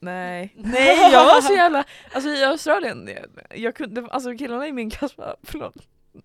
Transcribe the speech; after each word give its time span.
nej. 0.00 0.52
Nej 0.56 1.12
jag 1.12 1.24
var 1.24 1.40
så 1.40 1.52
jävla, 1.52 1.84
alltså 2.12 2.30
i 2.30 2.44
Australien, 2.44 3.08
jag, 3.08 3.58
jag 3.58 3.74
kunde, 3.74 4.08
alltså 4.10 4.36
killarna 4.36 4.68
i 4.68 4.72
min 4.72 4.90
klass 4.90 5.18
var, 5.18 5.36
förlåt, 5.42 5.74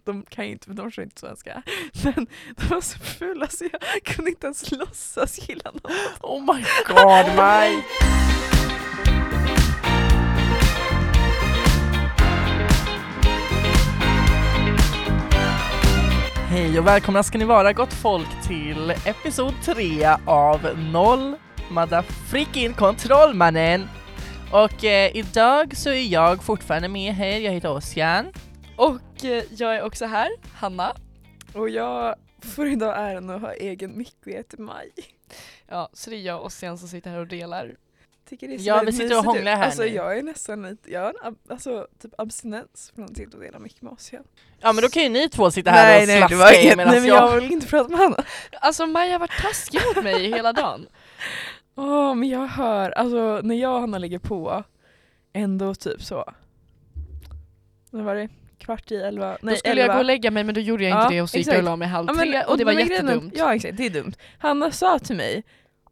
de 0.04 0.26
kan 0.30 0.46
ju 0.46 0.52
inte 0.52 0.72
de 0.72 0.86
förstår 0.86 1.04
inte 1.04 1.20
svenska. 1.20 1.64
Men 2.04 2.28
de 2.56 2.68
var 2.68 2.82
så 2.82 3.00
fula 3.00 3.48
så 3.48 3.66
jag 3.72 4.04
kunde 4.04 4.32
inte 4.32 4.48
ens 4.48 4.72
låtsas 4.72 5.50
gilla 5.50 5.72
någon. 5.72 5.92
Oh 6.22 6.56
my 6.56 6.64
god 6.88 7.36
Maj! 7.36 7.84
Hej 16.50 16.80
och 16.80 16.88
välkomna 16.88 17.24
ska 17.24 17.38
ni 17.38 17.46
vara 17.46 17.74
gott 17.74 17.94
folk 17.94 18.48
till 18.48 18.90
episod 19.06 19.54
3 19.64 20.08
av 20.26 20.80
Noll 20.92 21.36
Motherfreaking 21.70 22.74
Kontrollmannen. 22.74 23.88
Och 24.52 24.84
eh, 24.84 25.16
idag 25.18 25.78
så 25.78 25.90
är 25.90 26.04
jag 26.14 26.44
fortfarande 26.44 26.88
med 26.88 27.14
här, 27.14 27.40
jag 27.40 27.52
heter 27.52 27.72
Ossian. 27.72 28.32
Och 28.78 29.26
eh, 29.26 29.44
jag 29.50 29.76
är 29.76 29.82
också 29.84 30.06
här, 30.06 30.30
Hanna. 30.54 30.96
Och 31.54 31.70
jag 31.70 32.16
får 32.56 32.68
idag 32.68 32.96
äran 32.98 33.30
att 33.30 33.42
ha 33.42 33.54
egen 33.54 33.98
mick 33.98 34.16
och 34.26 34.32
heter 34.32 34.58
Maj. 34.58 34.90
Ja, 35.68 35.90
så 35.94 36.10
det 36.10 36.16
är 36.16 36.20
jag 36.22 36.40
och 36.40 36.46
Ossian 36.46 36.78
som 36.78 36.88
sitter 36.88 37.10
här 37.10 37.20
och 37.20 37.28
delar. 37.28 37.76
Tycker 38.30 38.48
det 38.48 38.54
är 38.54 38.58
så 38.58 38.64
Ja, 38.64 38.82
vi 38.86 38.92
sitter 38.92 39.18
och 39.18 39.24
hånglar 39.24 39.56
här 39.56 39.66
Alltså 39.66 39.82
nu. 39.82 39.88
jag 39.88 40.18
är 40.18 40.24
nästan 40.24 40.62
lite, 40.62 40.92
jag 40.92 41.02
har 41.02 41.10
en 41.10 41.16
ab- 41.34 41.52
alltså, 41.52 41.88
typ 42.02 42.12
abstinens 42.18 42.92
från 42.96 43.14
till 43.14 43.28
att 43.34 43.42
dela 43.42 43.60
mick 43.60 43.82
med 43.82 43.94
oss. 43.94 44.10
Ja. 44.14 44.20
Ja 44.62 44.74
men 44.74 44.82
då 44.82 44.90
kan 44.90 45.04
ju 45.04 45.10
ni 45.10 45.30
två 45.30 45.52
sitta 45.52 45.72
här 45.72 46.02
och 46.02 46.08
slaska 46.08 46.28
det 46.28 46.36
var 46.36 46.62
inget, 46.64 46.78
medan 46.78 46.92
nej 46.92 47.02
men 47.02 47.10
jag... 47.10 47.18
jag 47.34 47.42
vill 47.42 47.52
inte 47.52 47.68
prata 47.68 47.90
med 47.90 48.00
Hanna. 48.00 48.24
Alltså 48.62 48.86
Maja 48.86 49.12
har 49.12 49.20
varit 49.20 49.42
taskig 49.42 49.82
mot 49.96 50.04
mig 50.04 50.28
hela 50.32 50.54
dagen. 50.54 50.88
Åh 51.76 52.16
men 52.16 52.30
jag 52.30 52.48
hör, 52.48 52.92
alltså 52.92 53.42
när 53.44 53.56
jag 53.56 53.74
och 53.74 53.80
Hanna 53.80 53.98
ligger 53.98 54.20
på, 54.20 54.64
ändå 55.34 55.76
typ 55.76 56.04
så. 56.04 56.34
Vad 57.92 58.04
var 58.04 58.16
det? 58.16 58.30
Kvart 58.58 58.92
i 58.92 58.96
elva? 58.96 59.38
då 59.42 59.56
skulle 59.56 59.82
jag 59.82 59.92
gå 59.92 59.98
och 59.98 60.06
lägga 60.06 60.32
mig 60.32 60.44
men 60.44 60.56
då 60.56 60.62
gjorde 60.62 60.84
jag 60.84 60.92
inte 60.92 61.04
Ja, 61.04 61.10
det 61.10 61.22
och 61.22 61.30
så 61.30 61.38
gick 61.38 61.48
jag 61.48 61.58
och 61.58 61.64
la 61.64 61.76
mig 61.76 61.88
halv 61.88 62.08
Ja, 62.08 62.14
men- 62.14 62.28
tre 62.32 62.44
och 62.44 62.58
det 62.58 62.64
var 62.66 62.72
jättedumt. 62.72 63.34
Ja 63.38 63.56
exakt, 63.56 63.78
det 63.78 63.86
är 63.86 63.90
dumt. 63.90 64.14
Hanna 64.40 64.72
sa 64.72 65.00
till 65.00 65.16
mig, 65.16 65.44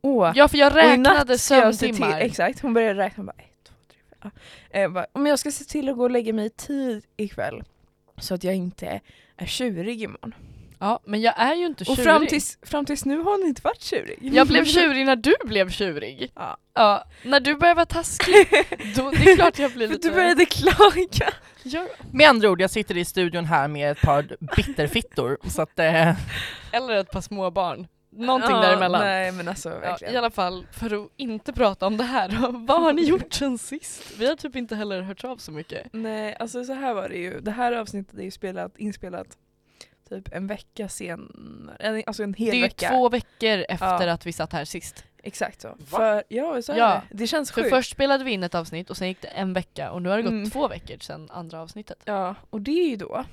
åh, 0.02 0.32
Ja 0.36 0.48
för 0.48 0.58
jag 0.58 0.76
räknade 0.76 1.32
jag 1.32 1.40
sömntimmar. 1.40 2.20
exakt, 2.20 2.60
hon 2.60 2.74
började 2.74 3.00
räkna 3.00 3.24
bara 3.24 3.36
ett, 3.38 3.64
två, 3.68 3.74
tre, 3.92 4.00
fyra. 4.22 4.32
Eh, 4.82 4.92
bara, 4.92 5.06
om 5.12 5.26
jag 5.26 5.40
ska 5.40 5.52
se 5.52 5.64
till 5.64 5.90
att 5.90 5.96
gå 5.98 6.04
och 6.04 6.12
lägga 6.12 6.34
mig 6.34 6.46
i 6.46 6.50
tid 6.50 7.06
ikväll 7.18 7.64
så 8.18 8.34
att 8.34 8.44
jag 8.44 8.56
inte 8.56 9.02
är 9.38 9.46
tjurig 9.46 10.02
imorgon. 10.04 10.34
Ja 10.84 11.00
men 11.06 11.22
jag 11.22 11.34
är 11.38 11.56
ju 11.56 11.66
inte 11.66 11.84
Och 11.84 11.88
tjurig. 11.96 12.04
fram 12.04 12.28
tills, 12.28 12.58
fram 12.62 12.86
tills 12.86 13.06
nu 13.06 13.18
har 13.18 13.32
hon 13.32 13.48
inte 13.48 13.62
varit 13.64 13.82
tjurig. 13.82 14.18
Jag 14.22 14.48
blev 14.48 14.66
tjurig 14.66 15.06
när 15.06 15.16
du 15.16 15.36
blev 15.46 15.70
tjurig. 15.70 16.32
Ja. 16.36 16.58
Ja, 16.74 17.04
när 17.24 17.40
du 17.40 17.56
började 17.56 17.76
vara 17.76 17.86
taskig, 17.86 18.48
då, 18.96 19.12
det 19.12 19.32
är 19.32 19.36
klart 19.36 19.60
jag 19.60 19.72
blir 19.72 19.88
För 19.88 19.94
lite... 19.94 20.08
du 20.08 20.16
började 20.16 20.46
klaga. 20.46 21.32
Ja. 21.64 21.88
Med 22.12 22.30
andra 22.30 22.50
ord, 22.50 22.62
jag 22.62 22.70
sitter 22.72 22.98
i 22.98 23.06
studion 23.06 23.46
här 23.46 23.68
med 23.68 23.92
ett 23.92 24.02
par 24.02 24.38
bitterfittor 24.56 25.38
så 25.50 25.62
att 25.62 25.80
eh, 25.80 26.16
Eller 26.72 26.96
ett 26.98 27.12
par 27.12 27.22
små 27.22 27.52
barn. 27.52 27.88
Någonting 28.16 28.56
Ja, 28.56 28.62
däremellan. 28.62 29.02
Nej 29.02 29.32
men 29.32 29.48
alltså 29.48 29.70
Ja, 29.70 29.80
verkligen. 29.80 30.14
I 30.14 30.18
alla 30.18 30.32
fall, 30.32 30.68
för 30.72 31.04
att 31.04 31.12
inte 31.18 31.54
prata 31.54 31.88
om 31.88 31.98
det 31.98 32.04
här 32.04 32.30
vad 32.68 32.82
har 32.82 32.94
ni 32.94 33.02
gjort 33.02 33.34
sen 33.34 33.58
sist? 33.58 34.04
Vi 34.18 34.28
har 34.28 34.36
typ 34.36 34.56
inte 34.56 34.76
heller 34.76 35.02
hört 35.02 35.24
av 35.24 35.38
så 35.38 35.52
mycket. 35.52 35.88
Nej, 35.92 36.36
alltså 36.40 36.64
så 36.64 36.74
här 36.74 36.94
var 36.94 37.10
det 37.10 37.18
ju. 37.18 37.40
Det 37.40 37.52
här 37.52 37.72
avsnittet 37.72 38.20
är 38.20 38.24
ju 38.24 38.32
spelat, 38.32 38.78
inspelat 38.78 39.28
typ 40.22 40.34
en 40.34 40.48
vecka 40.48 40.90
senare. 40.90 41.76
En- 41.80 42.04
Alltså 42.08 42.24
en 42.24 42.34
hel 42.34 42.48
det 42.50 42.54
är 42.54 42.56
ju 42.58 42.62
vecka. 42.62 42.90
två 42.90 43.10
veckor 43.10 43.66
efter 43.70 44.08
Ja. 44.08 44.14
att 44.14 44.26
vi 44.26 44.34
satt 44.34 44.54
här 44.54 44.66
sist. 44.66 45.04
Exakt 45.24 45.62
så. 45.62 45.76
För, 45.88 46.24
ja, 46.28 46.62
så 46.62 46.72
är 46.72 46.78
Ja. 46.78 47.02
det. 47.10 47.18
Det 47.18 47.28
känns 47.28 47.52
För 47.52 47.62
sjukt. 47.62 47.76
först 47.76 47.92
spelade 47.92 48.24
vi 48.24 48.32
in 48.32 48.44
ett 48.44 48.56
avsnitt 48.56 48.90
och 48.90 48.98
sen 48.98 49.08
gick 49.08 49.22
det 49.22 49.28
en 49.28 49.54
vecka 49.54 49.92
och 49.92 50.02
nu 50.02 50.10
har 50.10 50.18
det 50.18 50.24
gått 50.24 50.32
Mm. 50.32 50.50
två 50.50 50.68
veckor 50.68 50.98
sedan 51.00 51.30
andra 51.32 51.62
avsnittet. 51.62 51.98
Ja, 52.06 52.36
och 52.50 52.62
det 52.62 52.72
är 52.72 52.90
ju 52.90 52.96
då 52.96 53.26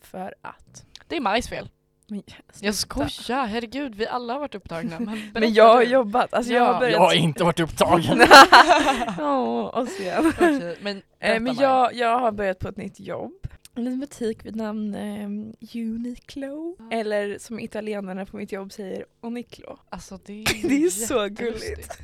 för 0.00 0.34
att... 0.42 0.84
Det 1.08 1.16
är 1.16 1.20
Majs 1.20 1.48
fel. 1.48 1.68
Men, 2.06 2.22
Jag 2.60 2.74
skojar, 2.74 3.46
herregud 3.46 3.94
vi 3.94 4.06
alla 4.06 4.32
har 4.32 4.40
varit 4.40 4.54
upptagna. 4.54 5.00
Men, 5.00 5.30
Men 5.34 5.54
jag 5.54 5.74
har 5.74 5.82
jobbat. 5.82 6.34
Alltså 6.34 6.52
jag 6.52 6.62
Ja. 6.62 6.72
har 6.72 6.80
börjat... 6.80 6.92
jag 6.92 7.00
har 7.00 7.14
inte 7.14 7.44
varit 7.44 7.60
upptagen. 7.60 8.20
Åh, 9.18 9.60
och 9.80 9.88
sen. 9.88 10.26
Okej, 10.28 10.76
men 10.82 10.96
Eh, 10.96 11.02
berätta, 11.28 11.40
men 11.40 11.54
jag, 11.54 11.94
jag 11.94 12.18
har 12.18 12.32
börjat 12.32 12.58
på 12.58 12.68
ett 12.68 12.76
nytt 12.76 13.00
jobb. 13.00 13.32
En 13.74 13.84
liten 13.84 14.00
butik 14.00 14.44
vid 14.44 14.56
namn 14.56 14.94
eh, 14.94 15.28
Uniqlo. 15.74 16.76
Eller 16.90 17.38
som 17.38 17.60
italienarna 17.60 18.26
på 18.26 18.36
mitt 18.36 18.52
jobb 18.52 18.72
säger, 18.72 19.06
Oniclo. 19.20 19.78
Alltså 19.88 20.18
det 20.24 20.32
är, 20.42 20.68
Det 20.68 20.84
är 20.84 20.90
så 20.90 21.28
gulligt. 21.28 21.98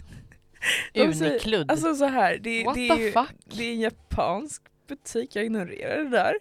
Unikludd. 0.94 1.70
Alltså 1.70 1.94
så 1.94 2.04
här, 2.04 2.38
det, 2.38 2.64
What 2.64 2.74
det, 2.74 2.88
är 2.88 2.96
ju, 2.96 3.12
det 3.44 3.64
är 3.64 3.72
en 3.72 3.80
japansk 3.80 4.62
butik, 4.88 5.36
jag 5.36 5.44
ignorerar 5.44 6.04
det 6.04 6.10
där. 6.10 6.34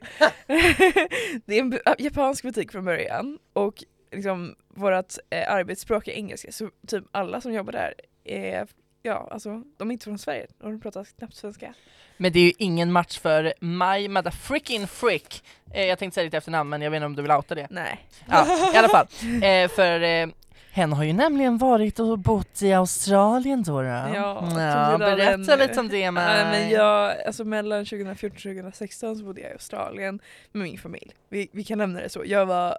det 1.45 1.59
är 1.59 1.61
en 1.61 1.79
japansk 1.97 2.43
butik 2.43 2.71
från 2.71 2.85
början 2.85 3.39
och 3.53 3.83
liksom 4.11 4.55
vårt 4.69 5.13
eh, 5.29 5.53
arbetsspråk 5.53 6.07
är 6.07 6.11
engelska 6.11 6.51
så 6.51 6.69
typ 6.87 7.03
alla 7.11 7.41
som 7.41 7.53
jobbar 7.53 7.71
där 7.71 7.93
är, 8.23 8.67
ja 9.05 9.27
alltså 9.31 9.63
de 9.77 9.89
är 9.89 9.93
inte 9.93 10.03
från 10.03 10.17
Sverige 10.17 10.47
och 10.61 10.71
de 10.71 10.79
pratar 10.79 11.03
knappt 11.17 11.35
svenska. 11.35 11.73
Men 12.17 12.31
det 12.31 12.39
är 12.39 12.43
ju 12.43 12.53
ingen 12.57 12.91
match 12.91 13.19
för 13.19 13.53
My 13.59 14.07
Motherfreaking 14.09 14.87
Frick. 14.87 15.43
Eh, 15.73 15.85
jag 15.85 15.99
tänkte 15.99 16.15
säga 16.15 16.23
ditt 16.25 16.33
efternamn 16.33 16.69
men 16.69 16.81
jag 16.81 16.91
vet 16.91 16.97
inte 16.97 17.05
om 17.05 17.15
du 17.15 17.21
vill 17.21 17.31
outa 17.31 17.55
det. 17.55 17.67
Nej. 17.69 18.07
Ja, 18.29 18.71
i 18.73 18.77
alla 18.77 18.89
fall. 18.89 19.07
Eh, 19.43 19.67
för 19.69 20.01
eh, 20.01 20.27
hen 20.71 20.93
har 20.93 21.03
ju 21.03 21.13
nämligen 21.13 21.57
varit 21.57 21.99
och 21.99 22.19
bott 22.19 22.61
i 22.61 22.73
Australien 22.73 23.63
då. 23.63 23.81
då. 23.81 23.87
Ja, 23.87 24.11
ja 24.13 24.97
berätta 24.97 25.53
en- 25.53 25.59
lite 25.59 25.79
om 25.79 25.89
det. 25.89 26.11
Nej, 26.11 26.45
men 26.45 26.69
jag, 26.69 27.25
alltså 27.25 27.43
mellan 27.43 27.85
2014 27.85 28.35
och 28.35 28.41
2016 28.41 29.15
så 29.15 29.23
bodde 29.23 29.41
jag 29.41 29.49
i 29.49 29.53
Australien 29.53 30.19
med 30.51 30.63
min 30.63 30.77
familj. 30.77 31.11
Vi, 31.29 31.49
vi 31.51 31.63
kan 31.63 31.77
nämna 31.77 31.99
det 31.99 32.09
så. 32.09 32.23
Jag 32.25 32.45
var 32.45 32.77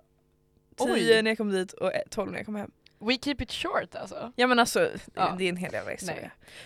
10 0.78 0.92
Oj. 0.92 1.22
när 1.22 1.30
jag 1.30 1.38
kom 1.38 1.50
dit 1.52 1.72
och 1.72 1.94
eh, 1.94 2.00
12 2.10 2.30
när 2.30 2.38
jag 2.38 2.46
kom 2.46 2.56
hem. 2.56 2.70
We 2.98 3.18
keep 3.24 3.36
it 3.40 3.52
short 3.52 3.94
alltså. 3.94 4.32
Ja 4.36 4.46
men 4.46 4.58
alltså, 4.58 4.90
Ja. 5.14 5.34
det 5.38 5.44
är 5.44 5.48
en 5.48 5.56
hel 5.56 5.72
jävla 5.72 5.90
historia. 5.90 6.20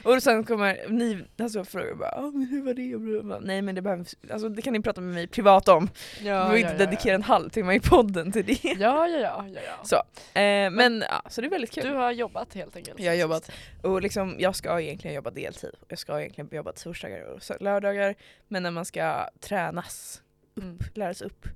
Nej. 0.05 0.15
Och 0.15 0.23
sen 0.23 0.45
kommer 0.45 0.89
ni 0.89 1.25
alltså, 1.39 1.65
frågar 1.65 1.95
bara 1.95 2.11
"Ah, 2.11 2.31
men 2.31 2.47
hur 2.47 2.63
var 2.63 2.75
det? 2.75 3.23
Bla. 3.25 3.39
Nej 3.41 3.63
men 3.63 3.75
det, 3.75 3.83
behöver, 3.83 4.07
alltså, 4.33 4.49
det 4.49 4.63
kan 4.63 4.73
ni 4.73 4.83
prata 4.83 5.01
med 5.01 5.15
mig 5.15 5.27
privat 5.27 5.69
om. 5.69 5.89
Ja, 6.19 6.19
Vi 6.21 6.25
behöver 6.25 6.57
inte 6.59 6.77
dedikera 6.77 7.15
en 7.15 7.23
halvtimme 7.23 7.75
i 7.75 7.81
podden 7.81 8.33
till 8.33 8.45
det. 8.47 8.65
Ja, 8.65 8.77
ja, 9.09 9.19
ja. 9.19 9.45
ja, 9.55 9.61
ja. 9.67 9.85
Så, 9.85 9.97
eh, 10.41 10.71
men 10.71 11.05
ja, 11.09 11.23
så 11.29 11.41
det 11.41 11.47
är 11.47 11.51
väldigt 11.51 11.71
kul. 11.71 11.85
Du 11.87 11.93
har 11.95 12.13
jobbat 12.13 12.55
helt 12.55 12.77
enkelt. 12.77 13.01
Jag 13.01 13.13
har 13.13 13.17
jobbat. 13.17 13.51
Och 13.83 14.03
liksom, 14.03 14.37
jag 14.39 14.57
ska 14.57 14.81
egentligen 14.81 15.15
jobba 15.15 15.31
deltid. 15.31 15.75
Jag 15.89 15.99
ska 15.99 16.21
egentligen 16.21 16.49
jobba 16.53 16.73
torsdagar 16.73 17.23
och 17.25 17.41
lördagar. 17.61 18.15
Men 18.49 18.63
när 18.63 18.71
man 18.71 18.85
ska 18.85 19.29
tränas, 19.41 20.23
Mm. 20.61 20.79
lära 20.95 21.15
sig 21.15 21.27
upp, 21.27 21.49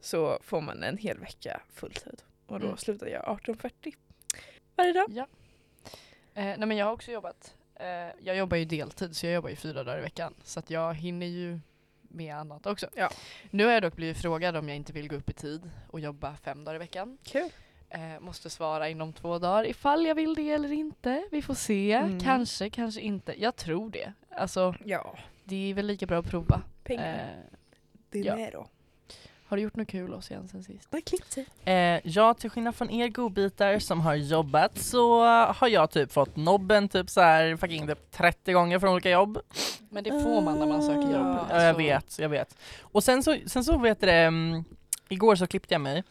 så 0.00 0.38
får 0.42 0.60
man 0.60 0.82
en 0.82 0.96
hel 0.98 1.18
vecka 1.18 1.60
fulltid. 1.74 2.22
Och 2.46 2.60
då 2.60 2.66
Mm. 2.66 2.76
slutar 2.78 3.06
jag 3.06 3.22
18.40 3.24 3.94
varje 4.76 4.92
dag. 4.92 5.06
Ja. 5.08 5.26
Eh, 6.34 6.44
nej 6.44 6.66
men 6.66 6.76
jag 6.76 6.86
har 6.86 6.92
också 6.92 7.10
jobbat. 7.12 7.54
Eh, 7.74 7.86
jag 8.20 8.36
jobbar 8.36 8.56
ju 8.56 8.64
deltid 8.64 9.16
så 9.16 9.26
jag 9.26 9.34
jobbar 9.34 9.50
ju 9.50 9.56
fyra 9.56 9.84
dagar 9.84 9.98
i 9.98 10.02
veckan. 10.02 10.34
Så 10.44 10.58
att 10.58 10.70
jag 10.70 10.94
hinner 10.94 11.26
ju 11.26 11.60
med 12.02 12.36
annat 12.36 12.66
också. 12.66 12.86
Ja. 12.94 13.10
Nu 13.50 13.64
har 13.64 13.72
jag 13.72 13.82
dock 13.82 13.96
blivit 13.96 14.18
frågad 14.18 14.56
om 14.56 14.68
jag 14.68 14.76
inte 14.76 14.92
vill 14.92 15.08
gå 15.08 15.16
upp 15.16 15.30
i 15.30 15.32
tid 15.32 15.70
och 15.90 16.00
jobba 16.00 16.36
fem 16.36 16.64
dagar 16.64 16.76
i 16.76 16.78
veckan. 16.78 17.18
Kul. 17.22 17.48
Eh, 17.88 18.20
måste 18.20 18.50
svara 18.50 18.88
inom 18.88 19.12
två 19.12 19.38
dagar 19.38 19.66
ifall 19.66 20.06
jag 20.06 20.14
vill 20.14 20.34
det 20.34 20.50
eller 20.50 20.72
inte. 20.72 21.24
Vi 21.30 21.42
får 21.42 21.54
se. 21.54 21.92
Mm. 21.92 22.20
Kanske, 22.20 22.70
kanske 22.70 23.00
inte. 23.00 23.42
Jag 23.42 23.56
tror 23.56 23.90
det. 23.90 24.12
Alltså 24.30 24.74
Ja, 24.84 25.18
det 25.44 25.70
är 25.70 25.74
väl 25.74 25.86
lika 25.86 26.06
bra 26.06 26.18
att 26.18 26.30
prova. 26.30 26.62
pengar. 26.84 27.14
Eh, 27.14 27.58
det 28.10 28.28
är 28.28 28.50
ja. 28.52 28.68
Har 29.52 29.56
du 29.56 29.62
gjort 29.62 29.76
något 29.76 29.88
kul 29.88 30.14
oss 30.14 30.30
igen 30.30 30.48
sen 30.48 30.62
sist? 30.62 30.88
Nej, 30.90 31.02
klipp 31.02 31.30
till. 31.30 31.44
Eh, 31.64 31.74
ja, 32.04 32.34
till 32.34 32.50
skillnad 32.50 32.74
från 32.74 32.90
er 32.90 33.08
godbitar 33.08 33.78
som 33.78 34.00
har 34.00 34.14
jobbat 34.14 34.78
så 34.78 35.24
har 35.52 35.68
jag 35.68 35.90
typ 35.90 36.12
fått 36.12 36.36
nobben 36.36 36.88
typ 36.88 37.10
så 37.10 37.20
här 37.20 37.56
fucking 37.56 37.86
typ 37.86 38.10
30 38.10 38.52
gånger 38.52 38.78
från 38.78 38.92
olika 38.92 39.10
jobb. 39.10 39.38
Men 39.90 40.04
det 40.04 40.10
får 40.10 40.42
man 40.42 40.58
när 40.58 40.66
man 40.66 40.82
söker 40.82 41.02
jobb. 41.02 41.12
Ja, 41.12 41.46
Ja, 41.50 41.62
jag 41.62 41.74
vet, 41.74 42.18
jag 42.18 42.28
vet. 42.28 42.56
Och 42.82 43.04
sen 43.04 43.22
så, 43.22 43.36
sen 43.46 43.64
så 43.64 43.78
vet 43.78 44.00
det, 44.00 44.26
um, 44.26 44.64
igår 45.08 45.36
så 45.36 45.46
klippte 45.46 45.74
jag 45.74 45.80
mig 45.80 46.02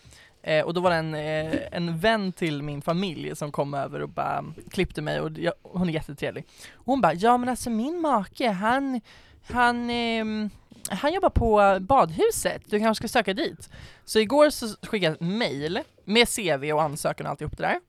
eh, 0.44 0.66
och 0.66 0.74
då 0.74 0.82
var 0.82 0.90
det 0.90 0.96
en, 0.96 1.16
eh, 1.16 1.60
en 1.72 1.98
vän 1.98 2.32
till 2.32 2.64
min 2.64 2.82
familj 2.82 3.36
som 3.36 3.52
kom 3.52 3.74
över 3.74 4.02
och 4.02 4.10
bara 4.10 4.46
klippte 4.72 5.02
mig 5.02 5.22
och 5.22 5.32
jag, 5.32 5.54
hon 5.62 5.90
är 5.90 5.94
jättetrevlig. 5.94 6.46
Och 6.74 6.86
hon 6.86 7.02
bara, 7.02 7.14
ja 7.14 7.38
men 7.38 7.50
alltså 7.50 7.70
min 7.70 8.02
make 8.02 8.52
han, 8.52 9.02
han, 9.52 9.90
ehm, 9.90 10.50
han 10.90 11.14
jobbar 11.14 11.30
på 11.30 11.78
badhuset, 11.82 12.62
du 12.66 12.80
kanske 12.80 13.08
ska 13.08 13.20
söka 13.20 13.34
dit. 13.34 13.70
Så 14.06 14.20
igår 14.20 14.50
så 14.50 14.68
skickade 14.68 15.06
jag 15.06 15.14
ett 15.14 15.22
mail 15.22 15.80
med 16.06 16.28
CV 16.30 16.72
och 16.74 16.82
ansökan 16.82 17.26
och 17.26 17.30
alltihop 17.30 17.58
det 17.58 17.64
där. 17.64 17.80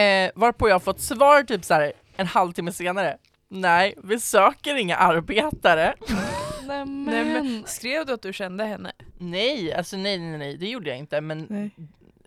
Eh, 0.00 0.30
varpå 0.34 0.68
jag 0.68 0.74
har 0.74 0.80
fått 0.80 1.00
svar 1.00 1.42
typ 1.42 1.64
så 1.64 1.74
här 1.74 1.92
en 2.16 2.26
halvtimme 2.26 2.72
senare. 2.72 3.16
Nej, 3.48 3.94
vi 4.02 4.20
söker 4.20 4.74
inga 4.74 4.96
arbetare. 4.96 5.94
Nej 6.08 6.24
Nej, 6.66 6.84
men. 6.86 7.32
men, 7.32 7.64
skrev 7.66 8.06
du 8.06 8.12
att 8.12 8.22
du 8.22 8.32
kände 8.32 8.64
henne? 8.64 8.92
Nej, 9.18 9.72
alltså 9.72 9.96
nej, 9.96 10.18
nej, 10.18 10.38
nej, 10.38 10.56
det 10.56 10.68
gjorde 10.68 10.90
jag 10.90 10.98
inte. 10.98 11.20
Men 11.20 11.46
Nej. 11.50 11.70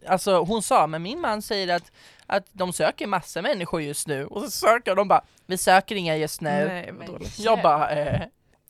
alltså 0.07 0.39
hon 0.43 0.61
sa, 0.61 0.87
men 0.87 1.01
min 1.01 1.21
man 1.21 1.41
säger 1.41 1.75
att, 1.75 1.91
att 2.25 2.45
de 2.51 2.73
söker 2.73 3.07
massor 3.07 3.41
människor 3.41 3.81
just 3.81 4.07
nu. 4.07 4.25
Och 4.25 4.41
så 4.41 4.51
söker 4.51 4.95
de 4.95 5.07
bara, 5.07 5.21
vi 5.45 5.57
söker 5.57 5.95
inga 5.95 6.17
just 6.17 6.41
nu. 6.41 6.49
Nej 6.49 6.91
Men-. 6.91 7.19
Jag 7.37 7.61
bara, 7.61 7.91
eh, 7.91 8.21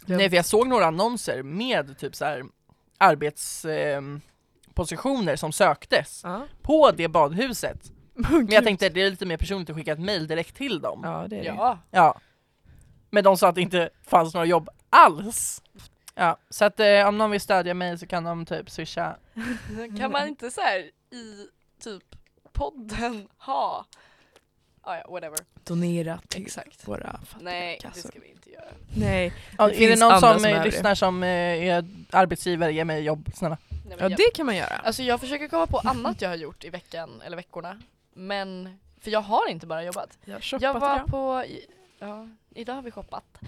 nej 0.08 0.30
för 0.30 0.36
jag 0.36 0.46
såg 0.46 0.68
några 0.68 0.86
annonser 0.86 1.44
med 1.44 1.98
typ 1.98 2.16
så 2.16 2.26
här 2.26 2.44
arbetspositioner 2.98 5.32
eh, 5.32 5.36
som 5.36 5.52
söktes 5.52 6.22
Ja. 6.24 6.42
på 6.62 6.92
det 6.92 7.08
badhuset. 7.08 7.92
Men 8.14 8.48
jag 8.50 8.64
tänkte 8.64 8.90
det 8.90 9.02
är 9.02 9.10
lite 9.10 9.26
mer 9.26 9.38
personligt 9.38 9.70
att 9.70 9.76
skicka 9.76 9.94
ett 9.94 10.00
mail 10.00 10.28
direkt 10.28 10.56
till 10.56 10.82
dem. 10.82 11.02
Ja. 11.04 11.22
Ja 11.22 11.28
det 11.28 11.36
är 11.40 11.44
det. 11.44 11.78
Ja. 11.92 12.20
Men 13.10 13.24
de 13.24 13.38
sa 13.38 13.48
att 13.50 13.56
det 13.56 13.62
inte 13.62 13.90
fanns 14.04 14.34
några 14.34 14.46
jobb 14.46 14.70
alls. 14.90 15.64
Ja, 16.16 16.38
så 16.50 16.66
att 16.66 16.80
eh, 16.80 17.08
om 17.08 17.18
någon 17.18 17.32
vill 17.32 17.42
stödja 17.42 17.74
mig 17.74 17.98
så 17.98 18.08
kan 18.08 18.24
de 18.24 18.46
typ 18.46 18.70
swisha. 18.70 19.18
Kan 20.00 20.12
man 20.12 20.28
inte 20.28 20.52
så 20.52 20.62
här 20.62 20.80
i 21.12 21.48
typ 21.84 22.04
podden 22.54 23.28
ha, 23.38 23.86
ja 24.96 25.12
whatever. 25.12 25.40
Donera 25.64 26.20
till 26.28 26.42
Exakt. 26.42 26.88
våra 26.88 27.12
fattiga 27.26 27.50
Nej 27.50 27.78
det 27.82 27.88
kassor. 27.88 28.10
ska 28.10 28.20
vi 28.20 28.28
inte 28.28 28.50
göra. 28.52 28.66
Nej. 28.98 29.34
Ja, 29.58 29.68
Det 29.68 29.84
är 29.86 29.90
det 29.90 30.00
någon 30.00 30.20
som, 30.20 30.34
som 30.40 30.46
eh, 30.46 30.60
det. 30.60 30.66
lyssnar 30.66 30.96
som 30.96 31.24
eh, 31.24 31.30
är 31.30 31.86
arbetsgivare, 32.10 32.72
ge 32.74 32.86
mig 32.86 33.04
jobb 33.04 33.30
snälla. 33.36 33.58
Nej, 33.70 33.98
Ja 34.00 34.10
jag, 34.10 34.18
det 34.18 34.32
kan 34.36 34.46
man 34.46 34.56
göra. 34.56 34.76
Alltså 34.84 35.04
jag 35.04 35.20
försöker 35.20 35.48
komma 35.48 35.68
på 35.68 35.78
annat 35.80 36.22
jag 36.22 36.30
har 36.30 36.36
gjort 36.36 36.64
i 36.64 36.70
veckan 36.70 37.22
eller 37.26 37.38
veckorna. 37.38 37.82
Men, 38.14 38.80
för 39.02 39.12
jag 39.12 39.22
har 39.22 39.50
inte 39.50 39.68
bara 39.68 39.84
jobbat. 39.84 40.18
Jag, 40.26 40.34
har 40.34 40.40
Jag 40.40 40.44
shoppat 40.74 40.82
var 40.82 40.96
idag. 40.96 41.08
på, 41.08 41.44
ja 42.00 42.28
idag 42.56 42.74
har 42.74 42.82
vi 42.82 42.92
shoppat. 42.92 43.40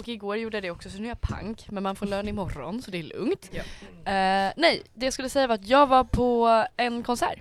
Och 0.00 0.08
igår 0.08 0.36
gjorde 0.36 0.56
jag 0.56 0.64
det 0.64 0.70
också 0.70 0.90
så 0.90 0.98
nu 0.98 1.04
är 1.04 1.08
jag 1.08 1.20
pank 1.20 1.70
men 1.70 1.82
man 1.82 1.96
får 1.96 2.06
lön 2.06 2.28
imorgon 2.28 2.82
så 2.82 2.90
det 2.90 2.98
är 2.98 3.02
lugnt. 3.02 3.50
Ja. 3.52 3.60
Eh, 4.12 4.52
nej, 4.56 4.82
det 4.94 5.06
jag 5.06 5.12
skulle 5.12 5.28
säga 5.28 5.46
var 5.46 5.54
att 5.54 5.66
jag 5.68 5.86
var 5.86 6.04
på 6.04 6.64
en 6.76 7.02
konsert. 7.02 7.38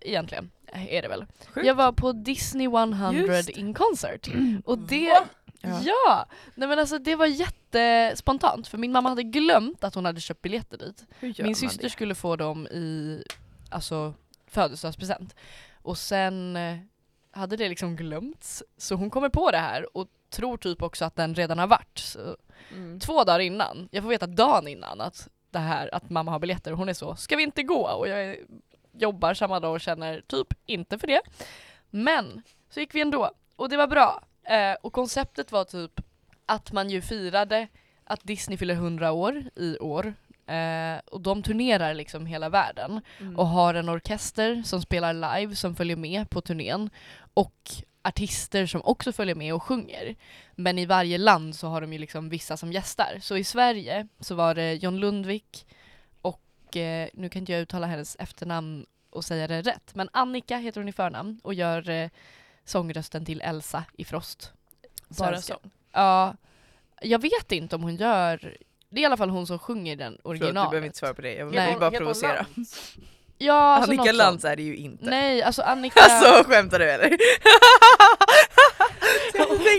Egentligen, 0.00 0.50
är 0.76 1.02
det 1.02 1.08
väl. 1.08 1.26
Sjukt. 1.48 1.66
Jag 1.66 1.74
var 1.74 1.92
på 1.92 2.12
Disney 2.12 2.66
100 2.66 3.36
Just. 3.36 3.48
in 3.48 3.74
concert. 3.74 4.28
Och 4.64 4.78
det, 4.78 5.22
Ja. 5.60 5.80
ja. 5.84 6.26
Nej 6.54 6.68
men 6.68 6.78
alltså 6.78 6.98
det 6.98 7.14
var 7.14 7.26
jättespontant 7.26 8.68
för 8.68 8.78
min 8.78 8.92
mamma 8.92 9.08
hade 9.08 9.22
glömt 9.22 9.84
att 9.84 9.94
hon 9.94 10.04
hade 10.04 10.20
köpt 10.20 10.42
biljetter 10.42 10.78
dit. 10.78 11.04
Min 11.38 11.56
syster 11.56 11.82
det? 11.82 11.90
skulle 11.90 12.14
få 12.14 12.36
dem 12.36 12.66
i 12.66 13.22
alltså, 13.70 14.14
födelsedagspresent. 14.46 15.34
Och 15.82 15.98
sen 15.98 16.56
eh, 16.56 16.76
hade 17.30 17.56
det 17.56 17.68
liksom 17.68 17.96
glömts. 17.96 18.62
Så 18.76 18.94
hon 18.94 19.10
kommer 19.10 19.28
på 19.28 19.50
det 19.50 19.58
här 19.58 19.96
och 19.96 20.08
tror 20.30 20.56
typ 20.56 20.82
också 20.82 21.04
att 21.04 21.16
den 21.16 21.34
redan 21.34 21.58
har 21.58 21.66
varit. 21.66 22.16
Mm. 22.72 23.00
två 23.00 23.24
dagar 23.24 23.40
innan, 23.40 23.88
jag 23.90 24.02
får 24.02 24.10
veta 24.10 24.26
dagen 24.26 24.68
innan 24.68 25.00
att 25.00 25.28
det 25.50 25.58
här 25.58 25.94
att 25.94 26.10
mamma 26.10 26.30
har 26.30 26.38
biljetter 26.38 26.72
och 26.72 26.78
hon 26.78 26.88
är 26.88 26.92
så, 26.92 27.16
ska 27.16 27.36
vi 27.36 27.42
inte 27.42 27.62
gå? 27.62 27.86
Och 27.86 28.08
jag 28.08 28.24
är, 28.24 28.36
jobbar 28.98 29.34
samma 29.34 29.60
dag 29.60 29.72
och 29.74 29.80
känner 29.80 30.20
typ 30.20 30.54
inte 30.66 30.98
för 30.98 31.06
det. 31.06 31.20
Men 31.90 32.42
så 32.70 32.80
gick 32.80 32.94
vi 32.94 33.00
ändå 33.00 33.30
och 33.56 33.68
det 33.68 33.76
var 33.76 33.86
bra. 33.86 34.22
Eh, 34.44 34.76
och 34.82 34.92
konceptet 34.92 35.52
var 35.52 35.64
typ 35.64 36.00
att 36.46 36.72
man 36.72 36.90
ju 36.90 37.02
firade 37.02 37.68
att 38.04 38.20
Disney 38.22 38.58
fyller 38.58 38.74
100 38.74 39.12
år 39.12 39.44
i 39.56 39.78
år. 39.78 40.14
Eh, 40.46 40.98
och 41.06 41.20
de 41.20 41.42
turnerar 41.42 41.94
liksom 41.94 42.26
hela 42.26 42.48
världen 42.48 43.00
Mm. 43.20 43.36
och 43.38 43.46
har 43.46 43.74
en 43.74 43.88
orkester 43.88 44.62
som 44.62 44.82
spelar 44.82 45.12
live 45.38 45.56
som 45.56 45.76
följer 45.76 45.96
med 45.96 46.30
på 46.30 46.40
turnén 46.40 46.90
och 47.34 47.70
artister 48.02 48.66
som 48.66 48.80
också 48.84 49.12
följer 49.12 49.34
med 49.34 49.54
och 49.54 49.62
sjunger. 49.62 50.16
Men 50.54 50.78
i 50.78 50.86
varje 50.86 51.18
land 51.18 51.54
så 51.56 51.68
har 51.68 51.80
de 51.80 51.92
ju 51.92 51.98
liksom 51.98 52.28
vissa 52.28 52.56
som 52.56 52.72
gästar. 52.72 53.18
Så 53.20 53.36
i 53.36 53.44
Sverige 53.44 54.08
så 54.20 54.34
var 54.34 54.54
det 54.54 54.74
John 54.74 54.96
Lundvik 54.96 55.66
eh, 56.76 57.08
nu 57.14 57.28
kan 57.28 57.40
inte 57.40 57.52
jag 57.52 57.60
uttala 57.62 57.86
hennes 57.86 58.16
efternamn 58.18 58.86
och 59.10 59.24
säga 59.24 59.46
det 59.46 59.62
rätt, 59.62 59.94
men 59.94 60.08
Annika 60.12 60.56
heter 60.56 60.80
hon 60.80 60.88
i 60.88 60.92
förnamn 60.92 61.40
och 61.42 61.54
gör 61.54 61.90
eh, 61.90 62.08
sångrösten 62.64 63.24
till 63.24 63.40
Elsa 63.40 63.84
i 63.96 64.04
Frost. 64.04 64.52
Bara 65.08 65.40
sång? 65.42 65.70
Ja, 65.92 66.34
jag 67.02 67.22
vet 67.22 67.52
inte 67.52 67.76
om 67.76 67.82
hon 67.82 67.96
gör, 67.96 68.56
det 68.88 69.00
är 69.00 69.02
i 69.02 69.06
alla 69.06 69.16
fall 69.16 69.30
hon 69.30 69.46
som 69.46 69.58
sjunger 69.58 69.96
den 69.96 70.18
Förlåt, 70.22 70.22
du 70.22 70.28
originalet. 70.44 70.70
behöver 70.70 70.86
inte 70.86 70.98
svara 70.98 71.14
på 71.14 71.22
det, 71.22 71.34
jag 71.34 71.54
Nej. 71.54 71.70
vill 71.70 71.80
bara 71.80 71.90
provocera. 71.90 72.46
Ja, 73.38 73.54
alltså 73.54 73.90
Annika 73.92 74.12
Lantz 74.12 74.44
är 74.44 74.56
det 74.56 74.62
ju 74.62 74.76
inte. 74.76 75.04
Nej, 75.04 75.42
alltså 75.42 75.62
Annika... 75.62 76.00
Alltså 76.00 76.50
skämtar 76.50 76.78
du 76.78 76.90
eller? 76.90 77.08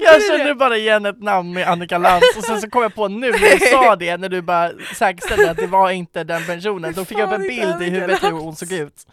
Jag 0.04 0.24
känner 0.24 0.54
bara 0.54 0.78
igen 0.78 1.06
ett 1.06 1.22
namn 1.22 1.54
med 1.54 1.68
Annika 1.68 1.98
Lantz 1.98 2.38
och 2.38 2.44
sen 2.44 2.62
så 2.62 2.70
kom 2.70 2.82
jag 2.82 2.96
på 2.96 3.08
nu 3.08 3.32
när 3.32 3.60
du 3.60 3.66
sa 3.66 3.96
det, 3.96 4.18
när 4.18 4.30
du 4.30 4.42
bara 4.42 4.72
säkerställde 4.96 5.52
att 5.52 5.58
det 5.58 5.68
var 5.68 5.92
inte 5.92 6.24
den 6.24 6.46
personen, 6.46 6.94
då 6.94 7.06
fick 7.06 7.18
jag 7.18 7.28
upp 7.28 7.40
en 7.40 7.48
bild 7.48 7.82
i 7.82 7.90
huvudet 7.90 8.24
hur 8.24 8.32
hon 8.32 8.56
såg 8.56 8.72
ut. 8.72 9.08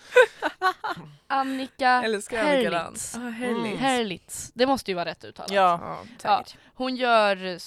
Annika 1.27 2.01
Herlitz. 2.01 2.29
Ah, 2.33 3.19
Herlitz. 3.19 3.81
Herlitz. 3.81 4.51
Det 4.55 4.67
måste 4.67 4.91
ju 4.91 4.95
vara 4.95 5.05
rätt 5.05 5.25
uttalat. 5.25 5.51
Ja, 5.51 5.99
Ja. 6.23 6.45
Hon 6.75 6.97
gör 6.97 7.59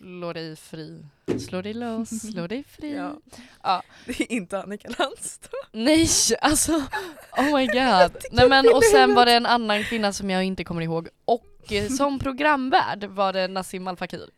Slå 0.00 0.32
dig 0.32 0.56
fri, 0.56 1.04
slå 1.48 1.62
dig 1.62 1.74
loss, 1.74 2.08
slå 2.08 2.46
dig 2.46 2.64
fri. 2.68 2.94
Ja. 2.94 3.12
Ja. 3.62 3.82
Det 4.06 4.20
är 4.20 4.32
inte 4.32 4.62
Annika 4.62 4.88
Lantz 4.98 5.38
då. 5.38 5.58
Nej, 5.72 6.08
alltså 6.40 6.72
oh 7.36 7.56
my 7.56 7.66
god. 7.66 8.16
Nej 8.32 8.48
men 8.48 8.74
och 8.74 8.84
sen 8.84 9.14
var 9.14 9.26
det 9.26 9.32
en 9.32 9.46
annan 9.46 9.84
kvinna 9.84 10.12
som 10.12 10.30
jag 10.30 10.44
inte 10.44 10.64
kommer 10.64 10.82
ihåg 10.82 11.08
och 11.24 11.44
eh, 11.72 11.88
som 11.88 12.18
programvärd 12.18 13.04
var 13.04 13.32
det 13.32 13.48
Nassim 13.48 13.88
Al 13.88 13.96
Fakir. 13.96 14.30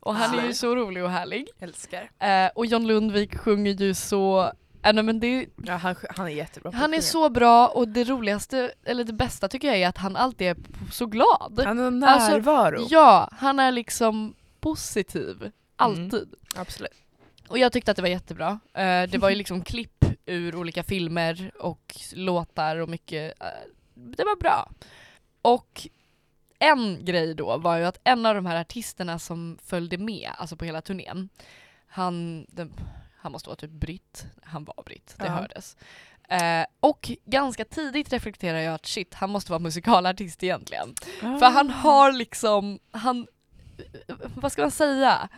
Och 0.00 0.14
han 0.14 0.38
är 0.38 0.46
ju 0.46 0.54
så 0.54 0.74
rolig 0.76 1.04
och 1.04 1.10
härlig. 1.10 1.48
Älskar. 1.60 2.10
Eh, 2.18 2.50
och 2.54 2.66
John 2.66 2.86
Lundvik 2.86 3.38
sjunger 3.38 3.72
ju 3.72 3.94
så, 3.94 4.42
äh, 4.82 4.92
nej, 4.92 5.04
men 5.04 5.20
det, 5.20 5.46
Ja, 5.64 5.74
han, 5.76 5.94
han 6.16 6.26
är 6.26 6.30
jättebra 6.30 6.72
han 6.74 6.94
är 6.94 7.00
så 7.00 7.28
bra 7.30 7.68
och 7.68 7.88
det 7.88 8.04
roligaste, 8.04 8.72
eller 8.84 9.04
det 9.04 9.12
bästa 9.12 9.48
tycker 9.48 9.68
jag 9.68 9.76
är 9.76 9.88
att 9.88 9.98
han 9.98 10.16
alltid 10.16 10.46
är 10.48 10.56
så 10.92 11.06
glad. 11.06 11.60
Han 11.64 11.78
har 12.02 12.08
Alltså, 12.08 12.30
närvaro. 12.32 12.86
Ja, 12.90 13.28
han 13.32 13.58
är 13.58 13.72
liksom 13.72 14.34
positiv. 14.60 15.50
Alltid. 15.76 16.34
Absolut. 16.56 16.92
Och 17.48 17.58
jag 17.58 17.72
tyckte 17.72 17.90
att 17.90 17.96
det 17.96 18.02
var 18.02 18.08
jättebra. 18.08 18.60
Eh, 18.74 19.02
det 19.10 19.18
var 19.18 19.30
ju 19.30 19.36
liksom 19.36 19.62
klipp 19.64 20.04
ur 20.26 20.54
olika 20.56 20.82
filmer 20.82 21.50
och 21.58 21.96
låtar 22.14 22.76
och 22.76 22.88
mycket. 22.88 23.40
eh, 23.42 23.46
det 23.94 24.24
var 24.24 24.36
bra. 24.36 24.70
Och 25.42 25.86
en 26.62 27.04
grej 27.04 27.34
då 27.34 27.56
var 27.56 27.76
ju 27.76 27.84
att 27.84 27.98
en 28.04 28.26
av 28.26 28.34
de 28.34 28.46
här 28.46 28.60
artisterna 28.60 29.18
som 29.18 29.58
följde 29.64 29.98
med, 29.98 30.30
alltså 30.38 30.56
på 30.56 30.64
hela 30.64 30.80
turnén, 30.82 31.28
han, 31.86 32.46
den, 32.48 32.72
han 33.18 33.32
måste 33.32 33.48
vara 33.48 33.56
typ 33.56 33.70
britt, 33.70 34.24
han 34.42 34.64
var 34.64 34.82
britt, 34.86 35.14
det 35.18 35.26
Ja. 35.26 35.32
hördes. 35.32 35.76
Eh, 36.28 36.64
och 36.80 37.10
ganska 37.24 37.64
tidigt 37.64 38.12
reflekterade 38.12 38.62
jag 38.62 38.74
att 38.74 38.86
shit, 38.86 39.14
han 39.14 39.30
måste 39.30 39.52
vara 39.52 39.58
musikalartist 39.58 40.42
egentligen. 40.42 40.94
För 41.20 41.50
han 41.50 41.70
har 41.70 42.12
liksom, 42.12 42.78
han, 42.90 43.26
vad 44.34 44.52
ska 44.52 44.62
man 44.62 44.70
säga? 44.70 45.28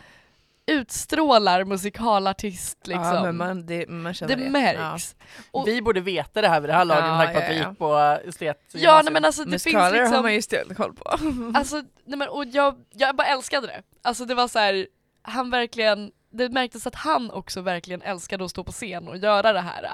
Utstrålar 0.66 1.64
musikalartist 1.64 2.86
liksom. 2.86 3.04
Ja, 3.14 3.22
men 3.22 3.36
man, 3.36 3.66
det, 3.66 3.88
man 3.88 4.14
det 4.20 4.26
det. 4.26 4.36
märks. 4.50 5.16
Och- 5.50 5.68
vi 5.68 5.82
borde 5.82 6.00
veta 6.00 6.42
det 6.42 6.48
här 6.48 6.60
vid 6.60 6.70
det 6.70 6.74
här 6.74 6.84
laget 6.84 7.04
Ja, 7.04 7.18
med 7.18 7.26
tanke 7.34 7.40
på 7.40 7.44
att 7.44 7.48
ja, 7.48 7.54
vi 7.54 7.60
ja. 7.60 7.68
gick 7.70 7.78
på 7.78 8.28
estet 8.28 8.56
Ja 8.72 9.00
nej, 9.04 9.12
men 9.12 9.24
alltså 9.24 9.42
Ja. 9.42 9.44
det 9.44 9.50
finns 9.50 9.64
Musikaler 9.64 9.98
liksom 9.98 10.14
har 10.14 10.22
man 10.22 10.34
ju 10.34 10.42
stenkoll 10.42 10.92
på. 10.94 11.04
Alltså, 11.54 11.76
nej 12.04 12.18
men, 12.18 12.28
och 12.28 12.44
jag, 12.46 12.74
jag 12.92 13.16
bara 13.16 13.26
älskade 13.28 13.66
det. 13.66 13.82
Alltså 14.02 14.24
det 14.24 14.34
var 14.34 14.48
så 14.48 14.58
här, 14.58 14.86
han 15.22 15.50
verkligen, 15.50 16.10
det 16.32 16.48
märktes 16.48 16.86
att 16.86 16.94
han 16.94 17.30
också 17.30 17.60
verkligen 17.60 18.02
älskade 18.02 18.44
att 18.44 18.50
stå 18.50 18.64
på 18.64 18.72
scen 18.72 19.08
och 19.08 19.16
göra 19.16 19.52
det 19.52 19.60
här. 19.60 19.90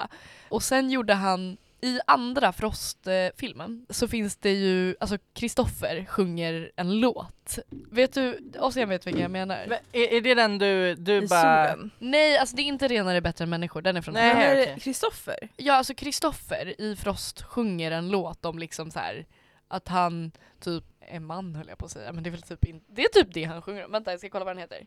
Och 0.49 0.63
sen 0.63 0.91
gjorde 0.91 1.15
han, 1.15 1.57
i 1.83 2.01
andra 2.07 2.53
Frost-filmen 2.53 3.87
så 3.91 4.09
finns 4.09 4.37
det 4.37 4.51
ju, 4.53 4.97
alltså 5.01 5.19
Kristoffer 5.33 6.05
sjunger 6.09 6.71
en 6.77 7.01
låt. 7.01 7.59
Vet 7.91 8.13
du, 8.13 8.53
Ossian 8.59 8.89
vet 8.89 9.07
vilken 9.07 9.23
jag 9.23 9.31
menar? 9.31 9.67
Men 9.69 9.79
Är, 9.93 10.13
är 10.13 10.21
det 10.21 10.35
den 10.35 10.59
du, 10.59 10.95
du 10.95 11.23
I 11.23 11.27
bara... 11.27 11.69
solen. 11.73 11.91
Nej, 11.99 12.39
alltså 12.39 12.57
det 12.57 12.63
är 12.63 12.65
inte 12.65 12.89
renare 12.89 13.21
bättre 13.21 13.43
än 13.43 13.51
människor, 13.51 13.83
den 13.83 13.97
är 13.97 14.03
från 14.03 14.15
Nej. 14.15 14.35
Men 14.35 14.43
är 14.47 14.63
okej. 14.63 14.77
Kristoffer? 14.81 15.49
Ja, 15.57 15.75
alltså 15.75 15.95
Kristoffer 15.95 16.81
i 16.81 16.97
Frost 16.97 17.43
sjunger 17.43 17.91
en 17.91 18.09
låt 18.09 18.45
om 18.45 18.59
liksom 18.59 18.91
så 18.91 18.99
här 18.99 19.27
att 19.69 19.89
han 19.89 20.33
typ 20.61 20.85
är 21.01 21.21
man 21.21 21.55
höll 21.55 21.69
jag 21.69 21.79
på 21.79 21.85
att 21.85 21.91
säga, 21.91 22.13
men 22.13 22.23
det 22.23 22.29
är 22.29 22.33
väl 22.33 22.43
typ 22.43 22.65
inte, 22.65 22.87
det 22.89 23.03
är 23.05 23.09
typ 23.09 23.35
det 23.35 23.45
han 23.45 23.63
sjunger 23.63 23.85
om. 23.85 23.93
Vänta 23.93 24.11
jag 24.11 24.21
ska 24.21 24.31
kolla 24.31 24.45
vad 24.45 24.57
han 24.57 24.63
heter. 24.63 24.87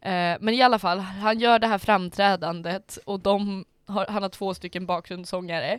Eh, 0.00 0.36
men 0.40 0.54
i 0.54 0.62
alla 0.62 0.78
fall, 0.78 0.98
han 0.98 1.38
gör 1.38 1.58
det 1.58 1.66
här 1.66 1.78
framträdandet 1.78 2.98
och 3.04 3.20
de 3.20 3.64
har, 3.86 4.06
han 4.06 4.22
har 4.22 4.30
två 4.30 4.54
stycken 4.54 4.86
bakgrundssångare 4.86 5.78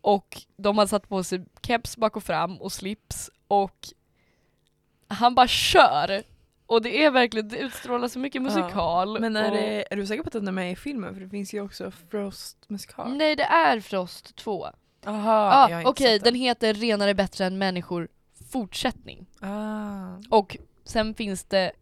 och 0.00 0.42
de 0.56 0.78
har 0.78 0.86
satt 0.86 1.08
på 1.08 1.24
sig 1.24 1.44
keps 1.62 1.96
bak 1.96 2.16
och 2.16 2.22
fram 2.22 2.56
och 2.60 2.72
slips 2.72 3.30
och 3.48 3.88
han 5.08 5.34
bara 5.34 5.48
kör. 5.48 6.22
Och 6.66 6.82
det 6.82 7.04
är 7.04 7.10
verkligen, 7.10 7.48
det 7.48 7.58
utstrålar 7.58 8.08
så 8.08 8.18
mycket 8.18 8.42
Ja. 8.42 8.48
musikal. 8.48 9.20
Men 9.20 9.36
är, 9.36 9.50
och, 9.50 9.56
det, 9.56 9.92
är 9.92 9.96
du 9.96 10.06
säker 10.06 10.22
på 10.22 10.26
att 10.26 10.32
den 10.32 10.48
är 10.48 10.52
med 10.52 10.72
i 10.72 10.76
filmen? 10.76 11.14
För 11.14 11.20
det 11.20 11.28
finns 11.28 11.54
ju 11.54 11.60
också 11.60 11.90
Frost 12.10 12.64
musikal. 12.68 13.16
Nej 13.16 13.36
det 13.36 13.44
är 13.44 13.80
Frost 13.80 14.36
2. 14.36 14.66
Aha, 15.06 15.50
ah, 15.52 15.82
Okej, 15.84 16.16
sett 16.16 16.24
den 16.24 16.34
heter 16.34 16.74
Renare 16.74 17.14
bättre 17.14 17.44
än 17.44 17.58
människor 17.58 18.08
fortsättning. 18.50 19.26
Ah. 19.40 20.06
Och 20.30 20.56
sen 20.84 21.14
finns 21.14 21.44
det 21.44 21.72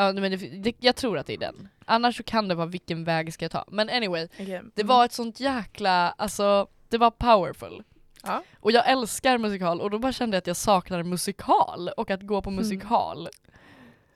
Ja, 0.00 0.12
men 0.12 0.30
det, 0.30 0.36
det, 0.36 0.74
jag 0.80 0.96
tror 0.96 1.18
att 1.18 1.26
det 1.26 1.32
är 1.34 1.38
den. 1.38 1.68
Annars 1.84 2.16
så 2.16 2.22
kan 2.22 2.48
det 2.48 2.54
vara 2.54 2.66
vilken 2.66 3.04
väg 3.04 3.34
ska 3.34 3.44
jag 3.44 3.52
ta. 3.52 3.64
Men 3.68 3.88
anyway, 3.90 4.24
Okej. 4.32 4.46
det 4.74 4.82
Mm. 4.82 4.86
var 4.86 5.04
ett 5.04 5.12
sånt 5.12 5.40
jäkla, 5.40 6.10
alltså 6.10 6.66
det 6.88 6.98
var 6.98 7.10
powerful. 7.10 7.82
Ja. 8.22 8.42
Och 8.60 8.72
jag 8.72 8.88
älskar 8.88 9.38
musikal 9.38 9.80
och 9.80 9.90
då 9.90 9.98
bara 9.98 10.12
kände 10.12 10.34
jag 10.36 10.38
att 10.40 10.46
jag 10.46 10.56
saknar 10.56 11.02
musikal 11.02 11.88
och 11.96 12.10
att 12.10 12.22
gå 12.22 12.42
på 12.42 12.50
Mm. 12.50 12.56
musikal. 12.62 13.28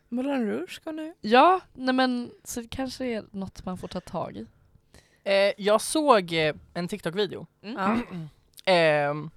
Moulin 0.09 0.47
Rouge 0.47 0.71
ska 0.75 0.93
nu. 0.93 1.15
Ja, 1.21 1.61
nej 1.73 1.95
men 1.95 2.31
så 2.45 2.61
det 2.61 2.69
kanske 2.69 3.05
är 3.07 3.25
något 3.31 3.65
man 3.65 3.79
får 3.79 3.89
ta 3.89 4.01
tag 4.01 4.37
i. 4.37 4.47
Eh, 5.25 5.53
jag 5.59 5.81
såg 5.81 6.33
eh, 6.33 6.55
en 6.75 6.89
TikTok-video 6.89 7.47
Mm. 7.63 7.77
Ja. 7.77 7.99
Ehm, 8.65 9.31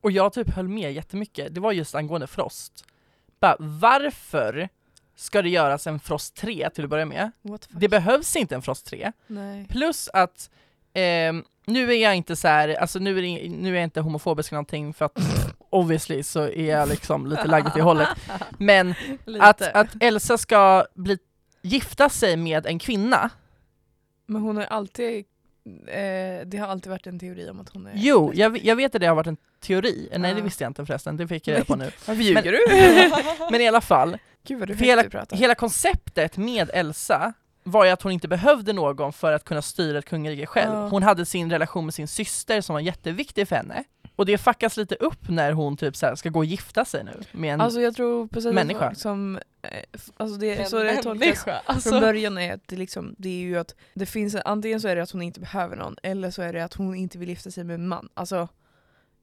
och 0.00 0.10
jag 0.10 0.32
typ 0.32 0.50
höll 0.50 0.68
med 0.68 0.92
jättemycket. 0.92 1.54
Det 1.54 1.60
var 1.60 1.72
just 1.72 1.94
angående 1.94 2.26
Frost. 2.26 2.84
Bara, 3.40 3.56
varför 3.58 4.68
ska 5.16 5.42
det 5.42 5.48
göras 5.48 5.86
en 5.86 6.00
Frost 6.00 6.34
3 6.34 6.70
till 6.70 6.84
att 6.84 6.90
börja 6.90 7.06
med? 7.06 7.30
Det 7.68 7.88
behövs 7.88 8.36
inte 8.36 8.54
en 8.54 8.62
Frost 8.62 8.86
3. 8.86 9.12
Nej. 9.26 9.66
Plus 9.68 10.08
att 10.12 10.50
ehm, 10.92 11.44
nu 11.66 11.92
är 11.92 11.96
jag 11.96 12.16
inte 12.16 12.36
så 12.36 12.48
här, 12.48 12.68
alltså 12.68 12.98
nu 12.98 13.18
är, 13.18 13.22
det, 13.22 13.48
nu 13.48 13.70
är 13.70 13.74
jag 13.74 13.84
inte 13.84 14.00
homofobisk 14.00 14.52
eller 14.52 14.56
någonting 14.56 14.94
för 14.94 15.04
att 15.04 15.18
obviously 15.70 16.22
så 16.22 16.40
är 16.40 16.70
jag 16.70 16.88
liksom 16.88 17.26
lite 17.26 17.46
lagd 17.46 17.66
åt 17.66 17.74
det 17.74 17.82
hållet. 17.82 18.08
Men 18.58 18.94
att, 19.40 19.62
att 19.62 20.02
Elsa 20.02 20.38
ska 20.38 20.86
bli, 20.94 21.18
gifta 21.62 22.08
sig 22.08 22.36
med 22.36 22.66
en 22.66 22.78
kvinna, 22.78 23.30
Men 24.26 24.42
hon 24.42 24.56
har 24.56 24.64
alltid, 24.64 25.24
eh, 25.86 26.46
det 26.46 26.58
har 26.60 26.66
alltid 26.68 26.90
varit 26.90 27.06
en 27.06 27.18
teori 27.18 27.50
om 27.50 27.60
att 27.60 27.68
hon 27.68 27.86
är 27.86 27.92
jo 27.94 28.32
jag, 28.34 28.58
jag 28.64 28.76
vet 28.76 28.94
att 28.94 29.00
det 29.00 29.06
har 29.06 29.14
varit 29.14 29.26
en 29.26 29.36
teori, 29.60 30.08
nej 30.16 30.32
det 30.34 30.38
Ja. 30.38 30.44
visste 30.44 30.64
jag 30.64 30.70
inte 30.70 30.86
förresten, 30.86 31.16
det 31.16 31.28
fick 31.28 31.46
jag 31.48 31.54
reda 31.54 31.64
på 31.64 31.76
nu. 31.76 31.84
Varför 32.06 32.22
ljuger 32.22 32.42
Men- 32.42 32.52
du? 32.52 33.44
Men 33.50 33.60
i 33.60 33.68
alla 33.68 33.80
fall, 33.80 34.16
Gud 34.46 34.58
vad 34.58 34.68
du 34.68 34.76
För 34.76 35.02
du 35.02 35.10
pratar. 35.10 35.36
hela 35.36 35.54
konceptet 35.54 36.36
med 36.36 36.70
Elsa 36.74 37.32
var 37.64 37.84
ju 37.84 37.90
att 37.90 38.02
hon 38.02 38.12
inte 38.12 38.28
behövde 38.28 38.72
någon 38.72 39.12
för 39.12 39.32
att 39.32 39.44
kunna 39.44 39.62
styra 39.62 39.98
ett 39.98 40.04
kungarike 40.04 40.46
själv. 40.46 40.72
Ja. 40.72 40.88
Hon 40.88 41.02
hade 41.02 41.26
sin 41.26 41.50
relation 41.50 41.84
med 41.84 41.94
sin 41.94 42.08
syster 42.08 42.60
som 42.60 42.74
var 42.74 42.80
jätteviktig 42.80 43.48
för 43.48 43.56
henne. 43.56 43.84
Och 44.16 44.26
det 44.26 44.38
fuckas 44.38 44.76
lite 44.76 44.94
upp 44.94 45.28
när 45.28 45.52
hon 45.52 45.76
typ 45.76 45.96
så 45.96 46.06
här 46.06 46.14
ska 46.14 46.28
gå 46.28 46.38
och 46.38 46.44
gifta 46.44 46.84
sig 46.84 47.04
nu 47.04 47.20
med 47.32 47.54
en 47.54 47.60
Alltså 47.60 47.80
jag 47.80 47.94
tror 47.94 48.26
på 48.26 48.40
sätt 48.40 48.54
Människa. 48.54 48.94
som, 48.94 49.36
eh, 49.62 49.70
alltså 50.16 50.36
det, 50.38 50.54
En 50.56 50.70
så 50.70 50.82
det 50.82 51.02
tolkas 51.02 51.46
alltså. 51.66 51.90
från 51.90 52.00
början 52.00 52.38
är 52.38 52.54
att 52.54 52.68
det 52.68 52.76
liksom, 52.76 53.14
det 53.18 53.28
är 53.28 53.40
ju 53.42 53.58
att 53.58 53.74
det 53.94 54.06
finns, 54.06 54.34
en- 54.34 54.42
antingen 54.44 54.80
så 54.80 54.88
är 54.88 54.96
det 54.96 55.02
att 55.02 55.10
hon 55.10 55.22
inte 55.22 55.40
behöver 55.40 55.76
någon 55.76 55.96
eller 56.02 56.30
så 56.30 56.42
är 56.42 56.52
det 56.52 56.64
att 56.64 56.74
hon 56.74 56.94
inte 56.94 57.18
vill 57.18 57.28
gifta 57.28 57.50
sig 57.50 57.64
med 57.64 57.74
en 57.74 57.88
man. 57.88 58.08
Alltså, 58.14 58.48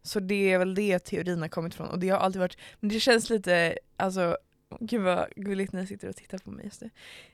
så 0.03 0.19
det 0.19 0.53
är 0.53 0.57
väl 0.57 0.75
det 0.75 0.99
teorin 0.99 1.41
har 1.41 1.47
kommit 1.49 1.73
från 1.75 1.87
och 1.89 1.99
det 1.99 2.09
har 2.09 2.17
alltid 2.19 2.39
varit, 2.39 2.57
men 2.79 2.89
det 2.89 2.99
känns 2.99 3.29
lite, 3.29 3.77
alltså 3.97 4.37
Gud 4.79 5.01
vad 5.01 5.25
gulligt 5.35 5.73
jag 5.73 5.87
sitter 5.87 6.09
och 6.09 6.15
tittar 6.15 6.37
på 6.37 6.51
mig 6.51 6.65
just 6.65 6.81
nu. 6.81 6.89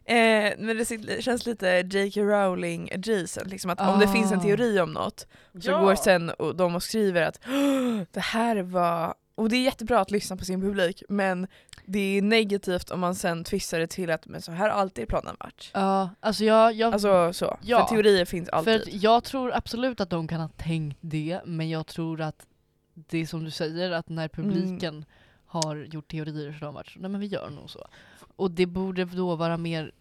Eh, 0.05 0.53
men 0.57 0.77
det 0.77 1.23
känns 1.23 1.45
lite 1.45 1.67
J.K. 1.91 2.21
Rowling 2.21 2.89
adjacent, 2.93 3.47
liksom 3.49 3.71
att 3.71 3.81
om 3.81 3.99
det 3.99 4.07
finns 4.07 4.31
en 4.31 4.39
Ah. 4.39 4.43
teori 4.43 4.79
om 4.79 4.93
något 4.93 5.27
så 5.61 5.71
Ja. 5.71 5.79
går 5.81 5.95
sen 5.95 6.29
och 6.29 6.55
de 6.55 6.75
och 6.75 6.83
skriver 6.83 7.21
att 7.21 7.39
"Åh, 7.47 8.01
det 8.11 8.19
här 8.19 8.61
var, 8.61 9.13
och 9.35 9.49
det 9.49 9.55
är 9.55 9.63
jättebra 9.63 9.99
att 9.99 10.11
lyssna 10.11 10.37
på 10.37 10.45
sin 10.45 10.61
publik 10.61 11.03
men 11.09 11.47
det 11.85 11.99
är 12.17 12.21
negativt 12.21 12.91
om 12.91 12.99
man 12.99 13.15
sen 13.15 13.43
twistar 13.43 13.79
det 13.79 13.87
till 13.87 14.11
att 14.11 14.25
men 14.25 14.41
så 14.41 14.51
här 14.51 14.69
har 14.69 14.77
alltid 14.79 15.07
planen 15.07 15.35
varit. 15.39 15.71
Ja, 15.73 16.09
alltså 16.19 16.45
jag, 16.45 16.73
jag, 16.73 16.93
Alltså 16.93 17.33
så, 17.33 17.57
Ja. 17.61 17.87
för 17.87 17.95
teorier 17.95 18.25
finns 18.25 18.49
för 18.49 18.55
alltid. 18.57 18.81
att 18.81 18.93
jag 19.03 19.23
tror 19.23 19.53
absolut 19.55 20.01
att 20.01 20.09
de 20.09 20.27
kan 20.27 20.41
ha 20.41 20.49
tänkt 20.57 20.97
det, 21.01 21.39
men 21.45 21.69
jag 21.69 21.87
tror 21.87 22.21
att 22.21 22.45
det 22.93 23.17
är 23.17 23.25
som 23.25 23.43
du 23.43 23.51
säger, 23.51 23.91
att 23.91 24.09
när 24.09 24.27
publiken 24.27 25.05
har 25.47 25.75
gjort 25.75 26.07
teorier 26.11 26.51
så 26.51 26.57
har 26.59 26.65
de 26.65 26.75
varit 26.75 26.87
så, 26.89 26.99
nej 26.99 27.09
men 27.11 27.21
vi 27.21 27.27
gör 27.27 27.49
nog 27.49 27.69
så. 27.69 27.87
Och 28.35 28.51
det 28.51 28.65
borde 28.65 29.05
då 29.05 29.35
vara 29.35 29.57
mer, 29.57 29.91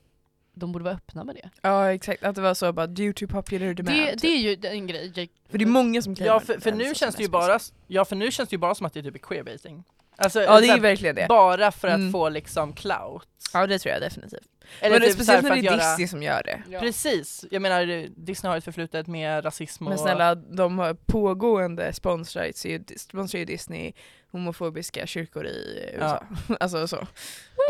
de 0.54 0.72
borde 0.72 0.84
vara 0.84 0.94
öppna 0.94 1.24
med 1.24 1.34
det. 1.34 1.50
Ja 1.62 1.92
exakt, 1.92 2.22
att 2.24 2.34
det 2.34 2.40
var 2.40 2.54
så 2.54 2.72
bara 2.72 2.86
due 2.86 3.12
to 3.12 3.26
popular 3.26 3.74
demand. 3.74 3.96
Det, 3.96 4.14
det 4.20 4.28
är 4.28 4.38
ju 4.38 4.58
en 4.70 4.86
grej. 4.86 5.12
Jag, 5.14 5.28
för 5.50 5.58
det 5.58 5.64
är 5.64 5.66
många 5.66 6.02
som 6.02 6.16
Ja 6.18 6.40
för, 6.40 6.60
för 6.60 6.72
nu 6.72 6.94
känns 6.94 7.14
det 7.16 7.22
ju 7.22 7.28
bara, 7.28 7.58
ja 7.86 8.04
för 8.04 8.16
nu 8.16 8.30
känns 8.30 8.48
det 8.48 8.54
ju 8.54 8.58
bara 8.58 8.74
som 8.74 8.86
att 8.86 8.92
det 8.92 9.00
är 9.00 9.04
typ 9.04 9.22
queerbaiting. 9.22 9.84
Alltså, 10.16 10.42
Ja 10.42 10.60
det 10.60 10.66
är 10.68 10.80
verkligen 10.80 11.14
det. 11.14 11.26
bara 11.28 11.72
för 11.72 11.88
att 11.88 11.94
Mm. 11.94 12.12
få 12.12 12.28
liksom 12.28 12.72
clout. 12.72 13.28
Ja 13.52 13.66
det 13.66 13.78
tror 13.78 13.92
jag 13.92 14.02
definitivt. 14.02 14.48
Eller 14.80 14.98
men 14.98 15.08
typ 15.08 15.14
speciellt 15.14 15.42
när 15.42 15.50
det 15.50 15.58
är 15.60 15.62
göra, 15.62 15.76
Disney 15.76 16.08
som 16.08 16.22
gör 16.22 16.42
det. 16.42 16.62
ja. 16.70 16.80
Precis, 16.80 17.44
jag 17.50 17.62
menar 17.62 18.06
Disney 18.16 18.50
har 18.50 18.56
ett 18.56 18.64
förflutet 18.64 19.06
med 19.06 19.44
rasism 19.44 19.84
och... 19.86 19.88
Men 19.90 19.98
snälla, 19.98 20.34
de 20.34 20.78
har 20.78 20.94
pågående 20.94 21.86
ju- 21.86 21.92
sponsrar 21.92 23.38
ju 23.38 23.44
Disney 23.44 23.92
homofobiska 24.34 25.06
kyrkor 25.06 25.46
i 25.46 25.90
USA. 25.94 26.24
alltså 26.60 26.86
så. 26.88 27.06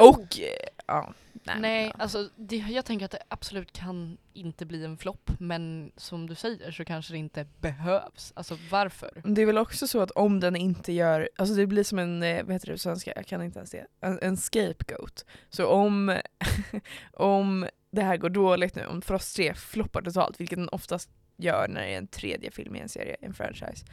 Och, 0.00 0.40
eh, 0.40 0.68
ja. 0.86 1.14
Nej, 1.32 1.56
Nej, 1.60 1.86
ja. 1.86 2.02
alltså 2.02 2.28
det, 2.36 2.56
jag 2.56 2.84
tänker 2.84 3.04
att 3.04 3.10
det 3.10 3.22
absolut 3.28 3.72
kan 3.72 4.18
inte 4.32 4.66
bli 4.66 4.84
en 4.84 4.96
flopp, 4.96 5.30
men 5.38 5.92
som 5.96 6.26
du 6.26 6.34
säger 6.34 6.70
så 6.70 6.84
kanske 6.84 7.12
det 7.12 7.18
inte 7.18 7.46
behövs. 7.60 8.32
Alltså 8.36 8.58
varför? 8.70 9.22
Det 9.24 9.42
är 9.42 9.46
väl 9.46 9.58
också 9.58 9.86
så 9.86 10.00
att 10.00 10.10
om 10.10 10.40
den 10.40 10.56
inte 10.56 10.92
gör, 10.92 11.28
alltså 11.36 11.54
det 11.54 11.66
blir 11.66 11.84
som 11.84 11.98
en, 11.98 12.22
eh, 12.22 12.44
vad 12.44 12.52
heter 12.52 12.66
det 12.66 12.72
på 12.72 12.78
svenska, 12.78 13.12
jag 13.16 13.26
kan 13.26 13.42
inte 13.42 13.58
ens 13.58 13.70
det, 13.70 13.86
en, 14.00 14.18
en 14.22 14.36
scapegoat. 14.36 15.24
Så 15.50 15.66
om, 15.66 16.20
om 17.12 17.66
det 17.90 18.02
här 18.02 18.16
går 18.16 18.30
dåligt 18.30 18.74
nu, 18.74 18.86
om 18.86 19.02
Frost 19.02 19.36
3 19.36 19.54
floppar 19.54 20.02
totalt, 20.02 20.40
vilket 20.40 20.58
den 20.58 20.68
oftast 20.68 21.10
gör 21.36 21.68
när 21.68 21.80
det 21.80 21.94
är 21.94 21.98
en 21.98 22.06
tredje 22.06 22.50
film 22.50 22.76
i 22.76 22.80
en 22.80 22.88
serie, 22.88 23.16
en 23.20 23.34
franchise, 23.34 23.86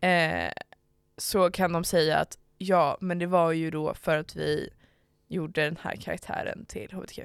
eh, 0.00 0.52
så 1.18 1.50
kan 1.50 1.72
de 1.72 1.84
säga 1.84 2.18
att 2.18 2.38
ja, 2.58 2.98
men 3.00 3.18
det 3.18 3.26
var 3.26 3.52
ju 3.52 3.70
då 3.70 3.94
för 3.94 4.16
att 4.16 4.36
vi 4.36 4.70
gjorde 5.28 5.64
den 5.64 5.78
här 5.82 5.96
karaktären 5.96 6.64
till 6.66 6.92
HBTQ. 6.92 7.20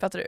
Fattar 0.00 0.18
du? 0.18 0.26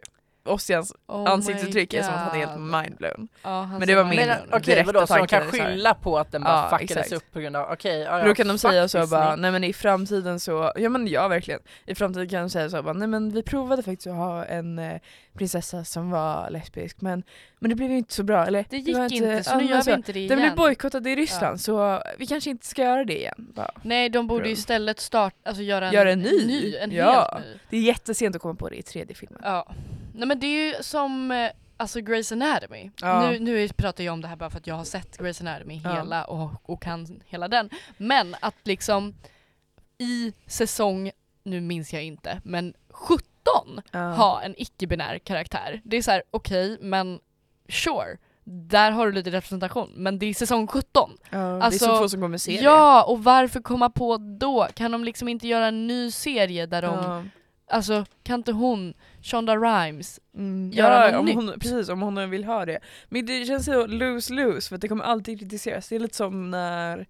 Ossians 0.48 0.92
Oh 1.06 1.30
ansiktsuttryck 1.30 1.94
är 1.94 2.02
som 2.02 2.14
att 2.14 2.20
han 2.20 2.40
är 2.40 2.46
helt 2.46 2.60
mindblown. 2.60 3.28
Han 3.42 3.70
Men 3.78 3.88
det 3.88 3.94
var 3.94 4.04
min- 4.04 4.16
Men 4.26 4.38
okej 4.48 4.60
direkta 4.60 4.92
vadå, 4.92 5.06
så 5.06 5.16
de 5.16 5.26
kan 5.26 5.42
skylla 5.50 5.94
på 5.94 6.18
att 6.18 6.32
den 6.32 6.42
bara 6.42 6.68
Ja, 6.72 6.78
fuckades 6.78 6.90
exakt. 7.06 7.12
upp 7.12 7.32
på 7.32 7.40
grund 7.40 7.56
av, 7.56 7.72
okej, 7.72 8.04
För 8.06 8.18
ja, 8.18 8.24
då 8.24 8.34
kan 8.34 8.48
de 8.48 8.58
säga 8.58 8.88
så 8.88 9.06
bara, 9.06 9.36
nej 9.36 9.50
men 9.52 9.64
i 9.64 9.72
framtiden 9.72 10.40
så, 10.40 10.72
ja 10.76 10.88
men 10.88 11.08
ja 11.08 11.28
verkligen, 11.28 11.60
i 11.86 11.94
framtiden 11.94 12.28
kan 12.28 12.40
de 12.40 12.50
säga 12.50 12.70
så 12.70 12.82
bara, 12.82 12.92
nej 12.92 13.08
men 13.08 13.30
vi 13.30 13.42
provade 13.42 13.82
faktiskt 13.82 14.06
att 14.06 14.14
ha 14.14 14.44
en 14.44 14.78
eh, 14.78 15.00
prinsessa 15.34 15.84
som 15.84 16.10
var 16.10 16.50
lesbisk 16.50 17.00
men, 17.00 17.22
men 17.58 17.68
det 17.70 17.74
blev 17.76 17.90
ju 17.90 17.96
inte 17.98 18.14
så 18.14 18.22
bra, 18.22 18.46
eller? 18.46 18.64
Det 18.70 18.76
gick 18.76 18.96
var 18.96 19.04
inte, 19.12 19.44
så 19.44 19.56
nu 19.56 19.64
gör 19.64 19.82
vi 19.84 19.92
inte 19.92 20.12
det 20.12 20.18
igen. 20.18 20.28
Den 20.28 20.38
blev 20.38 20.54
bojkottad 20.56 21.06
i 21.06 21.14
Ryssland 21.16 21.54
Ja. 21.54 21.58
så 21.58 22.02
vi 22.18 22.26
kanske 22.26 22.50
inte 22.50 22.66
ska 22.66 22.82
göra 22.82 23.04
det 23.04 23.18
igen. 23.18 23.34
Bara. 23.54 23.70
Nej, 23.82 24.08
de 24.08 24.26
borde 24.26 24.46
ju 24.46 24.52
istället 24.52 25.00
starta, 25.00 25.36
alltså 25.44 25.62
göra 25.62 25.86
en, 25.88 25.94
Göra 25.94 26.10
en 26.12 26.20
ny. 26.20 26.76
en 26.76 26.90
Ja. 26.92 27.30
helt 27.34 27.46
ny. 27.46 27.58
Det 27.70 27.76
är 27.76 27.80
jättesent 27.80 28.36
att 28.36 28.42
komma 28.42 28.54
på 28.54 28.68
det 28.68 28.76
i 28.76 28.82
tredje 28.82 29.14
filmen. 29.14 29.40
Ja. 29.44 29.66
Nej 30.18 30.28
men 30.28 30.40
det 30.40 30.46
är 30.46 30.66
ju 30.76 30.82
som 30.82 31.30
eh, 31.30 31.50
alltså 31.76 31.98
Grey's 31.98 32.32
Anatomy. 32.32 32.90
Ja. 33.00 33.30
Nu, 33.30 33.38
nu 33.38 33.68
pratar 33.68 34.04
jag 34.04 34.12
om 34.12 34.20
det 34.20 34.28
här 34.28 34.36
bara 34.36 34.50
för 34.50 34.58
att 34.58 34.66
jag 34.66 34.74
har 34.74 34.84
sett 34.84 35.18
Grey's 35.18 35.40
Anatomy 35.48 35.80
Ja. 35.84 35.94
hela 35.94 36.24
och, 36.24 36.50
och 36.70 36.82
kan 36.82 37.20
hela 37.26 37.48
den. 37.48 37.70
Men 37.96 38.36
att 38.40 38.54
liksom 38.64 39.14
i 39.98 40.32
säsong, 40.46 41.10
nu 41.42 41.60
minns 41.60 41.92
jag 41.92 42.04
inte, 42.04 42.40
men 42.44 42.74
17 42.90 43.22
Ja. 43.90 43.98
ha 44.12 44.42
en 44.42 44.54
icke-binär 44.58 45.18
karaktär. 45.18 45.80
Det 45.84 45.96
är 45.96 46.02
så 46.02 46.10
här: 46.10 46.22
okej 46.30 46.78
men 46.80 47.20
sure, 47.68 48.16
där 48.44 48.90
har 48.90 49.06
du 49.06 49.12
lite 49.12 49.30
representation. 49.30 49.90
Men 49.96 50.18
det 50.18 50.26
är 50.26 50.34
säsong 50.34 50.66
17. 50.66 51.10
Ja, 51.30 51.38
det 51.38 51.44
är 51.44 51.60
Alltså, 51.60 51.84
så 51.86 51.98
få 51.98 52.08
som 52.08 52.20
kommer 52.20 52.38
se 52.38 52.60
Ja, 52.60 53.02
och 53.04 53.24
varför 53.24 53.60
komma 53.60 53.90
på 53.90 54.16
då? 54.16 54.68
Kan 54.74 54.92
de 54.92 55.04
liksom 55.04 55.28
inte 55.28 55.48
göra 55.48 55.66
en 55.66 55.86
ny 55.86 56.10
serie 56.10 56.66
där 56.66 56.82
de, 56.82 57.30
alltså 57.70 58.04
kan 58.22 58.40
inte 58.40 58.52
hon, 58.52 58.94
Shonda 59.30 59.56
Rhimes, 59.56 60.20
Mm, 60.34 60.70
göra 60.72 61.04
ja, 61.04 61.10
något 61.10 61.20
om 61.20 61.26
nytt. 61.26 61.34
hon, 61.34 61.60
precis 61.60 61.88
om 61.88 62.02
hon 62.02 62.30
vill 62.30 62.44
ha 62.44 62.64
det. 62.66 62.78
Men 63.08 63.26
det 63.26 63.44
känns 63.44 63.64
så 63.64 63.86
lose-lose 63.86 64.68
för 64.68 64.74
att 64.74 64.80
det 64.80 64.88
kommer 64.88 65.04
alltid 65.04 65.38
kritiseras. 65.40 65.88
Det 65.88 65.96
är 65.96 66.00
lite 66.00 66.16
som 66.16 66.50
när 66.50 67.06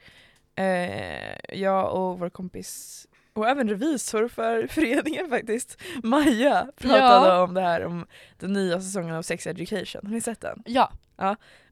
eh, 0.55 1.59
jag 1.61 1.93
och 1.95 2.19
vår 2.19 2.31
kompis 2.31 3.07
och 3.33 3.49
även 3.49 3.69
revisor 3.69 4.29
för 4.29 4.67
föreningen 4.71 5.29
faktiskt, 5.31 5.81
Maja, 6.03 6.67
pratade 6.77 7.29
Ja. 7.29 7.43
om 7.43 7.55
det 7.55 7.61
här 7.61 7.85
om 7.85 8.07
den 8.39 8.53
nya 8.53 8.81
säsongen 8.81 9.15
av 9.15 9.23
Sex 9.23 9.47
Education. 9.47 10.01
Har 10.07 10.11
ni 10.15 10.21
sett 10.21 10.41
den? 10.41 10.63
ja, 10.67 10.93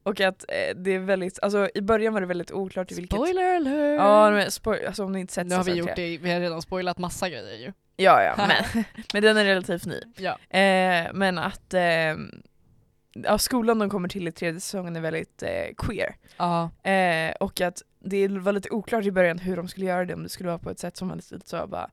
Och 0.03 0.21
att 0.21 0.45
eh, 0.49 0.77
det 0.77 0.91
är 0.91 0.99
väldigt, 0.99 1.39
alltså 1.43 1.69
i 1.75 1.81
början 1.81 2.15
var 2.15 2.21
det 2.21 2.27
väldigt 2.27 2.53
oklart 2.53 2.93
i 2.93 2.95
vilket... 2.95 3.17
spoiler 3.17 3.57
alert! 3.57 3.99
Ja, 4.01 4.31
men 4.31 4.51
spoil, 4.51 4.87
alltså 4.87 5.05
om 5.05 5.13
ni 5.13 5.21
inte 5.21 5.33
sett 5.33 5.47
nu 5.47 5.55
har 5.55 5.65
vi 5.65 5.73
gjort 5.75 5.97
det, 5.97 6.19
vi 6.19 6.33
har 6.33 6.41
redan 6.41 6.63
spoilat 6.63 6.99
massa 6.99 7.29
grejer 7.29 7.59
ju. 7.67 7.73
Ja, 7.97 8.23
ja, 8.23 8.35
men, 8.75 8.85
men 9.13 9.23
den 9.23 9.37
är 9.37 9.45
relativt 9.45 9.87
ny. 9.87 10.01
Ja. 10.17 10.59
Eh, 10.59 11.07
men 11.15 11.39
att 11.39 11.75
eh, 11.75 12.15
ja, 13.13 13.39
skolan 13.39 13.79
de 13.79 13.91
kommer 13.91 14.09
till 14.09 14.29
i 14.29 14.33
tredje 14.33 14.61
säsongen 14.61 14.97
är 14.97 15.01
väldigt 15.01 15.43
eh, 15.43 15.75
queer. 15.79 16.17
Ja. 16.37 16.71
Eh, 16.91 17.35
och 17.41 17.61
att 17.61 17.83
det 17.99 18.29
var 18.29 18.53
lite 18.53 18.71
oklart 18.71 19.05
i 19.05 19.11
början 19.13 19.39
hur 19.39 19.57
de 19.57 19.69
skulle 19.69 19.87
göra 19.87 20.05
det, 20.05 20.15
om 20.15 20.23
det 20.23 20.29
skulle 20.29 20.49
vara 20.49 20.59
på 20.59 20.71
ett 20.71 20.79
sätt 20.79 20.97
som 20.97 21.09
var 21.09 21.17
lite 21.17 21.39
så 21.45 21.67
bara 21.67 21.91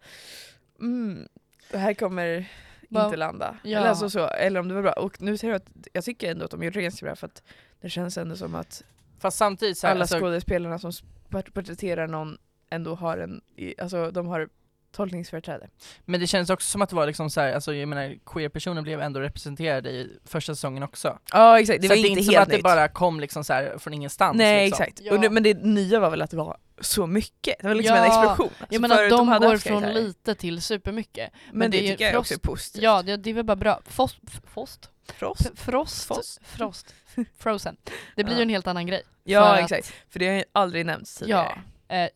mm, 0.79 1.27
det 1.71 1.77
här 1.77 1.93
kommer 1.93 2.49
Va- 2.89 3.05
inte 3.05 3.17
landa. 3.17 3.57
Ja. 3.63 3.77
Eller, 3.79 3.89
alltså 3.89 4.09
så, 4.09 4.27
eller 4.27 4.59
om 4.59 4.67
det 4.67 4.73
var 4.73 4.81
bra. 4.81 4.91
Och 4.93 5.21
nu 5.21 5.37
ser 5.37 5.47
jag 5.47 5.55
att 5.55 5.69
jag 5.93 6.03
tycker 6.03 6.31
ändå 6.31 6.45
att 6.45 6.51
de 6.51 6.63
gjorde 6.63 6.79
det 6.79 6.83
ganska 6.83 7.05
bra 7.05 7.15
för 7.15 7.27
att 7.27 7.43
det 7.81 7.89
känns 7.89 8.17
ändå 8.17 8.35
som 8.35 8.55
att 8.55 8.83
Fast 9.19 9.37
samtidigt 9.37 9.77
så 9.77 9.87
här, 9.87 9.91
alla 9.93 10.01
alltså, 10.01 10.19
skådespelarna 10.19 10.79
som 10.79 10.91
port- 11.29 11.53
porträtterar 11.53 12.07
någon 12.07 12.37
ändå 12.69 12.95
har 12.95 13.17
en, 13.17 13.41
alltså 13.81 14.11
de 14.11 14.27
har 14.27 14.49
tolkningsföreträde. 14.93 15.67
Men 16.05 16.19
det 16.19 16.27
känns 16.27 16.49
också 16.49 16.69
som 16.69 16.81
att 16.81 16.89
det 16.89 16.95
var 16.95 17.07
liksom 17.07 17.29
så 17.29 17.41
här, 17.41 17.53
alltså 17.53 17.73
jag 17.75 17.87
menar 17.89 18.15
queer-personer 18.25 18.81
blev 18.81 19.01
ändå 19.01 19.19
representerade 19.19 19.89
i 19.89 20.19
första 20.25 20.55
säsongen 20.55 20.83
också. 20.83 21.19
Ja 21.31 21.59
exakt, 21.59 21.81
det 21.81 21.87
så 21.87 21.93
var 21.93 21.97
att 21.97 22.03
det 22.03 22.07
är 22.07 22.09
inte 22.09 22.19
inte 22.19 22.23
som 22.23 22.33
helt 22.33 22.43
att 22.43 22.49
det 22.49 22.55
nytt. 22.55 22.63
bara 22.63 22.87
kom 22.87 23.19
liksom 23.19 23.43
så 23.43 23.53
här 23.53 23.77
från 23.77 23.93
ingenstans. 23.93 24.37
Nej 24.37 24.65
liksom. 24.65 24.83
exakt, 24.83 24.99
Ja. 25.03 25.13
och 25.13 25.19
det, 25.21 25.29
men 25.29 25.43
det 25.43 25.53
nya 25.63 25.99
var 25.99 26.09
väl 26.09 26.21
att 26.21 26.31
det 26.31 26.37
var 26.37 26.57
så 26.81 27.07
mycket, 27.07 27.55
det 27.61 27.67
var 27.67 27.75
liksom 27.75 27.95
Ja, 27.97 28.03
en 28.05 28.07
explosion. 28.07 28.49
Alltså, 28.59 28.65
Jag 28.73 28.81
menar 28.81 28.95
förut 28.95 29.09
de 29.11 29.27
hade 29.27 29.47
går 29.47 29.57
från 29.57 29.83
lite 29.83 30.35
till 30.35 30.61
supermycket. 30.61 31.29
Men, 31.49 31.59
men 31.59 31.71
det, 31.71 31.77
det 31.79 31.87
är 31.87 31.91
tycker 31.91 32.05
jag 32.11 32.19
också 32.19 32.33
är 32.33 32.37
positivt. 32.37 32.83
Ja, 32.83 33.01
det, 33.01 33.17
det 33.17 33.29
är 33.29 33.33
väl 33.33 33.45
bara 33.45 33.55
bra. 33.55 33.81
Fost, 33.85 34.17
Fost? 34.47 34.89
Frost. 35.15 35.51
Frost? 35.55 36.05
Frost. 36.07 36.39
Frost. 36.45 36.93
Frozen. 37.37 37.77
Det 38.15 38.23
blir 38.23 38.33
Ja. 38.35 38.39
ju 38.39 38.43
en 38.43 38.49
helt 38.49 38.67
annan 38.67 38.87
grej. 38.87 39.01
Ja 39.23 39.45
För 39.45 39.53
att- 39.53 39.71
exakt, 39.71 39.93
för 40.09 40.19
det 40.19 40.27
har 40.27 40.35
ju 40.35 40.43
aldrig 40.51 40.85
nämnts 40.85 41.15
tidigare. 41.15 41.61
Ja. 41.87 41.95
Eh, 41.95 42.01
det 42.03 42.09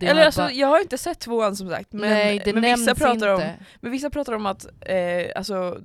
Eller 0.00 0.24
alltså, 0.26 0.40
bara- 0.40 0.52
jag 0.52 0.68
har 0.68 0.80
inte 0.80 0.98
sett 0.98 1.18
tvåan 1.18 1.56
som 1.56 1.68
sagt, 1.70 1.92
men, 1.92 2.10
Nej, 2.10 2.42
men, 2.54 2.62
vissa 2.62 2.94
pratar 2.94 3.12
inte. 3.12 3.32
om, 3.32 3.52
men 3.80 3.92
vissa 3.92 4.10
pratar 4.10 4.32
om 4.32 4.46
att, 4.46 4.66
eh, 4.80 5.26
alltså, 5.36 5.80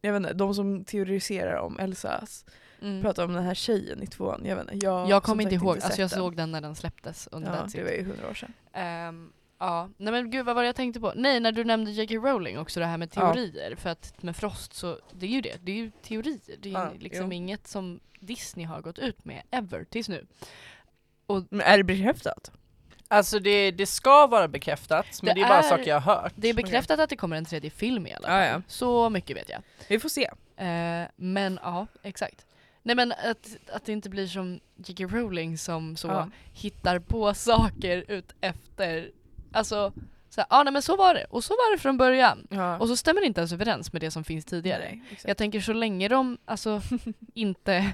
jag 0.00 0.12
vet 0.12 0.20
inte, 0.20 0.32
de 0.34 0.54
som 0.54 0.84
teoriserar 0.84 1.56
om 1.56 1.78
Elsas 1.78 2.44
Mm. 2.82 3.02
pratar 3.02 3.24
om 3.24 3.32
den 3.32 3.44
här 3.44 3.54
tjejen 3.54 4.02
i 4.02 4.06
tvåan, 4.06 4.42
jag 4.44 4.56
vet 4.56 4.72
inte. 4.72 4.86
Jag, 4.86 5.08
Jag 5.10 5.22
kommer 5.22 5.42
inte 5.42 5.54
ihåg, 5.54 5.74
alltså 5.74 5.88
sett 5.88 5.98
jag 5.98 6.10
den. 6.10 6.18
såg 6.18 6.36
den 6.36 6.52
när 6.52 6.60
den 6.60 6.74
släpptes 6.74 7.28
under 7.32 7.50
Ja, 7.50 7.56
den 7.60 7.70
det 7.72 7.82
var 7.82 7.90
ju 7.90 8.02
hundra 8.04 8.28
år 8.30 8.34
sedan. 8.34 8.52
Ehm, 8.72 9.32
ja, 9.58 9.88
nej 9.96 10.12
men 10.12 10.30
gud 10.30 10.46
vad 10.46 10.54
var 10.54 10.62
det 10.62 10.66
jag 10.68 10.76
tänkte 10.76 11.00
på? 11.00 11.12
Nej, 11.16 11.40
när 11.40 11.52
du 11.52 11.64
nämnde 11.64 11.90
J.K. 11.90 12.14
Rowling 12.14 12.58
också 12.58 12.80
det 12.80 12.86
här 12.86 12.98
med 12.98 13.08
Ja. 13.14 13.20
teorier. 13.34 13.74
För 13.76 13.90
att 13.90 14.22
med 14.22 14.36
Frost 14.36 14.74
så, 14.74 14.98
det 15.12 15.26
är 15.26 15.30
ju 15.30 15.40
det, 15.40 15.56
det 15.62 15.72
är 15.72 15.76
ju 15.76 15.90
teorier. 16.02 16.40
Det 16.58 16.68
är 16.68 16.72
ju 16.72 16.78
Ja, 16.78 16.90
liksom 16.98 17.26
jo. 17.26 17.32
inget 17.32 17.66
som 17.66 18.00
Disney 18.20 18.66
har 18.66 18.80
gått 18.80 18.98
ut 18.98 19.24
med 19.24 19.42
ever 19.50 19.84
tills 19.84 20.08
nu. 20.08 20.26
Men 21.48 21.60
är 21.60 21.78
det 21.78 21.84
bekräftat? 21.84 22.50
Alltså 23.08 23.38
det, 23.38 23.70
det 23.70 23.86
ska 23.86 24.26
vara 24.26 24.48
bekräftat, 24.48 25.06
men 25.22 25.34
Det 25.34 25.40
är 25.40 25.48
bara 25.48 25.62
saker 25.62 25.88
jag 25.90 26.00
har 26.00 26.14
hört. 26.22 26.32
Det 26.36 26.48
är 26.48 26.54
bekräftat 26.54 27.00
att 27.00 27.10
det 27.10 27.16
kommer 27.16 27.36
en 27.36 27.44
tredje 27.44 27.70
film 27.70 28.06
i 28.06 28.12
alla 28.14 28.28
fall. 28.28 28.36
Ja, 28.40 28.46
ja. 28.46 28.62
Så 28.68 29.10
mycket 29.10 29.36
vet 29.36 29.48
jag. 29.48 29.62
Vi 29.88 29.98
får 30.00 30.08
se. 30.08 30.30
Eh, 30.56 31.08
men 31.16 31.58
ja, 31.62 31.86
exakt. 32.02 32.46
Nej 32.82 32.96
men 32.96 33.12
att, 33.12 33.56
att 33.72 33.84
det 33.84 33.92
inte 33.92 34.08
blir 34.10 34.26
som 34.26 34.60
J.K. 34.76 35.04
Rowling 35.04 35.58
som 35.58 35.96
så 35.96 36.08
Ja. 36.08 36.28
hittar 36.52 36.98
på 36.98 37.34
saker 37.34 38.04
ut 38.08 38.32
efter, 38.40 39.10
alltså 39.52 39.92
så 40.30 40.40
här, 40.40 40.46
ah, 40.50 40.62
nej 40.62 40.72
men 40.72 40.82
så 40.82 40.96
var 40.96 41.14
det, 41.14 41.24
och 41.24 41.44
så 41.44 41.52
var 41.52 41.72
det 41.72 41.78
från 41.78 41.96
början. 41.96 42.46
Ja. 42.50 42.78
Och 42.78 42.88
så 42.88 42.96
stämmer 42.96 43.20
det 43.20 43.26
inte 43.26 43.40
ens 43.40 43.52
överens 43.52 43.92
med 43.92 44.02
det 44.02 44.10
som 44.10 44.24
finns 44.24 44.44
tidigare. 44.44 44.84
Nej. 44.84 45.02
Jag 45.24 45.36
tänker 45.36 45.60
så 45.60 45.72
länge 45.72 46.08
de 46.08 46.38
alltså 46.44 46.82
inte 47.34 47.92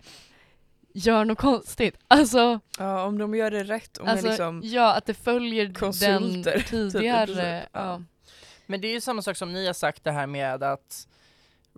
gör 0.94 1.25
något 1.25 1.38
konstigt, 1.38 1.97
alltså, 2.09 2.61
Ja, 2.78 3.04
om 3.04 3.18
de 3.18 3.35
gör 3.35 3.50
det 3.50 3.64
rätt, 3.64 3.99
om 3.99 4.09
alltså 4.09 4.26
liksom... 4.26 4.61
ja 4.64 4.94
att 4.94 5.06
det 5.06 5.14
följer 5.14 5.75
konsulter, 5.75 6.52
den 6.52 6.61
typ, 6.61 6.66
tidigare, 6.66 7.26
princip. 7.26 7.44
Ja. 7.73 7.80
ja. 7.80 8.02
Men 8.66 8.80
det 8.80 8.88
är 8.88 8.92
ju 8.92 9.00
samma 9.00 9.23
sak 9.23 9.37
som 9.37 9.52
ni 9.52 9.66
har 9.66 9.73
sagt 9.73 10.04
det 10.04 10.12
här 10.12 10.26
med 10.26 10.62
att 10.62 11.06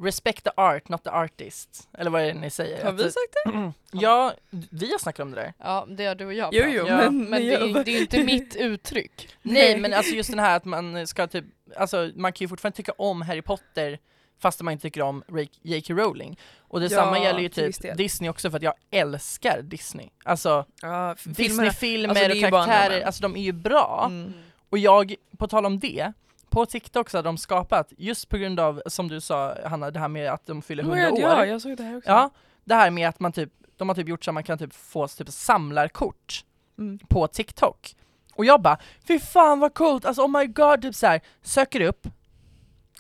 respect 0.01 0.45
the 0.45 0.51
art, 0.57 0.89
not 0.89 1.05
the 1.05 1.11
artist. 1.11 1.89
Eller 1.99 2.11
vad 2.11 2.23
är 2.23 2.27
det 2.27 2.41
ni 2.41 2.51
säger? 2.51 2.85
Har 2.85 2.93
vi 2.93 3.03
sagt 3.03 3.33
det? 3.45 3.73
Ja, 4.01 4.33
vi 4.71 4.91
har 4.91 4.99
snackat 4.99 5.25
om 5.25 5.31
det 5.31 5.41
där. 5.41 5.55
ja 5.59 5.87
det 5.89 6.07
har 6.07 6.15
du 6.15 6.27
och 6.27 6.35
jag 6.35 6.49
Jo, 6.53 6.65
jo. 6.67 6.87
Ja, 6.87 6.97
men, 6.97 7.31
Men 7.31 7.43
det 7.43 7.55
är, 7.55 7.85
det 7.85 7.91
är 7.91 8.01
inte 8.01 8.25
mitt 8.25 8.57
uttryck. 8.57 9.29
Nej 9.43 9.79
men 9.79 9.93
alltså 9.93 10.15
just 10.15 10.31
den 10.31 10.39
här 10.39 10.57
att 10.57 10.65
man 10.65 11.07
ska 11.07 11.27
typ, 11.27 11.45
alltså 11.77 12.11
man 12.15 12.33
kan 12.33 12.45
ju 12.45 12.49
fortfarande 12.49 12.77
tycka 12.77 12.93
om 12.93 13.23
Harry 13.23 13.43
Potter 13.43 13.99
fast 14.39 14.61
man 14.63 14.73
inte 14.73 14.83
tycker 14.83 15.03
om 15.03 15.23
J.K. 15.63 15.95
Rowling. 15.95 16.39
Och 16.61 16.81
detsamma 16.81 17.19
Ja, 17.19 17.25
gäller 17.25 17.41
ju 17.41 17.49
typ. 17.49 17.97
Disney 17.97 18.31
också 18.31 18.51
för 18.51 18.57
att 18.57 18.63
jag 18.63 18.75
älskar 18.91 19.63
Disney. 19.63 20.09
Alltså 20.25 20.65
Ja, 20.83 21.17
Disney-filmer 21.25 22.09
alltså, 22.09 22.47
och 22.47 22.51
karaktärer, 22.51 23.03
alltså 23.07 23.23
de 23.23 23.37
är 23.37 23.43
ju 23.43 23.53
bra. 23.53 24.05
Mm. 24.11 24.33
Och 24.71 24.79
jag, 24.79 25.15
på 25.39 25.49
tal 25.49 25.67
om 25.67 25.79
det, 25.79 26.13
på 26.51 26.67
TikTok 26.67 27.11
så 27.11 27.19
har 27.19 27.23
de 27.23 27.39
skapat, 27.39 27.93
just 27.99 28.29
på 28.29 28.37
grund 28.37 28.61
av, 28.61 28.83
som 28.87 29.09
du 29.09 29.21
sa 29.21 29.55
Hanna, 29.65 29.91
det 29.91 29.99
här 30.01 30.09
med 30.09 30.31
att 30.33 30.47
de 30.47 30.63
fyller 30.63 30.83
100 30.83 31.09
Oh, 31.09 31.13
år. 31.13 31.21
ja, 31.21 31.47
jag 31.47 31.63
såg 31.63 31.77
det 31.77 31.83
här 31.83 31.97
också. 31.97 32.11
Ja, 32.11 32.31
det 32.65 32.75
här 32.75 32.91
med 32.91 33.09
att 33.09 33.21
man 33.21 33.33
typ, 33.33 33.51
de 33.77 33.89
har 33.89 33.95
typ 33.97 34.09
gjort 34.09 34.25
så 34.25 34.31
att 34.31 34.35
man 34.35 34.45
kan 34.45 34.59
typ 34.59 34.75
få 34.75 35.09
typ 35.09 35.29
samlarkort 35.31 36.45
Mm. 36.79 36.99
på 37.09 37.27
TikTok. 37.27 37.95
Och 38.35 38.45
jag 38.45 38.63
bara, 38.63 38.79
fy 39.09 39.19
fan 39.19 39.61
vad 39.61 39.75
coolt, 39.75 40.05
alltså 40.05 40.23
oh 40.23 40.39
my 40.41 40.47
god, 40.47 40.83
typ 40.83 40.95
så 40.95 41.07
här, 41.07 41.21
söker 41.43 41.81
upp, 41.81 42.07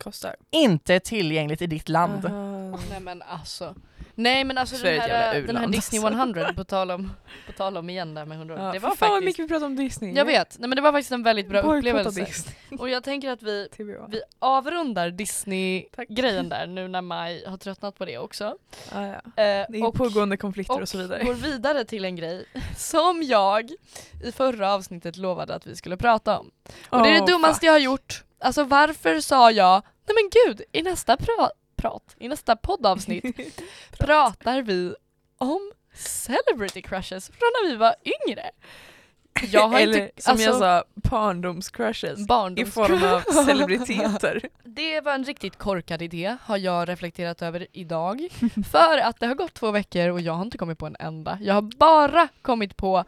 Kostar. 0.02 0.37
inte 0.50 1.00
tillgängligt 1.00 1.62
i 1.62 1.66
ditt 1.66 1.88
land. 1.88 2.26
Aha. 2.26 2.78
Nej 2.90 3.00
men 3.00 3.23
alltså. 3.23 3.75
Nej 4.15 4.45
men 4.45 4.58
alltså 4.58 4.76
Sverige 4.76 5.00
den 5.00 5.02
är 5.02 5.06
ett 5.06 5.12
här, 5.12 5.34
jävla 5.34 5.47
den 5.47 5.56
här 5.56 5.62
u-land, 5.62 5.73
Disney 5.73 6.02
alltså. 6.04 6.19
100 6.21 6.52
på 6.56 6.65
tal 6.65 6.91
om, 6.91 7.12
på 7.47 7.52
tal 7.52 7.76
om 7.76 7.91
igen 7.91 8.15
där 8.15 8.25
med 8.25 8.36
100 8.38 8.54
Ja, 8.58 8.73
Det 8.73 8.78
var 8.78 8.80
fan 8.80 8.88
vad 8.88 8.99
faktiskt, 8.99 9.25
mycket 9.25 9.45
vi 9.45 9.49
pratar 9.49 9.67
om 9.67 9.76
Disney. 9.76 10.15
jag 10.15 10.25
vet, 10.25 10.56
nej 10.58 10.69
men 10.69 10.76
det 10.76 10.82
var 10.82 10.93
faktiskt 10.93 11.12
en 11.12 11.23
väldigt 11.23 11.49
bra 11.49 11.62
Bojkotta 11.62 11.78
upplevelse. 11.78 12.21
Disney. 12.25 12.78
Och 12.78 12.88
jag 12.88 13.04
tänker 13.04 13.30
att 13.30 13.43
vi, 13.43 13.69
TBA. 13.76 14.06
vi 14.08 14.21
avrundar 14.38 15.08
Tack. 15.10 15.19
Disney-grejen 15.19 16.49
där 16.49 16.67
nu 16.67 16.88
när 16.88 17.00
Maj 17.02 17.45
har 17.47 17.56
tröttnat 17.56 17.99
på 17.99 18.04
det 18.04 18.19
också. 18.19 18.56
Ah, 18.93 19.02
ja. 19.06 19.12
Eh, 19.12 19.21
Det 19.36 19.67
är 19.78 19.86
och 19.86 19.95
pågående 19.95 20.36
konflikter 20.36 20.75
och, 20.75 20.82
och 20.82 20.88
så 20.88 20.99
vidare. 20.99 21.25
går 21.25 21.34
vidare 21.34 21.84
till 21.84 22.04
en 22.04 22.17
grej 22.17 22.45
som 22.76 23.23
jag 23.23 23.71
i 24.25 24.32
förra 24.32 24.75
avsnittet 24.75 25.17
lovade 25.17 25.54
att 25.54 25.67
vi 25.67 25.76
skulle 25.76 25.97
prata 25.97 26.38
om. 26.38 26.50
Och 26.91 27.02
det 27.02 27.08
är 27.08 27.15
det 27.15 27.21
Åh, 27.21 27.26
dummaste 27.26 27.67
jag 27.67 27.73
har 27.73 27.78
gjort. 27.78 28.25
Alltså 28.43 28.65
varför 28.65 29.21
sa 29.21 29.50
jag, 29.50 29.83
nej 30.07 30.15
men 30.15 30.31
gud, 30.47 30.63
i 30.73 30.83
nästa 30.83 31.17
pra- 31.17 31.50
prat, 31.76 32.17
i 32.19 32.28
nästa 32.28 32.57
poddavsnitt 32.57 33.25
pratar 33.99 34.63
vi 34.63 34.95
om 35.39 35.73
celebrity 35.95 36.83
crushes 36.83 37.26
från 37.28 37.50
när 37.63 37.71
vi 37.71 37.76
var 37.76 37.95
yngre. 38.05 38.50
Jag 39.47 39.69
har 39.69 39.81
Eller 39.81 40.00
inte, 40.02 40.23
som 40.23 40.31
alltså, 40.33 40.47
jag 40.47 40.59
sa, 40.59 40.85
barndomscrushes. 40.95 42.19
I 42.19 42.23
barndoms- 42.23 42.71
form 42.71 43.02
av 43.05 43.21
celebriteter. 43.47 44.43
Det 44.65 45.00
var 45.00 45.15
en 45.15 45.25
riktigt 45.25 45.57
korkad 45.59 46.02
idé, 46.02 46.37
har 46.45 46.57
jag 46.57 46.89
reflekterat 46.89 47.43
över 47.43 47.67
idag. 47.73 48.28
För 48.73 48.99
att 48.99 49.21
det 49.21 49.26
har 49.26 49.35
gått 49.35 49.55
två 49.55 49.71
veckor 49.71 50.09
och 50.09 50.21
jag 50.21 50.33
har 50.33 50.43
inte 50.43 50.59
kommit 50.59 50.78
på 50.78 50.87
en 50.87 50.97
enda. 50.99 51.39
Jag 51.41 51.55
har 51.55 51.63
bara 51.63 52.28
kommit 52.43 52.76
på 52.76 53.05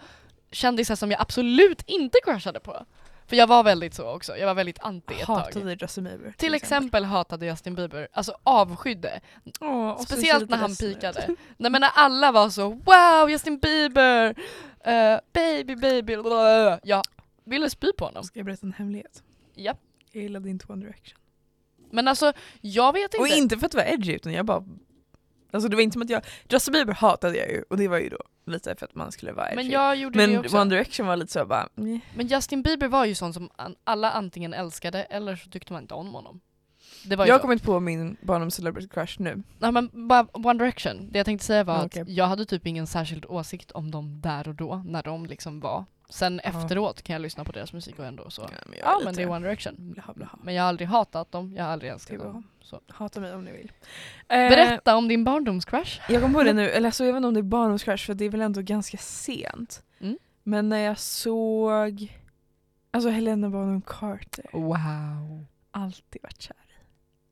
kändisar 0.50 0.96
som 0.96 1.10
jag 1.10 1.20
absolut 1.20 1.82
inte 1.86 2.18
crushade 2.24 2.60
på. 2.60 2.86
För 3.26 3.36
jag 3.36 3.46
var 3.46 3.64
väldigt 3.64 3.94
så 3.94 4.14
också, 4.14 4.36
jag 4.36 4.46
var 4.46 4.54
väldigt 4.54 4.78
anti 4.80 5.14
ett 5.14 5.26
tag. 5.26 5.34
Hatade 5.36 5.76
Justin 5.80 6.04
Bieber. 6.04 6.34
Till 6.36 6.54
exempel 6.54 7.04
hatade 7.04 7.46
Justin 7.46 7.74
Bieber, 7.74 8.08
alltså 8.12 8.36
avskydde. 8.42 9.20
Och 9.44 10.00
ser 10.00 10.06
Speciellt 10.06 10.50
när 10.50 10.56
han 10.56 10.76
pikade. 10.76 11.36
Nej 11.56 11.70
men 11.70 11.80
när 11.80 11.90
alla 11.94 12.32
var 12.32 12.50
så 12.50 12.68
wow 12.68 13.30
Justin 13.30 13.58
Bieber, 13.58 14.34
eh, 14.84 15.18
baby 15.32 15.76
baby, 15.76 16.02
blablabla." 16.02 16.80
jag 16.82 17.02
ville 17.44 17.70
spy 17.70 17.92
på 17.92 18.04
honom. 18.04 18.24
Ska 18.24 18.38
jag 18.38 18.46
berätta 18.46 18.66
en 18.66 18.72
hemlighet? 18.72 19.22
Japp. 19.54 19.78
Jag 20.12 20.22
gillade 20.22 20.50
inte 20.50 20.72
One 20.72 20.84
Direction. 20.84 21.18
Men 21.90 22.08
alltså 22.08 22.32
jag 22.60 22.92
vet 22.92 23.14
Och 23.14 23.26
inte. 23.26 23.38
inte 23.38 23.58
för 23.58 23.66
att 23.66 23.72
det 23.72 23.78
var 23.78 23.84
edgy 23.84 24.12
utan 24.12 24.32
jag 24.32 24.46
bara 24.46 24.64
Alltså 25.50 25.68
det 25.68 25.76
var 25.76 25.82
inte 25.82 25.92
som 25.92 26.02
att 26.02 26.10
jag, 26.10 26.22
Justin 26.48 26.72
Bieber 26.72 26.94
hatade 26.94 27.38
jag 27.38 27.50
ju 27.50 27.62
och 27.70 27.76
det 27.76 27.88
var 27.88 27.98
ju 27.98 28.08
då 28.08 28.18
lite 28.46 28.74
för 28.74 28.86
att 28.86 28.94
man 28.94 29.12
skulle 29.12 29.32
vara. 29.32 29.48
Men 29.54 29.68
jag 29.68 29.96
gjorde 29.96 30.18
det 30.18 30.26
Men 30.26 30.38
också. 30.38 30.56
One 30.60 30.70
Direction 30.70 31.06
var 31.06 31.16
lite 31.16 31.32
så 31.32 31.44
bara, 31.46 31.68
meh. 31.74 32.00
Men 32.14 32.26
Justin 32.26 32.62
Bieber 32.62 32.88
var 32.88 33.04
ju 33.04 33.14
sån 33.14 33.34
som 33.34 33.50
alla 33.84 34.10
antingen 34.10 34.54
älskade 34.54 35.02
eller 35.02 35.36
så 35.36 35.50
tyckte 35.50 35.72
man 35.72 35.82
inte 35.82 35.94
om 35.94 36.14
honom. 36.14 36.40
Det 37.06 37.16
var 37.16 37.24
ju 37.24 37.28
Jag 37.28 37.34
har 37.34 37.40
kommit 37.40 37.62
på 37.62 37.80
min 37.80 38.16
barndom 38.22 38.50
celebrity 38.50 38.88
crush 38.88 39.20
nu. 39.20 39.42
Nej 39.58 39.72
men 39.72 40.08
bara 40.08 40.26
One 40.32 40.58
Direction, 40.58 41.08
det 41.10 41.18
jag 41.18 41.26
tänkte 41.26 41.46
säga 41.46 41.64
var 41.64 41.84
Okej. 41.86 42.02
att 42.02 42.08
jag 42.08 42.26
hade 42.26 42.44
typ 42.44 42.66
ingen 42.66 42.86
särskild 42.86 43.26
åsikt 43.28 43.70
om 43.70 43.90
dem 43.90 44.20
där 44.20 44.48
och 44.48 44.54
då, 44.54 44.82
när 44.86 45.02
de 45.02 45.26
liksom 45.26 45.60
var. 45.60 45.84
Sen 46.08 46.40
Ja. 46.44 46.50
efteråt 46.50 47.02
kan 47.02 47.12
jag 47.14 47.20
lyssna 47.22 47.44
på 47.44 47.52
deras 47.52 47.72
musik 47.72 47.98
och 47.98 48.04
ändå 48.06 48.30
så, 48.30 48.42
Ja, 48.42 48.48
men, 48.66 48.78
ja 48.78 49.00
men 49.04 49.14
det 49.14 49.22
är 49.22 49.28
One 49.30 49.46
Direction. 49.46 49.74
blaha, 49.78 50.12
blaha. 50.14 50.38
Men 50.42 50.54
jag 50.54 50.62
har 50.62 50.68
aldrig 50.68 50.88
hatat 50.88 51.32
dem, 51.32 51.54
jag 51.56 51.64
har 51.64 51.70
aldrig 51.72 51.90
älskat 51.92 52.18
dem. 52.18 52.48
Så. 52.62 52.80
Hata 52.88 53.20
mig 53.20 53.34
om 53.34 53.44
ni 53.44 53.52
vill. 53.52 53.72
Berätta 54.28 54.96
om 54.96 55.08
din 55.08 55.24
barndomscrush. 55.24 56.00
Eh, 56.08 56.12
jag 56.14 56.22
kom 56.22 56.32
på 56.32 56.42
det 56.42 56.52
nu, 56.52 56.70
eller 56.70 56.88
alltså, 56.88 57.04
jag 57.04 57.12
vet 57.12 57.16
inte 57.16 57.28
om 57.28 57.34
det 57.34 57.40
är 57.40 57.42
barndomscrush 57.42 58.06
för 58.06 58.14
det 58.14 58.24
är 58.24 58.28
väl 58.30 58.40
ändå 58.40 58.60
ganska 58.60 58.96
sent. 58.98 59.82
Mm. 60.00 60.18
Men 60.42 60.68
när 60.68 60.78
jag 60.78 60.98
såg 60.98 62.12
Alltså 62.90 63.08
Helena 63.10 63.50
Bonham 63.50 63.82
Carter, 63.82 64.46
Wow. 64.52 65.46
alltid 65.70 66.22
varit 66.22 66.42
kär. 66.42 66.56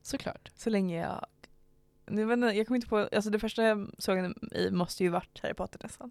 Såklart. 0.02 0.50
Så 0.54 0.70
länge 0.70 1.00
jag 1.00 1.26
jag, 2.06 2.26
vet 2.26 2.36
inte, 2.36 2.46
jag 2.46 2.66
kommer 2.66 2.76
inte 2.76 2.88
på, 2.88 3.08
alltså 3.12 3.30
det 3.30 3.38
första 3.38 3.62
jag 3.62 3.90
såg 3.98 4.34
i 4.52 4.70
måste 4.70 5.02
ju 5.02 5.08
varit 5.08 5.40
Harry 5.42 5.54
Potter 5.54 5.80
nästan. 5.82 6.10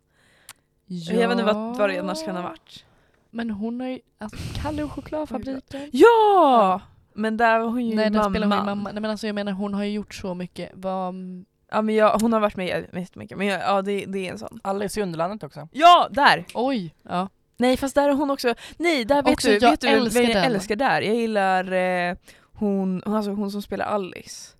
Jag 0.85 1.27
vet 1.27 1.31
inte 1.31 1.53
vad, 1.53 1.77
vad 1.77 1.89
det 1.89 1.99
annars 1.99 2.25
kan 2.25 2.35
ha 2.35 2.43
varit. 2.43 2.85
Men 3.29 3.49
hon 3.49 3.81
har 3.81 3.87
ju, 3.87 3.99
alltså 4.17 4.37
Kalle 4.61 4.83
och 4.83 4.91
chokladfabriken. 4.91 5.89
Ja! 5.93 6.81
Men 7.13 7.37
där 7.37 7.59
var 7.59 7.67
hon 7.67 7.85
ju 7.85 7.95
Nej, 7.95 8.09
där 8.09 8.11
mamman. 8.11 8.31
spelar 8.31 8.47
hon 8.47 8.57
ju 8.57 8.63
mamma. 8.65 8.91
Nej 8.91 9.01
men 9.01 9.11
alltså 9.11 9.27
jag 9.27 9.33
menar 9.33 9.51
hon 9.51 9.73
har 9.73 9.83
ju 9.83 9.91
gjort 9.91 10.13
så 10.13 10.33
mycket. 10.33 10.71
Vad, 10.73 11.15
Ja 11.73 11.81
men 11.81 11.95
jag, 11.95 12.19
hon 12.19 12.33
har 12.33 12.39
varit 12.39 12.55
med 12.55 12.85
jättemycket, 12.93 13.37
men 13.37 13.47
jag, 13.47 13.61
ja 13.61 13.81
det, 13.81 14.05
det 14.05 14.27
är 14.27 14.31
en 14.31 14.39
sån. 14.39 14.59
Alice 14.63 14.99
i 14.99 15.03
Underlandet 15.03 15.43
också. 15.43 15.67
Ja, 15.71 16.07
där! 16.11 16.45
oj! 16.53 16.95
Ja. 17.03 17.29
Nej 17.57 17.77
fast 17.77 17.95
där 17.95 18.09
är 18.09 18.13
hon 18.13 18.31
också, 18.31 18.55
nej 18.77 19.05
där 19.05 19.23
vet 19.23 19.33
Också, 19.33 19.47
du, 19.47 19.53
jag 19.53 19.71
vet 19.71 19.81
du 19.81 19.87
älskar 19.87 20.21
vem 20.21 20.31
jag 20.31 20.45
älskar 20.45 20.75
där? 20.75 21.01
Jag 21.01 21.15
gillar 21.15 21.71
eh, 21.71 22.15
hon, 22.65 23.03
alltså 23.03 23.31
hon 23.31 23.51
som 23.51 23.61
spelar 23.61 23.85
Alice. 23.85 24.55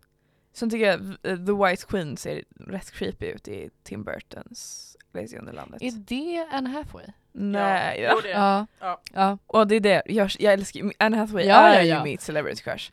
Sen 0.54 0.70
tycker 0.70 0.86
jag 0.88 1.00
eh, 1.02 1.46
The 1.46 1.52
White 1.70 1.86
Queen 1.88 2.18
ser 2.18 2.44
rätt 2.68 2.92
creepy 2.92 3.26
ut 3.26 3.48
i 3.48 3.70
Tim 3.84 4.04
Burtons 4.04 4.88
Lazy 5.14 5.36
i 5.36 5.40
Underlandet. 5.40 5.82
Är 5.82 5.92
det 5.92 6.48
Anne 6.52 6.70
Hathaway? 6.70 7.06
Nej, 7.32 8.02
Ja. 8.02 8.10
ja. 8.10 8.14
Jo, 8.16 8.20
det 8.24 8.30
är 8.32 8.34
det. 8.34 8.40
Ja. 8.40 8.68
Ja. 8.80 9.02
ja. 9.14 9.38
Och 9.48 9.68
det 9.68 9.76
är 9.76 9.80
det, 9.80 10.02
jag, 10.06 10.32
jag 10.40 10.54
älskar 10.54 10.92
Anne 11.00 11.18
Hathaway 11.18 11.46
Ja, 11.46 11.56
är 11.68 11.82
ja, 11.84 11.98
ju 11.98 12.04
mitt 12.04 12.22
celebrity 12.22 12.64
crush. 12.64 12.92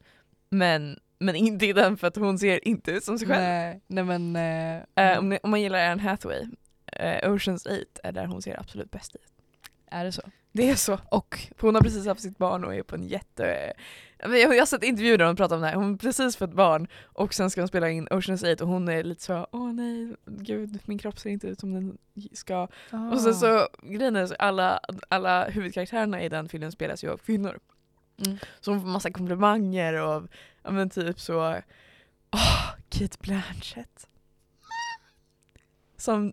Men, 0.50 0.98
men 1.18 1.36
inte 1.36 1.66
i 1.66 1.72
den 1.72 1.96
för 1.96 2.06
att 2.06 2.16
hon 2.16 2.38
ser 2.38 2.68
inte 2.68 2.90
ut 2.92 3.04
som 3.04 3.18
sig 3.18 3.28
själv. 3.28 3.42
Nej, 3.42 3.80
nej 3.86 4.04
men... 4.04 4.36
eh, 4.36 4.82
Eh, 5.04 5.18
om, 5.18 5.28
ni, 5.28 5.38
om 5.42 5.50
man 5.50 5.60
gillar 5.62 5.90
Anne 5.90 6.02
Hathaway, 6.02 6.46
eh, 6.92 7.32
Oceans 7.32 7.66
8 7.66 7.76
är 8.02 8.12
där 8.12 8.26
hon 8.26 8.42
ser 8.42 8.60
absolut 8.60 8.90
bäst 8.90 9.16
ut. 9.16 9.32
Är 9.90 10.04
det 10.04 10.12
så? 10.12 10.22
Det 10.52 10.70
är 10.70 10.74
så. 10.74 10.98
Och 11.10 11.38
hon 11.60 11.74
har 11.74 11.82
precis 11.82 12.06
haft 12.06 12.20
sitt 12.20 12.38
barn 12.38 12.64
och 12.64 12.74
är 12.74 12.82
på 12.82 12.94
en 12.94 13.04
jätte... 13.04 13.72
Jag 14.18 14.48
har 14.58 14.66
sett 14.66 14.82
intervjuer 14.82 15.18
där 15.18 15.26
hon 15.26 15.36
pratar 15.36 15.56
om 15.56 15.62
det 15.62 15.68
här, 15.68 15.74
hon 15.74 15.90
har 15.90 15.96
precis 15.96 16.36
fått 16.36 16.52
barn 16.52 16.88
och 17.04 17.34
sen 17.34 17.50
ska 17.50 17.60
hon 17.60 17.68
spela 17.68 17.90
in 17.90 18.08
Oceans 18.10 18.42
8 18.42 18.64
och 18.64 18.70
hon 18.70 18.88
är 18.88 19.02
lite 19.04 19.22
så 19.22 19.46
åh 19.52 19.72
nej, 19.72 20.16
gud 20.26 20.78
min 20.84 20.98
kropp 20.98 21.18
ser 21.18 21.30
inte 21.30 21.46
ut 21.48 21.60
som 21.60 21.72
den 21.72 21.98
ska. 22.32 22.62
Och 22.62 22.68
Ah. 22.90 23.16
sen 23.18 23.34
så, 23.34 23.68
grejen 23.82 24.16
är 24.16 24.26
så 24.26 24.34
alla, 24.38 24.80
alla 25.08 25.44
huvudkaraktärerna 25.48 26.22
i 26.22 26.28
den 26.28 26.48
filmen 26.48 26.72
spelas 26.72 27.04
ju 27.04 27.10
av 27.10 27.16
kvinnor. 27.16 27.58
Mm. 28.26 28.38
Så 28.60 28.70
hon 28.70 28.80
får 28.80 28.88
massa 28.88 29.10
komplimanger 29.10 29.94
av, 29.94 30.28
ja 30.62 30.70
men 30.70 30.90
typ 30.90 31.20
så, 31.20 31.62
åh, 32.32 32.70
Kate 32.88 33.16
Blanchett. 33.20 34.08
Som, 35.96 36.32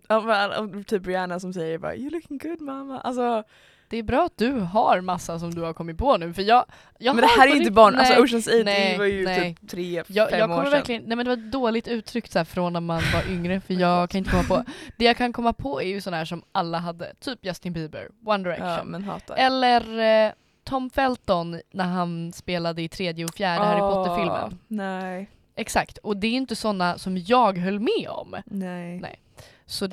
typ 0.88 1.08
Rihanna 1.08 1.40
som 1.40 1.54
säger 1.54 1.78
bara 1.78 1.96
you 1.96 2.10
looking 2.10 2.38
good 2.38 2.62
mamma. 2.62 3.00
Alltså, 3.02 3.44
Det 3.90 3.98
är 3.98 4.04
bra 4.04 4.26
att 4.26 4.38
du 4.38 4.52
har 4.52 5.02
massa 5.02 5.40
som 5.40 5.54
du 5.54 5.62
har 5.62 5.74
kommit 5.74 5.98
på 5.98 6.18
nu 6.18 6.34
för 6.34 6.42
jag, 6.42 6.66
jag 7.00 7.16
men 7.16 7.22
det 7.22 7.28
här 7.28 7.48
är 7.48 7.56
inte 7.56 7.72
barn, 7.72 7.94
nej, 7.94 8.00
alltså 8.00 8.24
Oceans 8.24 8.48
8 8.48 8.56
nej, 8.66 8.98
var 8.98 9.06
ju 9.06 9.26
nej. 9.26 9.56
typ 9.56 9.70
tre, 9.70 10.04
jag, 10.08 10.30
fem 10.30 10.40
jag 10.40 10.50
år 10.50 10.56
kommer 10.56 10.64
sedan. 10.66 10.72
verkligen, 10.72 11.04
nej 11.04 11.18
men 11.18 11.26
det 11.26 11.36
var 11.36 11.52
dåligt 11.52 11.88
uttryckt 11.88 12.32
så 12.32 12.40
här 12.40 12.46
från 12.46 12.74
när 12.74 12.80
man 12.80 13.02
var 13.14 13.32
yngre 13.32 13.62
för 13.62 13.74
jag 13.74 14.10
kan 14.10 14.18
inte 14.18 14.32
komma 14.32 14.44
på, 14.44 14.64
det 14.98 15.06
jag 15.06 15.18
kan 15.18 15.34
komma 15.34 15.54
på 15.54 15.82
är 15.82 15.88
ju 15.88 16.02
sådana 16.02 16.18
här 16.18 16.26
som 16.26 16.44
alla 16.52 16.78
hade, 16.78 17.14
typ 17.20 17.46
Justin 17.46 17.74
Bieber, 17.74 18.10
One 18.26 18.44
Direction. 18.44 19.06
Ja. 19.28 19.36
Eller 19.36 20.00
eh, 20.26 20.32
Tom 20.64 20.90
Felton 20.90 21.62
när 21.72 21.86
han 21.86 22.34
spelade 22.34 22.82
i 22.82 22.90
tredje 22.90 23.26
och 23.26 23.34
fjärde 23.36 23.66
Harry 23.66 23.80
Potter-filmen. 23.80 24.60
Nej, 24.68 25.30
Exakt, 25.56 25.98
och 25.98 26.18
det 26.18 26.28
är 26.28 26.32
inte 26.32 26.56
sådana 26.56 26.98
som 26.98 27.18
jag 27.18 27.58
höll 27.58 27.80
med 27.80 28.10
om. 28.10 28.36
nej. 28.46 29.00
Nej. 29.00 29.20
Så 29.66 29.90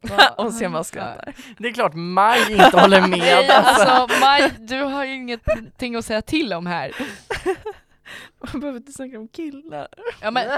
och 0.36 0.52
sen 0.52 0.72
bara 0.72 0.84
skrattar. 0.84 1.34
Det 1.58 1.68
är 1.68 1.72
klart 1.72 1.92
Maj 1.94 2.52
inte 2.52 2.80
håller 2.80 3.00
med. 3.00 3.18
Nej 3.18 3.48
alltså. 3.48 3.82
alltså 3.82 4.20
Maj, 4.20 4.50
du 4.58 4.82
har 4.82 5.04
ju 5.04 5.14
ingenting 5.14 5.96
att 5.96 6.04
säga 6.04 6.22
till 6.22 6.52
om 6.52 6.66
här. 6.66 6.92
Man 8.52 8.60
behöver 8.60 8.78
inte 8.78 8.92
snacka 8.92 9.18
om 9.18 9.28
killar. 9.28 9.88
Ja, 10.20 10.30
men, 10.30 10.48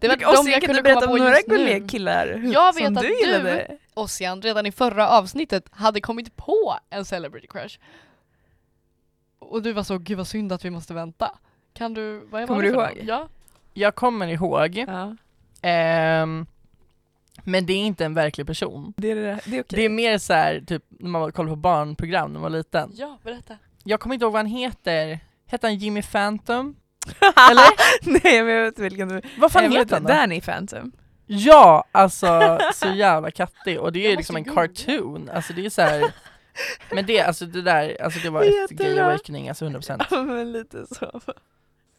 det 0.00 0.08
var 0.08 0.14
och 0.14 0.44
de 0.44 0.50
jag 0.50 0.62
kunde 0.62 0.78
du 0.78 0.82
berätta 0.82 1.00
komma 1.00 1.12
om 1.12 1.18
några 1.18 1.36
nu. 1.48 1.88
killar 1.88 2.26
Jag 2.52 2.74
vet 2.74 2.84
som 2.86 2.96
att 2.96 3.02
du 3.02 3.08
du- 3.08 3.20
gillade. 3.20 3.78
Ossian 3.94 4.42
redan 4.42 4.66
i 4.66 4.72
förra 4.72 5.08
avsnittet 5.08 5.64
hade 5.70 6.00
kommit 6.00 6.36
på 6.36 6.76
en 6.90 7.04
celebrity 7.04 7.46
crush. 7.46 7.78
Och 9.38 9.62
du 9.62 9.72
var 9.72 9.82
så, 9.82 9.98
gud 9.98 10.18
vad 10.18 10.26
synd 10.28 10.52
att 10.52 10.64
vi 10.64 10.70
måste 10.70 10.94
vänta. 10.94 11.38
Kan 11.74 11.94
du, 11.94 12.18
vad 12.18 12.40
var 12.40 12.46
Kommer 12.46 12.62
du 12.62 12.68
ihåg? 12.68 13.00
Ja. 13.02 13.28
Jag 13.74 13.94
kommer 13.94 14.26
ihåg, 14.26 14.84
Ja, 14.88 15.16
ehm, 15.62 16.46
men 17.44 17.66
det 17.66 17.72
är 17.72 17.84
inte 17.84 18.04
en 18.04 18.14
verklig 18.14 18.46
person. 18.46 18.94
det 18.96 19.10
är, 19.10 19.14
det, 19.16 19.22
det 19.22 19.56
är 19.56 19.62
okej. 19.62 19.64
Det 19.68 19.84
är 19.84 19.88
mer 19.88 20.18
så 20.18 20.32
här, 20.32 20.60
typ 20.66 20.84
när 20.88 21.10
man 21.10 21.32
kollar 21.32 21.50
på 21.50 21.56
barnprogram 21.56 22.32
när 22.32 22.40
man 22.40 22.52
var 22.52 22.58
liten. 22.58 22.90
ja, 22.94 23.18
berätta. 23.22 23.58
Jag 23.84 24.00
kommer 24.00 24.14
inte 24.14 24.24
ihåg 24.24 24.32
vad 24.32 24.38
han 24.40 24.46
heter. 24.46 25.18
Heter 25.46 25.68
han 25.68 25.76
Jimmy 25.76 26.02
Phantom? 26.02 26.76
Eller? 27.50 27.64
Nej 28.22 28.42
men 28.42 28.54
jag 28.54 28.64
vet 28.64 28.68
inte 28.68 28.82
vilken 28.82 29.08
du... 29.08 29.20
Vad 29.38 29.52
fan 29.52 29.64
Jag 29.64 29.72
heter 29.72 29.96
han 29.96 30.02
då? 30.02 30.08
Danny 30.08 30.40
Phantom. 30.40 30.92
Ja, 31.26 31.84
alltså 31.92 32.58
så 32.74 32.88
jävla 32.88 33.30
kattig 33.30 33.80
och 33.80 33.92
det 33.92 33.98
är 33.98 34.02
Jag 34.02 34.10
ju 34.10 34.16
liksom 34.16 34.36
en 34.36 34.44
cartoon, 34.44 35.30
alltså 35.34 35.52
det 35.52 35.66
är 35.66 35.70
så 35.70 35.82
här. 35.82 36.12
Men 36.94 37.06
det, 37.06 37.20
alltså 37.20 37.46
det 37.46 37.62
där, 37.62 38.02
alltså 38.02 38.20
det 38.20 38.30
var 38.30 38.42
ett 38.42 38.70
gay 38.70 38.98
awakening, 38.98 39.48
alltså 39.48 39.64
100% 39.64 40.06
Ja 40.10 40.22
men 40.22 40.52
lite 40.52 40.86
så. 40.94 41.20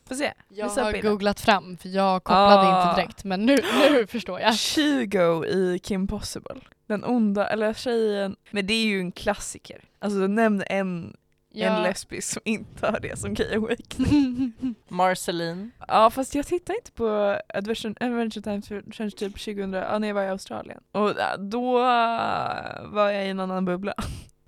Får 0.08 0.16
se. 0.16 0.34
Jag 0.50 0.68
Visa 0.70 0.84
har 0.84 0.92
bilden. 0.94 1.12
googlat 1.12 1.40
fram 1.40 1.78
för 1.78 1.90
jag 1.90 2.24
kopplade 2.24 2.62
Ah. 2.68 2.90
inte 2.90 3.02
direkt 3.02 3.24
men 3.24 3.46
nu, 3.46 3.58
nu 3.92 4.08
förstår 4.12 4.40
jag. 4.40 4.56
Chigo 4.56 5.46
i 5.46 5.80
Kim 5.84 6.08
Possible. 6.08 6.56
Den 6.88 7.04
onda, 7.04 7.48
eller 7.48 7.74
tjejen. 7.74 8.36
Men 8.52 8.68
det 8.68 8.74
är 8.74 8.86
ju 8.86 9.00
en 9.00 9.12
klassiker. 9.12 9.82
Alltså 10.00 10.18
nämn 10.20 10.64
en, 10.68 11.16
en 11.54 11.84
lesbisk 11.84 12.34
som 12.34 12.42
inte 12.46 12.88
har 12.88 13.00
det 13.00 13.20
som 13.20 13.34
gay 13.34 13.56
awakening. 13.56 14.54
Marceline. 14.88 15.72
Ja 15.88 16.10
fast 16.10 16.36
jag 16.36 16.46
tittar 16.48 16.74
inte 16.74 16.92
på 16.92 17.38
Adventure, 17.54 17.94
Adventure 18.00 18.42
Time 18.44 18.62
för 18.62 18.84
förrän 18.94 19.12
typ 19.12 19.34
2000, 19.40 19.74
ja, 19.74 20.00
när 20.00 20.08
jag 20.08 20.16
var 20.16 20.24
i 20.24 20.30
Australien. 20.30 20.80
Och 20.92 21.10
äh, 21.20 21.38
då 21.40 21.78
äh, 21.80 22.86
var 22.86 23.10
jag 23.10 23.26
i 23.26 23.30
en 23.30 23.40
annan 23.40 23.66
bubbla. 23.66 23.94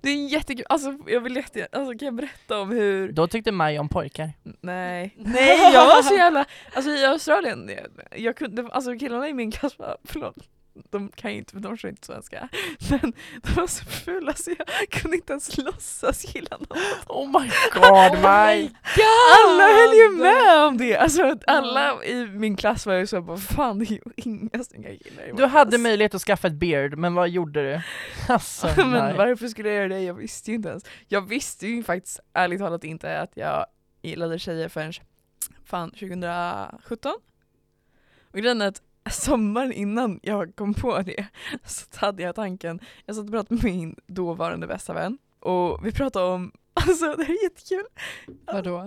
Det 0.06 0.10
är 0.12 0.28
jättekul, 0.28 0.66
alltså 0.68 0.94
jag 1.06 1.20
vill 1.20 1.36
jätte, 1.36 1.68
alltså 1.72 1.98
kan 1.98 2.06
jag 2.06 2.14
berätta 2.14 2.60
om 2.60 2.70
hur 2.70 3.12
Då 3.12 3.26
tyckte 3.26 3.52
Maj 3.52 3.78
om 3.78 3.88
pojkar. 3.88 4.32
Nej, 4.60 5.14
nej. 5.18 5.72
Jag 5.72 5.86
var 5.86 6.02
så 6.02 6.14
jävla, 6.14 6.44
alltså 6.74 6.90
i 6.90 7.04
Australien, 7.04 7.68
jag, 7.68 8.20
jag 8.20 8.36
kunde, 8.36 8.68
alltså 8.70 8.98
killarna 8.98 9.28
i 9.28 9.32
min 9.32 9.50
klass 9.50 9.78
var, 9.78 9.96
förlåt, 10.04 10.36
de 10.90 11.08
kan 11.08 11.32
ju 11.32 11.38
inte 11.38 11.52
för 11.52 11.60
de 11.60 11.72
förstår 11.72 11.90
inte 11.90 12.06
svenska, 12.06 12.48
men 12.90 13.12
de 13.42 13.52
var 13.54 13.66
så 13.66 13.84
fula 13.84 14.34
så 14.34 14.50
jag 14.58 14.90
kunde 14.90 15.16
inte 15.16 15.32
ens 15.32 15.58
låtsas 15.58 16.34
gilla 16.34 16.56
någon. 16.58 16.78
Oh 17.06 17.26
my 17.40 17.50
god 17.74 18.22
Maj! 18.22 18.70
Alla 19.44 19.64
höll 19.64 19.94
ju 19.94 20.10
med 20.22 20.66
om 20.66 20.78
det! 20.78 20.96
Alltså 20.96 21.36
alla 21.46 22.04
i 22.04 22.26
min 22.26 22.56
klass 22.56 22.86
var 22.86 22.94
ju 22.94 23.06
så 23.06 23.20
bara 23.22 23.36
fan 23.36 23.78
det 23.78 23.84
är 23.84 23.90
ju 23.92 24.00
inga 24.16 24.64
snygga 24.64 24.88
killar 24.96 25.22
i 25.28 25.32
Du 25.36 25.46
hade 25.46 25.70
klass." 25.70 25.80
möjlighet 25.82 26.14
att 26.14 26.22
skaffa 26.22 26.46
ett 26.48 26.54
beard, 26.54 26.98
men 26.98 27.14
vad 27.14 27.28
gjorde 27.28 27.62
du? 27.72 27.80
Alltså 28.28 28.66
men 28.76 28.90
Maj. 28.90 29.14
varför 29.16 29.48
skulle 29.48 29.68
jag 29.68 29.76
göra 29.76 29.88
det? 29.88 30.00
Jag 30.00 30.14
visste 30.14 30.50
ju 30.50 30.56
inte 30.56 30.68
ens. 30.68 30.84
Jag 31.08 31.28
visste 31.28 31.66
ju 31.66 31.82
faktiskt 31.82 32.20
ärligt 32.32 32.58
talat 32.60 32.84
inte 32.84 33.20
att 33.20 33.32
jag 33.34 33.66
gillade 34.02 34.38
tjejer 34.38 34.68
förrän 34.68 34.92
fan 35.64 35.90
2017. 35.90 37.12
Och 38.32 38.38
grejen 38.38 38.60
är 38.62 38.68
att 38.68 38.82
sommaren 39.10 39.72
innan 39.72 40.20
jag 40.22 40.56
kom 40.56 40.74
på 40.74 41.02
det 41.02 41.26
så 41.64 41.84
hade 41.96 42.22
jag 42.22 42.34
tanken, 42.34 42.80
jag 43.06 43.16
satt 43.16 43.24
och 43.24 43.30
pratade 43.30 43.54
med 43.54 43.64
min 43.64 43.96
dåvarande 44.06 44.66
bästa 44.66 44.92
vän 44.92 45.18
och 45.40 45.86
vi 45.86 45.92
pratade 45.92 46.26
om, 46.26 46.52
alltså 46.74 47.14
det 47.16 47.24
här 47.24 47.34
är 47.34 47.42
jättekul, 47.42 47.84
Vadå? 48.46 48.84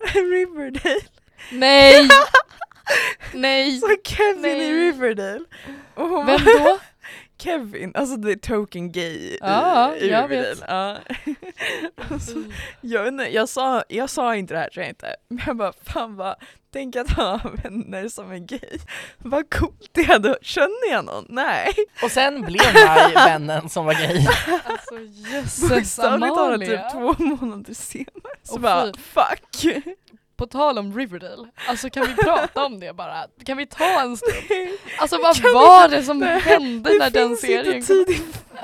Riverdale. 0.14 1.00
Nej! 1.52 2.08
Nej! 3.34 3.80
Så 3.80 3.88
Kevin 4.04 4.44
i 4.44 4.58
Nej. 4.58 4.72
Riverdale. 4.72 5.44
Och 5.94 6.08
hon 6.08 6.26
Vem 6.26 6.44
då? 6.44 6.78
Kevin, 7.38 7.92
alltså 7.94 8.16
det 8.16 8.32
är 8.32 8.36
token 8.36 8.92
gay 8.92 9.36
Ja, 9.40 9.94
i, 9.96 10.04
i 10.04 10.10
jag 10.10 10.28
vet. 10.28 10.58
Ja. 10.68 10.96
Alltså, 12.10 12.32
jag, 12.80 13.02
vet 13.02 13.12
inte, 13.12 13.24
jag, 13.34 13.48
sa, 13.48 13.82
jag 13.88 14.10
sa 14.10 14.36
inte 14.36 14.54
det 14.54 14.60
här 14.60 14.68
tror 14.68 14.82
jag 14.82 14.90
inte, 14.90 15.16
men 15.28 15.42
jag 15.46 15.56
bara 15.56 15.72
fan 15.84 16.16
vad, 16.16 16.34
tänk 16.72 16.96
att 16.96 17.10
ha 17.10 17.40
vänner 17.62 18.08
som 18.08 18.30
är 18.32 18.38
gay. 18.38 18.78
Vad 19.18 19.50
coolt 19.54 19.90
det 19.92 20.02
hade, 20.02 20.38
känner 20.42 20.90
jag 20.90 21.04
någon? 21.04 21.26
Nej. 21.28 21.68
Och 22.02 22.10
sen 22.10 22.42
blev 22.42 22.74
Maj 22.86 23.12
vännen 23.14 23.68
som 23.68 23.84
var 23.86 23.94
gay. 23.94 24.26
Alltså 24.64 24.94
jösses 25.32 25.68
Bokstavligt 25.68 26.34
talat 26.34 26.38
Amalia. 26.54 26.82
typ 26.82 26.92
två 26.92 27.24
månader 27.24 27.74
senare 27.74 28.34
så 28.42 28.54
Åh, 28.54 28.60
bara 28.60 28.92
fuck. 28.92 29.84
På 30.36 30.46
tal 30.46 30.78
om 30.78 30.98
Riverdale, 30.98 31.48
alltså 31.68 31.90
kan 31.90 32.06
vi 32.06 32.14
prata 32.24 32.64
om 32.64 32.80
det 32.80 32.92
bara? 32.96 33.26
Kan 33.44 33.56
vi 33.56 33.66
ta 33.66 34.00
en 34.02 34.16
stund? 34.16 34.36
Alltså 34.98 35.18
vad 35.22 35.36
Kan 35.36 35.42
vi- 35.44 35.52
var 35.54 35.88
det 35.88 36.02
som 36.02 36.18
Nej, 36.18 36.40
hände 36.40 36.90
när 36.98 37.10
den 37.10 37.36
serien 37.36 37.82
kom? 37.86 38.04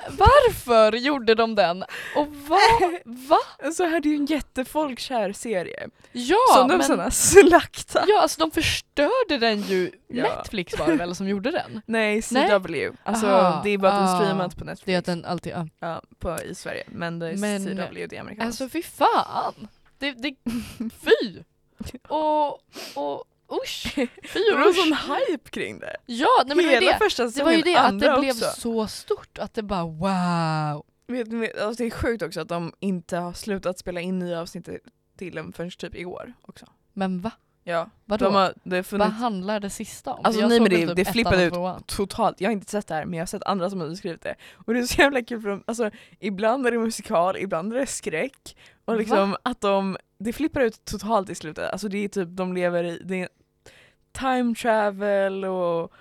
Varför 0.08 0.92
gjorde 0.92 1.34
de 1.34 1.54
den? 1.54 1.82
Och 2.16 2.26
vad? 2.48 2.60
Va? 3.28 3.38
Så 3.74 3.84
här 3.84 3.96
är 3.96 4.06
ju 4.06 4.14
en 4.16 4.26
jättefolkkär 4.26 5.32
serie. 5.32 5.88
Ja, 6.12 6.36
som 6.54 6.68
de 6.68 6.76
men, 6.76 6.86
såna 6.86 7.10
slaktar. 7.10 8.04
ja 8.08 8.20
alltså 8.22 8.40
de 8.40 8.50
förstörde 8.50 9.38
den 9.40 9.62
ju. 9.62 9.90
Ja. 10.08 10.22
Netflix 10.22 10.78
var 10.78 10.86
det 10.86 10.96
väl 10.96 11.14
som 11.14 11.28
gjorde 11.28 11.50
den? 11.50 11.82
Nej, 11.86 12.22
CW. 12.22 12.90
Alltså 13.04 13.26
Aha, 13.26 13.60
det 13.64 13.70
är 13.70 13.78
bara 13.78 13.92
att 13.92 13.98
den 13.98 14.08
ah. 14.16 14.20
streamat 14.20 14.56
på 14.56 14.64
Netflix. 14.64 14.84
Det 14.86 14.94
är 14.94 14.98
att 14.98 15.04
den 15.04 15.24
alltid, 15.24 15.52
ja. 15.52 15.66
ja, 15.80 16.02
på, 16.18 16.38
i 16.42 16.54
Sverige. 16.54 16.84
Men 16.86 17.18
det 17.18 17.28
är 17.28 17.36
Men, 17.36 17.64
CW, 17.66 18.06
det 18.06 18.16
är 18.16 18.20
amerikanskt. 18.20 18.60
Alltså 18.62 18.72
fy 18.72 18.82
fan! 18.82 19.68
Det, 19.98 20.10
det, 20.12 20.34
fy! 20.78 21.42
Och, 22.08 22.48
och 22.94 23.24
usch! 23.64 23.92
Fy 23.94 24.04
det 24.50 24.54
var 24.54 24.62
en 24.62 24.68
usch! 24.68 24.76
sån 24.76 25.16
hype 25.16 25.50
kring 25.50 25.78
det. 25.78 25.96
Ja, 26.06 26.28
nej, 26.46 26.56
men 26.56 26.58
det 26.58 26.64
var 26.64 26.70
ju 26.72 26.80
Hela 26.80 26.92
det. 26.92 26.98
första 26.98 27.22
Det 27.24 27.30
säsongen, 27.30 27.46
var 27.46 27.56
ju 27.56 27.62
det 27.62 27.76
att 27.76 27.86
andra 27.86 28.14
det 28.14 28.20
blev 28.20 28.30
också. 28.32 28.60
så 28.60 28.86
stort, 28.86 29.38
att 29.38 29.54
det 29.54 29.62
bara 29.62 29.84
wow! 29.84 30.84
Vet, 31.06 31.28
vet, 31.28 31.58
alltså 31.60 31.82
det 31.82 31.86
är 31.86 31.90
sjukt 31.90 32.22
också 32.22 32.40
att 32.40 32.48
de 32.48 32.72
inte 32.80 33.16
har 33.16 33.32
slutat 33.32 33.78
spela 33.78 34.00
in 34.00 34.18
nya 34.18 34.40
avsnitt 34.40 34.68
till 35.18 35.34
den 35.34 35.52
förrän 35.52 35.70
typ 35.70 35.94
i 35.94 36.04
år 36.04 36.32
också. 36.42 36.66
Men 36.92 37.20
va? 37.20 37.30
Ja, 37.64 37.90
Vadå? 38.04 38.24
de 38.24 38.34
har, 38.34 38.54
det 38.64 38.76
har 38.76 38.76
Vad 38.82 38.86
funnits 38.86 39.10
handlar 39.12 39.60
det 39.60 39.70
sista 39.70 40.12
om? 40.14 40.20
Alltså, 40.24 40.40
jag 40.40 40.48
nej, 40.48 40.58
såg 40.58 40.62
men 40.62 40.70
väl 40.70 40.80
det- 40.80 40.86
typ 40.86 40.96
det 40.96 41.02
ettan 41.02 41.12
flippade 41.12 41.36
och 41.36 41.46
ut. 41.46 41.52
tvåan. 41.54 41.82
totalt, 41.86 42.40
jag 42.40 42.48
har 42.48 42.52
inte 42.52 42.70
sett 42.70 42.86
det 42.88 42.94
här 42.94 43.04
men 43.04 43.14
jag 43.18 43.22
har 43.22 43.26
sett 43.26 43.42
andra 43.42 43.70
som 43.70 43.80
har 43.80 43.88
beskrivit 43.88 44.22
det. 44.22 44.34
Och 44.66 44.74
det 44.74 44.80
är 44.80 44.84
så 44.84 45.00
jävla 45.02 45.22
kul 45.22 45.40
för 45.42 45.48
de, 45.48 45.64
alltså, 45.66 45.90
ibland 46.20 46.66
är 46.66 46.70
det 46.70 46.78
musikal, 46.78 47.36
ibland 47.36 47.72
är 47.72 47.78
det 47.78 47.86
skräck. 47.86 48.56
Och 48.84 48.96
liksom 48.96 49.36
att 49.42 49.60
de, 49.60 49.96
det 50.22 50.32
flippar 50.32 50.60
ut 50.60 50.84
totalt 50.84 51.30
i 51.30 51.34
slutet. 51.34 51.72
Alltså 51.72 51.88
det 51.88 51.98
är 51.98 52.08
typ, 52.08 52.28
de 52.30 52.52
lever 52.52 52.84
i, 52.84 53.00
det 53.04 53.20
är 53.20 53.28
time 54.12 54.54
travel 54.54 55.44
och 55.44 55.92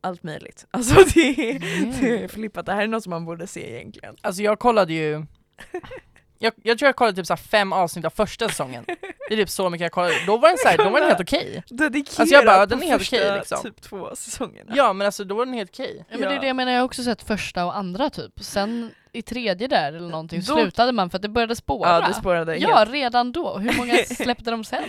allt 0.00 0.22
möjligt. 0.22 0.66
Alltså 0.70 0.94
det 1.14 1.50
är, 1.50 1.58
det 2.00 2.24
är 2.24 2.28
flippat, 2.28 2.66
det 2.66 2.72
här 2.72 2.82
är 2.82 2.86
något 2.86 3.02
som 3.02 3.10
man 3.10 3.24
borde 3.24 3.46
se 3.46 3.74
egentligen. 3.76 4.16
Alltså 4.20 4.42
jag 4.42 4.58
kollade 4.58 4.92
ju 4.94 5.26
jag, 6.38 6.52
jag 6.62 6.78
tror 6.78 6.86
jag 6.86 6.96
kollade 6.96 7.16
typ 7.16 7.26
så 7.26 7.32
här 7.32 7.38
fem 7.38 7.72
avsnitt 7.72 8.04
av 8.04 8.10
första 8.10 8.48
säsongen. 8.48 8.84
Det 9.28 9.34
är 9.34 9.36
typ 9.36 9.50
så 9.50 9.70
mycket 9.70 9.82
jag 9.84 9.92
kollade. 9.92 10.14
Då 10.26 10.36
var 10.36 10.48
den 10.48 10.58
så 10.58 10.68
här, 10.68 10.78
då 10.78 10.90
var 10.90 11.00
den 11.00 11.08
helt 11.08 11.20
okej. 11.20 11.62
Dedikerat 11.68 12.20
Alltså 12.20 12.34
jag 12.34 12.44
bara, 12.44 12.58
på 12.58 12.66
den 12.66 12.82
är 12.82 12.86
helt 12.86 13.02
okej, 13.02 13.34
liksom. 13.38 13.62
typ 13.62 13.82
två 13.82 14.10
säsongerna. 14.16 14.72
Ja 14.76 14.92
men 14.92 15.04
alltså 15.06 15.24
då 15.24 15.34
var 15.34 15.44
den 15.46 15.54
helt 15.54 15.70
okej. 15.70 16.04
Ja, 16.10 16.18
men 16.18 16.28
det 16.28 16.34
är 16.36 16.40
det 16.40 16.46
jag 16.46 16.56
menar, 16.56 16.72
jag 16.72 16.78
har 16.80 16.84
också 16.84 17.02
sett 17.02 17.22
första 17.22 17.64
och 17.64 17.76
andra 17.76 18.10
typ. 18.10 18.32
Sen 18.40 18.90
i 19.12 19.22
tredje 19.22 19.68
där 19.68 19.92
eller 19.92 20.08
någonting 20.08 20.40
Då- 20.46 20.54
slutade 20.56 20.92
man 20.92 21.10
för 21.10 21.18
att 21.18 21.22
det 21.22 21.28
började 21.28 21.56
spåra. 21.56 21.88
Ja, 22.00 22.08
det 22.08 22.14
spårade 22.14 22.56
Ja, 22.56 22.76
helt. 22.76 22.90
redan 22.90 23.32
då. 23.32 23.58
Hur 23.58 23.76
många 23.78 23.94
släppte 24.06 24.50
de 24.50 24.64
sen? 24.64 24.84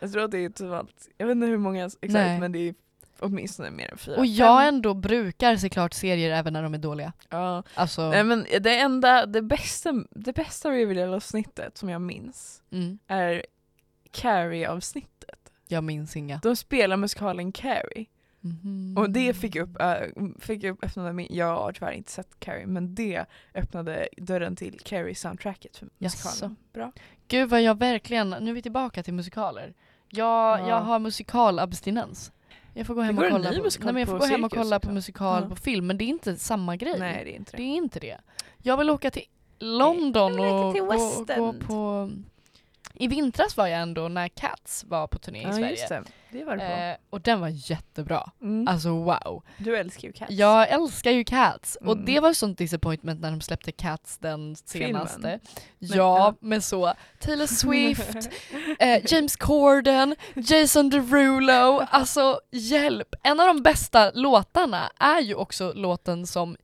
Jag 0.00 0.12
tror 0.12 0.24
att 0.24 0.30
det 0.30 0.44
är 0.44 0.48
typ 0.50 0.72
allt, 0.72 1.08
jag 1.18 1.26
vet 1.26 1.34
inte 1.34 1.46
hur 1.46 1.58
många 1.58 1.84
exakt 1.84 2.02
Nej. 2.12 2.38
men 2.40 2.52
det 2.52 2.58
är 2.68 2.74
åtminstone 3.20 3.70
mer 3.70 3.90
än 3.92 3.98
fyra. 3.98 4.16
Och 4.16 4.26
jag 4.26 4.60
fem. 4.60 4.74
ändå 4.74 4.94
brukar 4.94 5.56
se 5.56 5.68
klart 5.68 5.92
serier 5.94 6.30
även 6.30 6.52
när 6.52 6.62
de 6.62 6.74
är 6.74 6.78
dåliga. 6.78 7.12
Ja. 7.28 7.62
Alltså, 7.74 8.10
Nej 8.10 8.24
men 8.24 8.46
det 8.60 8.78
enda, 8.78 9.26
det 9.26 9.42
bästa, 9.42 10.04
det 10.10 10.32
bästa 10.32 10.70
Riverdale-avsnittet 10.70 11.78
som 11.78 11.88
jag 11.88 12.00
minns 12.00 12.62
mm, 12.70 12.98
är 13.06 13.42
Carrie-avsnittet. 14.10 15.52
jag 15.68 15.84
minns 15.84 16.16
inga. 16.16 16.40
De 16.42 16.56
spelar 16.56 16.96
musikalen 16.96 17.52
Carrie. 17.52 18.06
Mhm. 18.40 18.94
Och 18.98 19.10
det 19.10 19.34
fick 19.34 19.56
upp, 19.56 19.80
äh, 19.82 19.96
fick 20.40 20.64
upp 20.64 20.84
öppnade 20.84 21.12
min, 21.12 21.26
jag 21.30 21.56
har 21.56 21.72
tyvärr 21.72 21.92
inte 21.92 22.10
sett 22.12 22.40
Carrie, 22.40 22.66
men 22.66 22.94
det 22.94 23.24
öppnade 23.54 24.08
dörren 24.16 24.56
till 24.56 24.78
Carrie-soundtracket 24.84 25.76
för 25.76 25.88
musikalen. 25.98 26.56
Bra. 26.72 26.92
Gud 27.28 27.48
vad 27.50 27.62
jag 27.62 27.78
verkligen, 27.78 28.30
nu 28.40 28.50
är 28.50 28.54
vi 28.54 28.62
tillbaka 28.62 29.02
till 29.02 29.14
musikaler. 29.14 29.74
Jag, 30.10 30.60
Ja. 30.60 30.68
jag 30.68 30.80
har 30.80 30.98
musikalabstinens. 30.98 32.32
Jag 32.78 32.86
får 32.86 32.94
gå 32.94 33.00
hem 33.00 33.18
och 33.18 33.24
kolla 33.24 33.48
på, 33.52 33.60
nej, 33.60 33.92
men 33.92 33.96
jag 33.96 34.08
får 34.08 34.18
gå 34.18 34.24
hem 34.24 34.44
och 34.44 34.52
kolla 34.52 34.80
på 34.80 34.86
också. 34.86 34.92
musikal 34.94 35.48
på 35.48 35.56
film, 35.56 35.86
men 35.86 35.98
det 35.98 36.04
är 36.04 36.06
inte 36.06 36.36
samma 36.36 36.76
grej. 36.76 36.96
Nej 36.98 37.24
det 37.24 37.30
är 37.32 37.36
inte 37.36 37.50
Det 37.52 37.56
det. 37.56 37.62
är 37.62 37.76
inte 37.76 38.00
det. 38.00 38.16
Jag 38.62 38.76
vill 38.76 38.90
åka 38.90 39.10
till 39.10 39.22
London 39.58 40.40
och 40.40 40.74
till 40.74 40.82
gå, 40.82 41.24
gå 41.36 41.52
på... 41.52 42.10
I 43.00 43.08
vintras 43.08 43.56
var 43.56 43.66
jag 43.66 43.80
ändå 43.80 44.08
när 44.08 44.28
Cats 44.28 44.84
var 44.88 45.06
på 45.06 45.18
turné 45.18 45.38
i 45.38 45.42
Ja 45.42 45.52
Sverige. 45.52 45.70
just 45.70 45.88
det, 45.88 46.02
det 46.30 46.44
var 46.44 46.56
det. 46.56 46.90
Eh, 46.90 46.96
och 47.10 47.20
den 47.20 47.40
var 47.40 47.48
jättebra. 47.70 48.30
Mm. 48.42 48.68
Alltså 48.68 48.88
wow. 48.90 49.42
du 49.58 49.76
älskar 49.76 50.08
ju 50.08 50.12
Cats. 50.12 50.32
Jag 50.32 50.68
älskar 50.68 51.10
ju 51.10 51.24
Cats 51.24 51.78
och 51.80 51.92
Mm. 51.92 52.04
det 52.04 52.20
var 52.20 52.32
sånt 52.32 52.58
disappointment 52.58 53.20
när 53.20 53.30
de 53.30 53.40
släppte 53.40 53.72
Cats 53.72 54.18
den 54.18 54.56
senaste. 54.56 55.20
Filmen. 55.20 55.40
Ja, 55.78 55.94
ja. 56.18 56.34
men 56.40 56.62
så 56.62 56.92
Taylor 57.20 57.46
Swift, 57.46 58.30
eh, 58.78 59.12
James 59.12 59.36
Corden, 59.36 60.16
Jason 60.34 60.90
Derulo, 60.90 61.86
alltså 61.90 62.40
hjälp! 62.50 63.14
En 63.22 63.40
av 63.40 63.46
de 63.46 63.62
bästa 63.62 64.10
låtarna 64.14 64.90
är 65.00 65.20
ju 65.20 65.34
också 65.34 65.72
låten 65.72 66.26
som 66.26 66.56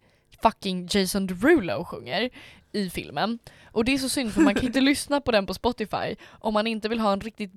fucking 0.42 0.88
Jason 0.90 1.26
Derulo 1.26 1.84
sjunger 1.84 2.30
i 2.72 2.90
filmen. 2.90 3.38
Och 3.74 3.84
det 3.84 3.94
är 3.94 3.98
så 3.98 4.08
synd 4.08 4.32
för 4.32 4.40
man 4.40 4.54
kan 4.54 4.64
inte 4.64 4.80
lyssna 4.90 5.20
på 5.20 5.32
den 5.32 5.46
på 5.46 5.54
Spotify 5.54 6.16
om 6.30 6.54
man 6.54 6.66
inte 6.66 6.88
vill 6.88 7.00
ha 7.00 7.12
en 7.12 7.20
riktigt 7.20 7.52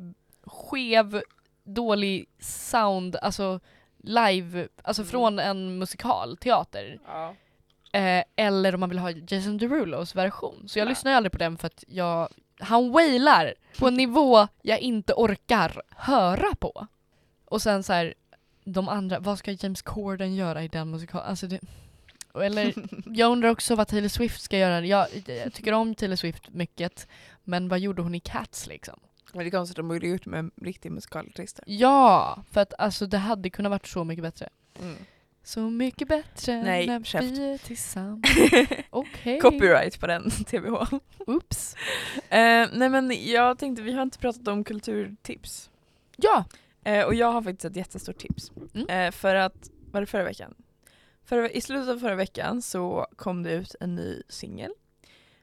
skev, 0.45 1.21
dålig 1.63 2.25
sound, 2.39 3.15
alltså 3.15 3.59
live, 3.97 4.67
alltså 4.83 5.01
Mm. 5.01 5.09
från 5.11 5.39
en 5.39 5.77
musikal, 5.77 6.37
teater. 6.37 6.99
Ja. 7.07 7.35
Eh, 7.91 8.23
eller 8.35 8.73
om 8.73 8.79
man 8.79 8.89
vill 8.89 8.99
ha 8.99 9.11
Jason 9.11 9.57
Derulos 9.57 10.15
version. 10.15 10.63
Så 10.67 10.79
jag 10.79 10.85
Ja. 10.85 10.89
lyssnar 10.89 11.11
ju 11.11 11.17
aldrig 11.17 11.31
på 11.31 11.37
den 11.37 11.57
för 11.57 11.67
att 11.67 11.83
jag, 11.87 12.29
han 12.59 12.91
wailar 12.91 13.53
på 13.79 13.87
en 13.87 13.93
nivå 13.93 14.47
jag 14.61 14.79
inte 14.79 15.13
orkar 15.13 15.81
höra 15.89 16.55
på. 16.59 16.87
Och 17.45 17.61
sen 17.61 17.83
så 17.83 17.93
här, 17.93 18.13
de 18.63 18.89
andra, 18.89 19.19
vad 19.19 19.39
ska 19.39 19.51
James 19.51 19.81
Corden 19.81 20.35
göra 20.35 20.63
i 20.63 20.67
den 20.67 20.89
musikalen? 20.89 21.27
Alltså 21.27 21.47
det, 21.47 21.59
eller 22.41 22.73
jag 23.05 23.31
undrar 23.31 23.49
också 23.49 23.75
vad 23.75 23.87
Taylor 23.87 24.07
Swift 24.07 24.41
ska 24.41 24.57
göra. 24.57 24.85
Jag, 24.85 25.07
jag 25.25 25.53
tycker 25.53 25.73
om 25.73 25.95
Taylor 25.95 26.15
Swift 26.15 26.49
mycket, 26.49 27.07
men 27.43 27.67
vad 27.67 27.79
gjorde 27.79 28.01
hon 28.01 28.15
i 28.15 28.19
Cats 28.19 28.67
liksom? 28.67 28.99
Men 29.33 29.39
det 29.39 29.49
är 29.49 29.51
konstigt, 29.51 29.75
de 29.77 29.87
borde 29.87 30.07
gjort 30.07 30.25
med 30.25 30.39
en 30.39 30.51
riktig 30.61 30.91
musikalartist. 30.91 31.59
Ja, 31.65 32.43
för 32.51 32.61
att 32.61 32.73
alltså 32.79 33.05
det 33.05 33.17
hade 33.17 33.49
kunnat 33.49 33.69
varit 33.69 33.87
så 33.87 34.03
mycket 34.03 34.23
bättre. 34.23 34.49
Mm. 34.81 34.95
Så 35.43 35.59
mycket 35.59 36.07
bättre 36.07 36.63
Nej, 36.63 36.87
när 36.87 37.03
käft. 37.03 37.23
vi 37.23 37.53
är 37.53 37.57
tillsammans. 37.57 38.25
Okej. 38.89 39.39
Copyright 39.39 39.99
på 39.99 40.07
den, 40.07 40.29
TBH. 40.45 40.95
Oops. 41.27 41.75
Eh, 42.29 42.67
nej 42.73 42.89
men 42.89 43.11
jag 43.25 43.57
tänkte, 43.57 43.81
vi 43.81 43.91
har 43.91 44.01
inte 44.01 44.19
pratat 44.19 44.47
om 44.47 44.63
kulturtips. 44.63 45.69
Ja, 46.15 46.45
Eh, 46.87 47.05
och 47.05 47.13
jag 47.13 47.31
har 47.31 47.41
faktiskt 47.41 47.65
ett 47.65 47.75
jättestort 47.75 48.17
tips. 48.17 48.51
Mm. 48.73 48.89
Eh, 48.89 49.11
för 49.11 49.35
att, 49.35 49.71
var 49.91 50.01
det 50.01 50.07
förra 50.07 50.23
veckan? 50.23 50.55
Förra, 51.27 51.49
I 51.49 51.61
slutet 51.61 51.89
av 51.89 51.99
förra 51.99 52.15
veckan 52.15 52.61
så 52.61 53.07
kom 53.15 53.43
det 53.43 53.51
ut 53.51 53.75
en 53.79 53.95
ny 53.95 54.23
singel 54.29 54.71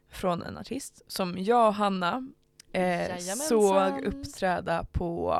från 0.08 0.42
en 0.42 0.58
artist 0.58 1.02
som 1.06 1.38
jag 1.38 1.68
och 1.68 1.74
Hanna 1.74 2.28
eh, 2.72 3.16
såg 3.48 4.04
uppträda 4.04 4.84
på 4.92 5.34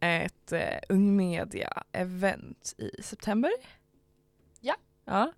ett 0.00 0.52
eh, 0.52 0.78
Ung 0.88 1.16
Media-event 1.16 2.74
i 2.78 3.02
september. 3.02 3.50
Ja. 4.60 4.74
ja. 5.04 5.32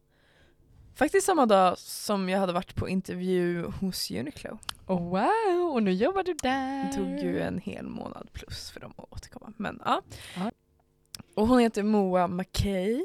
Faktiskt 0.95 1.27
samma 1.27 1.47
dag 1.47 1.79
som 1.79 2.29
jag 2.29 2.39
hade 2.39 2.53
varit 2.53 2.75
på 2.75 2.89
intervju 2.89 3.65
hos 3.81 4.11
Uniqlo. 4.11 4.59
oh, 4.87 5.09
wow, 5.09 5.73
och 5.73 5.83
nu 5.83 5.93
jobbar 5.93 6.23
du 6.23 6.35
där. 6.35 6.85
Det 6.85 6.93
tog 6.93 7.19
ju 7.19 7.41
en 7.41 7.59
hel 7.59 7.87
månad 7.87 8.29
plus 8.33 8.71
för 8.71 8.81
dem 8.81 8.95
att 8.97 9.13
återkomma. 9.13 9.53
Men 9.57 9.83
ja. 9.85 10.03
Ja. 10.37 10.51
Och 11.35 11.47
hon 11.47 11.59
heter 11.59 11.83
Moa 11.83 12.29
McKay. 12.29 13.05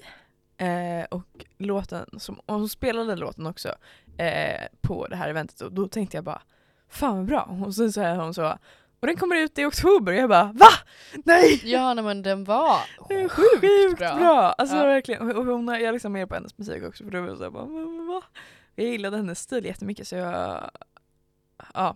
Eh, 0.57 1.05
och 1.09 1.45
låten 1.57 2.19
som, 2.19 2.39
och 2.45 2.55
hon 2.55 2.69
spelade 2.69 3.15
låten 3.15 3.47
också 3.47 3.69
eh, 4.17 4.61
på 4.81 5.07
det 5.07 5.15
här 5.15 5.29
eventet 5.29 5.61
och 5.61 5.71
då 5.73 5.87
tänkte 5.87 6.17
jag 6.17 6.23
bara 6.23 6.41
Fan 6.89 7.15
vad 7.17 7.25
bra! 7.25 7.57
Och 7.65 7.75
sen 7.75 7.91
så 7.91 8.01
här 8.01 8.15
hon 8.15 8.33
så 8.33 8.57
och 8.99 9.07
den 9.07 9.15
kommer 9.17 9.35
ut 9.35 9.57
i 9.59 9.65
oktober 9.65 10.13
och 10.13 10.19
jag 10.19 10.29
bara 10.29 10.43
VA? 10.53 10.65
Nej! 11.25 11.61
Ja, 11.63 11.93
nej, 11.93 12.03
men 12.03 12.21
den 12.21 12.43
var 12.43 12.77
sjukt, 13.09 13.33
sjukt 13.33 13.97
bra. 13.97 14.15
bra! 14.15 14.51
Alltså 14.57 14.75
Ja. 14.75 14.85
verkligen, 14.85 15.31
och 15.37 15.45
hon 15.45 15.67
jag 15.67 15.93
liksom 15.93 16.11
med 16.13 16.29
på 16.29 16.35
hennes 16.35 16.57
musik 16.57 16.83
också 16.83 17.03
för 17.03 17.11
då 17.11 17.21
var 17.21 17.27
jag 17.27 17.37
så 17.37 17.43
här, 17.43 17.49
bara, 17.51 17.65
"Men 17.65 18.07
va? 18.07 18.21
Jag 18.75 18.87
gillade 18.87 19.17
hennes 19.17 19.39
stil 19.39 19.65
jättemycket 19.65 20.07
så 20.07 20.15
jag 20.15 20.59
Ja. 21.73 21.95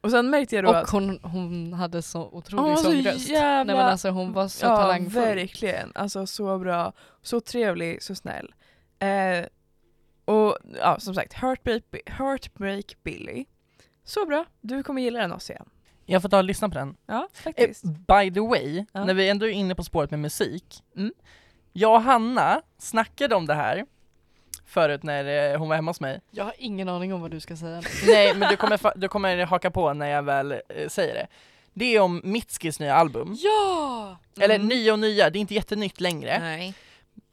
Och 0.00 0.10
sen 0.10 0.30
märkte 0.30 0.54
jag 0.56 0.64
då 0.64 0.68
Och 0.70 0.78
att 0.78 0.90
hon, 0.90 1.20
hon 1.22 1.72
hade 1.72 2.02
så 2.02 2.22
otrolig 2.32 2.62
Hon 2.62 2.70
var 2.70 2.76
så 2.76 2.82
sångröst. 2.82 3.28
jävla- 3.28 3.64
Nej 3.74 3.82
men 3.82 3.92
alltså 3.92 4.10
hon 4.10 4.32
var 4.32 4.48
så 4.48 4.66
ja, 4.66 4.76
talangfull. 4.76 5.22
verkligen. 5.22 5.92
Alltså 5.94 6.26
så 6.26 6.58
bra, 6.58 6.92
så 7.22 7.40
trevlig, 7.40 8.02
så 8.02 8.14
snäll. 8.14 8.54
Eh, 8.98 9.46
och 10.24 10.56
ja, 10.78 11.00
som 11.00 11.14
sagt, 11.14 11.32
Heartbreak, 11.32 11.82
Heartbreak 12.06 12.96
Billy. 13.02 13.44
Så 14.04 14.26
bra, 14.26 14.44
du 14.60 14.82
kommer 14.82 15.02
gilla 15.02 15.18
den 15.20 15.32
också 15.32 15.52
igen. 15.52 15.68
Jag 16.06 16.22
får 16.22 16.28
ta 16.28 16.38
och 16.38 16.44
lyssna 16.44 16.68
på 16.68 16.74
den. 16.74 16.96
Ja, 17.06 17.28
Eh, 17.36 17.42
faktiskt. 17.42 17.84
by 17.84 18.30
the 18.34 18.40
way, 18.40 18.84
Ja. 18.92 19.04
när 19.04 19.14
vi 19.14 19.28
ändå 19.28 19.46
är 19.46 19.50
inne 19.50 19.74
på 19.74 19.84
spåret 19.84 20.10
med 20.10 20.20
musik. 20.20 20.82
Mm. 20.96 21.12
Jag 21.72 21.94
och 21.94 22.02
Hanna 22.02 22.62
snackade 22.78 23.34
om 23.34 23.46
det 23.46 23.54
här 23.54 23.86
förut 24.70 25.02
när 25.02 25.52
eh, 25.52 25.58
hon 25.58 25.68
var 25.68 25.76
hemma 25.76 25.90
hos 25.90 26.00
mig. 26.00 26.20
Jag 26.30 26.44
har 26.44 26.54
ingen 26.58 26.88
aning 26.88 27.14
om 27.14 27.20
vad 27.20 27.30
du 27.30 27.40
ska 27.40 27.56
säga. 27.56 27.82
Nej 28.06 28.34
men 28.34 28.50
du 28.50 28.56
kommer, 28.56 28.80
du 28.98 29.08
kommer 29.08 29.44
haka 29.46 29.70
på 29.70 29.92
när 29.94 30.06
jag 30.06 30.22
väl 30.22 30.52
eh, 30.52 30.88
säger 30.88 31.14
det. 31.14 31.26
Det 31.74 31.96
är 31.96 32.00
om 32.00 32.20
Mitskis 32.24 32.80
nya 32.80 32.94
album. 32.94 33.36
ja! 33.38 34.16
Eller 34.40 34.54
Mm. 34.54 34.68
nya 34.68 34.92
och 34.92 34.98
nya, 34.98 35.30
det 35.30 35.38
är 35.38 35.40
inte 35.40 35.54
jättenytt 35.54 36.00
längre. 36.00 36.38
Nej. 36.40 36.74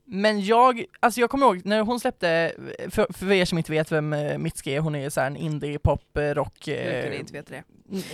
Men 0.10 0.42
jag, 0.42 0.86
alltså 1.00 1.20
jag 1.22 1.30
kommer 1.30 1.46
ihåg 1.46 1.62
när 1.66 1.82
hon 1.82 2.00
släppte, 2.00 2.52
för, 2.90 3.14
för 3.14 3.32
er 3.32 3.46
som 3.46 3.58
inte 3.58 3.72
vet 3.72 3.92
vem 3.92 4.14
eh, 4.14 4.38
Mitski 4.38 4.76
är, 4.76 4.80
hon 4.80 4.96
är 4.96 5.10
så 5.10 5.20
här 5.22 5.28
en 5.28 5.36
indie 5.38 5.80
pop 5.80 6.18
rock 6.34 6.68
Jag 6.68 6.78
eh, 6.78 7.20
inte 7.20 7.34
veta 7.34 7.54
det. 7.54 7.64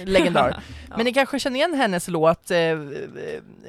legendar. 0.05 0.63
Ja. 0.89 0.93
Men 0.97 1.05
ni 1.05 1.13
kanske 1.13 1.39
känner 1.39 1.57
igen 1.57 1.73
hennes 1.73 2.07
låt 2.07 2.51
eh, 2.51 2.57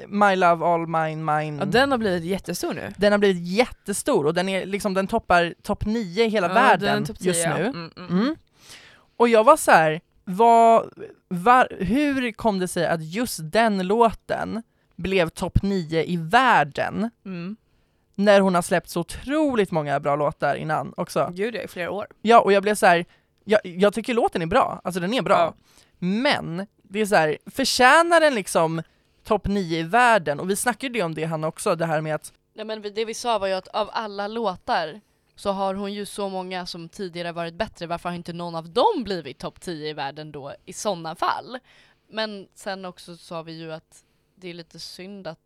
My 0.07 0.35
Love 0.35 0.65
All 0.65 0.87
Mine 0.87 1.35
Mine. 1.35 1.57
Ja, 1.59 1.65
den 1.65 1.91
har 1.91 1.97
blivit 1.97 2.23
jättestor 2.23 2.73
nu. 2.73 2.93
Den 2.97 3.11
har 3.11 3.19
blivit 3.19 3.47
jättestor 3.47 4.25
och 4.25 4.33
den 4.33 4.49
är 4.49 4.65
liksom, 4.65 4.93
den 4.93 5.07
toppar 5.07 5.53
topp 5.63 5.85
9 5.85 6.25
i 6.25 6.29
hela 6.29 6.47
Ja, 6.47 6.53
den 6.53 6.63
värden 6.63 7.03
är 7.03 7.05
topp 7.05 7.19
10, 7.19 7.27
just 7.27 7.45
nu. 7.47 7.65
Mm, 7.65 7.91
mm. 7.97 8.19
Mm. 8.19 8.35
Och 9.17 9.29
jag 9.29 9.43
var 9.43 9.57
så 9.57 9.71
här, 9.71 10.01
vad, 10.23 10.89
var, 11.27 11.67
hur 11.79 12.31
kom 12.31 12.59
det 12.59 12.67
sig 12.67 12.87
att 12.87 13.03
just 13.05 13.39
den 13.43 13.87
låten 13.87 14.63
blev 14.95 15.29
topp 15.29 15.61
9 15.61 16.03
i 16.03 16.17
världen 16.17 17.09
Mm. 17.25 17.55
När 18.15 18.39
hon 18.39 18.55
har 18.55 18.61
släppt 18.61 18.89
så 18.89 18.99
otroligt 18.99 19.71
många 19.71 19.99
bra 19.99 20.15
låtar 20.15 20.55
innan 20.55 20.93
också? 20.97 21.31
Gud, 21.33 21.55
jag 21.55 21.63
i 21.63 21.67
flera 21.67 21.91
år. 21.91 22.07
Ja, 22.21 22.39
och 22.39 22.53
jag 22.53 22.63
blev 22.63 22.75
så 22.75 22.85
här, 22.85 23.05
jag, 23.43 23.59
jag 23.63 23.93
tycker 23.93 24.13
låten 24.13 24.41
är 24.41 24.45
bra, 24.45 24.81
alltså 24.83 24.99
den 24.99 25.13
är 25.13 25.21
bra. 25.21 25.37
Ja. 25.37 25.53
Men, 25.99 26.67
det 26.83 26.99
är 26.99 27.05
så 27.05 27.15
här, 27.15 27.37
förtjänar 27.45 28.19
den 28.19 28.35
liksom 28.35 28.81
topp 29.23 29.47
9 29.47 29.79
i 29.79 29.83
världen? 29.83 30.39
Och 30.39 30.49
vi 30.49 30.55
snackade 30.55 30.97
ju 30.97 31.03
om 31.03 31.15
det 31.15 31.25
han 31.25 31.43
också, 31.43 31.75
det 31.75 31.85
här 31.85 32.01
med 32.01 32.15
att 32.15 32.33
Nej 32.53 32.65
men 32.65 32.81
det 32.81 33.05
vi 33.05 33.13
sa 33.13 33.39
var 33.39 33.47
ju 33.47 33.53
att 33.53 33.67
av 33.67 33.89
alla 33.93 34.27
låtar 34.27 35.01
så 35.35 35.51
har 35.51 35.73
hon 35.73 35.93
ju 35.93 36.05
så 36.05 36.29
många 36.29 36.65
som 36.65 36.89
tidigare 36.89 37.31
varit 37.31 37.53
bättre, 37.53 37.87
varför 37.87 38.09
har 38.09 38.15
inte 38.15 38.33
någon 38.33 38.55
av 38.55 38.69
dem 38.69 39.03
blivit 39.03 39.39
topp 39.39 39.61
10 39.61 39.89
i 39.89 39.93
världen 39.93 40.31
då 40.31 40.53
i 40.65 40.73
sådana 40.73 41.15
fall? 41.15 41.59
Men 42.07 42.47
sen 42.53 42.85
också 42.85 43.17
sa 43.17 43.41
vi 43.41 43.51
ju 43.51 43.73
att 43.73 44.03
det 44.35 44.49
är 44.49 44.53
lite 44.53 44.79
synd 44.79 45.27
att, 45.27 45.39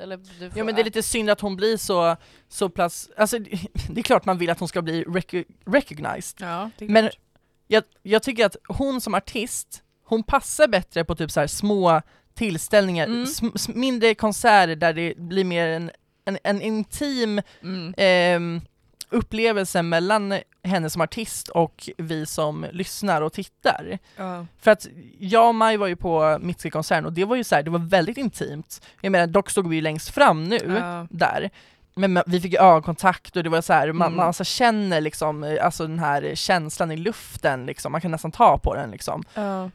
eller 0.00 0.16
du 0.16 0.50
får 0.50 0.58
Ja 0.58 0.64
men 0.64 0.74
det 0.74 0.80
är 0.82 0.84
lite 0.84 1.02
synd 1.02 1.30
att 1.30 1.40
hon 1.40 1.56
blir 1.56 1.76
så, 1.76 2.16
så 2.48 2.68
plats, 2.68 3.10
alltså 3.16 3.38
det 3.90 4.00
är 4.00 4.02
klart 4.02 4.24
man 4.24 4.38
vill 4.38 4.50
att 4.50 4.58
hon 4.58 4.68
ska 4.68 4.82
bli 4.82 5.04
rec- 5.04 5.44
recognized. 5.66 6.36
Ja, 6.40 6.70
det 6.78 6.84
är 6.84 6.88
Men 6.88 7.04
klart. 7.04 7.18
jag, 7.66 7.84
jag 8.02 8.22
tycker 8.22 8.46
att 8.46 8.56
hon 8.68 9.00
som 9.00 9.14
artist, 9.14 9.82
hon 10.04 10.22
passar 10.22 10.68
bättre 10.68 11.04
på 11.04 11.14
typ 11.14 11.30
så 11.30 11.40
här 11.40 11.46
små 11.46 12.02
tillställningar, 12.34 13.06
Mm. 13.06 13.24
sm- 13.24 13.52
s- 13.54 13.68
mindre 13.68 14.14
konserter 14.14 14.76
där 14.76 14.92
det 14.92 15.14
blir 15.16 15.44
mer 15.44 15.66
en, 15.68 15.90
en, 16.24 16.38
en 16.44 16.62
intim 16.62 17.42
Mm. 17.62 17.94
ehm, 17.96 18.60
upplevelse 19.10 19.82
mellan 19.82 20.34
henne 20.62 20.90
som 20.90 21.02
artist 21.02 21.48
och 21.48 21.88
vi 21.98 22.26
som 22.26 22.66
lyssnar 22.72 23.22
och 23.22 23.32
tittar. 23.32 23.98
Ja. 24.16 24.46
För 24.60 24.70
att 24.70 24.86
jag 25.18 25.48
och 25.48 25.54
Maj 25.54 25.76
var 25.76 25.86
ju 25.86 25.96
på 25.96 26.38
Mitski-konserten 26.40 27.06
och 27.06 27.12
det 27.12 27.24
var 27.24 27.36
ju 27.36 27.44
så 27.44 27.54
här, 27.54 27.62
det 27.62 27.70
var 27.70 27.78
väldigt 27.78 28.16
intimt. 28.18 28.80
Jag 29.00 29.12
menar, 29.12 29.26
dock 29.26 29.50
stod 29.50 29.68
vi 29.68 29.76
ju 29.76 29.82
längst 29.82 30.10
fram 30.10 30.44
nu 30.44 30.76
Ja. 30.80 31.06
där. 31.10 31.50
Men 31.94 32.22
vi 32.26 32.40
fick 32.40 32.54
ögonkontakt 32.54 33.36
och 33.36 33.42
det 33.42 33.48
var 33.50 33.60
så 33.60 33.72
här, 33.72 33.92
man, 33.92 34.06
Mm. 34.06 34.16
man 34.16 34.32
så 34.34 34.44
känner 34.44 35.00
liksom, 35.00 35.44
eh, 35.44 35.64
alltså 35.64 35.86
den 35.86 35.98
här 35.98 36.34
känslan 36.34 36.90
i 36.90 36.96
luften 36.96 37.66
liksom, 37.66 37.92
man 37.92 38.00
kan 38.00 38.10
nästan 38.10 38.32
ta 38.32 38.58
på 38.58 38.74
den 38.74 38.90
liksom. 38.90 39.24
Ja. 39.34 39.70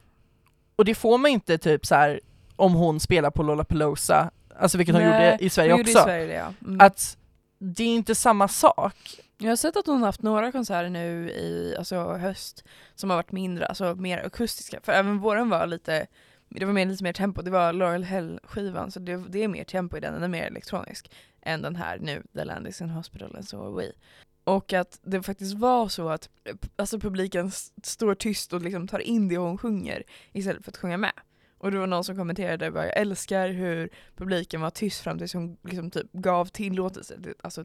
Och 0.76 0.86
det 0.86 0.96
får 0.96 1.18
man 1.18 1.32
inte 1.32 1.58
typ 1.58 1.86
så 1.86 1.96
här 1.96 2.20
om 2.56 2.74
hon 2.74 3.00
spelar 3.00 3.30
på 3.32 3.44
Lollapalooza, 3.44 4.32
alltså 4.60 4.78
vilket 4.78 4.96
hon 4.96 5.04
Nej, 5.04 5.32
gjorde 5.32 5.44
i 5.44 5.50
Sverige 5.50 5.72
Hon 5.72 5.82
också. 5.82 5.92
I 6.00 6.04
Sverige, 6.04 6.38
ja. 6.38 6.54
Mm. 6.68 6.82
Att 6.82 7.18
det 7.64 7.84
är 7.84 7.96
inte 7.96 8.16
samma 8.16 8.48
sak. 8.48 8.96
Jag 9.38 9.50
har 9.50 9.56
sett 9.56 9.78
att 9.78 9.88
hon 9.88 10.00
har 10.00 10.06
haft 10.06 10.22
några 10.22 10.52
konserter 10.52 10.90
nu 10.90 11.30
i 11.30 11.76
alltså, 11.78 12.04
höst 12.04 12.64
som 12.96 13.10
har 13.10 13.18
varit 13.18 13.32
mindre, 13.32 13.66
alltså 13.66 13.96
mer 13.96 14.26
akustiska. 14.26 14.80
För 14.84 14.92
även 14.92 15.20
våren 15.20 15.50
var 15.50 15.68
lite, 15.68 16.08
det 16.50 16.66
var 16.66 16.74
mer, 16.74 16.86
lite 16.86 17.04
mer 17.04 17.14
tempo. 17.14 17.42
Det 17.42 17.52
var 17.52 17.74
Laurel 17.74 18.04
Hell-skivan 18.04 18.92
så 18.92 19.00
det, 19.00 19.24
det 19.30 19.44
är 19.44 19.48
mer 19.48 19.64
tempo 19.64 19.98
i 19.98 20.00
den, 20.00 20.14
den 20.14 20.24
är 20.24 20.28
mer 20.28 20.44
elektronisk 20.44 21.12
än 21.42 21.62
den 21.62 21.76
här 21.76 21.98
nu, 22.00 22.24
The 22.34 22.44
Land 22.44 22.68
is 22.68 22.82
in 22.82 22.90
Hospital 22.90 23.36
and 23.36 23.48
so 23.48 23.66
are 23.66 23.84
we. 23.84 23.92
Och 24.44 24.74
att 24.74 25.00
det 25.04 25.24
faktiskt 25.24 25.54
var 25.54 25.88
så 25.88 26.10
att 26.10 26.30
alltså, 26.76 27.00
publiken 27.00 27.52
står 27.84 28.16
tyst 28.16 28.54
och 28.54 28.62
liksom 28.62 28.88
tar 28.88 29.00
in 29.00 29.28
det 29.28 29.38
hon 29.38 29.58
sjunger 29.58 30.04
istället 30.32 30.64
för 30.64 30.72
att 30.72 30.78
sjunga 30.78 30.98
med. 30.98 31.14
Och 31.64 31.72
det 31.72 31.78
var 31.78 31.88
någon 31.88 32.04
som 32.04 32.16
kommenterade 32.16 32.72
bara, 32.72 32.86
jag 32.86 32.98
älskar 32.98 33.50
hur 33.50 33.90
publiken 34.16 34.62
var 34.62 34.70
tyst 34.70 35.00
fram 35.00 35.18
tills 35.18 35.34
hon 35.34 35.58
liksom 35.64 35.92
typ 35.92 36.12
gav 36.12 36.46
tillåtelse. 36.46 37.18
Alltså 37.42 37.64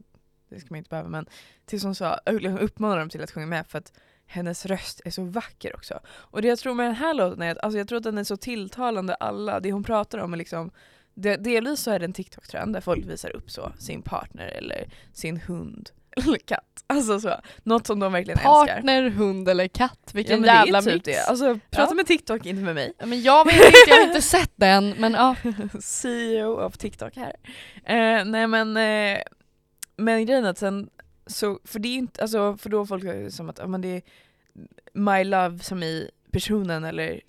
det 0.48 0.60
ska 0.60 0.66
man 0.70 0.78
inte 0.78 0.90
behöva 0.90 1.08
men 1.08 1.26
tills 1.66 1.84
hon 1.84 1.94
sa, 1.94 2.20
liksom 2.26 2.58
uppmanade 2.58 3.00
dem 3.00 3.08
till 3.08 3.22
att 3.22 3.30
sjunga 3.30 3.46
med 3.46 3.66
för 3.66 3.78
att 3.78 3.92
hennes 4.26 4.66
röst 4.66 5.00
är 5.04 5.10
så 5.10 5.24
vacker 5.24 5.76
också. 5.76 6.00
Och 6.08 6.42
det 6.42 6.48
jag 6.48 6.58
tror 6.58 6.74
med 6.74 6.86
den 6.86 6.94
här 6.94 7.14
låten 7.14 7.42
är 7.42 7.52
att 7.52 7.58
alltså 7.58 7.78
jag 7.78 7.88
tror 7.88 7.96
att 7.96 8.02
den 8.02 8.18
är 8.18 8.24
så 8.24 8.36
tilltalande 8.36 9.14
alla, 9.14 9.60
det 9.60 9.72
hon 9.72 9.84
pratar 9.84 10.18
om 10.18 10.32
är 10.32 10.36
liksom 10.36 10.70
det, 11.14 11.36
delvis 11.36 11.80
så 11.80 11.90
är 11.90 11.98
det 11.98 12.04
en 12.04 12.12
TikTok-trend 12.12 12.72
där 12.72 12.80
folk 12.80 13.06
visar 13.06 13.36
upp 13.36 13.50
så 13.50 13.72
sin 13.78 14.02
partner 14.02 14.46
eller 14.46 14.88
sin 15.12 15.36
hund 15.36 15.90
eller 16.16 16.38
katt. 16.38 16.84
Alltså 16.86 17.20
så, 17.20 17.34
något 17.62 17.86
som 17.86 18.00
de 18.00 18.12
verkligen 18.12 18.38
älskar. 18.38 18.66
Partner, 18.66 19.10
hund 19.10 19.48
eller 19.48 19.68
katt, 19.68 20.10
vilken 20.14 20.44
ja, 20.44 20.54
jävla 20.54 20.80
det 20.80 20.90
är 20.90 20.94
typ 20.98 21.06
mix. 21.06 21.18
det. 21.18 21.24
Alltså 21.30 21.58
prata 21.70 21.90
Ja. 21.90 21.94
med 21.94 22.06
TikTok, 22.06 22.46
inte 22.46 22.62
med 22.62 22.74
mig. 22.74 22.92
Ja, 22.98 23.06
men 23.06 23.22
jag 23.22 23.44
vet 23.44 23.54
inte, 23.54 23.72
jag 23.88 23.96
har 23.96 24.06
inte 24.06 24.22
sett 24.22 24.52
den 24.56 24.90
men 24.98 25.12
ja. 25.12 25.36
CEO 25.80 26.60
av 26.60 26.70
TikTok 26.70 27.16
här. 27.16 27.32
Eh, 27.84 28.24
nej 28.24 28.46
men, 28.46 28.76
eh, 28.76 29.18
men 29.96 30.26
grejen 30.26 30.44
är 30.44 30.50
att 30.50 30.58
sen, 30.58 30.90
så, 31.26 31.58
för 31.64 31.78
det 31.78 31.88
är 31.88 31.94
inte, 31.96 32.22
alltså 32.22 32.56
för 32.56 32.70
då 32.70 32.86
folk 32.86 33.32
som 33.32 33.48
att, 33.48 33.58
ja 33.58 33.66
men 33.66 33.80
det 33.80 33.88
är 33.96 34.02
My 34.92 35.24
Love 35.24 35.58
som 35.58 35.82
i 35.82 36.10
personen 36.32 36.84
eller 36.84 37.20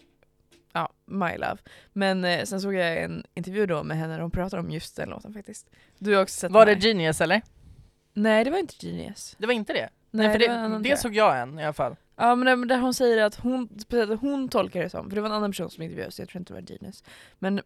ja, 0.74 0.90
My 1.06 1.38
Love. 1.38 1.58
Men 1.94 2.26
eh, 2.26 2.44
sen 2.44 2.62
såg 2.62 2.74
jag 2.74 2.98
en 3.04 3.24
intervju 3.34 3.66
då 3.66 3.84
med 3.84 3.98
henne 3.98 4.14
där 4.14 4.22
hon 4.22 4.32
pratar 4.32 4.58
om 4.58 4.72
just 4.72 4.96
den 4.96 5.10
låten 5.10 5.34
faktiskt. 5.34 5.68
Du 5.98 6.16
har 6.16 6.22
också 6.24 6.36
sett 6.40 6.52
Var 6.52 6.66
den 6.66 6.80
det. 6.80 6.88
Genius 6.88 7.22
eller? 7.22 7.42
Nej 8.22 8.44
det 8.44 8.52
var 8.52 8.58
inte 8.58 8.86
Genius. 8.86 9.36
Det 9.40 9.48
var 9.48 9.54
inte 9.54 9.74
det? 9.74 9.90
Nej, 10.12 10.28
Nej, 10.28 10.32
för 10.32 10.40
det, 10.40 10.78
det, 10.78 10.90
det, 10.90 10.98
såg 10.98 11.16
jag 11.16 11.40
en 11.40 11.60
i 11.60 11.64
alla 11.64 11.74
fall. 11.74 11.96
Ja 12.16 12.36
men 12.36 12.68
där, 12.68 12.78
hon 12.78 12.94
säger 12.94 13.26
att 13.26 13.36
hon, 13.36 13.70
speciellt 13.80 14.22
hon 14.22 14.50
tolkar 14.50 14.82
det 14.82 14.90
som, 14.90 15.10
för 15.10 15.16
det 15.16 15.22
var 15.22 15.30
en 15.30 15.36
annan 15.36 15.52
person 15.52 15.70
som 15.70 15.84
intervjuades, 15.84 16.16
så 16.16 16.22
jag 16.22 16.30
tror 16.30 16.40
inte 16.40 16.54
det 16.54 16.62
var 16.62 16.68
Genius. 16.72 17.04
Men 17.40 17.62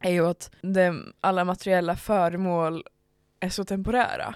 är 0.00 0.10
ju 0.10 0.26
att 0.26 0.50
det, 0.60 0.94
alla 1.20 1.44
materiella 1.44 1.96
föremål 1.96 2.84
är 3.40 3.48
så 3.48 3.64
temporära. 3.64 4.34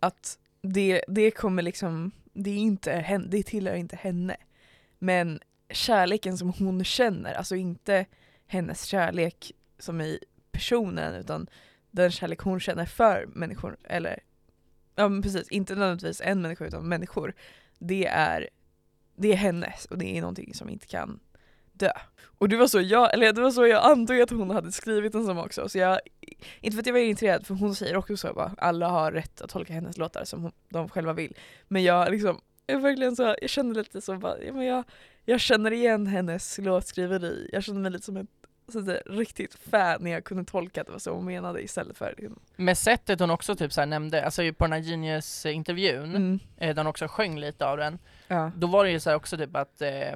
Att 0.00 0.38
det, 0.62 1.04
det 1.08 1.30
kommer 1.30 1.62
liksom, 1.62 2.10
det 2.32 2.50
är 2.50 2.58
inte 2.58 2.92
henne, 2.92 3.26
det 3.28 3.42
tillhör 3.42 3.74
inte 3.74 3.96
henne. 3.96 4.36
Men 4.98 5.40
kärleken 5.70 6.38
som 6.38 6.52
hon 6.58 6.84
känner, 6.84 7.34
alltså 7.34 7.56
inte 7.56 8.06
hennes 8.46 8.84
kärlek 8.84 9.52
som 9.78 10.00
i 10.00 10.18
personen 10.52 11.14
utan 11.14 11.46
den 11.90 12.10
kärlek 12.10 12.40
hon 12.40 12.60
känner 12.60 12.86
för 12.86 13.26
människor, 13.26 13.76
eller 13.84 14.20
ja 15.00 15.08
men 15.08 15.22
precis, 15.22 15.48
inte 15.48 15.74
nödvändigtvis 15.74 16.20
en 16.24 16.42
människa 16.42 16.66
utan 16.66 16.88
människor. 16.88 17.34
Det 17.78 18.06
är, 18.06 18.48
det 19.16 19.32
är 19.32 19.36
hennes 19.36 19.84
och 19.84 19.98
det 19.98 20.16
är 20.16 20.20
någonting 20.20 20.54
som 20.54 20.68
inte 20.68 20.86
kan 20.86 21.20
dö. 21.72 21.92
Och 22.38 22.48
det 22.48 22.56
var 22.56 22.66
så 22.66 22.80
jag, 22.80 23.14
eller 23.14 23.32
det 23.32 23.40
var 23.40 23.50
så 23.50 23.66
jag 23.66 23.84
antog 23.84 24.20
att 24.20 24.30
hon 24.30 24.50
hade 24.50 24.72
skrivit 24.72 25.12
den 25.12 25.26
som 25.26 25.38
också. 25.38 25.68
Så 25.68 25.78
jag, 25.78 26.00
inte 26.60 26.74
för 26.74 26.80
att 26.80 26.86
jag 26.86 26.92
var 26.92 27.00
irriterad 27.00 27.46
för 27.46 27.54
hon 27.54 27.74
säger 27.74 27.96
också 27.96 28.16
så 28.16 28.32
bara, 28.34 28.54
alla 28.58 28.88
har 28.88 29.12
rätt 29.12 29.40
att 29.40 29.50
tolka 29.50 29.72
hennes 29.72 29.98
låtar 29.98 30.24
som 30.24 30.42
hon, 30.42 30.52
de 30.68 30.88
själva 30.88 31.12
vill. 31.12 31.36
Men 31.68 31.82
jag 31.82 32.10
liksom, 32.10 32.40
jag 32.66 32.80
verkligen 32.80 33.16
så, 33.16 33.36
jag 33.40 33.50
kände 33.50 33.78
lite 33.78 34.00
så 34.00 34.16
bara, 34.16 34.42
ja, 34.42 34.52
men 34.52 34.64
jag, 34.64 34.84
jag 35.24 35.40
känner 35.40 35.70
igen 35.70 36.06
hennes 36.06 36.58
låtskriveri. 36.58 37.50
Jag 37.52 37.64
känner 37.64 37.80
mig 37.80 37.90
lite 37.90 38.04
som 38.04 38.16
ett 38.16 38.39
så 38.72 38.84
säga, 38.84 39.00
riktigt 39.06 39.54
fan 39.70 40.02
när 40.04 40.10
jag 40.10 40.24
kunde 40.24 40.44
tolka 40.44 40.80
att 40.80 40.86
det 40.86 40.92
var 40.92 40.98
så 40.98 41.10
hon 41.14 41.24
menade 41.24 41.62
istället 41.62 41.96
för 41.98 42.14
liksom. 42.18 42.38
Med 42.56 42.78
sättet 42.78 43.20
hon 43.20 43.30
också 43.30 43.56
typ 43.56 43.72
så 43.72 43.84
nämnde, 43.84 44.24
alltså 44.24 44.42
på 44.58 44.64
den 44.64 44.72
här 44.72 44.80
Genius-intervjun, 44.80 46.14
Mm. 46.16 46.38
eh, 46.56 46.68
där 46.74 46.76
hon 46.76 46.86
också 46.86 47.08
sjöng 47.08 47.38
lite 47.38 47.66
av 47.66 47.76
den, 47.76 47.98
Ja. 48.28 48.50
då 48.56 48.66
var 48.66 48.84
det 48.84 48.90
ju 48.90 49.00
så 49.00 49.14
också 49.14 49.36
typ 49.36 49.56
att, 49.56 49.82
eh, 49.82 50.14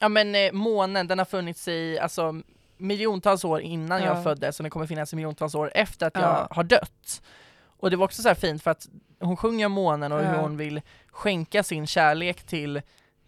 ja 0.00 0.08
men 0.08 0.34
eh, 0.34 0.52
månen 0.52 1.06
den 1.06 1.18
har 1.18 1.24
funnits 1.26 1.68
i, 1.68 1.98
alltså 1.98 2.40
miljontals 2.76 3.44
år 3.44 3.60
innan 3.60 4.00
Ja. 4.02 4.06
jag 4.06 4.22
föddes 4.24 4.60
och 4.60 4.64
den 4.64 4.70
kommer 4.70 4.86
finnas 4.86 5.12
i 5.12 5.16
miljontals 5.16 5.54
år 5.54 5.70
efter 5.74 6.06
att 6.06 6.14
Ja. 6.14 6.20
jag 6.50 6.56
har 6.56 6.64
dött. 6.64 7.22
Och 7.62 7.90
det 7.90 7.96
var 7.96 8.04
också 8.04 8.22
så 8.22 8.28
här 8.28 8.34
fint 8.34 8.62
för 8.62 8.70
att 8.70 8.88
hon 9.20 9.36
sjunger 9.36 9.66
om 9.66 9.72
månen 9.72 10.12
och 10.12 10.20
hur 10.24 10.36
hon 10.38 10.56
vill 10.56 10.80
skänka 11.10 11.62
sin 11.62 11.86
kärlek 11.86 12.42
till, 12.42 12.82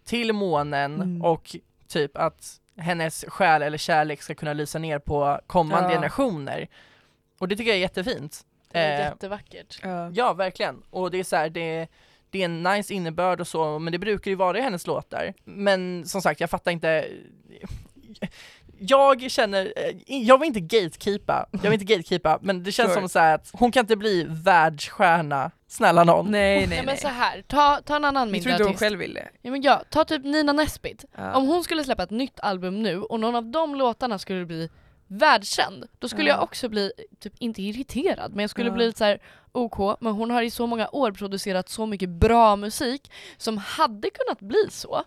till 0.04 0.32
månen 0.32 0.94
Mm. 0.94 1.22
och 1.22 1.56
typ 1.88 2.16
att 2.16 2.60
hennes 2.76 3.24
själ 3.28 3.62
eller 3.62 3.78
kärlek 3.78 4.22
ska 4.22 4.34
kunna 4.34 4.52
lysa 4.52 4.78
ner 4.78 4.98
på 4.98 5.40
kommande 5.46 5.88
Ja. 5.88 5.94
generationer. 5.94 6.68
Och 7.38 7.48
det 7.48 7.56
tycker 7.56 7.70
jag 7.70 7.76
är 7.76 7.80
jättefint. 7.80 8.40
Det 8.72 8.78
är 8.78 8.98
Eh, 9.00 9.04
jättevackert. 9.06 9.80
Ja. 9.82 10.10
Ja, 10.14 10.32
verkligen. 10.32 10.82
Och 10.90 11.10
det 11.10 11.18
är 11.18 11.24
så 11.24 11.36
här, 11.36 11.48
det, 11.50 11.88
det 12.30 12.40
är 12.40 12.44
en 12.44 12.62
nice 12.62 12.94
innebörd 12.94 13.40
och 13.40 13.48
så, 13.48 13.78
men 13.78 13.92
det 13.92 13.98
brukar 13.98 14.30
ju 14.30 14.34
vara 14.34 14.58
i 14.58 14.60
hennes 14.60 14.86
låtar. 14.86 15.34
Men 15.44 16.04
som 16.06 16.22
sagt, 16.22 16.40
jag 16.40 16.50
fattar 16.50 16.70
inte. 16.70 17.08
Jag 18.88 19.30
känner, 19.30 19.72
eh, 19.76 20.18
jag 20.22 20.38
vill 20.38 20.46
inte 20.46 20.60
gatekeepa, 20.60 21.46
jag 21.52 21.60
vill 21.70 21.72
inte 21.72 21.84
gatekeepa, 21.84 22.38
men 22.42 22.62
det 22.62 22.72
känns 22.72 22.90
Sure. 22.92 23.00
som 23.00 23.08
så 23.08 23.18
här 23.18 23.34
att 23.34 23.50
hon 23.52 23.72
kan 23.72 23.80
inte 23.80 23.96
bli 23.96 24.26
världsstjärna, 24.28 25.50
snälla 25.68 26.04
någon. 26.04 26.30
Nej 26.30 26.56
nej 26.58 26.66
Nej, 26.66 26.76
nej. 26.76 26.86
men 26.86 26.96
så 26.96 27.08
här, 27.08 27.42
ta, 27.46 27.80
ta 27.84 27.96
en 27.96 28.04
annan 28.04 28.28
jag 28.28 28.32
mindre 28.32 28.42
tror 28.42 28.52
inte 28.52 28.62
hon 28.64 28.68
artist. 28.70 28.80
själv 28.80 28.98
vill 28.98 29.14
det. 29.14 29.28
Ja, 29.42 29.50
men 29.50 29.62
ja, 29.62 29.82
ta 29.90 30.04
typ 30.04 30.24
Nina 30.24 30.52
Nesbitt. 30.52 31.04
Ja. 31.16 31.34
Om 31.34 31.46
hon 31.46 31.64
skulle 31.64 31.84
släppa 31.84 32.02
ett 32.02 32.10
nytt 32.10 32.40
album 32.40 32.82
nu 32.82 33.02
och 33.02 33.20
någon 33.20 33.34
av 33.34 33.44
de 33.50 33.74
låtarna 33.74 34.18
skulle 34.18 34.46
bli 34.46 34.68
världskänd, 35.06 35.84
då 35.98 36.08
skulle 36.08 36.28
Ja. 36.30 36.36
jag 36.36 36.42
också 36.42 36.68
bli, 36.68 36.92
typ 37.20 37.32
inte 37.38 37.62
irriterad, 37.62 38.30
men 38.34 38.40
jag 38.42 38.50
skulle 38.50 38.68
Ja. 38.70 38.74
bli 38.74 38.86
lite 38.86 38.98
så 38.98 39.04
här: 39.04 39.18
OK, 39.52 39.96
men 40.00 40.12
hon 40.12 40.30
har 40.30 40.42
i 40.42 40.50
så 40.50 40.66
många 40.66 40.88
år 40.92 41.12
producerat 41.12 41.68
så 41.68 41.86
mycket 41.86 42.08
bra 42.08 42.56
musik 42.56 43.10
som 43.36 43.58
hade 43.58 44.10
kunnat 44.10 44.40
bli 44.40 44.66
så. 44.70 45.02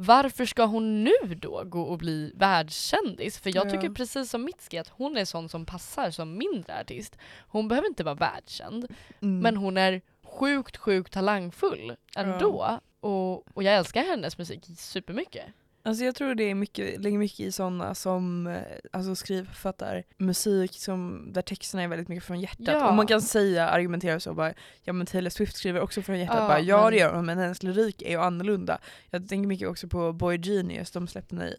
Varför 0.00 0.44
ska 0.46 0.64
hon 0.64 1.04
nu 1.04 1.34
då 1.40 1.62
gå 1.64 1.82
och 1.82 1.98
bli 1.98 2.32
världskändis? 2.36 3.38
För 3.38 3.56
jag 3.56 3.66
Ja. 3.66 3.70
tycker 3.70 3.90
precis 3.94 4.30
som 4.30 4.44
Mitski 4.44 4.78
att 4.78 4.88
hon 4.88 5.16
är 5.16 5.24
sån 5.24 5.48
som 5.48 5.66
passar 5.66 6.10
som 6.10 6.38
mindre 6.38 6.80
artist. 6.80 7.16
Hon 7.48 7.68
behöver 7.68 7.88
inte 7.88 8.04
vara 8.04 8.14
världskänd, 8.14 8.86
Mm. 9.20 9.38
men 9.40 9.56
hon 9.56 9.76
är 9.76 10.00
sjukt, 10.24 10.76
sjukt 10.76 11.12
talangfull 11.12 11.96
ändå. 12.16 12.80
Och, 13.00 13.56
och 13.56 13.62
jag 13.62 13.74
älskar 13.74 14.02
hennes 14.02 14.38
musik 14.38 14.64
supermycket. 14.76 15.44
Alltså 15.88 16.04
jag 16.04 16.14
tror 16.14 16.34
det 16.34 16.44
är 16.44 16.54
mycket, 16.54 17.00
ligger 17.00 17.18
mycket 17.18 17.40
i 17.40 17.52
sådana 17.52 17.94
som 17.94 18.46
eh, 18.46 18.62
alltså 18.92 19.14
skrivförfattar 19.14 20.04
musik 20.18 20.72
som, 20.74 21.28
där 21.32 21.42
texterna 21.42 21.82
är 21.82 21.88
väldigt 21.88 22.08
mycket 22.08 22.24
från 22.24 22.40
hjärtat. 22.40 22.68
Ja. 22.68 22.88
Och 22.88 22.94
man 22.94 23.06
kan 23.06 23.22
säga, 23.22 23.68
argumentera 23.68 24.20
så 24.20 24.34
bara, 24.34 24.54
ja 24.82 24.92
men 24.92 25.06
Taylor 25.06 25.30
Swift 25.30 25.56
skriver 25.56 25.80
också 25.80 26.02
från 26.02 26.18
hjärtat. 26.18 26.36
Ja, 26.38 26.48
bara, 26.48 26.60
ja 26.60 26.82
men- 26.82 26.92
det 26.92 26.98
gör 26.98 27.14
hon 27.14 27.26
men 27.26 27.38
hennes 27.38 27.62
lyrik 27.62 28.02
är 28.02 28.10
ju 28.10 28.16
annorlunda. 28.16 28.78
Jag 29.10 29.28
tänker 29.28 29.48
mycket 29.48 29.68
också 29.68 29.88
på 29.88 30.12
Boy 30.12 30.38
Genius, 30.38 30.90
de 30.90 31.08
släppte 31.08 31.34
ny 31.34 31.54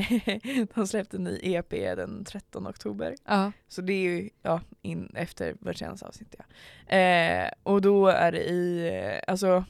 de 0.74 0.86
släppte 0.86 1.16
en 1.16 1.24
ny 1.24 1.38
EP 1.42 1.70
den 1.70 2.24
13 2.24 2.66
oktober. 2.66 3.14
Ja. 3.24 3.52
Så 3.68 3.80
det 3.82 3.92
är 3.92 4.02
ju 4.10 4.30
ja, 4.42 4.60
in, 4.82 5.12
efter 5.14 5.56
vårt 5.60 5.76
senaste 5.76 6.06
avsnitt. 6.06 6.34
Ja. 6.38 6.96
Eh, 6.96 7.50
och 7.62 7.80
då 7.82 8.08
är 8.08 8.32
det 8.32 8.42
i, 8.42 8.88
eh, 8.88 9.32
alltså 9.32 9.64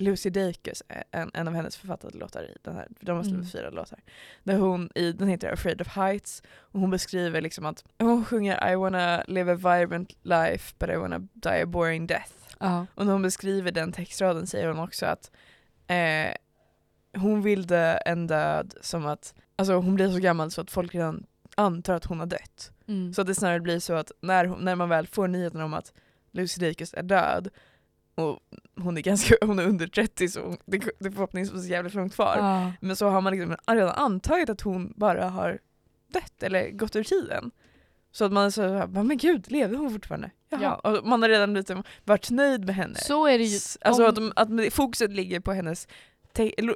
Lucy 0.00 0.30
Dacus, 0.30 0.82
en, 1.10 1.30
en 1.34 1.48
av 1.48 1.54
hennes 1.54 1.76
författade 1.76 2.18
låtar 2.18 2.42
i 2.42 2.56
den 2.62 2.74
här, 2.74 2.88
de 3.00 3.16
har 3.16 3.22
skrivit 3.22 3.40
Mm. 3.40 3.50
fyra 3.50 3.70
låtar. 3.70 3.98
Där 4.42 4.56
hon, 4.56 4.90
i, 4.94 5.12
den 5.12 5.28
heter 5.28 5.52
Afraid 5.52 5.80
of 5.80 5.88
Heights, 5.88 6.42
och 6.58 6.80
hon 6.80 6.90
beskriver 6.90 7.40
liksom 7.40 7.66
att 7.66 7.84
hon 7.98 8.24
sjunger 8.24 8.72
I 8.72 8.74
wanna 8.76 9.22
live 9.26 9.52
a 9.52 9.54
vibrant 9.54 10.16
life 10.22 10.74
but 10.78 10.88
I 10.90 10.96
wanna 10.96 11.18
die 11.18 11.62
a 11.62 11.66
boring 11.66 12.06
death. 12.06 12.32
Ja. 12.58 12.86
Och 12.94 13.06
när 13.06 13.12
hon 13.12 13.22
beskriver 13.22 13.72
den 13.72 13.92
textraden 13.92 14.46
säger 14.46 14.68
hon 14.68 14.78
också 14.78 15.06
att 15.06 15.30
eh, 15.86 16.34
hon 17.20 17.42
vill 17.42 17.66
dö 17.66 17.98
en 18.06 18.26
död 18.26 18.74
som 18.80 19.06
att, 19.06 19.34
alltså 19.56 19.74
hon 19.74 19.94
blir 19.94 20.10
så 20.10 20.18
gammal 20.18 20.50
så 20.50 20.60
att 20.60 20.70
folk 20.70 20.94
redan 20.94 21.26
antar 21.56 21.94
att 21.94 22.04
hon 22.04 22.18
har 22.18 22.26
dött. 22.26 22.72
Mm. 22.88 23.14
Så 23.14 23.20
att 23.20 23.26
det 23.26 23.34
snarare 23.34 23.60
blir 23.60 23.78
så 23.78 23.94
att 23.94 24.12
när, 24.20 24.44
hon, 24.44 24.64
när 24.64 24.74
man 24.74 24.88
väl 24.88 25.06
får 25.06 25.28
nyheten 25.28 25.60
om 25.60 25.74
att 25.74 25.92
Lucy 26.30 26.66
Dacus 26.66 26.94
är 26.94 27.02
död 27.02 27.48
och 28.14 28.38
hon 28.76 28.96
är 28.96 29.00
ganska 29.00 29.34
hon 29.40 29.58
är 29.58 29.66
under 29.66 29.86
30 29.86 30.28
så 30.28 30.40
hon- 30.42 30.56
det, 30.66 30.78
det 30.98 31.06
är 31.06 31.10
förhoppningsvis 31.10 31.66
jävligt 31.66 31.94
långt 31.94 32.14
kvar. 32.14 32.34
Ja. 32.38 32.72
Men 32.80 32.96
så 32.96 33.08
har 33.08 33.20
man 33.20 33.32
liksom 33.36 33.56
redan 33.66 33.94
antagit 33.94 34.50
att 34.50 34.60
hon 34.60 34.92
bara 34.96 35.28
har 35.28 35.58
dött 36.12 36.42
eller 36.42 36.70
gått 36.70 36.96
ur 36.96 37.04
tiden. 37.04 37.50
Så 38.12 38.24
att 38.24 38.32
man 38.32 38.46
är 38.46 38.50
så 38.50 38.62
här, 38.62 38.86
"Va, 38.86 39.02
men 39.02 39.16
gud, 39.16 39.50
lever 39.50 39.76
hon 39.76 39.90
fortfarande? 39.90 40.30
Jaha. 40.48 40.60
Ja. 40.62 40.90
Och 40.90 41.06
man 41.06 41.22
har 41.22 41.28
redan 41.28 41.54
liksom 41.54 41.82
varit 42.04 42.30
nöjd 42.30 42.64
med 42.64 42.74
henne. 42.74 42.94
Så 42.94 43.26
är 43.26 43.38
det 43.38 43.44
ju. 43.44 43.58
Alltså 43.80 44.08
om- 44.08 44.32
att, 44.36 44.50
att 44.50 44.72
fokuset 44.74 45.10
ligger 45.10 45.40
på 45.40 45.52
hennes 45.52 45.88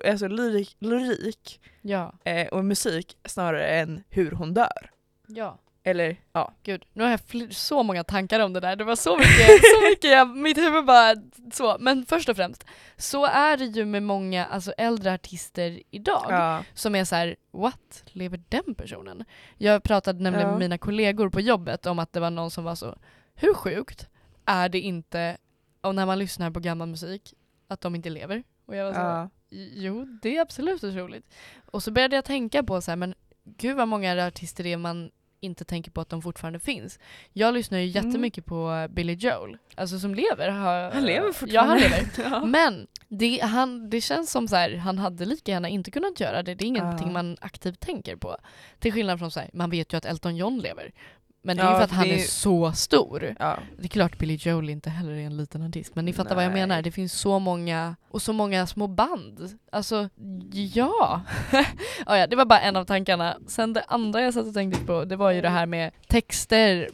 alltså 0.06 0.28
lyrik, 0.28 0.76
lyrik 0.78 1.60
Ja. 1.82 2.14
eh, 2.24 2.48
och 2.48 2.64
musik 2.64 3.16
snarare 3.24 3.66
än 3.66 4.02
hur 4.08 4.30
hon 4.30 4.54
dör. 4.54 4.90
Ja. 5.26 5.58
Eller 5.86 6.16
ja. 6.32 6.52
Gud, 6.62 6.84
nu 6.92 7.02
har 7.04 7.10
jag 7.10 7.52
så 7.54 7.82
många 7.82 8.04
tankar 8.04 8.40
om 8.40 8.52
det 8.52 8.60
där. 8.60 8.76
Det 8.76 8.84
var 8.84 8.96
så 8.96 9.16
mycket, 9.16 9.46
så 9.74 9.80
mycket 9.90 10.10
jag, 10.10 10.28
mitt 10.36 10.58
huvud 10.58 10.84
bara 10.84 11.14
så. 11.52 11.76
Men 11.80 12.06
först 12.06 12.28
och 12.28 12.36
främst, 12.36 12.64
så 12.96 13.24
är 13.26 13.56
det 13.56 13.64
ju 13.64 13.84
med 13.84 14.02
många 14.02 14.44
alltså, 14.46 14.72
äldre 14.72 15.12
artister 15.14 15.80
idag. 15.90 16.26
ja. 16.28 16.64
Som 16.74 16.94
är 16.94 17.04
så 17.04 17.14
här: 17.16 17.36
what? 17.52 18.02
Lever 18.06 18.40
den 18.48 18.74
personen? 18.74 19.24
Jag 19.58 19.82
pratade 19.82 20.22
nämligen 20.22 20.46
Ja. 20.46 20.50
med 20.52 20.58
mina 20.60 20.78
kollegor 20.78 21.28
på 21.30 21.40
jobbet 21.40 21.86
om 21.86 21.98
att 21.98 22.12
det 22.12 22.20
var 22.20 22.30
någon 22.30 22.50
som 22.50 22.64
var 22.64 22.74
så, 22.74 22.98
hur 23.34 23.54
sjukt 23.54 24.08
är 24.44 24.68
det 24.68 24.80
inte, 24.80 25.36
och 25.80 25.94
när 25.94 26.06
man 26.06 26.18
lyssnar 26.18 26.50
på 26.50 26.60
gammal 26.60 26.88
musik, 26.88 27.34
att 27.68 27.80
de 27.80 27.94
inte 27.94 28.10
lever? 28.10 28.42
Och 28.66 28.76
jag 28.76 28.84
var 28.84 28.92
så, 28.92 28.98
Ja. 29.00 29.30
Jo, 29.74 30.04
det 30.22 30.36
är 30.36 30.40
absolut 30.40 30.84
otroligt. 30.84 31.34
Och 31.66 31.82
så 31.82 31.90
började 31.90 32.16
jag 32.16 32.24
tänka 32.24 32.62
på 32.62 32.80
så 32.80 32.90
här, 32.90 32.96
men 32.96 33.14
gud 33.44 33.76
vad 33.76 33.88
många 33.88 34.26
artister 34.26 34.64
det 34.64 34.72
är 34.72 34.76
man 34.76 35.10
inte 35.44 35.64
tänker 35.64 35.90
på 35.90 36.00
att 36.00 36.08
de 36.08 36.22
fortfarande 36.22 36.60
finns. 36.60 36.98
Jag 37.32 37.54
lyssnar 37.54 37.78
ju 37.78 37.90
Mm. 37.90 38.06
jättemycket 38.06 38.44
på 38.46 38.86
Billy 38.90 39.12
Joel, 39.14 39.56
alltså 39.74 39.98
som 39.98 40.14
lever. 40.14 40.48
Har, 40.48 40.90
Han 40.90 41.04
lever 41.04 41.26
Ja, 41.26 41.32
fortfarande. 41.32 41.72
han 41.72 41.80
lever. 41.80 42.06
ja. 42.30 42.44
Men 42.44 42.86
det, 43.08 43.38
han, 43.42 43.90
det 43.90 44.00
känns 44.00 44.30
som 44.30 44.48
så 44.48 44.56
här, 44.56 44.76
han 44.76 44.98
hade 44.98 45.24
lika 45.24 45.52
gärna 45.52 45.68
inte 45.68 45.90
kunnat 45.90 46.20
göra 46.20 46.42
det. 46.42 46.54
Det 46.54 46.64
är 46.64 46.66
ingenting 46.66 47.06
Ja. 47.06 47.12
man 47.12 47.36
aktivt 47.40 47.80
tänker 47.80 48.16
på. 48.16 48.36
Till 48.78 48.92
skillnad 48.92 49.18
från 49.18 49.30
så 49.30 49.40
här, 49.40 49.50
man 49.52 49.70
vet 49.70 49.92
ju 49.92 49.96
att 49.96 50.04
Elton 50.04 50.36
John 50.36 50.58
lever. 50.58 50.92
Men 51.46 51.56
det 51.56 51.62
är 51.62 51.66
Ja, 51.66 51.70
ju 51.72 51.76
för 51.76 51.84
att 51.84 51.90
han 51.90 52.06
är 52.06 52.14
är- 52.14 52.18
så 52.18 52.72
stor. 52.72 53.34
Ja. 53.38 53.58
Det 53.78 53.84
är 53.84 53.88
klart 53.88 54.18
Billy 54.18 54.34
Joel 54.40 54.70
inte 54.70 54.90
heller 54.90 55.12
är 55.12 55.26
en 55.26 55.36
liten 55.36 55.62
artist, 55.62 55.94
men 55.94 56.04
ni 56.04 56.12
fattar 56.12 56.34
vad 56.34 56.44
jag 56.44 56.52
Nej. 56.52 56.60
menar. 56.60 56.82
Det 56.82 56.90
finns 56.92 57.12
så 57.12 57.38
många, 57.38 57.96
och 58.10 58.22
så 58.22 58.32
många 58.32 58.66
små 58.66 58.86
band. 58.86 59.58
Alltså, 59.72 60.08
ja. 60.74 61.20
ja, 62.06 62.18
ja. 62.18 62.26
Det 62.26 62.36
var 62.36 62.44
bara 62.44 62.60
en 62.60 62.76
av 62.76 62.84
tankarna. 62.84 63.36
Sen 63.46 63.72
det 63.72 63.84
andra 63.88 64.20
jag 64.20 64.34
satt 64.34 64.46
och 64.46 64.54
tänkte 64.54 64.84
på, 64.84 65.04
det 65.04 65.16
var 65.16 65.30
ju 65.30 65.40
det 65.40 65.48
här 65.48 65.66
med 65.66 65.90
texter, 66.08 66.88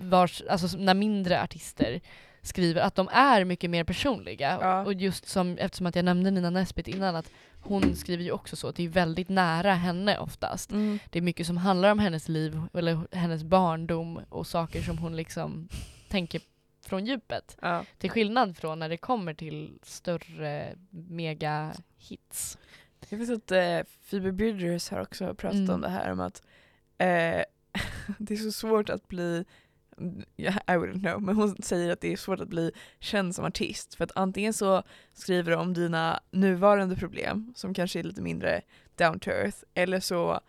vars, 0.00 0.42
alltså 0.50 0.76
när 0.78 0.94
mindre 0.94 1.42
artister 1.42 2.00
skriver, 2.42 2.80
att 2.80 2.94
de 2.94 3.08
är 3.12 3.44
mycket 3.44 3.70
mer 3.70 3.84
personliga. 3.84 4.58
Ja. 4.60 4.84
Och 4.84 4.92
just 4.94 5.28
som, 5.28 5.58
eftersom 5.58 5.86
att 5.86 5.96
jag 5.96 6.04
nämnde 6.04 6.30
Nina 6.30 6.50
Nesbitt 6.50 6.88
innan, 6.88 7.16
att 7.16 7.30
hon 7.68 7.96
skriver 7.96 8.24
ju 8.24 8.30
också 8.32 8.56
så, 8.56 8.68
att 8.68 8.76
det 8.76 8.84
är 8.84 8.88
väldigt 8.88 9.28
nära 9.28 9.74
henne 9.74 10.18
oftast 10.18 10.70
Mm. 10.72 10.98
det 11.10 11.18
är 11.18 11.22
mycket 11.22 11.46
som 11.46 11.56
handlar 11.56 11.90
om 11.92 11.98
hennes 11.98 12.28
liv 12.28 12.60
eller 12.74 13.16
hennes 13.16 13.44
barndom 13.44 14.20
och 14.28 14.46
saker 14.46 14.82
som 14.82 14.98
hon 14.98 15.16
liksom 15.16 15.68
tänker 16.08 16.40
från 16.86 17.06
djupet. 17.06 17.56
Ja. 17.62 17.84
Till 17.98 18.10
skillnad 18.10 18.56
från 18.56 18.78
när 18.78 18.88
det 18.88 18.96
kommer 18.96 19.34
till 19.34 19.78
större 19.82 20.74
mega 20.90 21.72
hits. 21.96 22.58
Jag 23.08 23.18
vet 23.18 23.30
att 23.30 23.50
eh, 23.50 23.80
Phoebe 24.10 24.32
Bridgers 24.32 24.90
har 24.90 25.00
också 25.00 25.34
pratat 25.34 25.58
Mm. 25.58 25.70
om 25.74 25.80
det 25.80 25.88
här 25.88 26.12
om 26.12 26.20
att 26.20 26.42
eh, 26.98 27.06
det 28.18 28.34
är 28.34 28.36
så 28.36 28.52
svårt 28.52 28.90
att 28.90 29.08
bli 29.08 29.44
I 30.36 30.72
wouldn't 30.72 31.00
know, 31.00 31.22
men 31.22 31.36
hon 31.36 31.56
säger 31.62 31.92
att 31.92 32.00
det 32.00 32.12
är 32.12 32.16
svårt 32.16 32.40
att 32.40 32.48
bli 32.48 32.72
känd 33.00 33.34
som 33.34 33.44
artist 33.44 33.94
för 33.94 34.04
att 34.04 34.12
antingen 34.14 34.52
så 34.52 34.82
skriver 35.12 35.50
du 35.50 35.56
om 35.56 35.74
dina 35.74 36.20
nuvarande 36.30 36.96
problem 36.96 37.52
som 37.56 37.74
kanske 37.74 37.98
är 37.98 38.02
lite 38.02 38.22
mindre 38.22 38.60
down 38.96 39.20
to 39.20 39.30
earth 39.30 39.58
eller 39.74 40.00
så 40.00 40.40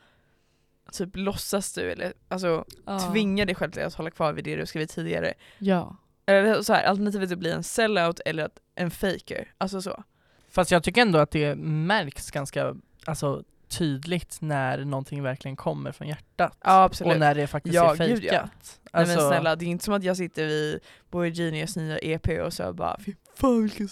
typ 0.92 1.10
låtsas 1.14 1.74
du 1.74 1.92
eller 1.92 2.14
alltså 2.28 2.66
tvingar 3.12 3.46
dig 3.46 3.56
själv 3.56 3.72
till 3.72 3.84
att 3.84 3.94
hålla 3.94 4.12
kvar 4.12 4.34
vid 4.34 4.44
det 4.44 4.56
du 4.56 4.66
skrivit 4.66 4.90
tidigare. 4.90 5.34
Ja. 5.58 5.98
Eller 6.26 6.62
så 6.62 6.74
här, 6.74 6.84
alternativet 6.84 7.30
är 7.30 7.34
att 7.34 7.40
bli 7.40 7.52
en 7.52 7.64
sellout 7.64 8.20
eller 8.26 8.44
att 8.44 8.60
en 8.76 8.92
faker, 8.92 9.54
alltså 9.58 9.82
så. 9.82 10.04
Fast 10.50 10.72
jag 10.72 10.84
tycker 10.84 11.02
ändå 11.02 11.20
att 11.20 11.32
det 11.32 11.56
märks 11.56 12.32
ganska 12.32 12.76
alltså, 13.06 13.44
tydligt 13.68 14.38
när 14.42 14.86
någonting 14.86 15.24
verkligen 15.24 15.56
kommer 15.56 15.92
från 15.92 16.08
hjärtat. 16.08 16.58
Ja 16.64 16.90
och 17.04 17.20
när 17.20 17.36
det 17.36 17.48
faktiskt 17.48 17.76
Ja, 17.76 17.92
är 17.92 17.98
fejkat. 17.98 18.22
gud, 18.22 18.89
ja. 18.92 19.00
Nej 19.00 19.02
Alltså, 19.02 19.18
men 19.20 19.28
snälla, 19.28 19.56
det 19.56 19.66
är 19.66 19.68
inte 19.68 19.86
som 19.86 19.94
att 19.94 20.04
jag 20.04 20.18
sitter 20.18 20.46
vid 20.48 20.80
Boy 21.12 21.30
Genius 21.30 21.76
nya 21.76 21.98
EP 22.00 22.28
och 22.46 22.54
så 22.54 22.74
bara 22.74 23.00
fy 23.06 23.14
fan 23.36 23.64
vilken 23.64 23.88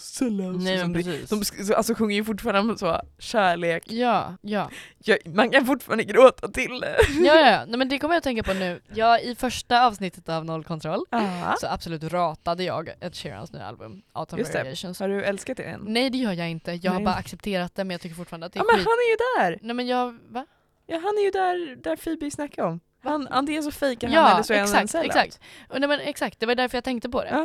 nej 0.57 0.77
men 0.77 0.93
det- 0.93 1.03
precis. 1.03 1.29
de 1.67 1.73
alltså 1.75 1.95
sjunger 1.95 2.15
ju 2.15 2.23
fortfarande 2.23 2.77
så 2.77 3.01
kärlek, 3.19 3.83
Ja, 3.91 4.33
ja. 4.41 4.69
jag, 4.97 5.17
man 5.25 5.49
kan 5.49 5.65
fortfarande 5.65 6.03
gråta 6.03 6.47
till 6.47 6.79
det. 6.79 6.97
Ja, 7.19 7.35
ja. 7.35 7.65
Nej, 7.67 7.77
men 7.77 7.89
det 7.89 7.99
kommer 7.99 8.15
jag 8.15 8.17
att 8.17 8.23
tänka 8.23 8.43
på 8.43 8.53
nu. 8.53 8.81
Ja, 8.93 9.19
I 9.19 9.35
första 9.35 9.85
avsnittet 9.85 10.29
av 10.29 10.45
Noll 10.45 10.63
Kontroll 10.63 11.05
Ah. 11.09 11.55
så 11.61 11.67
absolut 11.67 12.03
ratade 12.03 12.63
jag 12.63 12.89
Ed 13.01 13.15
Sheerans 13.15 13.53
nya 13.53 13.65
album, 13.65 14.01
Autumn 14.13 14.39
Just 14.39 14.53
det. 14.53 14.59
Variations. 14.59 14.99
Har 14.99 15.07
du 15.09 15.23
älskat 15.23 15.57
det 15.57 15.63
än? 15.63 15.81
Nej 15.87 16.09
det 16.09 16.17
gör 16.17 16.33
jag 16.33 16.49
inte, 16.49 16.71
jag 16.73 16.91
har 16.91 16.99
Nej. 16.99 17.05
bara 17.05 17.15
accepterat 17.15 17.75
det 17.75 17.83
men 17.83 17.91
jag 17.91 18.01
tycker 18.01 18.15
fortfarande 18.15 18.45
att 18.45 18.53
det 18.53 18.57
är 18.57 18.61
Ja 18.61 18.65
men 18.71 18.75
skit. 18.77 18.85
han 18.87 18.93
är 18.93 19.09
ju 19.11 19.17
där! 19.51 19.59
Nej 19.67 19.73
men 19.75 19.87
jag, 19.87 20.17
va? 20.29 20.45
Ja 20.87 20.95
han 21.03 21.17
är 21.17 21.23
ju 21.23 21.31
där, 21.31 21.75
där 21.75 21.95
Phoebe 21.95 22.31
snackar 22.31 22.63
om. 22.63 22.79
Han, 23.07 23.27
antingen 23.27 23.63
så 23.63 23.71
fejkar 23.71 24.07
han 24.07 24.15
Ja, 24.15 24.31
eller 24.33 24.43
så 24.43 24.53
är 24.53 24.57
han 24.59 24.67
en 24.69 24.73
exakt, 24.73 24.91
sellout. 24.91 25.07
exakt. 25.07 25.39
Och 25.69 25.79
nej, 25.79 25.89
men 25.89 25.99
exakt, 25.99 26.39
det 26.39 26.45
var 26.45 26.55
därför 26.55 26.77
jag 26.77 26.83
tänkte 26.83 27.09
på 27.09 27.23
det. 27.23 27.29
Ja. 27.29 27.41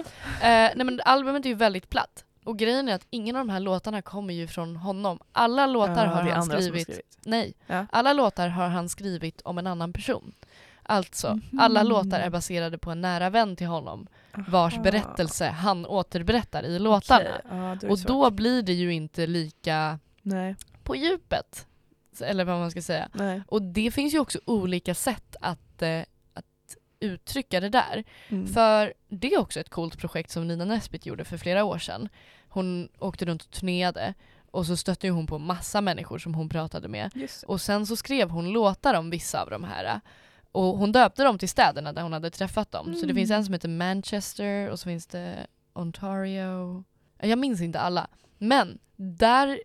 Eh, 0.49 0.71
nej 0.77 0.85
men 0.85 1.01
albumet 1.05 1.45
är 1.45 1.49
ju 1.49 1.55
väldigt 1.55 1.91
platt. 1.91 2.25
Och 2.45 2.59
grejen 2.59 2.89
är 2.89 2.95
att 2.95 3.07
ingen 3.11 3.37
av 3.37 3.47
de 3.47 3.53
här 3.53 3.61
låtarna 3.61 4.03
kommer 4.03 4.35
ju 4.35 4.47
från 4.49 4.77
honom. 4.77 5.19
Alla 5.33 5.67
låtar 5.67 6.05
Ja, 6.07 6.11
har 6.13 6.23
han 6.23 6.43
som 6.43 6.55
har 6.55 6.61
skrivit, 6.61 6.83
skrivit. 6.83 7.19
nej, 7.25 7.55
Ja. 7.67 7.87
alla 7.91 8.13
låtar 8.13 8.49
har 8.49 8.69
han 8.69 8.89
skrivit 8.89 9.41
om 9.45 9.59
en 9.59 9.67
annan 9.67 9.93
person. 9.93 10.33
Alltså, 10.83 11.35
Mhm. 11.35 11.61
alla 11.61 11.83
låtar 11.83 12.21
är 12.21 12.31
baserade 12.31 12.79
på 12.79 12.91
en 12.91 13.01
nära 13.01 13.31
vän 13.31 13.57
till 13.57 13.67
honom 13.67 14.07
vars 14.49 14.75
Aha. 14.75 14.83
berättelse 14.83 15.47
han 15.49 15.87
återberättar 15.87 16.63
i 16.63 16.79
låtarna. 16.79 17.25
Är 17.51 17.77
det 17.77 17.89
Och 17.89 17.99
svårt. 17.99 18.09
då 18.09 18.31
blir 18.31 18.63
det 18.63 18.73
ju 18.73 18.93
inte 18.95 19.27
lika 19.27 19.99
Nej, 20.23 20.57
på 20.83 20.97
djupet. 20.97 21.67
Eller 22.21 22.45
vad 22.45 22.59
man 22.59 22.71
ska 22.71 22.83
säga. 22.83 23.09
nej. 23.15 23.43
Och 23.49 23.63
det 23.63 23.91
finns 23.91 24.15
ju 24.15 24.19
också 24.19 24.39
olika 24.45 24.95
sätt 24.95 25.37
att, 25.41 25.83
eh, 25.83 26.01
att 26.35 26.77
uttrycka 27.01 27.61
det 27.61 27.69
där. 27.69 28.05
Mm. 28.29 28.47
För 28.47 28.93
det 29.09 29.35
är 29.35 29.41
också 29.41 29.61
ett 29.61 29.69
coolt 29.71 29.99
projekt 29.99 30.31
som 30.31 30.49
Nina 30.49 30.65
Nesbitt 30.65 31.07
gjorde 31.07 31.25
för 31.25 31.37
flera 31.39 31.65
år 31.65 31.79
sedan. 31.79 32.09
Hon 32.49 32.89
åkte 32.99 33.25
runt 33.25 33.43
och 33.43 33.51
turnerade 33.51 34.15
och 34.51 34.67
så 34.67 34.77
stötte 34.77 35.09
hon 35.09 35.27
på 35.27 35.39
massa 35.39 35.81
människor 35.81 36.19
som 36.19 36.35
hon 36.35 36.49
pratade 36.49 36.89
med. 36.89 37.11
Och 37.47 37.61
sen 37.61 37.87
så 37.87 37.97
skrev 37.97 38.31
hon 38.31 38.49
låtar 38.53 38.95
om 38.95 39.11
vissa 39.11 39.43
av 39.43 39.51
de 39.51 39.65
här. 39.65 40.01
Och 40.53 40.65
hon 40.79 40.93
döpte 40.93 41.25
dem 41.25 41.39
till 41.39 41.49
städerna 41.49 41.93
där 41.93 42.03
hon 42.03 42.13
hade 42.13 42.31
träffat 42.31 42.71
dem. 42.71 42.85
Så 42.87 43.01
det 43.01 43.05
Mm. 43.05 43.17
finns 43.17 43.31
en 43.31 43.45
som 43.45 43.53
heter 43.55 43.69
Manchester 43.69 44.69
och 44.71 44.79
så 44.81 44.85
finns 44.85 45.07
det 45.07 45.47
Ontario. 45.73 46.85
Jag 47.19 47.39
minns 47.39 47.61
inte 47.61 47.81
alla. 47.81 48.07
Men 48.39 48.79
där, 48.97 49.61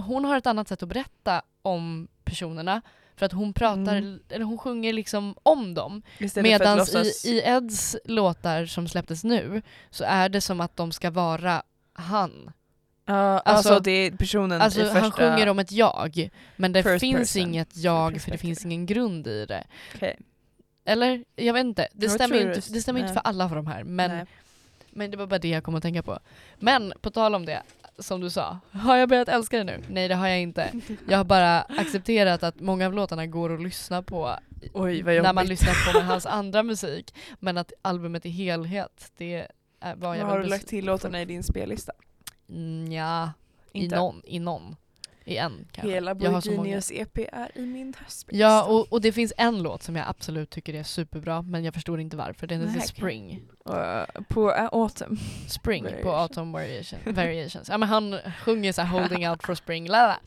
hon 0.00 0.24
har 0.24 0.36
ett 0.36 0.46
annat 0.46 0.68
sätt 0.68 0.82
att 0.82 0.88
berätta 0.88 1.42
om 1.62 2.08
personerna. 2.24 2.82
För 3.16 3.26
att 3.26 3.32
hon 3.32 3.52
pratar, 3.52 3.96
Mm. 3.96 4.20
eller 4.28 4.44
hon 4.44 4.58
sjunger 4.58 4.92
liksom 4.92 5.34
om 5.42 5.74
dem. 5.74 6.02
För 6.18 6.42
Medan 6.42 6.78
låtsas... 6.78 7.24
i, 7.24 7.28
i 7.30 7.40
Eds 7.40 7.96
låtar 8.04 8.66
som 8.66 8.88
släpptes 8.88 9.24
nu 9.24 9.62
så 9.90 10.04
är 10.04 10.28
det 10.28 10.40
som 10.40 10.60
att 10.60 10.76
de 10.76 10.92
ska 10.92 11.10
vara 11.10 11.62
han. 11.92 12.52
Ja, 13.04 13.14
Alltså- 13.14 13.68
alltså, 13.68 13.82
det 13.82 13.90
är 13.90 14.10
personen 14.10 14.60
Alltså 14.62 14.80
i 14.80 14.84
första... 14.84 15.00
han 15.00 15.10
sjunger 15.12 15.48
om 15.48 15.58
ett 15.58 15.72
jag, 15.72 16.30
men 16.56 16.72
det 16.72 16.82
First 16.82 17.00
finns 17.00 17.18
person 17.32 17.48
inget 17.48 17.76
jag 17.76 18.20
för 18.20 18.30
det 18.30 18.38
finns 18.38 18.64
ingen 18.64 18.86
grund 18.86 19.26
i 19.26 19.46
det. 19.46 19.64
Okej. 19.94 20.16
Eller? 20.84 21.24
Jag 21.36 21.54
vet 21.54 21.64
inte. 21.64 21.88
Det 21.92 22.06
Jag 22.06 22.12
stämmer, 22.12 22.36
inte, 22.56 22.72
det- 22.72 22.80
stämmer 22.82 23.00
inte 23.00 23.12
för 23.12 23.20
alla 23.24 23.44
av 23.44 23.50
de 23.54 23.66
här. 23.66 23.84
Men, 23.84 24.10
Nej. 24.10 24.26
men 24.90 25.10
det 25.10 25.16
var 25.16 25.26
bara 25.26 25.38
det 25.38 25.48
jag 25.48 25.64
kom 25.64 25.74
att 25.74 25.82
tänka 25.82 26.02
på. 26.02 26.18
Men 26.58 26.92
på 27.00 27.10
tal 27.10 27.34
om 27.34 27.46
det, 27.46 27.62
som 28.00 28.20
du 28.20 28.30
sa, 28.30 28.58
har 28.72 28.96
jag 28.96 29.08
börjat 29.08 29.28
älska 29.28 29.58
det 29.58 29.64
nu? 29.64 29.82
Nej 29.88 30.08
det 30.08 30.14
har 30.14 30.28
jag 30.28 30.40
inte. 30.40 30.72
Jag 31.08 31.16
har 31.16 31.24
bara 31.24 31.60
accepterat 31.60 32.42
att 32.42 32.60
många 32.60 32.86
av 32.86 32.94
låtarna 32.94 33.26
går 33.26 33.54
att 33.54 33.62
lyssna 33.62 34.02
på 34.02 34.36
Oj 34.72 35.02
vad 35.02 35.22
när 35.22 35.32
man 35.32 35.46
lyssnar 35.46 35.92
på 35.92 36.00
hans 36.00 36.26
andra 36.26 36.62
musik. 36.62 37.14
Men 37.38 37.58
att 37.58 37.72
albumet 37.82 38.26
i 38.26 38.30
helhet, 38.30 39.12
det 39.16 39.46
är, 39.80 39.94
var 39.96 40.14
jag 40.14 40.24
Vad 40.24 40.32
har 40.32 40.40
du 40.40 40.48
lagt 40.48 40.68
till 40.68 40.84
låtarna 40.84 41.22
i 41.22 41.24
din 41.24 41.42
spellista? 41.42 41.92
Mm, 42.48 42.92
ja, 42.92 43.32
i 43.72 43.84
Inte. 43.84 43.96
någon, 43.96 44.22
i 44.24 44.38
någon. 44.38 44.76
I 45.24 45.36
en 45.36 45.66
kanske. 45.72 45.92
Hela 45.92 46.16
Jag 46.20 46.30
har 46.30 46.40
så 46.40 46.48
Boy 46.48 46.56
många. 46.56 46.68
Genius 46.68 46.90
EP 46.92 47.18
är 47.32 47.58
i 47.58 47.66
min 47.66 47.94
höstspelista. 47.98 48.46
Ja, 48.46 48.64
och, 48.64 48.92
och 48.92 49.00
det 49.00 49.12
finns 49.12 49.32
en 49.36 49.62
låt 49.62 49.82
som 49.82 49.96
jag 49.96 50.08
absolut 50.08 50.50
tycker 50.50 50.74
är 50.74 50.82
superbra, 50.82 51.42
men 51.42 51.64
jag 51.64 51.74
förstår 51.74 52.00
inte 52.00 52.16
varför. 52.16 52.46
Den 52.46 52.68
heter. 52.68 52.86
Spring. 52.86 53.42
Eh, 53.68 54.22
på 54.28 54.50
uh, 54.50 54.68
Autumn. 54.72 55.18
Spring 55.48 55.84
på 55.84 55.90
Variation. 55.90 56.20
Autumn 56.20 56.52
Variation, 56.52 56.98
Variations. 57.14 57.68
Ja 57.68 57.78
men 57.78 57.88
han 57.88 58.18
sjunger 58.44 58.72
så 58.72 58.82
här 58.82 59.00
holding 59.00 59.28
out 59.28 59.42
for 59.42 59.54
spring, 59.54 59.88
lala. 59.88 60.18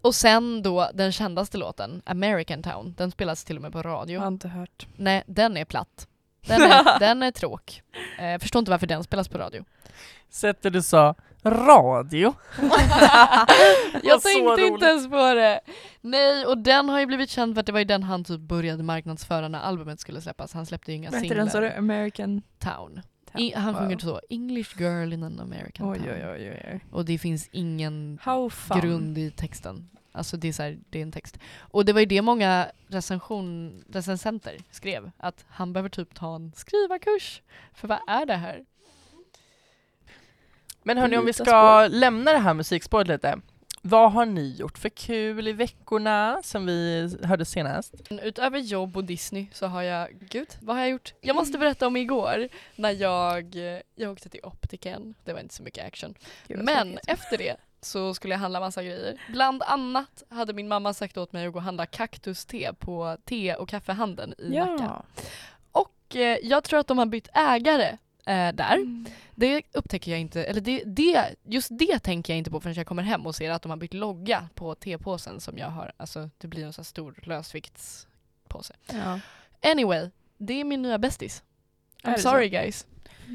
Och 0.00 0.14
sen 0.14 0.62
då 0.62 0.90
den 0.94 1.12
kändaste 1.12 1.58
låten, 1.58 2.02
American 2.06 2.62
Town, 2.62 2.94
den 2.96 3.10
spelas 3.10 3.44
till 3.44 3.56
och 3.56 3.62
med 3.62 3.72
på 3.72 3.82
radio. 3.82 4.14
Jag 4.14 4.20
har 4.20 4.28
inte 4.28 4.48
hört. 4.48 4.86
Nej, 4.96 5.22
den 5.26 5.56
är 5.56 5.64
platt. 5.64 6.08
Den 6.46 6.62
är, 6.62 6.98
den 7.00 7.22
är 7.22 7.30
tråk. 7.30 7.82
Eh, 8.18 8.26
Jag 8.26 8.40
förstår 8.40 8.58
inte 8.58 8.70
varför 8.70 8.86
den 8.86 9.04
spelas 9.04 9.28
på 9.28 9.38
radio. 9.38 9.64
Sättet 10.30 10.72
du 10.72 10.82
sa 10.82 11.14
radio. 11.44 12.34
jag 14.02 14.22
tänkte 14.22 14.52
roligt. 14.52 14.66
inte 14.72 14.86
ens 14.86 15.08
på 15.08 15.34
det. 15.34 15.60
Nej, 16.00 16.46
och 16.46 16.58
den 16.58 16.88
har 16.88 17.00
ju 17.00 17.06
blivit 17.06 17.30
känd 17.30 17.54
för 17.54 17.60
att 17.60 17.66
det 17.66 17.72
var 17.72 17.78
ju 17.78 17.84
den 17.84 18.02
han 18.02 18.24
typ 18.24 18.40
började 18.40 18.82
marknadsföra 18.82 19.48
när 19.48 19.60
albumet 19.60 20.00
skulle 20.00 20.20
släppas. 20.20 20.52
Han 20.52 20.66
släppte 20.66 20.90
ju 20.92 20.96
inga 20.96 21.10
Vad 21.10 21.22
heter 21.22 21.36
den 21.36 21.50
sa 21.50 21.60
du? 21.60 21.66
singlar. 21.66 21.78
American 21.78 22.42
Town. 22.58 23.00
I, 23.38 23.54
han 23.54 23.74
Wow. 23.74 23.82
sjunger 23.82 23.98
så, 23.98 24.20
English 24.30 24.80
girl 24.80 25.12
in 25.12 25.22
an 25.22 25.40
American 25.40 25.88
Oj 25.90 25.98
town. 25.98 26.08
oj 26.08 26.26
oj 26.26 26.50
oj. 26.72 26.80
Och 26.92 27.04
det 27.04 27.18
finns 27.18 27.48
ingen 27.52 28.18
grund 28.80 29.18
i 29.18 29.30
texten. 29.30 29.88
Alltså 30.12 30.36
det 30.36 30.48
är, 30.48 30.52
så 30.52 30.62
här, 30.62 30.78
det 30.90 30.98
är 30.98 31.02
en 31.02 31.12
text. 31.12 31.38
Och 31.58 31.84
det 31.84 31.92
var 31.92 32.00
ju 32.00 32.06
det 32.06 32.22
många 32.22 32.66
recension, 32.88 33.82
recensenter 33.92 34.56
skrev, 34.70 35.10
att 35.16 35.44
han 35.48 35.72
behöver 35.72 35.88
typ 35.88 36.14
ta 36.14 36.34
en 36.36 36.52
skrivarkurs. 36.56 37.42
För 37.74 37.88
vad 37.88 37.98
är 38.06 38.26
det 38.26 38.34
här? 38.36 38.64
Men 40.84 40.98
hörni, 40.98 41.16
om 41.16 41.26
vi 41.26 41.32
ska 41.32 41.86
lämna 41.86 42.32
det 42.32 42.38
här 42.38 42.54
musikspåret 42.54 43.08
lite. 43.08 43.40
Vad 43.82 44.12
har 44.12 44.26
ni 44.26 44.56
gjort 44.58 44.78
för 44.78 44.88
kul 44.88 45.48
i 45.48 45.52
veckorna 45.52 46.40
som 46.42 46.66
vi 46.66 47.10
hörde 47.22 47.44
senast? 47.44 47.94
Utöver 48.10 48.58
jobb 48.58 48.96
och 48.96 49.04
Disney 49.04 49.46
så 49.52 49.66
har 49.66 49.82
jag, 49.82 50.08
gud 50.30 50.48
vad 50.60 50.76
har 50.76 50.82
jag 50.82 50.90
gjort? 50.90 51.14
Jag 51.20 51.36
måste 51.36 51.58
berätta 51.58 51.86
om 51.86 51.96
igår 51.96 52.48
när 52.76 52.90
jag, 52.90 53.54
jag 53.94 54.12
åkte 54.12 54.28
till 54.28 54.40
optiken. 54.42 55.14
Det 55.24 55.32
var 55.32 55.40
inte 55.40 55.54
så 55.54 55.62
mycket 55.62 55.86
action. 55.86 56.14
Gud, 56.48 56.58
Men 56.58 56.98
efter 57.06 57.38
det 57.38 57.56
så 57.80 58.14
skulle 58.14 58.34
jag 58.34 58.38
handla 58.38 58.60
massa 58.60 58.82
grejer. 58.82 59.20
Bland 59.28 59.62
annat 59.62 60.22
hade 60.28 60.52
min 60.52 60.68
mamma 60.68 60.94
sagt 60.94 61.16
åt 61.16 61.32
mig 61.32 61.46
att 61.46 61.52
gå 61.52 61.58
och 61.58 61.62
handla 61.62 61.86
kaktuste 61.86 62.74
på 62.78 63.16
te 63.24 63.54
och 63.54 63.68
kaffehandeln 63.68 64.34
i 64.38 64.50
Nacka. 64.58 64.74
Ja. 64.78 65.04
Och 65.72 66.16
eh, 66.16 66.38
jag 66.42 66.64
tror 66.64 66.80
att 66.80 66.86
de 66.86 66.98
har 66.98 67.06
bytt 67.06 67.28
ägare 67.34 67.98
eh, 68.26 68.52
där. 68.54 68.74
Mm. 68.76 69.06
Det 69.34 69.62
upptäcker 69.72 70.10
jag 70.10 70.20
inte, 70.20 70.44
eller 70.44 70.60
det, 70.60 70.82
det, 70.86 71.34
just 71.42 71.68
det 71.70 71.98
tänker 71.98 72.32
jag 72.32 72.38
inte 72.38 72.50
på 72.50 72.60
förrän 72.60 72.74
jag 72.74 72.86
kommer 72.86 73.02
hem 73.02 73.26
och 73.26 73.34
ser 73.34 73.50
att 73.50 73.62
de 73.62 73.70
har 73.70 73.76
bytt 73.76 73.94
logga 73.94 74.48
på 74.54 74.74
tepåsen 74.74 75.40
som 75.40 75.58
jag 75.58 75.68
har. 75.68 75.92
Alltså 75.96 76.30
det 76.38 76.48
blir 76.48 76.64
en 76.64 76.72
så 76.72 76.80
här 76.80 76.84
stor 76.84 77.18
lösviktspåse. 77.22 78.74
Ja. 78.92 79.20
Anyway, 79.70 80.10
det 80.38 80.60
är 80.60 80.64
min 80.64 80.82
nya 80.82 80.98
bästis. 80.98 81.42
I'm 82.02 82.16
sorry 82.16 82.48
guys. 82.48 82.86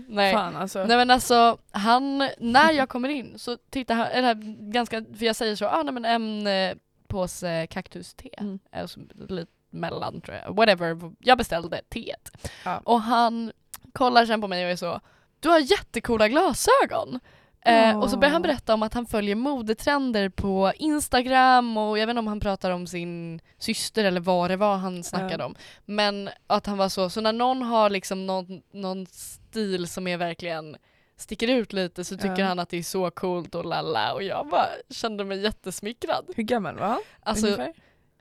Nej. 0.08 0.34
Fan 0.34 0.56
alltså. 0.56 0.86
Nej 0.86 0.98
men 0.98 1.12
alltså, 1.12 1.58
han, 1.72 2.18
när 2.38 2.72
jag 2.72 2.90
kommer 2.90 3.10
in 3.10 3.40
så 3.40 3.58
tittar 3.70 3.96
han, 3.96 4.06
eller 4.08 4.34
ganska, 4.72 5.06
för 5.18 5.26
jag 5.26 5.36
säger 5.36 5.56
så, 5.56 5.66
ah, 5.68 5.84
nej 5.84 5.94
men 5.94 6.06
en 6.06 6.48
eh, 6.48 6.76
påse 7.08 7.68
kaktuste, 7.68 8.30
Mm. 8.38 8.60
alltså, 8.72 9.00
lite 9.30 9.52
mellan 9.70 10.22
tror 10.22 10.38
jag, 10.38 10.56
whatever, 10.56 11.12
jag 11.20 11.38
beställde 11.38 11.82
teet. 11.90 12.32
Ja. 12.66 12.82
Och 12.86 13.02
han 13.02 13.52
kollar 14.00 14.26
sen 14.26 14.42
på 14.42 14.48
mig 14.48 14.66
och 14.66 14.72
är 14.72 14.76
så, 14.76 15.00
du 15.40 15.50
har 15.50 15.60
jättecoola 15.60 16.28
glasögon. 16.28 17.20
Eh, 17.66 18.00
och 18.00 18.10
så 18.10 18.18
börjar 18.18 18.32
han 18.32 18.42
berätta 18.42 18.74
om 18.74 18.84
att 18.84 18.94
han 18.94 19.06
följer 19.06 19.36
modetrender 19.36 20.30
på 20.30 20.72
Instagram 20.76 21.78
och 21.78 22.00
jag 22.00 22.08
vet 22.08 22.14
inte 22.14 22.20
om 22.20 22.28
han 22.28 22.40
pratar 22.40 22.72
om 22.72 22.88
sin 22.88 23.42
syster 23.58 24.04
eller 24.06 24.22
vad 24.22 24.50
det 24.52 24.58
var 24.58 24.78
han 24.78 25.04
snackade 25.04 25.44
om. 25.44 25.56
Men 25.86 26.30
att 26.48 26.66
han 26.66 26.78
var 26.78 26.90
så, 26.90 27.10
så 27.10 27.22
när 27.22 27.34
någon 27.34 27.62
har 27.62 27.90
liksom 27.90 28.26
någon, 28.28 28.62
någon 28.74 29.06
stil 29.06 29.88
som 29.88 30.08
är 30.08 30.18
verkligen 30.18 30.78
sticker 31.18 31.48
ut 31.48 31.74
lite 31.74 32.04
så 32.04 32.18
tycker 32.18 32.44
han 32.44 32.60
att 32.60 32.70
det 32.70 32.78
är 32.78 32.84
så 32.84 33.12
coolt 33.12 33.56
och 33.56 33.66
lalla 33.66 34.14
och 34.14 34.24
jag 34.24 34.48
bara 34.48 34.68
kände 34.90 35.24
mig 35.26 35.42
jättesmickrad. 35.42 36.26
Hur 36.36 36.44
gammal 36.44 36.78
var 36.78 36.88
han? 36.88 37.02
Alltså 37.24 37.46
ungefär? 37.46 37.74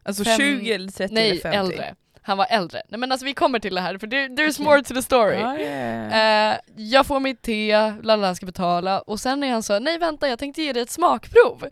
Alltså 0.03 0.24
fem- 0.24 0.37
20 0.37 0.72
eller 0.72 0.91
30 0.91 1.14
nej, 1.14 1.31
eller 1.31 1.41
50? 1.41 1.57
äldre. 1.59 1.95
Han 2.29 2.39
var 2.39 2.47
äldre. 2.51 2.83
Nej 2.89 3.01
men 3.01 3.12
alltså 3.12 3.24
vi 3.24 3.35
kommer 3.35 3.59
till 3.59 3.74
det 3.74 3.81
här 3.81 3.99
för 3.99 4.07
there, 4.07 4.29
there's 4.29 4.62
more 4.62 4.83
to 4.83 4.95
the 4.95 5.03
story. 5.03 5.37
Ja, 5.37 5.59
ja. 5.59 6.53
Eh, 6.53 6.59
jag 6.76 7.07
får 7.07 7.20
mitt 7.20 7.43
te, 7.43 7.93
lalla 8.03 8.26
han 8.26 8.37
ska 8.37 8.47
betala 8.47 9.01
och 9.01 9.20
sen 9.20 9.43
är 9.43 9.53
han 9.53 9.62
så 9.62 9.79
nej 9.79 9.99
vänta 9.99 10.29
jag 10.29 10.39
tänkte 10.39 10.62
ge 10.62 10.72
dig 10.72 10.83
ett 10.83 10.91
smakprov. 10.91 11.64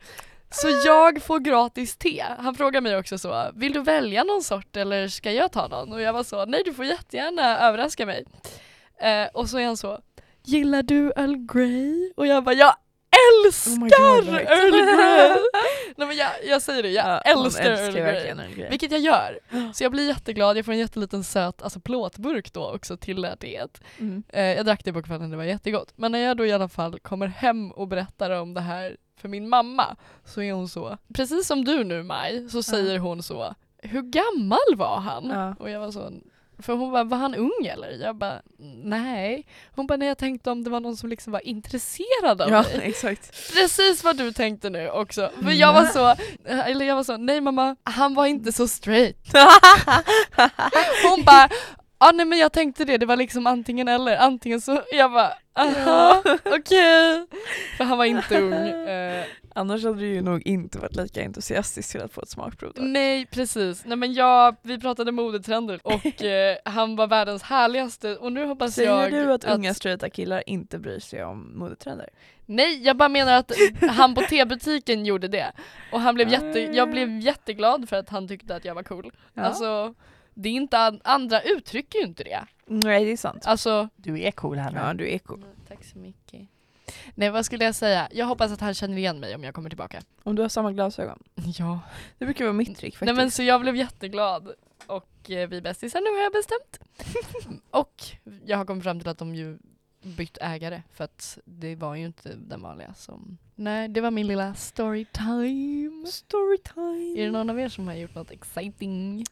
Så 0.51 0.69
jag 0.87 1.23
får 1.23 1.39
gratis 1.39 1.97
te. 1.97 2.25
Han 2.39 2.55
frågar 2.55 2.81
mig 2.81 2.97
också 2.97 3.19
så, 3.19 3.51
vill 3.55 3.73
du 3.73 3.83
välja 3.83 4.25
någon 4.25 4.43
sort 4.43 4.77
eller 4.77 5.09
ska 5.09 5.33
jag 5.33 5.53
ta 5.53 5.69
någon? 5.69 5.93
Och 5.93 6.01
jag 6.01 6.13
var 6.13 6.23
så, 6.23 6.45
nej 6.45 6.63
du 6.65 6.75
får 6.75 6.85
jättegärna 6.85 7.59
överraska 7.59 8.07
mig. 8.07 8.25
Eh, 9.01 9.27
och 9.33 9.49
så 9.49 9.59
är 9.59 9.67
han 9.67 9.77
så, 9.77 9.99
gillar 10.45 10.83
du 10.83 11.13
Earl 11.17 11.37
Grey? 11.37 12.13
Och 12.17 12.27
jag 12.27 12.45
bara, 12.45 12.55
jag 12.55 12.69
Oh 12.69 12.86
älskar 13.45 14.33
right. 14.33 14.49
Earl 14.51 14.71
Grey! 14.71 15.43
nej 15.97 16.09
men 16.09 16.17
jag, 16.17 16.31
jag 16.45 16.63
säger 16.63 16.83
det, 16.83 16.91
jag 16.91 17.23
Ja, 17.25 17.35
hon 17.35 17.45
älskar 17.45 17.71
Earl 17.71 17.93
Grey. 17.93 18.27
Earl 18.27 18.55
Grey. 18.55 18.71
Vilket 18.71 18.93
jag 18.93 19.01
gör. 19.01 19.39
Så 19.75 19.85
jag 19.85 19.93
blir 19.93 20.09
jätteglad, 20.09 20.57
jag 20.57 20.65
får 20.65 20.73
en 20.73 20.79
jätteliten 20.79 21.25
söt 21.25 21.63
alltså 21.63 21.81
plåtburk 21.81 22.53
då 22.53 22.71
också 22.75 22.97
till 22.97 23.23
det. 23.23 23.69
Mm. 23.99 24.23
Eh, 24.29 24.45
jag 24.45 24.67
drack 24.67 24.85
det 24.85 24.93
på 24.93 25.03
kvällen, 25.03 25.31
det 25.31 25.37
var 25.37 25.45
jättegott. 25.45 25.93
Men 25.97 26.13
när 26.13 26.19
jag 26.19 26.37
då 26.37 26.47
i 26.47 26.53
alla 26.53 26.69
fall 26.69 26.99
kommer 26.99 27.27
hem 27.27 27.71
och 27.71 27.89
berättar 27.89 28.31
om 28.31 28.55
det 28.55 28.61
här 28.61 28.97
för 29.21 29.29
min 29.29 29.49
mamma 29.49 29.97
så 30.25 30.43
är 30.43 30.53
hon 30.53 30.69
så, 30.69 30.99
precis 31.15 31.47
som 31.47 31.65
du 31.65 31.85
nu 31.85 32.03
Maj, 32.03 32.51
så 32.51 32.63
säger 32.63 32.99
hon 32.99 33.23
så, 33.23 33.55
hur 33.79 34.03
gammal 34.03 34.77
var 34.77 35.01
han? 35.01 35.27
Ja. 35.27 35.55
Och 35.59 35.71
jag 35.71 35.81
var 35.81 35.91
så, 35.91 36.13
för 36.59 36.73
hon 36.75 36.93
bara, 36.93 37.05
var 37.05 37.17
han 37.19 37.35
ung 37.35 37.67
eller? 37.73 37.91
Jag 37.91 38.17
bara, 38.17 38.43
nej. 38.85 39.47
Hon 39.75 39.87
bara, 39.87 39.97
nej 39.97 40.09
jag 40.09 40.19
tänkte 40.19 40.51
om 40.51 40.65
det 40.65 40.71
var 40.71 40.81
någon 40.81 40.97
som 40.97 41.09
liksom 41.09 41.33
var 41.33 41.47
intresserad 41.47 42.41
av 42.43 42.51
Ja, 42.51 42.63
mig. 42.63 42.81
exakt. 42.83 43.53
Precis 43.55 44.05
vad 44.05 44.17
du 44.17 44.33
tänkte 44.33 44.71
nu 44.71 44.91
också. 44.91 45.31
För 45.43 45.51
jag 45.51 45.73
var 45.73 45.85
så, 45.85 46.15
eller 46.49 46.87
jag 46.87 46.97
var 46.97 47.05
så, 47.05 47.17
nej 47.17 47.41
mamma, 47.41 47.77
han 47.85 48.15
var 48.15 48.27
inte 48.27 48.53
så 48.53 48.69
straight. 48.69 49.17
Hon 51.11 51.25
bara, 51.25 51.49
ah, 51.99 52.13
nej 52.13 52.27
men 52.27 52.39
jag 52.39 52.53
tänkte 52.53 52.85
det, 52.85 52.99
det 52.99 53.07
var 53.07 53.17
liksom 53.17 53.47
antingen 53.47 53.89
eller, 53.89 54.17
antingen 54.17 54.61
så, 54.61 54.83
jag 54.93 55.13
bara, 55.13 55.33
aha, 55.55 56.23
okej. 56.45 57.27
För 57.77 57.85
han 57.85 57.99
var 57.99 58.05
inte 58.05 58.41
ung. 58.41 58.53
Eh, 58.87 59.25
Annars 59.59 59.85
hade 59.85 60.01
du 60.01 60.07
ju 60.07 60.23
nog 60.23 60.47
inte 60.47 60.79
varit 60.79 60.97
lika 60.97 61.23
entusiastisk 61.23 61.93
till 61.93 62.01
att 62.01 62.13
få 62.13 62.21
ett 62.21 62.29
smakprov 62.29 62.73
då. 62.75 62.83
nej 62.83 63.27
precis, 63.27 63.85
nej 63.85 63.97
men 63.97 64.13
jag, 64.13 64.57
vi 64.63 64.81
pratade 64.81 65.13
modetrender 65.13 65.81
och 65.83 66.23
eh, 66.23 66.57
han 66.65 66.97
var 66.97 67.07
världens 67.07 67.43
härligaste 67.43 68.17
och 68.17 68.33
nu 68.33 68.47
hoppas 68.47 68.75
Säger 68.75 69.03
jag 69.03 69.13
du 69.13 69.33
att 69.33 69.45
unga 69.45 69.75
straighta 69.75 70.11
killar 70.11 70.43
inte 70.47 70.79
bryr 70.79 70.99
sig 70.99 71.25
om 71.25 71.59
modetrender? 71.59 72.09
Nej, 72.47 72.83
jag 72.83 72.97
bara 72.97 73.09
menar 73.09 73.39
att 73.39 73.53
han 73.91 74.15
på 74.15 74.21
tebutiken 74.21 75.07
gjorde 75.07 75.29
det. 75.29 75.53
Och 75.93 76.01
han 76.01 76.15
blev 76.15 76.29
jätte, 76.29 76.61
jag 76.61 76.91
blev 76.91 77.21
jätteglad 77.21 77.89
för 77.89 77.97
att 77.97 78.09
han 78.09 78.29
tyckte 78.29 78.57
att 78.57 78.65
jag 78.65 78.75
var 78.75 78.83
cool. 78.83 79.13
Ja. 79.35 79.43
Alltså, 79.43 79.95
det 80.39 80.49
är 80.49 80.53
inte, 80.53 80.79
an- 80.79 81.01
andra 81.05 81.43
uttrycker 81.43 81.99
ju 81.99 82.05
inte 82.05 82.25
det. 82.25 82.45
Nej 82.67 83.05
det 83.05 83.13
är 83.13 83.17
sant. 83.17 83.47
Alltså, 83.47 83.89
Du 83.97 84.21
är 84.23 84.31
cool 84.31 84.59
här 84.59 84.71
nu. 84.71 84.79
Ja 84.79 84.95
du 84.95 85.11
är 85.11 85.19
cool. 85.19 85.45
tack 85.69 85.85
så 85.85 85.99
mycket. 85.99 86.41
Nej 87.15 87.31
vad 87.31 87.45
skulle 87.47 87.65
jag 87.65 87.75
säga? 87.75 88.09
Jag 88.13 88.27
hoppas 88.27 88.53
att 88.53 88.61
han 88.61 88.75
känner 88.75 88.97
igen 88.97 89.21
mig 89.21 89.35
om 89.35 89.45
jag 89.45 89.55
kommer 89.55 89.71
tillbaka. 89.71 90.01
Om 90.23 90.35
du 90.37 90.43
har 90.43 90.49
samma 90.49 90.73
glasögon. 90.73 91.23
Ja. 91.59 91.81
Det 92.19 92.25
brukar 92.25 92.45
vara 92.45 92.53
mitt 92.53 92.77
trick 92.79 92.95
Nej 92.95 92.99
faktiskt. 92.99 93.17
men 93.17 93.31
så 93.31 93.43
jag 93.43 93.61
blev 93.61 93.77
jätteglad. 93.77 94.51
Och 94.87 95.31
eh, 95.31 95.49
vi 95.49 95.57
är 95.57 95.61
bästisar 95.61 96.01
nu 96.01 96.11
har 96.17 96.23
jag 96.23 96.33
bestämt. 96.33 97.61
och 97.71 98.05
jag 98.45 98.57
har 98.59 98.65
kommit 98.65 98.85
fram 98.85 99.01
till 99.01 99.09
att 99.09 99.19
de 99.19 99.35
ju 99.35 99.59
bytt 100.03 100.39
ägare 100.41 100.83
för 100.93 101.05
att 101.05 101.39
det 101.45 101.75
var 101.77 101.95
ju 101.95 102.07
inte 102.07 102.35
den 102.37 102.63
vanliga 102.63 102.95
som... 102.95 103.39
Nej, 103.55 103.89
det 103.89 104.01
var 104.01 104.11
min 104.11 104.27
lilla 104.27 104.55
storytime. 104.55 106.07
Storytime. 106.07 107.21
Är 107.21 107.25
det 107.27 107.31
någon 107.33 107.51
av 107.51 107.61
er 107.61 107.69
som 107.69 107.87
har 107.89 107.95
gjort 107.95 108.15
något 108.15 108.31
exciting? 108.31 109.25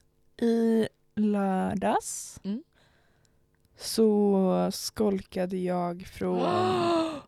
I 0.44 0.88
lördags 1.14 2.40
Mm. 2.44 2.62
så 3.76 4.70
skolkade 4.72 5.56
jag 5.56 6.06
från, 6.06 6.46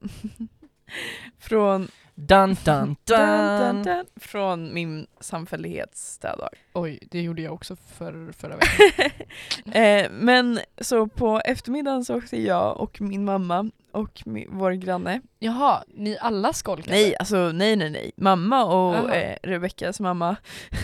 från 1.38 1.88
Dun 2.18 2.56
dun 2.64 2.96
Dun, 3.04 3.18
dun! 3.18 3.58
dun, 3.58 3.82
dun, 3.82 4.06
från 4.16 4.74
min 4.74 5.06
samfällighetsstäddag. 5.20 6.48
Oj, 6.74 6.98
det 7.10 7.20
gjorde 7.22 7.42
jag 7.42 7.54
också 7.54 7.76
för, 7.76 8.32
förra 8.32 8.56
veckan. 8.56 9.72
eh, 9.82 10.10
men 10.10 10.60
så 10.80 11.06
på 11.08 11.40
eftermiddagen 11.44 12.04
så 12.04 12.16
åkte 12.16 12.42
jag 12.42 12.80
och 12.80 13.00
min 13.00 13.24
mamma 13.24 13.70
och 13.92 14.22
mi, 14.26 14.46
vår 14.50 14.72
granne. 14.72 15.20
Jaha, 15.38 15.84
ni 15.94 16.18
alla 16.20 16.52
skolkade? 16.52 16.90
Nej, 16.96 17.16
alltså 17.16 17.36
nej 17.36 17.76
nej 17.76 17.90
nej. 17.90 18.12
Mamma 18.16 18.64
och 18.64 19.14
eh, 19.14 19.36
Rebeckas 19.42 20.00
mamma. 20.00 20.36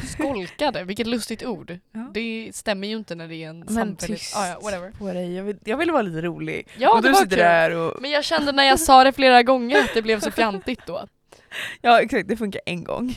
Skolkade, 0.08 0.84
vilket 0.84 1.06
lustigt 1.06 1.44
ord. 1.44 1.78
Ja. 1.92 2.10
Det 2.14 2.50
stämmer 2.54 2.88
ju 2.88 2.96
inte 2.96 3.14
när 3.14 3.28
det 3.28 3.36
är 3.36 3.48
en 3.48 3.58
Men 3.58 3.68
samfällig... 3.68 4.18
tyst 4.18 4.36
Ah, 4.36 4.46
ja, 4.48 4.58
whatever. 4.62 4.90
på 4.90 5.12
dig. 5.12 5.34
Jag 5.34 5.44
vill, 5.44 5.58
jag 5.64 5.76
vill 5.76 5.90
vara 5.90 6.02
lite 6.02 6.20
rolig. 6.20 6.68
Ja, 6.78 6.90
och 6.96 7.02
det 7.02 7.08
du 7.08 7.12
var 7.12 7.20
sitter 7.20 7.36
kul. 7.36 7.44
där 7.44 7.76
och... 7.76 8.02
Men 8.02 8.10
jag 8.10 8.24
kände 8.24 8.52
när 8.52 8.64
jag 8.64 8.80
sa 8.80 9.04
det 9.04 9.12
flera 9.12 9.42
gånger 9.42 9.78
att 9.80 9.94
det 9.94 10.02
blev 10.02 10.20
så 10.20 10.30
fjantigt 10.30 10.80
då. 10.86 11.06
Ja 11.80 12.00
exakt, 12.00 12.28
det 12.28 12.36
funkar 12.36 12.60
en 12.66 12.84
gång. 12.84 13.14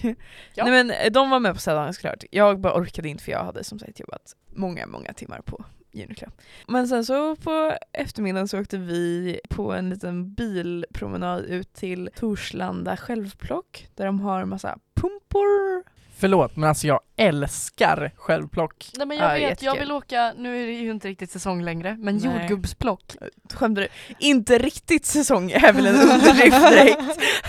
Ja. 0.54 0.64
Nej 0.66 0.72
men 0.72 0.92
eh, 0.92 1.12
de 1.12 1.30
var 1.30 1.40
med 1.40 1.54
på 1.54 1.60
städdagen 1.60 1.94
såklart. 1.94 2.24
Jag 2.32 2.60
bara 2.60 2.74
orkade 2.74 3.10
inte 3.10 3.24
för 3.24 3.32
jag 3.32 3.44
hade 3.44 3.64
som 3.64 3.80
sagt 3.80 4.00
jobbat 4.00 4.36
många, 4.54 4.88
många 4.88 5.14
timmar 5.14 5.42
på 5.42 5.66
Uniclub. 5.94 6.32
Men 6.68 6.88
sen 6.88 7.06
så 7.06 7.36
på 7.36 7.78
eftermiddagen 7.92 8.48
så 8.48 8.60
åkte 8.60 8.78
vi 8.78 9.40
på 9.50 9.74
en 9.74 9.90
liten 9.90 10.34
bilpromenad 10.34 11.46
ut 11.46 11.74
till 11.74 12.10
Torslanda 12.16 12.98
självplock 12.98 13.88
där 13.96 14.06
de 14.06 14.20
har 14.20 14.46
massa 14.46 14.78
pumpor. 14.94 15.84
Förlåt 16.18 16.56
men 16.56 16.70
alltså 16.70 16.88
jag 16.88 17.00
älskar 17.18 18.12
självplock. 18.16 18.90
Nej 18.98 19.08
men 19.08 19.18
Ja, 19.18 19.24
jag 19.24 19.34
vet, 19.34 19.42
jättekul. 19.42 19.66
jag 19.66 19.80
vill 19.80 19.92
åka, 19.92 20.34
nu 20.38 20.64
är 20.64 20.66
det 20.68 20.74
ju 20.74 20.92
inte 20.92 21.08
riktigt 21.08 21.32
säsong 21.32 21.62
längre, 21.64 21.98
men 22.00 22.18
Nej. 22.18 22.26
jordgubbsplock. 22.26 23.16
Skämtar 23.54 23.82
du? 23.82 23.88
Inte 24.20 24.58
riktigt 24.58 25.06
säsong 25.06 25.52
är 25.52 25.74
väl 25.74 25.86
en 25.86 25.96
underdrift 26.12 26.70
direkt. 26.70 27.02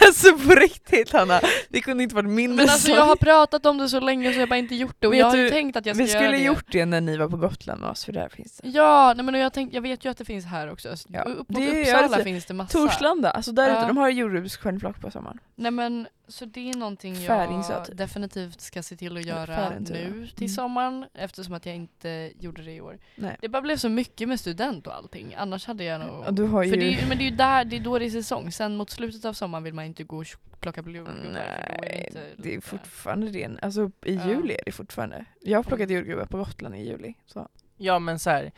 Alltså 0.07 0.39
på 0.39 0.55
riktigt 0.55 1.13
Hanna, 1.13 1.41
det 1.69 1.81
kunde 1.81 2.03
inte 2.03 2.15
varit 2.15 2.31
mindre 2.31 2.57
Men 2.67 2.73
alltså 2.73 2.91
jag 2.91 3.05
har 3.05 3.17
pratat 3.17 3.67
om 3.67 3.79
det 3.79 3.89
så 3.89 4.01
länge 4.01 4.31
så 4.33 4.37
jag 4.37 4.43
har 4.43 4.47
bara 4.47 4.57
inte 4.59 4.75
gjort 4.75 4.97
det 4.99 5.07
och 5.07 5.13
Vet 5.13 5.19
jag 5.21 5.27
har 5.27 5.37
du, 5.37 5.51
tänkt 5.51 5.77
att 5.77 5.87
jag 5.87 5.97
ska 5.97 6.05
Vi 6.05 6.11
göra 6.13 6.21
skulle 6.23 6.37
det. 6.39 6.45
gjort 6.45 6.65
det 6.73 6.85
när 6.85 7.01
ni 7.01 7.17
var 7.17 7.29
på 7.29 7.37
Gotland 7.37 7.81
med 7.81 7.91
oss 7.91 8.05
för 8.05 8.13
där 8.13 8.29
finns 8.29 8.57
det. 8.63 8.69
Ja, 8.69 9.13
nej 9.17 9.25
men 9.25 9.35
jag, 9.35 9.53
tänkt, 9.53 9.75
jag 9.75 9.83
vet 9.83 10.05
ju 10.05 10.11
att 10.11 10.19
det 10.19 10.25
finns 10.25 10.45
här 10.47 10.73
också. 10.73 10.89
Ja, 11.09 11.23
Och 11.23 11.41
Upp 11.41 11.47
det 11.49 11.61
mot 11.61 11.69
är- 11.75 11.81
Uppsala 11.81 11.99
alltså, 11.99 12.23
finns 12.23 12.45
det 12.47 12.55
massa. 12.55 12.79
Torslanda, 12.79 13.31
alltså 13.31 13.53
där 13.53 13.67
ute, 13.71 13.79
Ja. 13.81 13.87
de 13.87 13.97
har 13.97 14.09
jordgubbs 14.09 14.57
självplock 14.57 15.01
på 15.01 15.11
sommaren. 15.11 15.39
Nej 15.57 15.71
men 15.71 16.07
så 16.29 16.45
det 16.45 16.71
är 16.71 16.75
någonting 16.77 17.15
jag 17.15 17.85
definitivt 17.93 18.61
ska 18.61 18.83
se 18.83 18.97
till 18.97 19.17
att 19.17 19.25
göra 19.25 19.69
nu 19.79 20.27
till 20.27 20.37
Mm. 20.37 20.49
sommaren 20.49 21.07
eftersom 21.15 21.55
att 21.55 21.67
jag 21.67 21.75
inte 21.77 22.33
gjorde 22.41 22.63
det 22.63 22.73
i 22.73 22.81
år. 22.81 22.99
Nej. 23.15 23.37
Det 23.41 23.49
bara 23.49 23.63
blev 23.63 23.77
så 23.77 23.89
mycket 23.89 24.29
med 24.29 24.41
student 24.41 24.87
och 24.87 24.95
allting, 24.95 25.35
annars 25.39 25.67
hade 25.67 25.85
jag 25.85 26.01
nog... 26.01 26.25
Ja, 26.27 26.31
du 26.31 26.43
har 26.45 26.63
ju... 26.63 26.71
För 26.71 26.77
det 26.77 26.95
är, 26.95 27.09
men 27.09 27.19
det 27.19 27.25
är 27.25 27.31
ju 27.31 27.37
där, 27.37 27.65
det 27.65 27.77
är 27.77 27.81
då 27.81 27.99
det 27.99 28.05
är 28.07 28.11
säsong, 28.11 28.53
sen 28.53 28.77
mot 28.77 28.91
slutet 28.91 29.25
av 29.25 29.33
sommaren 29.33 29.65
vill 29.65 29.75
man 29.75 29.85
inte 29.85 30.05
gå 30.05 30.17
och 30.19 30.27
plocka 30.61 30.81
jordgubbar. 30.81 31.11
är 31.11 31.33
Nej, 31.33 32.05
inte 32.07 32.21
det 32.37 32.49
är 32.49 32.55
lika- 32.57 32.61
fortfarande 32.67 33.31
det. 33.31 33.59
Alltså 33.63 33.91
i 34.05 34.15
Ja. 34.15 34.27
juli 34.29 34.55
är 34.55 34.65
det 34.67 34.73
fortfarande. 34.73 35.25
Jag 35.41 35.59
har 35.59 35.63
plockat 35.65 35.91
jordgubbar 35.91 36.25
på 36.27 36.37
Gotland 36.39 36.75
i 36.75 36.79
juli. 36.79 37.15
Så. 37.27 37.49
Ja 37.77 37.99
men 37.99 38.19
så 38.19 38.31
här, 38.31 38.53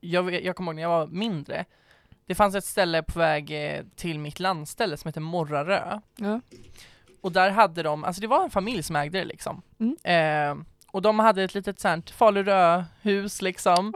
jag, 0.00 0.44
jag 0.44 0.56
kommer 0.56 0.70
ihåg 0.72 0.76
när 0.76 0.82
jag 0.82 0.88
var 0.88 1.06
mindre, 1.06 1.64
det 2.26 2.34
fanns 2.34 2.54
ett 2.54 2.64
ställe 2.64 3.02
på 3.02 3.18
väg 3.18 3.50
eh, 3.50 3.84
till 3.96 4.18
mitt 4.18 4.40
landställe 4.40 4.96
som 4.96 5.08
heter 5.08 5.20
Morrarö. 5.20 6.00
Ja. 6.16 6.40
Och 7.20 7.32
där 7.32 7.50
hade 7.50 7.82
de, 7.82 8.04
alltså 8.04 8.20
det 8.20 8.26
var 8.26 8.44
en 8.44 8.50
familj 8.50 8.82
som 8.82 8.96
ägde 8.96 9.18
det 9.18 9.24
liksom. 9.24 9.62
Mm. 9.80 9.96
Eh, 10.04 10.64
och 10.90 11.02
de 11.02 11.18
hade 11.18 11.42
ett 11.42 11.54
litet 11.54 11.80
sånt 11.80 12.10
Falurö-hus 12.10 13.42
liksom. 13.42 13.94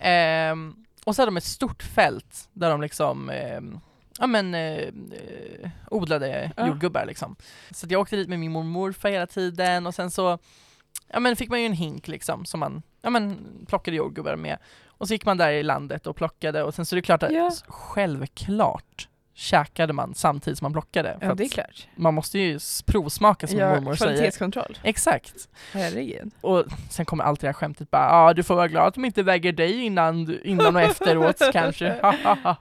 Ehm, 0.00 0.84
och 1.04 1.14
så 1.14 1.22
hade 1.22 1.30
de 1.30 1.36
ett 1.36 1.44
stort 1.44 1.82
fält 1.82 2.48
där 2.52 2.70
de 2.70 2.80
liksom 2.80 3.30
ehm, 3.30 3.80
Ja 4.20 4.26
men 4.26 4.54
eh, 4.54 4.78
eh, 4.78 5.70
odlade 5.90 6.52
Ja. 6.56 6.66
jordgubbar 6.66 7.04
liksom. 7.06 7.36
Så 7.70 7.86
jag 7.90 8.00
åkte 8.00 8.16
dit 8.16 8.28
med 8.28 8.38
min 8.40 8.52
mormor 8.52 8.92
för 8.92 9.08
hela 9.08 9.26
tiden 9.26 9.86
och 9.86 9.94
sen 9.94 10.10
så 10.10 10.38
Ja 11.08 11.20
men 11.20 11.36
fick 11.36 11.50
man 11.50 11.60
ju 11.60 11.66
en 11.66 11.72
hink 11.72 12.08
liksom 12.08 12.44
som 12.44 12.60
man 12.60 12.82
Ja 13.02 13.10
men 13.10 13.38
plockade 13.68 13.96
jordgubbar 13.96 14.36
med. 14.36 14.58
Och 14.86 15.08
så 15.08 15.14
gick 15.14 15.24
man 15.26 15.36
där 15.36 15.50
i 15.50 15.62
landet 15.62 16.06
och 16.06 16.16
plockade 16.16 16.62
och 16.62 16.74
sen 16.74 16.86
så 16.86 16.94
är 16.94 16.96
det 16.96 17.02
klart 17.02 17.22
att 17.22 17.32
Ja. 17.32 17.50
självklart 17.68 19.08
käkade 19.38 19.92
man 19.92 20.14
samtidigt 20.14 20.58
som 20.58 20.64
man 20.64 20.72
plockade. 20.72 21.16
För 21.20 21.26
Ja 21.26 21.34
det 21.34 21.44
är 21.44 21.48
klart. 21.48 21.88
man 21.96 22.14
måste 22.14 22.38
ju 22.38 22.58
provsmaka 22.86 23.46
som 23.46 23.58
Ja, 23.58 23.74
mormor 23.74 23.94
säger. 23.94 24.12
kvalitetskontroll. 24.12 24.78
Exakt. 24.82 25.48
Herregud. 25.72 26.30
Och 26.40 26.64
sen 26.90 27.04
kommer 27.06 27.24
alltid 27.24 27.42
det 27.42 27.48
här 27.48 27.52
skämtet 27.52 27.90
bara 27.90 28.02
ja 28.02 28.10
ah, 28.30 28.34
du 28.34 28.42
får 28.42 28.54
vara 28.54 28.68
glad 28.68 28.86
att 28.88 28.94
de 28.94 29.04
inte 29.04 29.22
väger 29.22 29.52
dig 29.52 29.84
innan, 29.84 30.24
du- 30.24 30.40
innan 30.44 30.76
och 30.76 30.82
efteråt 30.82 31.42
kanske. 31.52 31.96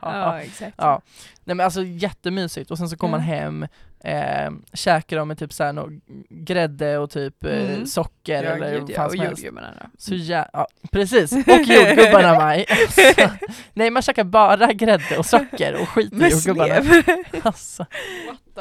Ja 0.02 0.40
exakt. 0.44 0.74
ja. 0.78 1.02
Nej 1.44 1.56
men 1.56 1.64
alltså 1.64 1.84
jättemysigt 1.84 2.72
och 2.72 2.78
sen 2.78 2.90
så 2.90 2.98
kommer 2.98 3.18
man 3.18 3.28
Ja. 3.28 3.36
hem, 3.36 3.68
eh, 4.04 4.52
käkar 4.74 5.18
de 5.18 5.28
med 5.28 5.38
typ 5.38 5.54
såhär 5.54 5.74
nå- 5.74 5.90
grädde 6.30 6.98
och 6.98 7.10
typ 7.10 7.44
eh, 7.44 7.52
Mm. 7.72 7.86
socker 7.86 8.44
Ja, 8.44 8.50
eller 8.50 8.72
gud, 8.72 8.82
vad 8.82 8.90
ja, 8.90 8.96
fan 8.96 9.06
och 9.06 9.12
som 9.12 9.20
helst. 9.22 9.44
jordgubbarna 9.44 9.74
då. 9.82 9.90
Så 9.98 10.14
jä- 10.14 10.50
ja, 10.54 10.68
precis, 10.92 11.32
och 11.32 11.38
jordgubbarna 11.48 12.34
Maj. 12.40 12.66
Alltså, 12.70 13.30
Nej 13.74 13.90
man 13.92 14.02
käkar 14.02 14.24
bara 14.24 14.74
grädde 14.74 15.18
och 15.18 15.26
socker 15.26 15.82
och 15.82 15.90
skit 15.90 16.14
i 16.14 16.28
jordgubbarna. 16.28 17.04
Alltså. 17.44 17.86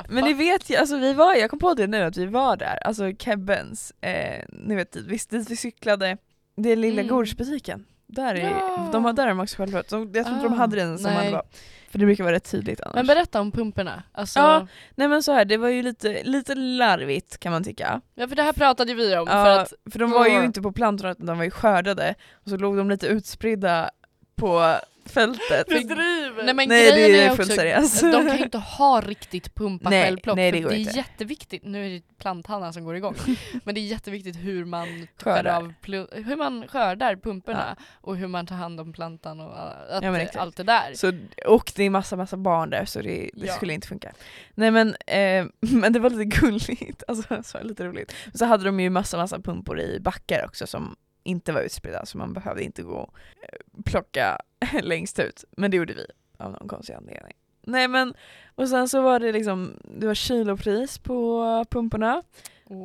Men 0.08 0.24
ni 0.24 0.32
vet 0.34 0.70
ju, 0.70 0.76
alltså 0.76 0.96
vi 0.98 1.12
var, 1.12 1.34
jag 1.34 1.50
kom 1.50 1.58
på 1.58 1.74
det 1.74 1.86
nu 1.86 2.02
att 2.02 2.16
vi 2.16 2.26
var 2.26 2.56
där, 2.56 2.76
alltså 2.86 3.12
Kebbens, 3.18 3.92
eh, 4.00 4.44
ni 4.52 4.74
vet 4.74 4.92
dit 4.92 5.06
vi, 5.06 5.18
dit 5.38 5.50
vi 5.50 5.56
cyklade, 5.56 6.16
det 6.56 6.72
är 6.72 6.76
lilla 6.76 7.00
Mm. 7.02 7.14
gårdsbutiken. 7.14 7.84
Där 8.06 8.34
är, 8.34 8.50
Ja. 8.50 8.88
de 8.92 9.04
har 9.04 9.12
där 9.12 9.22
är 9.24 9.28
de 9.28 9.40
också 9.40 9.56
självklart, 9.56 9.88
de, 9.88 10.10
jag 10.14 10.24
tror 10.24 10.36
inte 10.36 10.48
de 10.48 10.52
Ah, 10.54 10.56
hade 10.56 10.76
den 10.76 10.98
som 10.98 11.10
nej. 11.12 11.24
man 11.24 11.32
var. 11.32 11.42
För 11.90 11.98
det 11.98 12.06
brukar 12.06 12.24
vara 12.24 12.34
rätt 12.34 12.50
tydligt 12.50 12.80
annars. 12.80 12.94
Men 12.94 13.06
berätta 13.06 13.40
om 13.40 13.52
pumporna. 13.52 14.02
Alltså, 14.12 14.38
Ja. 14.38 14.66
Nej 14.94 15.08
men 15.08 15.22
så 15.22 15.32
här, 15.32 15.44
det 15.44 15.56
var 15.56 15.68
ju 15.68 15.82
lite, 15.82 16.22
lite 16.22 16.54
larvigt 16.54 17.38
kan 17.38 17.52
man 17.52 17.64
tycka. 17.64 18.00
ja, 18.14 18.28
för 18.28 18.36
det 18.36 18.42
här 18.42 18.52
pratade 18.52 18.94
vi 18.94 19.16
om. 19.16 19.26
Ja, 19.30 19.44
För 19.44 19.58
att, 19.58 19.72
för 19.92 19.98
de 19.98 20.10
var 20.10 20.26
ju 20.26 20.44
inte 20.44 20.62
på 20.62 20.72
plantorna 20.72 21.10
utan 21.12 21.26
de 21.26 21.36
var 21.38 21.44
ju 21.44 21.50
skördade, 21.50 22.14
och 22.44 22.48
så 22.50 22.56
låg 22.56 22.76
de 22.76 22.90
lite 22.90 23.06
utspridda 23.06 23.90
på 24.36 24.74
fältet. 25.10 25.66
driver! 25.68 26.44
nej 26.44 26.54
men 26.54 26.68
Nej, 26.68 26.84
det 26.92 26.98
grejen 26.98 27.20
är 27.20 27.24
är 27.24 27.28
fullt 27.36 27.40
också, 27.40 27.52
seriöst. 27.60 28.00
de 28.00 28.26
kan 28.26 28.36
ju 28.36 28.44
inte 28.44 28.58
ha 28.58 29.00
riktigt 29.00 29.54
pumpa 29.54 29.90
Nej, 29.90 30.04
självplock. 30.04 30.36
nej, 30.36 30.52
det 30.52 30.58
för 30.58 30.62
går 30.62 30.70
det 30.70 30.76
är 30.76 30.78
inte. 30.78 30.96
jätteviktigt, 30.96 31.64
nu 31.64 31.86
är 31.86 31.90
det 31.90 32.02
planthannan 32.18 32.72
som 32.72 32.84
går 32.84 32.96
igång, 32.96 33.14
men 33.64 33.74
det 33.74 33.80
är 33.80 33.82
jätteviktigt 33.82 34.36
hur 34.36 34.64
man 34.64 35.06
Skördar. 35.22 35.56
av, 35.56 35.72
plu- 35.82 36.22
hur 36.24 36.36
man 36.36 36.68
skördar 36.68 37.16
pumporna 37.16 37.76
och 38.00 38.16
hur 38.16 38.26
man 38.28 38.46
tar 38.46 38.56
hand 38.56 38.80
om 38.80 38.92
plantan 38.92 39.40
och 39.40 39.52
uh, 39.52 39.96
att, 39.96 40.02
Ja, 40.04 40.26
allt 40.40 40.56
det 40.56 40.62
där. 40.62 40.92
Så, 40.94 41.12
och 41.46 41.72
det 41.76 41.84
är 41.84 41.90
massa 41.90 42.16
massa 42.16 42.36
barn 42.36 42.70
där 42.70 42.84
så 42.84 43.02
det, 43.02 43.30
det 43.34 43.46
Ja. 43.46 43.52
skulle 43.54 43.72
inte 43.74 43.88
funka. 43.88 44.12
Nej 44.54 44.70
men, 44.70 44.88
eh, 45.06 45.46
men 45.60 45.92
det 45.92 45.98
var 45.98 46.10
lite 46.10 46.40
gulligt, 46.40 47.02
alltså 47.08 47.36
så 47.44 47.62
lite 47.62 47.84
roligt. 47.84 48.14
Så 48.34 48.44
hade 48.44 48.64
de 48.64 48.80
ju 48.80 48.90
massa 48.90 49.16
massa 49.16 49.40
pumpor 49.40 49.80
i 49.80 50.00
backar 50.00 50.44
också 50.44 50.66
som 50.66 50.96
inte 51.26 51.52
var 51.52 51.60
utspridda 51.60 52.06
så 52.06 52.18
man 52.18 52.32
behövde 52.32 52.62
inte 52.64 52.82
gå 52.82 52.94
och 52.96 53.14
eh, 53.42 53.82
plocka 53.84 54.38
längst 54.82 55.18
ut. 55.18 55.44
Men 55.56 55.70
det 55.70 55.76
gjorde 55.76 55.94
vi 55.94 56.06
av 56.38 56.52
någon 56.52 56.68
konstig 56.68 56.94
anledning. 56.94 57.32
Nej 57.68 57.88
men, 57.88 58.14
och 58.54 58.68
sen 58.68 58.88
så 58.88 59.02
var 59.02 59.20
det 59.20 59.32
liksom, 59.32 59.80
det 60.00 60.06
var 60.06 60.14
kilopris 60.14 60.98
på 60.98 61.64
pumporna. 61.70 62.22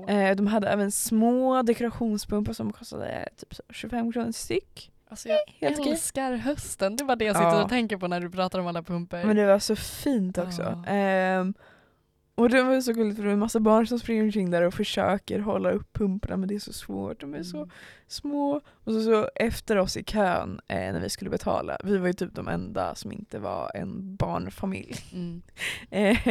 Eh, 0.08 0.36
de 0.36 0.48
hade 0.48 0.70
även 0.70 0.92
små 0.92 1.62
dekorationspumpor 1.62 2.54
som 2.54 2.74
kostade 2.74 3.30
typ 3.38 3.54
så 3.56 3.64
25 3.70 4.12
kronor 4.12 4.32
styck. 4.32 4.92
alltså 5.10 5.30
jag 5.30 5.40
Helt 5.48 5.80
okej. 5.80 5.92
älskar 5.92 6.34
hösten, 6.34 6.96
det 6.96 7.04
var 7.04 7.16
det 7.16 7.26
jag 7.26 7.36
sitter 7.36 7.48
Ja. 7.50 7.64
och 7.64 7.70
tänker 7.70 7.98
på 7.98 8.08
när 8.08 8.20
du 8.22 8.30
pratar 8.30 8.60
om 8.60 8.68
alla 8.68 8.84
pumpor. 8.84 9.24
Men 9.24 9.36
det 9.36 9.46
var 9.46 9.60
så 9.60 9.76
fint 9.76 10.38
också. 10.38 10.62
Ja. 10.62 10.92
Ehm, 10.92 11.54
och 12.36 12.50
det 12.50 12.64
var 12.64 12.82
så 12.82 12.94
gulligt 12.94 13.16
för 13.18 13.24
det 13.24 13.30
är 13.30 13.34
en 13.34 13.40
massa 13.40 13.60
barn 13.60 13.88
som 13.88 14.00
springer 14.00 14.24
omkring 14.24 14.52
där 14.52 14.62
och 14.62 14.74
försöker 14.74 15.40
hålla 15.40 15.72
upp 15.72 15.94
pumporna 15.94 16.38
men 16.38 16.48
det 16.50 16.56
är 16.56 16.60
så 16.60 16.74
svårt, 16.74 17.20
de 17.22 17.34
är 17.34 17.44
så 17.44 17.58
Mm. 17.58 17.70
små. 18.08 18.62
Och 18.84 18.94
så, 18.94 19.04
så 19.04 19.30
efter 19.36 19.78
oss 19.78 19.98
i 19.98 20.04
kön 20.04 20.60
eh, 20.68 20.76
när 20.94 21.00
vi 21.00 21.10
skulle 21.10 21.30
betala, 21.30 21.78
vi 21.84 21.98
var 21.98 22.08
ju 22.08 22.14
typ 22.14 22.36
de 22.36 22.48
enda 22.48 22.96
som 22.96 23.12
inte 23.12 23.40
var 23.40 23.72
en 23.76 24.16
barnfamilj. 24.16 24.96
Mm. 25.14 25.42
Eh, 25.92 26.28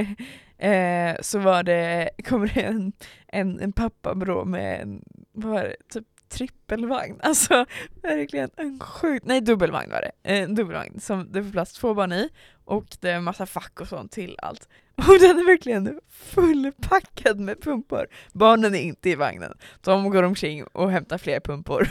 eh, 0.70 1.16
så 1.20 1.38
var 1.38 1.62
det, 1.62 2.10
kommer 2.24 2.52
det 2.54 2.60
en, 2.62 2.92
en, 3.26 3.60
en 3.60 3.72
pappa 3.72 4.14
bro 4.14 4.44
med 4.44 4.80
en, 4.82 5.04
vad 5.32 5.52
var 5.52 5.62
det, 5.62 5.76
typ 5.88 6.06
trippelvagn. 6.28 7.20
Alltså 7.22 7.66
verkligen 8.02 8.50
en 8.56 8.80
sjukt, 8.80 9.26
nej 9.26 9.40
dubbelvagn 9.40 9.90
var 9.90 10.00
det. 10.00 10.12
En 10.22 10.54
dubbelvagn 10.54 11.00
som 11.00 11.32
det 11.32 11.44
får 11.44 11.50
plats 11.50 11.72
två 11.72 11.94
barn 11.94 12.12
i 12.12 12.28
och 12.64 12.96
det 13.00 13.10
är 13.10 13.14
en 13.16 13.24
massa 13.24 13.46
fack 13.46 13.80
och 13.80 13.88
sånt 13.88 14.12
till 14.12 14.36
allt. 14.42 14.68
Och 15.08 15.18
den 15.20 15.38
är 15.38 15.46
verkligen 15.46 16.00
fullpackad 16.08 17.40
med 17.40 17.62
pumpor. 17.62 18.06
Barnen 18.32 18.74
är 18.74 18.78
inte 18.78 19.10
i 19.10 19.14
vagnen. 19.14 19.52
De 19.80 20.10
går 20.10 20.22
omkring 20.22 20.64
och 20.64 20.90
hämtar 20.90 21.18
fler 21.18 21.40
pumpor. 21.40 21.88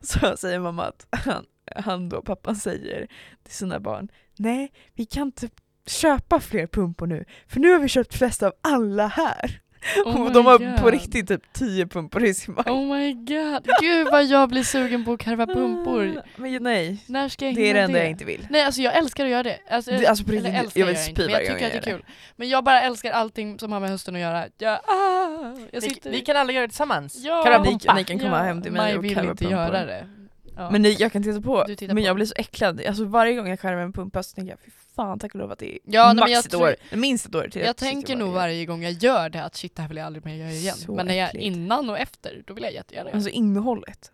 Så 0.00 0.36
säger 0.36 0.58
mamma 0.58 0.84
att 0.84 1.06
han, 1.10 1.44
han 1.76 2.08
då, 2.08 2.22
pappan 2.22 2.56
säger 2.56 3.08
till 3.42 3.54
sina 3.54 3.80
barn 3.80 4.08
Nej, 4.38 4.72
vi 4.94 5.06
kan 5.06 5.26
inte 5.26 5.48
köpa 5.86 6.40
fler 6.40 6.66
pumpor 6.66 7.06
nu, 7.06 7.24
för 7.46 7.60
nu 7.60 7.72
har 7.72 7.78
vi 7.78 7.88
köpt 7.88 8.14
flest 8.14 8.42
av 8.42 8.52
alla 8.62 9.06
här. 9.06 9.60
Oh 10.04 10.32
de 10.32 10.46
har 10.46 10.58
på 10.76 10.82
God. 10.84 10.92
riktigt 10.92 11.28
typ 11.28 11.52
10 11.52 11.86
pumpor 11.86 12.24
i 12.24 12.34
sin 12.34 12.54
vagn. 12.54 12.70
Oh 12.70 12.96
my 12.96 13.12
god, 13.12 13.68
gud 13.80 14.08
vad 14.12 14.24
jag 14.24 14.48
blir 14.48 14.62
sugen 14.62 15.04
på 15.04 15.12
att 15.12 15.20
karva 15.20 15.46
pumpor. 15.46 16.22
Men 16.36 16.62
nej, 16.62 17.04
När 17.06 17.28
ska 17.28 17.46
jag 17.46 17.54
det 17.54 17.70
är 17.70 17.74
det 17.74 17.80
enda 17.80 17.98
jag 17.98 18.10
inte 18.10 18.24
vill. 18.24 18.46
Nej 18.50 18.62
alltså 18.64 18.80
jag 18.82 18.96
älskar 18.96 19.24
att 19.24 19.30
göra 19.30 19.42
det. 19.42 19.58
Alltså, 19.70 19.90
Det- 19.90 20.06
alltså 20.06 20.24
på 20.24 20.30
eller 20.32 20.40
riktigt, 20.42 20.60
älskar 20.64 20.80
jag 20.80 20.86
vill 20.86 20.96
spy 20.96 21.22
varje 21.22 21.36
jag 21.36 21.46
gång 21.46 21.54
tycker 21.54 21.66
att 21.66 21.74
jag 21.74 21.82
det 21.82 21.90
är 21.90 21.92
kul. 21.98 22.04
Men 22.36 22.48
jag 22.48 22.64
bara 22.64 22.80
älskar 22.82 23.12
allting 23.12 23.58
som 23.58 23.72
har 23.72 23.80
med 23.80 23.90
hösten 23.90 24.14
att 24.14 24.20
göra. 24.20 24.46
Jag, 24.58 24.72
ah, 24.72 25.56
jag 25.70 25.80
Vi, 25.80 25.88
sitter... 25.88 26.10
vi 26.10 26.20
kan 26.20 26.36
alla 26.36 26.52
göra 26.52 26.62
det 26.66 26.68
tillsammans. 26.68 27.16
Ja. 27.24 27.42
Karva 27.44 27.62
Ni, 27.62 27.68
pumpa. 27.70 27.94
ni 27.94 28.04
kan 28.04 28.18
komma 28.18 28.42
hem 28.42 28.62
till 28.62 28.72
mig 28.72 28.80
Maj 28.82 28.96
och 28.96 29.04
vill 29.04 29.14
karva 29.14 29.30
inte 29.30 29.44
pumpor. 29.44 29.58
göra 29.60 29.84
det. 29.86 30.06
Ja. 30.56 30.70
Men 30.70 30.82
nej, 30.82 30.96
jag 30.98 31.12
kan 31.12 31.22
titta 31.22 31.40
på, 31.40 31.64
men 31.80 31.96
på. 31.96 32.00
jag 32.02 32.16
blir 32.16 32.26
så 32.26 32.34
äcklad. 32.36 32.82
Alltså 32.88 33.04
varje 33.04 33.34
gång 33.34 33.48
jag 33.48 33.60
karvar 33.60 33.82
en 33.82 33.92
pumpa 33.92 34.22
så 34.22 34.34
tänker 34.34 34.50
jag 34.52 34.58
fan 34.96 35.18
tack 35.18 35.34
och 35.34 35.40
lov 35.40 35.52
att 35.52 35.58
det 35.58 35.74
är 35.74 35.78
Ja, 35.84 36.06
nej, 36.06 36.20
max 36.20 36.32
jag 36.32 36.44
ett 36.44 36.50
tror- 36.50 36.62
år, 36.62 36.76
minst 36.96 37.26
ett 37.26 37.34
år 37.34 37.48
till 37.48 37.62
jag 37.62 37.76
tänker 37.76 38.16
nog 38.16 38.32
varje- 38.32 38.66
gång 38.66 38.82
jag 38.82 38.92
gör 38.92 39.28
det 39.28 39.44
att 39.44 39.56
shit 39.56 39.76
det 39.76 39.82
här 39.82 39.88
vill 39.88 39.96
jag 39.98 40.06
aldrig 40.06 40.24
mer 40.24 40.34
göra 40.34 40.50
igen. 40.50 40.74
Så 40.74 40.94
men 40.94 41.06
när 41.06 41.14
jag, 41.14 41.28
äckligt. 41.28 41.44
innan 41.44 41.90
och 41.90 41.98
efter, 41.98 42.42
då 42.46 42.54
vill 42.54 42.64
jag 42.64 42.72
jättegärna 42.72 43.08
göra 43.10 43.16
Alltså 43.16 43.30
innehållet. 43.30 44.12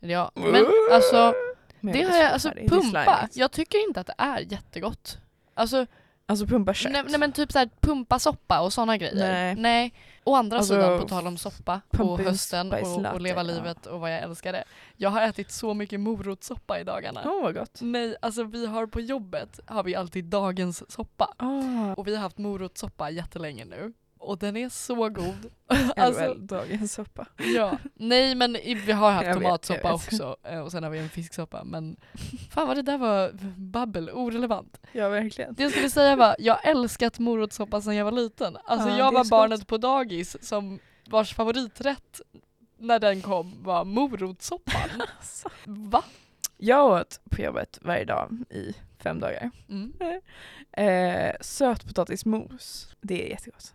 det. 0.00 0.06
Ja. 0.12 0.30
Men 0.34 0.66
alltså, 0.92 1.34
Men 1.80 1.92
det 1.94 2.02
har 2.02 2.16
jag, 2.16 2.32
alltså 2.32 2.50
pumpa, 2.50 3.04
slimigt. 3.04 3.36
jag 3.36 3.52
tycker 3.52 3.88
inte 3.88 4.00
att 4.00 4.06
det 4.06 4.14
är 4.18 4.40
jättegott. 4.52 5.18
Alltså, 5.54 5.86
Alltså 6.26 6.46
pumpa 6.46 6.74
kött. 6.74 6.92
nej, 6.92 7.02
nej 7.08 7.18
men 7.20 7.32
typ 7.32 7.52
såhär 7.52 7.70
pumpasoppa 7.80 8.60
och 8.60 8.72
såna 8.72 8.96
grejer. 8.96 9.54
Nej. 9.56 9.92
Å 10.28 10.34
andra 10.34 10.56
Alltså, 10.56 10.74
sidan, 10.74 11.00
på 11.00 11.08
tal 11.08 11.26
om 11.26 11.36
soppa 11.36 11.80
och 11.88 11.96
pumpkin 11.98 12.26
hösten 12.26 12.72
och, 12.72 13.12
och 13.14 13.20
leva 13.20 13.42
livet 13.42 13.86
och 13.86 14.00
vad 14.00 14.12
jag 14.12 14.22
älskar 14.22 14.52
det. 14.52 14.64
Jag 14.96 15.10
har 15.10 15.22
ätit 15.22 15.50
så 15.50 15.74
mycket 15.74 16.00
morotssoppa 16.00 16.80
i 16.80 16.84
dagarna. 16.84 17.22
Åh 17.24 17.42
vad 17.42 17.54
gott. 17.54 17.78
Nej, 17.80 18.16
alltså 18.22 18.44
vi 18.44 18.66
har 18.66 18.86
på 18.86 19.00
jobbet 19.00 19.60
har 19.66 19.82
vi 19.82 19.94
alltid 19.94 20.24
dagens 20.24 20.90
soppa. 20.90 21.34
Ah, 21.36 21.94
Och 21.96 22.06
vi 22.06 22.14
har 22.14 22.22
haft 22.22 22.38
morotssoppa 22.38 23.10
jättelänge 23.10 23.64
nu. 23.64 23.92
Och 24.18 24.38
den 24.38 24.56
är 24.56 24.68
så 24.68 25.08
god. 25.08 25.50
alltså, 25.66 25.92
alltså, 25.96 26.34
dagens 26.34 26.92
soppa. 26.92 27.26
ja. 27.54 27.78
Nej 27.94 28.34
men 28.34 28.52
vi 28.86 28.92
har 28.92 29.10
haft 29.10 29.26
Jag 29.26 29.34
tomatsoppa 29.34 29.82
vet. 29.82 29.92
också 29.92 30.36
eh, 30.42 30.60
och 30.60 30.72
sen 30.72 30.82
har 30.82 30.90
vi 30.90 30.98
en 30.98 31.08
fisksoppa 31.08 31.64
men 31.64 31.96
fan 32.50 32.68
vad 32.68 32.76
det 32.76 32.82
där 32.82 32.98
var 32.98 33.30
babbel, 33.56 34.10
orelevant. 34.10 34.80
Ja 34.92 35.08
verkligen. 35.08 35.54
Det 35.54 35.62
jag 35.62 35.72
skulle 35.72 35.90
säga 35.90 36.16
var, 36.16 36.36
jag 36.38 36.66
älskat 36.68 37.18
morotssoppa 37.18 37.80
sedan 37.80 37.96
jag 37.96 38.04
var 38.04 38.12
liten. 38.12 38.56
Alltså 38.64 38.88
Ja, 38.88 38.98
jag 38.98 39.12
var 39.12 39.24
barnet 39.30 39.60
gott. 39.60 39.68
på 39.68 39.78
dagis 39.78 40.36
som 40.48 40.78
vars 41.06 41.34
favoriträtt 41.34 42.20
när 42.78 42.98
den 42.98 43.20
kom 43.22 43.62
var 43.62 43.84
morotssoppan. 43.84 45.02
Va? 45.64 46.04
Jag 46.56 46.86
åt 47.00 47.20
på 47.30 47.42
jobbet 47.42 47.78
varje 47.82 48.04
dag 48.04 48.44
i 48.50 48.74
fem 48.98 49.20
dagar. 49.20 49.50
Mm. 49.68 49.92
Eh, 50.72 51.34
sötpotatismos. 51.40 52.88
Det 53.00 53.26
är 53.26 53.30
jättegott. 53.30 53.74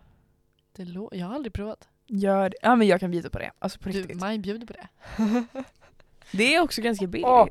Det 0.76 0.84
lå- 0.86 1.10
jag 1.12 1.28
har 1.28 1.36
aldrig 1.36 1.54
provat. 1.54 1.88
Gör 2.08 2.50
det. 2.50 2.56
Ja 2.62 2.76
men 2.76 2.88
jag 2.88 3.00
kan 3.00 3.12
bjuda 3.12 3.30
på 3.30 3.40
det. 3.40 3.52
Alltså 3.60 3.80
på 3.80 3.90
Du, 3.90 4.00
riktigt. 4.00 4.20
Maj 4.20 4.40
bjuder 4.40 4.68
på 4.68 4.74
det. 4.74 4.88
Det 6.32 6.56
är 6.56 6.62
också 6.62 6.82
ganska 6.82 7.08
billigt. 7.08 7.28
Åh, 7.28 7.48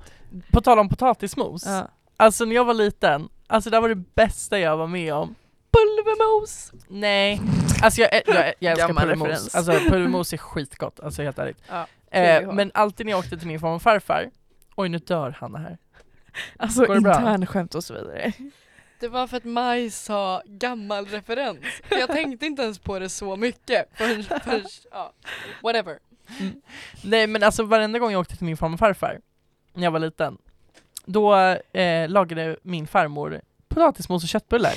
På 0.52 0.60
tal 0.60 0.78
om 0.78 0.88
potatismos. 0.88 1.66
Ja. 1.66 1.88
Alltså 2.16 2.44
när 2.44 2.54
jag 2.54 2.64
var 2.64 2.74
liten, 2.74 3.28
alltså 3.46 3.70
det 3.70 3.80
var 3.80 3.88
det 3.88 3.94
bästa 4.14 4.58
jag 4.58 4.76
var 4.76 4.86
med 4.86 5.14
om. 5.14 5.34
Pulvermos! 5.70 6.72
Nej, 6.88 7.40
alltså 7.82 8.00
jag, 8.00 8.10
jag, 8.14 8.22
jag, 8.26 8.54
jag 8.58 8.72
älskar 8.72 8.94
pulvermos. 8.94 9.54
Alltså 9.54 9.72
pulvermos 9.72 10.32
är 10.32 10.36
skitgott, 10.36 11.00
alltså 11.00 11.22
helt 11.22 11.38
ärligt. 11.38 11.58
Ja, 11.68 11.86
Eh, 12.10 12.52
men 12.52 12.70
alltid 12.74 13.06
när 13.06 13.10
jag 13.12 13.18
åkte 13.18 13.38
till 13.38 13.48
min 13.48 13.60
farmor 13.60 13.74
och 13.76 13.82
farfar, 13.82 14.30
oj 14.76 14.88
nu 14.88 14.98
dör 14.98 15.30
Hanna 15.30 15.58
här. 15.58 15.78
Alltså 16.56 16.84
Går 16.86 16.94
det 16.94 17.00
bra? 17.00 17.16
internskämt 17.18 17.74
och 17.74 17.84
så 17.84 17.94
vidare. 17.94 18.32
Det 19.02 19.08
var 19.08 19.26
för 19.26 19.36
att 19.36 19.44
Maj 19.44 19.90
sa 19.90 20.42
gammal 20.46 21.06
referens. 21.06 21.58
För 21.88 21.96
jag 21.96 22.08
tänkte 22.08 22.46
inte 22.46 22.62
ens 22.62 22.78
på 22.78 22.98
det 22.98 23.08
så 23.08 23.36
mycket. 23.36 23.88
Förrän, 23.94 24.22
förrän, 24.44 24.64
ja, 24.90 25.12
whatever. 25.62 25.98
Nej 27.04 27.26
men 27.26 27.42
alltså 27.42 27.62
varenda 27.62 27.98
gång 27.98 28.12
jag 28.12 28.20
åkte 28.20 28.36
till 28.36 28.46
min 28.46 28.56
farmor 28.56 28.74
och 28.74 28.78
farfar, 28.78 29.20
när 29.74 29.82
jag 29.84 29.90
var 29.90 29.98
liten, 29.98 30.38
då 31.04 31.34
eh, 31.72 32.08
lagade 32.08 32.56
min 32.62 32.86
farmor 32.86 33.40
potatismos 33.68 34.22
och 34.22 34.28
köttbullar. 34.28 34.72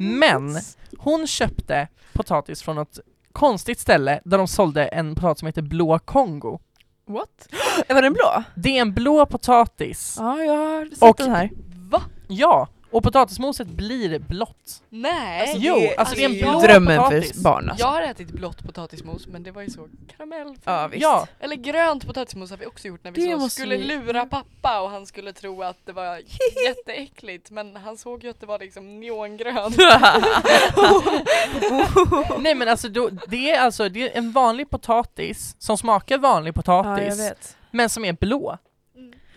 Men 0.00 0.58
hon 0.98 1.26
köpte 1.26 1.88
potatis 2.12 2.62
från 2.62 2.76
något 2.76 2.98
konstigt 3.32 3.78
ställe 3.78 4.20
där 4.24 4.38
de 4.38 4.48
sålde 4.48 4.86
en 4.86 5.14
potatis 5.14 5.38
som 5.40 5.46
heter 5.46 5.62
blå 5.62 5.98
Kongo. 5.98 6.58
What? 7.06 7.48
Var 7.88 8.02
den 8.02 8.12
blå? 8.12 8.42
Det 8.54 8.76
är 8.78 8.80
en 8.80 8.94
blå 8.94 9.26
potatis. 9.26 10.16
Ja 10.18 10.38
jag 10.42 10.56
har 10.56 10.84
sett 10.86 11.02
Och- 11.02 11.16
den 11.16 11.30
här. 11.30 11.50
Va? 11.90 12.02
Ja, 12.28 12.68
och 12.90 13.02
potatismoset 13.02 13.68
blir 13.68 14.18
blått. 14.18 14.82
Nej! 14.88 15.40
Alltså, 15.40 15.56
Jo, 15.60 15.74
det- 15.74 15.96
alltså 15.96 16.14
det 16.14 16.24
är 16.24 16.28
en 16.28 16.38
blå 16.38 16.60
drömmen 16.60 16.98
potatis. 16.98 17.32
för 17.32 17.40
barn 17.40 17.70
alltså. 17.70 17.86
Jag 17.86 17.92
har 17.92 18.02
ätit 18.02 18.28
blått 18.30 18.62
potatismos 18.64 19.26
men 19.26 19.42
det 19.42 19.50
var 19.50 19.62
ju 19.62 19.70
så 19.70 19.88
karamell. 20.16 20.54
Ja 20.64 20.86
visst. 20.88 21.02
Ja, 21.02 21.26
Eller 21.40 21.56
grönt 21.56 22.06
potatismos 22.06 22.50
har 22.50 22.56
vi 22.56 22.66
också 22.66 22.88
gjort 22.88 23.04
när 23.04 23.10
vi 23.10 23.32
så 23.40 23.48
skulle 23.48 23.76
vi- 23.76 23.84
lura 23.84 24.26
pappa 24.26 24.80
och 24.80 24.90
han 24.90 25.06
skulle 25.06 25.32
tro 25.32 25.62
att 25.62 25.76
det 25.84 25.92
var 25.92 26.20
jätteäckligt 26.66 27.50
men 27.50 27.76
han 27.76 27.96
såg 27.96 28.24
ju 28.24 28.30
att 28.30 28.40
det 28.40 28.46
var 28.46 28.58
liksom 28.58 29.00
neongrönt. 29.00 29.76
nej 32.38 32.54
men 32.54 32.68
alltså 32.68 32.88
då, 32.88 33.10
det 33.28 33.50
är 33.50 33.60
alltså 33.60 33.88
det 33.88 34.02
är 34.12 34.18
en 34.18 34.32
vanlig 34.32 34.70
potatis 34.70 35.56
som 35.58 35.78
smakar 35.78 36.18
vanlig 36.18 36.48
Ja 36.48 36.52
jag 36.66 36.84
potatis 36.94 37.20
vet. 37.20 37.56
men 37.70 37.90
som 37.90 38.04
är 38.04 38.12
blå. 38.12 38.58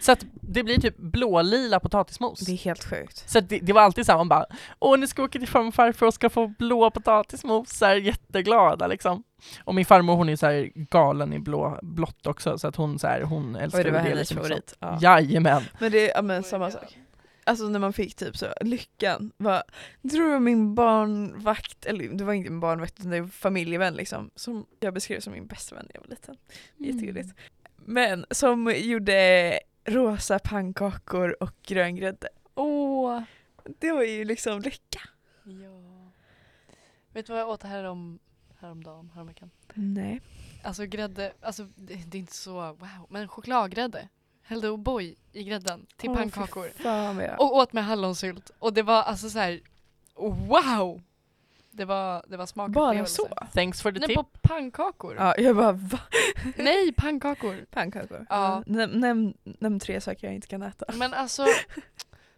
Mm. 0.04 0.06
Så 0.06 0.12
att 0.12 0.26
det 0.42 0.64
blir 0.64 0.82
typ 0.82 0.98
blålila 0.98 1.80
potatismos. 1.80 2.40
Det 2.40 2.52
är 2.52 2.58
helt 2.58 2.84
sjukt. 2.84 3.30
Så 3.30 3.40
det, 3.40 3.60
det 3.60 3.74
var 3.74 3.82
alltid 3.82 4.06
samma, 4.06 4.18
man 4.18 4.30
bara 4.30 4.46
Åh 4.80 5.00
nu 5.00 5.08
ska 5.08 5.22
vi 5.22 5.26
åka 5.26 5.40
till 5.40 5.48
farmor 5.48 5.68
och 5.68 5.76
farfar 5.76 6.06
och 6.08 6.14
ska 6.14 6.30
få 6.30 6.48
blå 6.48 6.92
potatismos, 6.92 7.70
så 7.70 7.86
här, 7.86 7.96
jätteglada 7.96 8.88
liksom. 8.88 9.24
Och 9.64 9.76
min 9.76 9.86
farmor 9.86 10.16
hon 10.16 10.30
är 10.30 10.36
så 10.36 10.46
här 10.46 10.72
galen 10.76 11.34
i 11.34 11.40
blå, 11.40 11.80
blått 11.82 12.28
också 12.28 12.58
så 12.58 12.68
att 12.68 12.76
hon 12.76 13.00
så 13.00 13.08
här, 13.08 13.22
hon 13.22 13.56
älskar 13.56 13.80
Oj 13.80 13.84
det 13.84 13.92
var 13.92 14.00
det 14.00 14.04
hennes 14.04 14.20
liksom. 14.20 14.38
favorit. 14.38 14.76
Ja. 14.80 15.00
Jajamän. 15.02 15.64
Men 15.80 15.92
det 15.92 16.10
är 16.10 16.16
ja, 16.16 16.22
men 16.22 16.44
samma 16.44 16.72
sak. 16.72 16.98
Alltså 17.46 17.64
när 17.64 17.80
man 17.80 17.94
fick 17.94 18.16
typ 18.16 18.38
så, 18.38 18.48
lyckan 18.62 19.32
var, 19.38 19.64
jag 20.02 20.12
tror 20.12 20.26
det 20.26 20.32
var 20.32 20.40
min 20.40 20.76
barnvakt, 20.76 21.86
eller 21.86 22.08
det 22.08 22.24
var 22.24 22.34
inte 22.34 22.50
min 22.50 22.60
barnvakt 22.60 23.00
utan 23.00 23.12
det 23.12 23.22
var 23.22 23.28
familjevän 23.28 23.94
liksom, 23.94 24.30
som 24.36 24.66
jag 24.80 24.94
beskrev 24.94 25.20
som 25.20 25.34
min 25.34 25.48
bästa 25.48 25.76
vän 25.76 25.86
när 25.88 25.96
jag 25.96 26.02
var 26.02 26.10
liten. 26.10 26.36
Jättegulligt. 26.78 27.30
Men 27.86 28.26
som 28.32 28.74
gjorde 28.76 29.60
rosa 29.86 30.40
pannkakor 30.40 31.44
och 31.44 31.56
grön 31.64 31.96
grädde. 31.96 32.30
Åh! 32.56 33.22
Det 33.80 33.92
var 33.92 34.04
ju 34.04 34.26
liksom 34.26 34.62
lycka. 34.62 35.00
Ja. 35.44 36.12
Vet 37.14 37.26
du 37.26 37.34
vad 37.34 37.42
jag 37.42 37.50
åt 37.50 37.64
härom, 37.64 38.20
häromdagen, 38.60 39.12
häromveckan? 39.14 39.50
Nej. 39.74 40.22
Alltså 40.64 40.86
grädde, 40.86 41.34
alltså 41.42 41.64
det, 41.76 41.94
det 41.94 42.18
är 42.18 42.20
inte 42.20 42.36
så 42.36 42.54
wow, 42.54 43.08
men 43.10 43.28
chokladgrädde. 43.28 44.10
Hällde 44.42 44.70
O'boy 44.70 45.16
i 45.32 45.44
grädden 45.44 45.86
till 45.98 46.10
fy 46.10 46.16
pannkakor. 46.16 46.70
Och 47.38 47.56
åt 47.56 47.74
med 47.74 47.86
hallonsylt. 47.86 48.52
Och 48.60 48.74
det 48.74 48.82
var 48.82 49.04
alltså 49.04 49.30
så 49.30 49.40
här, 49.40 49.62
wow! 50.16 51.02
Det 51.76 51.86
var, 51.86 52.14
det 52.28 52.32
var 52.32 52.38
Bara 52.38 52.48
smakupplevelse. 52.48 53.16
så? 53.16 53.30
Thanks 53.54 53.82
for 53.82 53.92
the 53.92 54.00
Nej, 54.00 54.08
tip. 54.08 54.16
på 54.18 54.24
pannkakor. 54.42 55.16
Ja, 55.18 55.36
jag 55.38 55.56
bara 55.56 55.72
va? 55.72 56.00
Nej, 56.56 56.94
pannkakor. 56.98 57.66
Pannkakor? 57.72 58.26
Ja. 58.30 58.64
Näm, 58.66 58.90
näm, 58.90 59.34
nämn 59.44 59.80
tre 59.80 60.02
saker 60.02 60.28
jag 60.28 60.36
inte 60.36 60.48
kan 60.48 60.62
äta. 60.64 60.86
Men 60.94 61.14
alltså, 61.14 61.46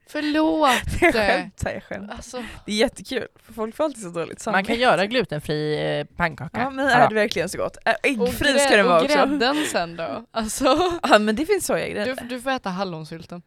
förlåt. 0.07 0.71
Jag 1.01 1.13
skämtar, 1.13 1.71
jag 1.73 1.83
skämtar. 1.83 2.15
Alltså, 2.15 2.43
Det 2.65 2.71
är 2.71 2.75
jättekul, 2.75 3.27
för 3.35 3.53
folk 3.53 3.75
får 3.75 3.83
alltid 3.83 4.03
så 4.03 4.09
dåligt 4.09 4.29
Man 4.29 4.39
samvete. 4.39 4.67
kan 4.67 4.75
göra 4.75 5.05
glutenfri 5.05 5.81
eh, 5.99 6.05
pannkaka. 6.15 6.59
Ja 6.61 6.69
men 6.69 6.87
är 6.87 7.09
det 7.09 7.15
verkligen 7.15 7.49
så 7.49 7.57
gott? 7.57 7.75
Och, 7.77 8.05
Äggfri 8.05 8.59
ska 8.59 8.77
den 8.77 8.85
vara 8.85 8.97
och 8.97 9.03
också. 9.05 9.15
grädden 9.15 9.55
sen 9.71 9.95
då? 9.95 10.25
Alltså, 10.31 10.77
Ja 11.03 11.19
men 11.19 11.35
det 11.35 11.45
finns 11.45 11.63
du, 11.63 11.67
sojagrädde. 11.73 12.15
du 12.29 12.41
får 12.41 12.49
äta 12.51 12.69
hallonsylten. 12.69 13.41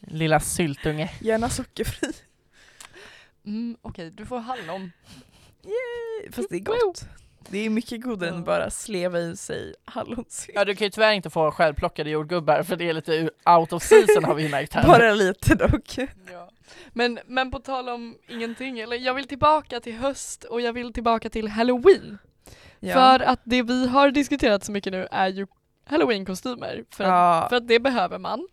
Lilla 0.00 0.40
syltunge. 0.40 1.10
Gärna 1.20 1.48
sockerfri. 1.48 2.12
Mm, 3.46 3.76
Okej, 3.82 4.10
du 4.10 4.26
får 4.26 4.38
hallon. 4.38 4.92
Yay. 5.64 6.32
Fast 6.32 6.48
det 6.50 6.56
är 6.56 6.60
gott. 6.60 7.04
Det 7.48 7.58
är 7.66 7.70
mycket 7.70 8.02
godare 8.02 8.28
än 8.28 8.34
Ja. 8.34 8.40
att 8.40 8.46
bara 8.46 8.70
sleva 8.70 9.18
i 9.18 9.36
sig 9.36 9.74
hallonsylt. 9.84 10.54
Ja 10.54 10.64
du 10.64 10.74
kan 10.74 10.84
ju 10.86 10.90
tyvärr 10.90 11.12
inte 11.12 11.30
få 11.30 11.50
självplockade 11.50 12.10
jordgubbar 12.10 12.62
för 12.62 12.76
det 12.76 12.88
är 12.88 12.92
lite 12.92 13.30
out 13.58 13.72
of 13.72 13.82
season 13.82 14.24
har 14.24 14.34
vi 14.34 14.48
märkt 14.48 14.72
här. 14.72 14.86
Bara 14.86 15.12
lite 15.14 15.54
dock. 15.54 15.98
Ja. 16.32 16.50
Men, 16.92 17.18
men 17.26 17.50
på 17.50 17.58
tal 17.58 17.88
om 17.88 18.16
ingenting, 18.28 18.78
eller 18.80 18.96
jag 18.96 19.14
vill 19.14 19.28
tillbaka 19.28 19.80
till 19.80 19.94
höst 19.96 20.44
och 20.44 20.60
jag 20.60 20.72
vill 20.72 20.92
tillbaka 20.92 21.30
till 21.30 21.48
halloween. 21.48 22.18
Ja. 22.80 22.94
För 22.94 23.20
att 23.20 23.40
det 23.44 23.62
vi 23.62 23.86
har 23.86 24.10
diskuterat 24.10 24.64
så 24.64 24.72
mycket 24.72 24.92
nu 24.92 25.08
är 25.10 25.28
ju 25.28 25.46
halloween-kostymer. 25.84 26.84
För, 26.90 27.04
att, 27.04 27.08
ja, 27.10 27.46
för 27.48 27.56
att 27.56 27.68
det 27.68 27.80
behöver 27.80 28.18
man. 28.18 28.48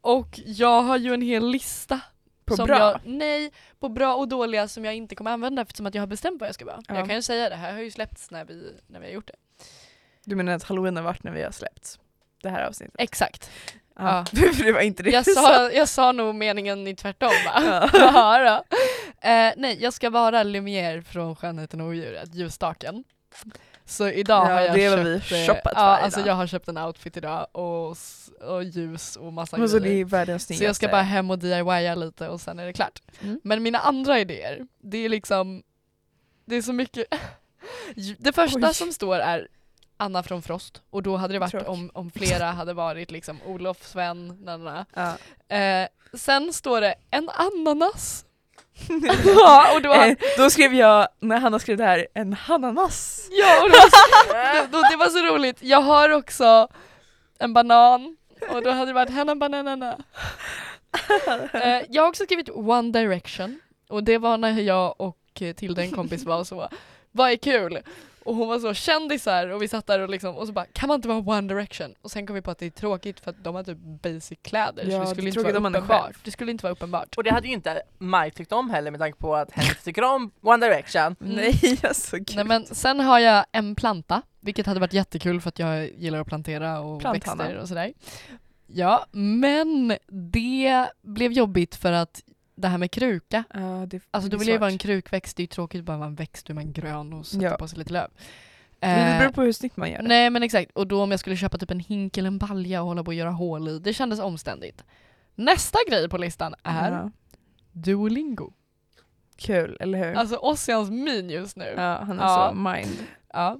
Och 0.00 0.40
jag 0.46 0.82
har 0.82 0.96
ju 0.96 1.14
en 1.14 1.22
hel 1.22 1.48
lista. 1.50 2.00
På 2.46 2.56
som 2.56 2.66
bra. 2.66 2.78
Jag, 2.78 3.00
nej, 3.04 3.52
på 3.80 3.88
bra 3.88 4.14
och 4.14 4.28
dåliga 4.28 4.68
som 4.68 4.84
jag 4.84 4.94
inte 4.94 5.14
kommer 5.14 5.30
använda 5.30 5.62
eftersom 5.62 5.86
att 5.86 5.94
jag 5.94 6.02
har 6.02 6.06
bestämt 6.06 6.40
vad 6.40 6.48
jag 6.48 6.54
ska 6.54 6.64
vara. 6.64 6.82
Ja. 6.88 6.94
Jag 6.94 7.06
kan 7.06 7.16
ju 7.16 7.22
säga 7.22 7.48
det 7.48 7.56
här 7.56 7.72
har 7.72 7.80
ju 7.80 7.90
släppts 7.90 8.30
när 8.30 8.44
vi, 8.44 8.72
när 8.86 9.00
vi 9.00 9.06
har 9.06 9.12
gjort 9.12 9.26
det. 9.26 9.36
Du 10.24 10.36
menar 10.36 10.52
att 10.52 10.62
halloween 10.62 10.96
har 10.96 11.02
varit 11.02 11.22
när 11.22 11.32
vi 11.32 11.42
har 11.42 11.50
släppt 11.50 11.98
det 12.42 12.50
här 12.50 12.64
avsnittet? 12.66 12.94
Exakt. 12.98 13.50
Ja. 13.98 14.24
För 14.30 14.64
det 14.64 14.72
var 14.72 14.80
inte 14.80 15.02
det 15.02 15.10
Jag 15.10 15.24
sa, 15.24 15.70
jag 15.70 15.88
sa 15.88 16.12
nog 16.12 16.34
meningen 16.34 16.86
i 16.86 16.94
tvärtom 16.94 17.32
va? 17.44 17.62
Ja. 17.64 17.90
Ja. 18.14 18.64
Eh, 19.20 19.52
nej, 19.56 19.78
jag 19.80 19.92
ska 19.92 20.10
vara 20.10 20.44
Lumière 20.44 21.02
från 21.02 21.36
Skönheten 21.36 21.80
och 21.80 21.86
odjuret, 21.86 22.34
ljusstaken. 22.34 23.04
Så 23.86 24.08
idag 24.08 24.46
Ja, 24.46 24.54
har 24.54 24.60
jag 24.60 24.76
köpt, 24.76 25.32
vi 25.32 25.42
eh, 25.42 25.46
shoppat 25.46 25.72
ja, 25.76 25.80
alltså 25.80 26.20
idag. 26.20 26.30
jag 26.30 26.34
har 26.34 26.46
köpt 26.46 26.68
en 26.68 26.78
outfit 26.78 27.16
idag 27.16 27.46
och, 27.52 27.96
och 28.40 28.64
ljus 28.64 29.16
och 29.16 29.32
massa 29.32 29.56
Men 29.56 29.68
så 29.68 29.78
grejer. 29.78 30.38
Så 30.38 30.64
jag 30.64 30.76
ska 30.76 30.88
bara 30.88 31.02
hem 31.02 31.30
och 31.30 31.38
DIYa 31.38 31.94
lite 31.94 32.28
och 32.28 32.40
sen 32.40 32.58
är 32.58 32.66
det 32.66 32.72
klart. 32.72 33.02
Mm. 33.22 33.40
Men 33.44 33.62
mina 33.62 33.78
andra 33.78 34.20
idéer, 34.20 34.66
det 34.82 34.98
är 34.98 35.08
liksom, 35.08 35.62
det 36.44 36.56
är 36.56 36.62
så 36.62 36.72
mycket. 36.72 37.06
Det 38.18 38.32
första 38.32 38.68
Oj. 38.68 38.74
som 38.74 38.92
står 38.92 39.18
är 39.18 39.48
Anna 39.96 40.22
från 40.22 40.42
Frost 40.42 40.82
och 40.90 41.02
då 41.02 41.16
hade 41.16 41.34
det 41.34 41.38
varit 41.38 41.54
om, 41.54 41.90
om 41.94 42.10
flera 42.10 42.44
hade 42.50 42.72
varit 42.72 43.10
liksom 43.10 43.38
Olof, 43.46 43.86
Sven, 43.86 44.26
nanana. 44.28 44.86
Ja. 44.94 45.56
Eh, 45.56 45.88
sen 46.14 46.52
står 46.52 46.80
det 46.80 46.94
en 47.10 47.28
ananas. 47.28 48.25
ja, 49.24 49.74
och 49.74 49.82
då, 49.82 49.92
Eh, 49.92 50.16
då 50.36 50.50
skrev 50.50 50.74
jag, 50.74 51.08
när 51.20 51.38
Hanna 51.38 51.58
skrev 51.58 51.76
det 51.76 51.84
här, 51.84 52.06
en 52.14 52.32
hananas. 52.32 53.28
ja, 53.30 53.62
och 53.64 53.70
så, 53.70 53.88
det, 54.32 54.68
då, 54.72 54.82
det 54.90 54.96
var 54.96 55.08
så 55.08 55.34
roligt. 55.34 55.56
Jag 55.60 55.80
har 55.82 56.10
också 56.10 56.68
en 57.38 57.52
banan 57.52 58.16
och 58.50 58.62
då 58.62 58.70
hade 58.70 58.86
det 58.86 58.92
varit 58.92 59.10
henna 59.10 59.36
bananana. 59.36 59.96
Eh, 61.52 61.82
jag 61.90 62.02
har 62.02 62.08
också 62.08 62.24
skrivit 62.24 62.48
One 62.50 62.92
Direction 62.92 63.60
och 63.88 64.04
det 64.04 64.18
var 64.18 64.38
när 64.38 64.60
jag 64.60 65.00
och 65.00 65.18
eh, 65.40 65.52
Tilde 65.54 65.82
en 65.82 65.90
kompis 65.90 66.24
var 66.24 66.44
så, 66.44 66.68
vad 67.12 67.30
är 67.30 67.36
kul? 67.36 67.78
Och 68.26 68.34
hon 68.36 68.48
var 68.48 68.58
så 68.58 68.74
kändisar 68.74 69.48
och 69.48 69.62
vi 69.62 69.68
satt 69.68 69.86
där 69.86 70.00
och 70.00 70.08
liksom, 70.10 70.36
och 70.36 70.46
så 70.46 70.52
bara, 70.52 70.66
kan 70.72 70.88
man 70.88 70.94
inte 70.94 71.08
vara 71.08 71.18
One 71.38 71.48
Direction? 71.54 71.94
Och 72.02 72.10
sen 72.10 72.26
kom 72.26 72.34
vi 72.34 72.42
på 72.42 72.50
att 72.50 72.58
det 72.58 72.66
är 72.66 72.70
tråkigt 72.70 73.20
för 73.20 73.30
att 73.30 73.44
de 73.44 73.54
har 73.54 73.62
typ 73.64 73.78
basic 73.78 74.38
kläder 74.42 74.84
Ja, 74.84 74.90
så 75.06 75.14
det 75.14 75.22
det 75.22 75.32
skulle 75.32 75.48
är 75.48 75.48
inte 75.50 75.60
vara 75.60 75.68
uppenbart. 75.78 76.16
Det 76.24 76.30
skulle 76.30 76.50
inte 76.50 76.62
vara 76.62 76.72
uppenbart. 76.72 77.14
Och 77.16 77.24
det 77.24 77.30
hade 77.30 77.46
ju 77.46 77.52
inte 77.52 77.82
Maj 77.98 78.30
tyckt 78.30 78.52
om 78.52 78.70
heller 78.70 78.90
med 78.90 79.00
tanke 79.00 79.18
på 79.18 79.36
att 79.36 79.50
hen 79.52 79.74
tycker 79.84 80.04
om 80.04 80.30
One 80.42 80.66
Direction. 80.66 81.16
Mm. 81.26 81.36
Nej, 81.36 81.78
alltså 81.82 82.16
gud. 82.16 82.32
Nej 82.36 82.44
men 82.44 82.66
sen 82.66 83.00
har 83.00 83.18
jag 83.18 83.44
en 83.52 83.74
planta, 83.74 84.22
vilket 84.40 84.66
hade 84.66 84.80
varit 84.80 84.92
jättekul 84.92 85.40
för 85.40 85.48
att 85.48 85.58
jag 85.58 85.90
gillar 85.94 86.20
att 86.20 86.26
plantera 86.26 86.80
och 86.80 87.00
Planthanna. 87.00 87.42
växter 87.44 87.60
och 87.62 87.68
sådär. 87.68 87.92
Ja, 88.66 89.06
men 89.12 89.96
det 90.08 90.86
blev 91.02 91.32
jobbigt 91.32 91.74
för 91.74 91.92
att 91.92 92.22
det 92.56 92.68
här 92.68 92.78
med 92.78 92.90
kruka, 92.90 93.44
Ja, 93.54 93.86
det, 93.86 94.00
alltså 94.10 94.30
då 94.30 94.36
vill 94.38 94.48
jag 94.48 94.54
ju 94.54 94.58
vara 94.58 94.70
en 94.70 94.78
krukväxt, 94.78 95.36
det 95.36 95.40
är 95.40 95.44
ju 95.44 95.48
tråkigt 95.48 95.78
att 95.78 95.84
bara 95.84 95.96
vara 95.96 96.08
en 96.08 96.14
växt, 96.14 96.46
då 96.46 96.52
är 96.52 96.54
man 96.54 96.72
grön 96.72 97.12
och 97.12 97.26
sätter 97.26 97.44
Ja. 97.46 97.56
på 97.56 97.68
sig 97.68 97.78
lite 97.78 97.92
löv. 97.92 98.08
Men 98.80 98.98
det 99.08 99.12
Eh, 99.14 99.18
beror 99.18 99.32
på 99.32 99.42
hur 99.42 99.52
snyggt 99.52 99.76
man 99.76 99.90
gör 99.90 100.02
det. 100.02 100.08
Nej 100.08 100.30
men 100.30 100.42
exakt, 100.42 100.70
och 100.72 100.86
då 100.86 101.02
om 101.02 101.10
jag 101.10 101.20
skulle 101.20 101.36
köpa 101.36 101.58
typ 101.58 101.70
en 101.70 101.80
hink 101.80 102.16
eller 102.18 102.26
en 102.28 102.38
balja 102.38 102.80
och 102.82 102.88
hålla 102.88 103.04
på 103.04 103.08
och 103.08 103.14
göra 103.14 103.30
hål 103.30 103.68
i, 103.68 103.78
det 103.78 103.92
kändes 103.94 104.20
omständigt. 104.20 104.84
Nästa 105.34 105.78
grej 105.88 106.08
på 106.08 106.18
listan 106.18 106.54
är 106.62 106.92
Ja. 106.92 107.10
Duolingo. 107.72 108.52
Kul, 109.36 109.76
eller 109.80 109.98
hur? 110.04 110.14
Alltså 110.14 110.36
Ossians 110.36 110.90
min 110.90 111.30
just 111.30 111.56
nu. 111.56 111.74
ja, 111.76 111.98
han 112.06 112.18
är 112.18 112.24
Ja. 112.24 112.48
så 112.50 112.54
mind 112.56 112.96
Ja. 113.32 113.58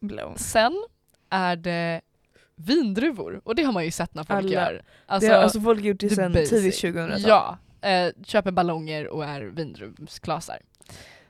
blown. 0.00 0.38
Sen 0.38 0.84
är 1.30 1.56
det 1.56 2.00
vindruvor 2.56 3.40
och 3.44 3.54
det 3.54 3.62
har 3.62 3.72
man 3.72 3.84
ju 3.84 3.90
sett 3.90 4.14
när 4.14 4.24
folk 4.24 4.38
Alla. 4.38 4.50
gör. 4.52 4.82
Alltså, 5.06 5.28
det 5.28 5.34
har 5.36 5.42
alltså 5.42 5.60
folk 5.60 5.84
gjort 5.84 6.00
det 6.00 6.10
sedan 6.10 6.32
tidigt 6.32 6.74
2000-tal. 6.74 7.20
Ja, 7.26 7.58
eh, 7.82 8.12
köper 8.24 8.50
ballonger 8.50 9.08
och 9.08 9.24
är 9.24 9.40
vindruvsklasar. 9.40 10.58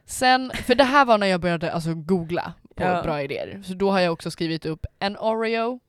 Sen, 0.04 0.50
för 0.66 0.74
det 0.74 0.84
här 0.84 1.04
var 1.04 1.18
när 1.18 1.26
jag 1.26 1.40
började 1.40 1.72
alltså, 1.72 1.94
googla 1.94 2.52
på 2.74 2.82
Ja. 2.82 3.02
bra 3.02 3.22
idéer, 3.22 3.62
så 3.64 3.74
då 3.74 3.90
har 3.90 4.00
jag 4.00 4.12
också 4.12 4.30
skrivit 4.30 4.66
upp 4.66 4.86
en 4.98 5.16
Oreo. 5.16 5.80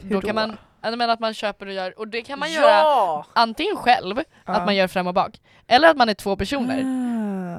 Hur 0.00 0.10
Då 0.10 0.20
då? 0.20 0.26
kan 0.26 0.34
man, 0.34 0.56
menar 0.82 1.08
att 1.08 1.20
man 1.20 1.34
köper 1.34 1.66
och 1.66 1.72
gör, 1.72 1.98
och 1.98 2.08
det 2.08 2.22
kan 2.22 2.38
man 2.38 2.52
göra 2.52 2.70
ja! 2.70 3.26
antingen 3.32 3.76
själv, 3.76 4.16
Ja. 4.46 4.52
att 4.52 4.64
man 4.64 4.76
gör 4.76 4.88
fram 4.88 5.06
och 5.06 5.14
bak, 5.14 5.40
eller 5.66 5.88
att 5.88 5.96
man 5.96 6.08
är 6.08 6.14
två 6.14 6.36
personer. 6.36 6.82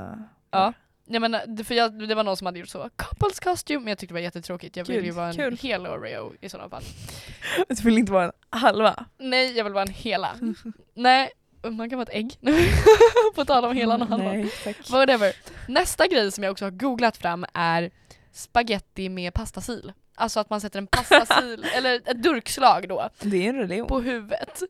Ah. 0.01 0.15
Ja. 0.51 0.73
Jag 1.05 1.21
menar, 1.21 1.41
det- 1.47 1.63
för 1.63 1.75
jag, 1.75 2.07
det 2.07 2.15
var 2.15 2.23
någon 2.23 2.37
som 2.37 2.45
hade 2.45 2.59
gjort 2.59 2.69
så, 2.69 2.89
couples 2.95 3.39
costume, 3.39 3.79
men 3.79 3.87
jag 3.87 3.97
tyckte 3.97 4.13
det 4.13 4.17
var 4.19 4.23
jättetråkigt. 4.23 4.77
Jag 4.77 4.85
vill 4.85 4.95
Kul, 4.95 5.05
ju 5.05 5.11
vara 5.11 5.27
en 5.27 5.33
kul. 5.35 5.57
hel 5.61 5.87
Oreo 5.87 6.33
i 6.41 6.49
sådana 6.49 6.69
fall. 6.69 6.83
Du 7.67 7.75
vill 7.83 7.97
inte 7.97 8.11
vara 8.11 8.25
en 8.25 8.31
halva? 8.49 9.05
Nej, 9.17 9.57
jag 9.57 9.63
vill 9.63 9.73
vara 9.73 9.83
en 9.83 9.93
hela. 9.93 10.35
Nej, 10.93 11.31
man 11.71 11.89
kan 11.89 11.99
vara 11.99 12.09
ett 12.09 12.15
ägg. 12.15 12.37
på 13.35 13.45
tal 13.45 13.65
om 13.65 13.75
hela 13.75 13.95
och 13.95 14.07
halva. 14.07 14.31
Nej, 14.31 14.51
tack. 14.63 14.89
Whatever. 14.89 15.33
Nästa 15.67 16.07
grej 16.07 16.31
som 16.31 16.43
jag 16.43 16.51
också 16.51 16.65
har 16.65 16.71
googlat 16.71 17.17
fram 17.17 17.45
är 17.53 17.91
spaghetti 18.31 19.09
med 19.09 19.33
pastasil. 19.33 19.93
Alltså 20.15 20.39
att 20.39 20.49
man 20.49 20.61
sätter 20.61 20.77
en 20.79 20.87
pastasil, 20.87 21.65
eller 21.75 21.95
ett 21.95 22.23
durkslag 22.23 22.87
då, 22.89 23.09
Det 23.21 23.45
är 23.45 23.49
en 23.49 23.55
religion. 23.59 23.87
på 23.87 23.99
huvudet. 23.99 24.61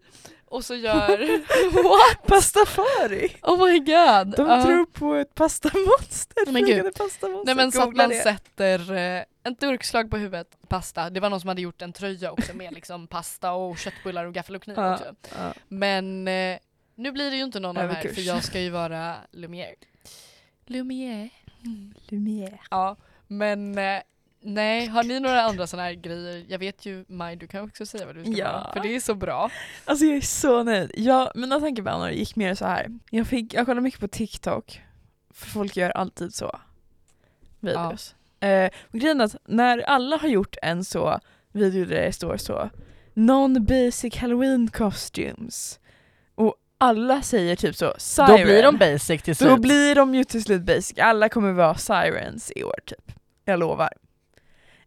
Och 0.45 0.65
så 0.65 0.75
gör... 0.75 1.17
What? 1.83 2.27
Pastafari! 2.27 3.35
Oh 3.41 3.65
my 3.67 3.79
god! 3.79 4.35
De 4.37 4.47
Ja. 4.47 4.63
tror 4.63 4.85
på 4.85 5.13
ett 5.15 5.35
pastamonster, 5.35 6.51
Men 6.51 6.65
gud. 6.65 6.95
pastamonster. 6.95 7.45
Nej 7.45 7.55
men 7.55 7.71
så 7.71 7.81
att 7.81 7.95
man 7.95 8.09
det. 8.09 8.15
sätter 8.15 8.93
eh, 8.93 9.21
ett 9.51 9.59
durkslag 9.59 10.11
på 10.11 10.17
huvudet, 10.17 10.47
pasta. 10.67 11.09
Det 11.09 11.19
var 11.19 11.29
någon 11.29 11.39
som 11.41 11.47
hade 11.47 11.61
gjort 11.61 11.81
en 11.81 11.93
tröja 11.93 12.31
också 12.31 12.53
med 12.53 12.73
liksom 12.73 13.07
pasta 13.07 13.51
och 13.51 13.77
köttbullar 13.77 14.25
och 14.25 14.33
gaffel 14.33 14.55
och 14.55 14.61
kniv 14.63 14.75
Ja, 14.77 14.93
också. 14.93 15.05
ja. 15.37 15.53
Men 15.67 16.27
eh, 16.27 16.57
nu 16.95 17.11
blir 17.11 17.31
det 17.31 17.37
ju 17.37 17.43
inte 17.43 17.59
någon 17.59 17.77
av 17.77 17.87
de 17.87 17.95
här 17.95 18.13
för 18.13 18.21
jag 18.21 18.43
ska 18.43 18.59
ju 18.59 18.69
vara 18.69 19.15
Lumière. 19.31 19.75
Lumière. 20.67 21.29
Lumière. 22.09 22.59
Ja, 22.69 22.95
men 23.27 23.77
eh, 23.77 24.01
nej, 24.41 24.85
har 24.85 25.03
ni 25.03 25.19
några 25.19 25.41
andra 25.41 25.67
sådana 25.67 25.87
här 25.87 25.93
grejer? 25.93 26.45
Jag 26.47 26.59
vet 26.59 26.85
ju 26.85 27.05
Maj, 27.07 27.35
du 27.35 27.47
kan 27.47 27.63
också 27.63 27.85
säga 27.85 28.05
vad 28.05 28.15
du 28.15 28.23
ska 28.23 28.33
Ja. 28.33 28.51
vara, 28.51 28.73
för 28.73 28.79
det 28.79 28.95
är 28.95 28.99
så 28.99 29.15
bra. 29.15 29.51
Alltså 29.85 30.05
jag 30.05 30.17
är 30.17 30.21
så 30.21 30.63
nöjd. 30.63 30.91
Jag, 30.95 31.31
mina 31.35 31.59
tankebanor 31.59 32.09
gick 32.09 32.35
mer 32.35 32.55
så 32.55 32.65
här. 32.65 32.87
Jag, 33.09 33.27
fick, 33.27 33.53
jag 33.53 33.65
kollade 33.65 33.81
mycket 33.81 33.99
på 33.99 34.07
TikTok, 34.07 34.81
för 35.33 35.45
folk 35.49 35.77
gör 35.77 35.89
alltid 35.89 36.33
så. 36.33 36.59
Videos. 37.59 38.15
Eh, 38.39 38.69
och 38.91 38.99
grejen 38.99 39.21
är 39.21 39.25
att 39.25 39.35
när 39.45 39.79
alla 39.79 40.17
har 40.17 40.27
gjort 40.27 40.55
en 40.61 40.85
så 40.85 41.19
video 41.51 41.85
där 41.85 41.95
det 42.05 42.13
står 42.13 42.37
så 42.37 42.69
Non-basic 43.13 44.17
halloween 44.17 44.67
costumes 44.67 45.79
alla 46.83 47.21
säger 47.21 47.55
typ 47.55 47.75
så 47.75 47.93
siren. 47.97 48.29
Då 48.29 48.43
blir 48.43 48.63
de 48.63 48.77
basic 48.77 49.21
till 49.21 49.35
slut. 49.35 49.49
Då 49.49 49.57
blir 49.57 49.95
de 49.95 50.15
ju 50.15 50.23
till 50.23 50.43
slut 50.43 50.61
basic. 50.61 50.97
Alla 50.97 51.29
kommer 51.29 51.51
vara 51.51 51.75
sirens 51.75 52.51
i 52.55 52.63
år 52.63 52.75
typ. 52.85 53.11
Jag 53.45 53.59
lovar. 53.59 53.89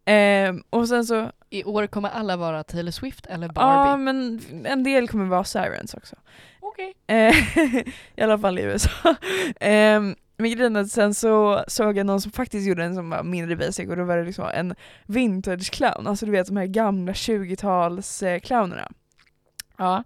Ehm, 0.04 0.62
och 0.70 0.88
sen 0.88 1.04
så, 1.06 1.30
I 1.50 1.64
år 1.64 1.86
kommer 1.86 2.08
alla 2.08 2.36
vara 2.36 2.64
Taylor 2.64 2.90
Swift 2.90 3.26
eller 3.26 3.48
Barbie. 3.48 3.90
ja 3.90 3.96
men 3.96 4.40
en 4.64 4.82
del 4.84 5.08
kommer 5.08 5.24
vara 5.24 5.44
sirens 5.44 5.94
också. 5.94 6.16
Okej. 6.60 6.94
Eh, 7.06 7.34
I 8.16 8.22
alla 8.22 8.38
fall 8.38 8.58
i 8.58 8.62
USA. 8.62 9.14
Ehm, 9.60 10.16
men 10.36 10.50
grejen 10.50 10.76
är 10.76 10.80
att 10.80 10.90
sen 10.90 11.14
så 11.14 11.64
såg 11.68 11.96
jag 11.96 12.06
någon 12.06 12.20
som 12.20 12.32
faktiskt 12.32 12.68
gjorde 12.68 12.84
en 12.84 12.94
som 12.94 13.10
var 13.10 13.22
mindre 13.22 13.56
basic 13.56 13.88
och 13.88 13.96
då 13.96 14.04
var 14.04 14.16
det 14.16 14.24
liksom 14.24 14.50
en 14.54 14.74
vintage 15.06 15.70
clown, 15.72 16.06
alltså 16.06 16.26
du 16.26 16.32
vet 16.32 16.46
de 16.46 16.56
här 16.56 16.66
gamla 16.66 17.12
20-tals 17.12 18.22
eh, 18.22 18.40
clownerna. 18.40 18.88
Ja. 19.76 20.04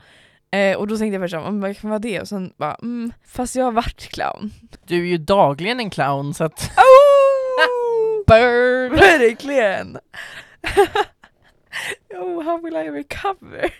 Eh, 0.53 0.77
och 0.77 0.87
då 0.87 0.97
tänkte 0.99 1.15
jag 1.15 1.23
först 1.23 1.33
såhär, 1.33 1.49
"Mm, 1.49 1.61
vad 1.61 1.79
kan 1.79 1.91
vara 1.91 1.99
det? 1.99 2.21
Och 2.21 2.29
sen 2.29 2.53
bara, 2.57 2.75
mm, 2.75 3.13
fast 3.27 3.57
jag 3.57 3.65
har 3.65 3.73
varit 3.73 4.01
clown. 4.09 4.53
Du 4.87 5.01
är 5.01 5.07
ju 5.07 5.19
dagligen 5.19 5.81
en 5.81 5.91
clown 5.91 6.35
så 6.35 6.45
att... 6.45 6.71
Oh! 6.77 8.25
Bird! 8.27 8.93
Verkligen! 8.93 9.99
oh, 12.15 12.43
how 12.43 12.63
will 12.63 12.77
I 12.77 12.91
recover? 12.91 13.75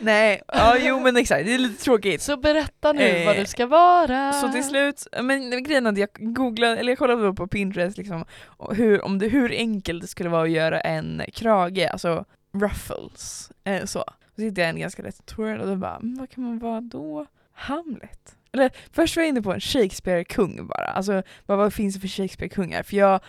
Nej, 0.00 0.42
ja 0.48 0.76
jo 0.80 1.00
men 1.00 1.16
exakt, 1.16 1.44
det 1.46 1.54
är 1.54 1.58
lite 1.58 1.84
tråkigt. 1.84 2.22
Så 2.22 2.36
berätta 2.36 2.92
nu 2.92 3.02
Eh, 3.02 3.26
vad 3.26 3.36
du 3.36 3.46
ska 3.46 3.66
vara. 3.66 4.32
Så 4.32 4.52
till 4.52 4.64
slut, 4.64 5.06
men 5.22 5.62
grejen 5.64 5.86
är 5.86 5.90
att 5.92 5.98
jag 5.98 6.08
googlade, 6.18 6.76
eller 6.76 6.92
jag 6.92 6.98
kollade 6.98 7.22
då 7.22 7.34
på 7.34 7.46
Pinterest 7.46 7.98
liksom, 7.98 8.24
hur, 8.70 9.04
om 9.04 9.18
det, 9.18 9.28
hur 9.28 9.52
enkelt 9.52 10.02
det 10.02 10.06
skulle 10.08 10.28
vara 10.28 10.42
att 10.42 10.50
göra 10.50 10.80
en 10.80 11.22
krage, 11.32 11.88
alltså 11.92 12.24
ruffles. 12.54 13.50
Eh, 13.64 13.84
så. 13.84 14.04
Så 14.36 14.42
hittade 14.42 14.60
jag 14.60 14.70
en 14.70 14.80
ganska 14.80 15.02
lätt 15.02 15.26
tutorial 15.26 15.60
och 15.60 15.66
då 15.66 15.76
bara, 15.76 15.96
mm, 15.96 16.14
vad 16.18 16.30
kan 16.30 16.44
man 16.44 16.58
vara 16.58 16.80
då? 16.80 17.26
Hamlet? 17.54 18.36
Eller 18.54 18.70
först 18.92 19.16
var 19.16 19.22
jag 19.22 19.28
inne 19.28 19.42
på 19.42 19.52
en 19.52 19.60
Shakespeare-kung 19.60 20.66
bara, 20.66 20.84
alltså 20.86 21.22
vad, 21.46 21.58
vad 21.58 21.72
finns 21.72 21.94
det 21.94 22.00
för 22.00 22.08
Shakespeare-kungar? 22.08 22.82
För 22.82 22.96
jag, 22.96 23.20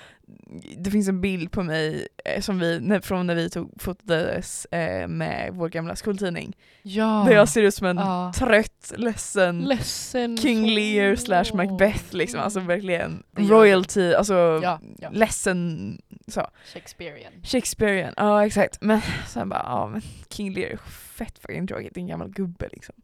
det 0.78 0.92
finns 0.92 1.08
en 1.08 1.22
bild 1.22 1.52
på 1.52 1.64
mig 1.64 2.08
eh, 2.26 2.42
som 2.42 2.60
vi, 2.60 3.00
från 3.04 3.28
när 3.28 3.36
vi 3.36 3.50
tog 3.50 3.82
fotades 3.82 4.66
eh, 4.66 5.08
med 5.08 5.50
vår 5.54 5.70
gamla 5.70 5.96
skoltidning, 5.96 6.58
Ja. 6.82 7.24
där 7.28 7.36
jag 7.36 7.50
ser 7.50 7.62
ut 7.64 7.74
som 7.76 7.88
en 7.88 7.98
Ja. 7.98 8.34
trött, 8.36 8.94
ledsen 8.98 9.62
Ledsen. 9.62 10.38
King 10.38 10.66
Lear 10.68 11.16
slash 11.16 11.46
Macbeth 11.56 12.16
liksom, 12.16 12.40
alltså 12.40 12.60
verkligen 12.60 13.24
royalty, 13.38 14.14
alltså 14.14 14.34
Ja, 14.64 14.80
ja. 14.98 15.10
ledsen 15.12 15.98
så. 16.28 16.48
Shakespearean. 16.74 17.34
Shakespearean, 17.44 18.14
ja 18.18 18.46
exakt. 18.46 18.78
Men 18.82 19.02
sen 19.28 19.50
bara, 19.50 19.64
ja 19.66 19.88
men 19.88 20.02
King 20.30 20.54
Lear 20.54 20.70
är 20.70 20.78
fett 21.14 21.40
fucking 21.40 21.68
tråkigt, 21.68 21.94
det 21.94 22.00
är 22.00 22.02
en 22.02 22.08
gammal 22.08 22.30
gubbe 22.30 22.70
liksom. 22.72 22.96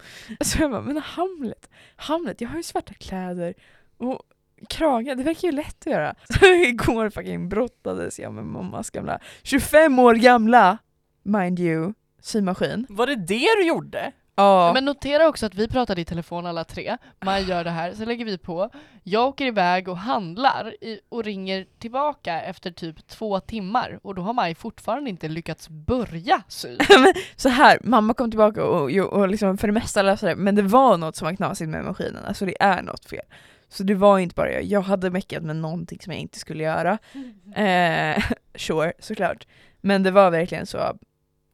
Så 0.41 0.61
jag 0.61 0.71
bara, 0.71 0.81
men 0.81 0.97
Hamlet, 0.97 1.69
Hamlet, 1.95 2.41
jag 2.41 2.49
har 2.49 2.57
ju 2.57 2.63
svarta 2.63 2.93
kläder 2.93 3.53
och 3.97 4.21
krage, 4.69 5.17
det 5.17 5.23
verkar 5.23 5.47
ju 5.47 5.51
lätt 5.51 5.87
att 5.87 5.91
göra. 5.91 6.15
Så 6.39 6.45
igår 6.67 7.09
fucking 7.09 7.49
brottades 7.49 8.19
jag 8.19 8.33
med 8.33 8.45
mammas 8.45 8.89
gamla, 8.89 9.19
25 9.43 9.99
år 9.99 10.15
gamla, 10.15 10.77
mind 11.23 11.59
you, 11.59 11.93
symaskin. 12.21 12.85
Var 12.89 13.07
det 13.07 13.15
det 13.15 13.47
du 13.57 13.67
gjorde? 13.67 14.11
Ja. 14.39 14.73
Men 14.73 14.85
notera 14.85 15.27
också 15.27 15.45
att 15.45 15.55
vi 15.55 15.67
pratade 15.67 16.01
i 16.01 16.05
telefon 16.05 16.45
alla 16.45 16.63
tre, 16.63 16.97
Maj 17.19 17.49
gör 17.49 17.63
det 17.63 17.69
här, 17.69 17.93
så 17.93 18.05
lägger 18.05 18.25
vi 18.25 18.37
på. 18.37 18.69
Jag 19.03 19.27
åker 19.27 19.45
iväg 19.45 19.87
och 19.87 19.97
handlar 19.97 20.83
i, 20.83 20.99
och 21.09 21.23
ringer 21.23 21.65
tillbaka 21.79 22.41
efter 22.41 22.71
typ 22.71 23.07
två 23.07 23.39
timmar 23.39 23.99
och 24.01 24.15
då 24.15 24.21
har 24.21 24.33
Maj 24.33 24.55
fortfarande 24.55 25.09
inte 25.09 25.27
lyckats 25.27 25.69
börja 25.69 26.41
sy. 26.47 26.77
så 27.35 27.49
här, 27.49 27.79
mamma 27.83 28.13
kom 28.13 28.31
tillbaka 28.31 28.63
och, 28.63 28.91
och, 28.91 29.13
och 29.13 29.29
liksom 29.29 29.57
för 29.57 29.67
det 29.67 29.73
mesta 29.73 30.01
löste 30.01 30.25
det, 30.27 30.35
men 30.35 30.55
det 30.55 30.61
var 30.61 30.97
något 30.97 31.15
som 31.15 31.25
var 31.25 31.35
knasigt 31.35 31.69
med 31.69 31.85
maskinen, 31.85 32.25
alltså 32.25 32.45
det 32.45 32.61
är 32.63 32.81
något 32.81 33.05
fel. 33.05 33.25
Så 33.69 33.83
det 33.83 33.95
var 33.95 34.19
inte 34.19 34.35
bara 34.35 34.51
jag, 34.51 34.63
jag 34.63 34.81
hade 34.81 35.09
meckat 35.09 35.43
med 35.43 35.55
någonting 35.55 35.99
som 36.01 36.13
jag 36.13 36.21
inte 36.21 36.39
skulle 36.39 36.63
göra. 36.63 36.97
Eh, 37.55 38.23
sure, 38.55 38.93
såklart. 38.99 39.47
Men 39.81 40.03
det 40.03 40.11
var 40.11 40.31
verkligen 40.31 40.65
så, 40.65 40.97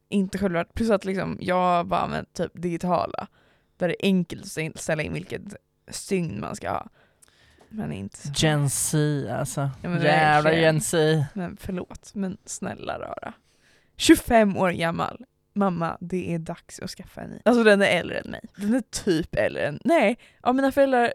inte 0.08 0.38
självklart. 0.38 0.74
Plus 0.74 0.90
att 0.90 1.04
liksom, 1.04 1.38
jag 1.40 1.86
bara 1.86 2.00
använt 2.00 2.32
typ 2.32 2.52
digitala, 2.54 3.26
där 3.76 3.88
det 3.88 4.06
är 4.06 4.08
enkelt 4.08 4.44
att 4.44 4.80
ställa 4.80 5.02
in 5.02 5.12
vilket 5.12 5.42
stygn 5.88 6.40
man 6.40 6.56
ska 6.56 6.70
ha. 6.70 6.88
Men 7.68 7.92
inte 7.92 8.18
så. 8.18 8.32
Gen 8.36 8.70
Z 8.70 8.98
alltså. 9.38 9.70
Ja, 9.82 9.88
men 9.88 10.02
Jävla. 10.02 10.52
Gen 10.52 10.80
Z. 10.80 11.24
Men 11.34 11.56
förlåt, 11.60 12.14
men 12.14 12.36
snälla 12.44 12.98
rara. 12.98 13.32
25 13.96 14.56
år 14.56 14.70
gammal. 14.70 15.24
Mamma, 15.52 15.96
det 16.00 16.34
är 16.34 16.38
dags 16.38 16.80
att 16.80 16.90
skaffa 16.90 17.20
en 17.20 17.30
ny. 17.30 17.38
Alltså 17.44 17.64
den 17.64 17.82
är 17.82 17.86
äldre 17.86 18.18
än 18.18 18.30
mig. 18.30 18.40
Den 18.56 18.74
är 18.74 18.82
typ 19.04 19.34
äldre 19.34 19.66
än... 19.66 19.80
Nej, 19.84 20.18
ja, 20.42 20.52
mina 20.52 20.72
föräldrar 20.72 21.12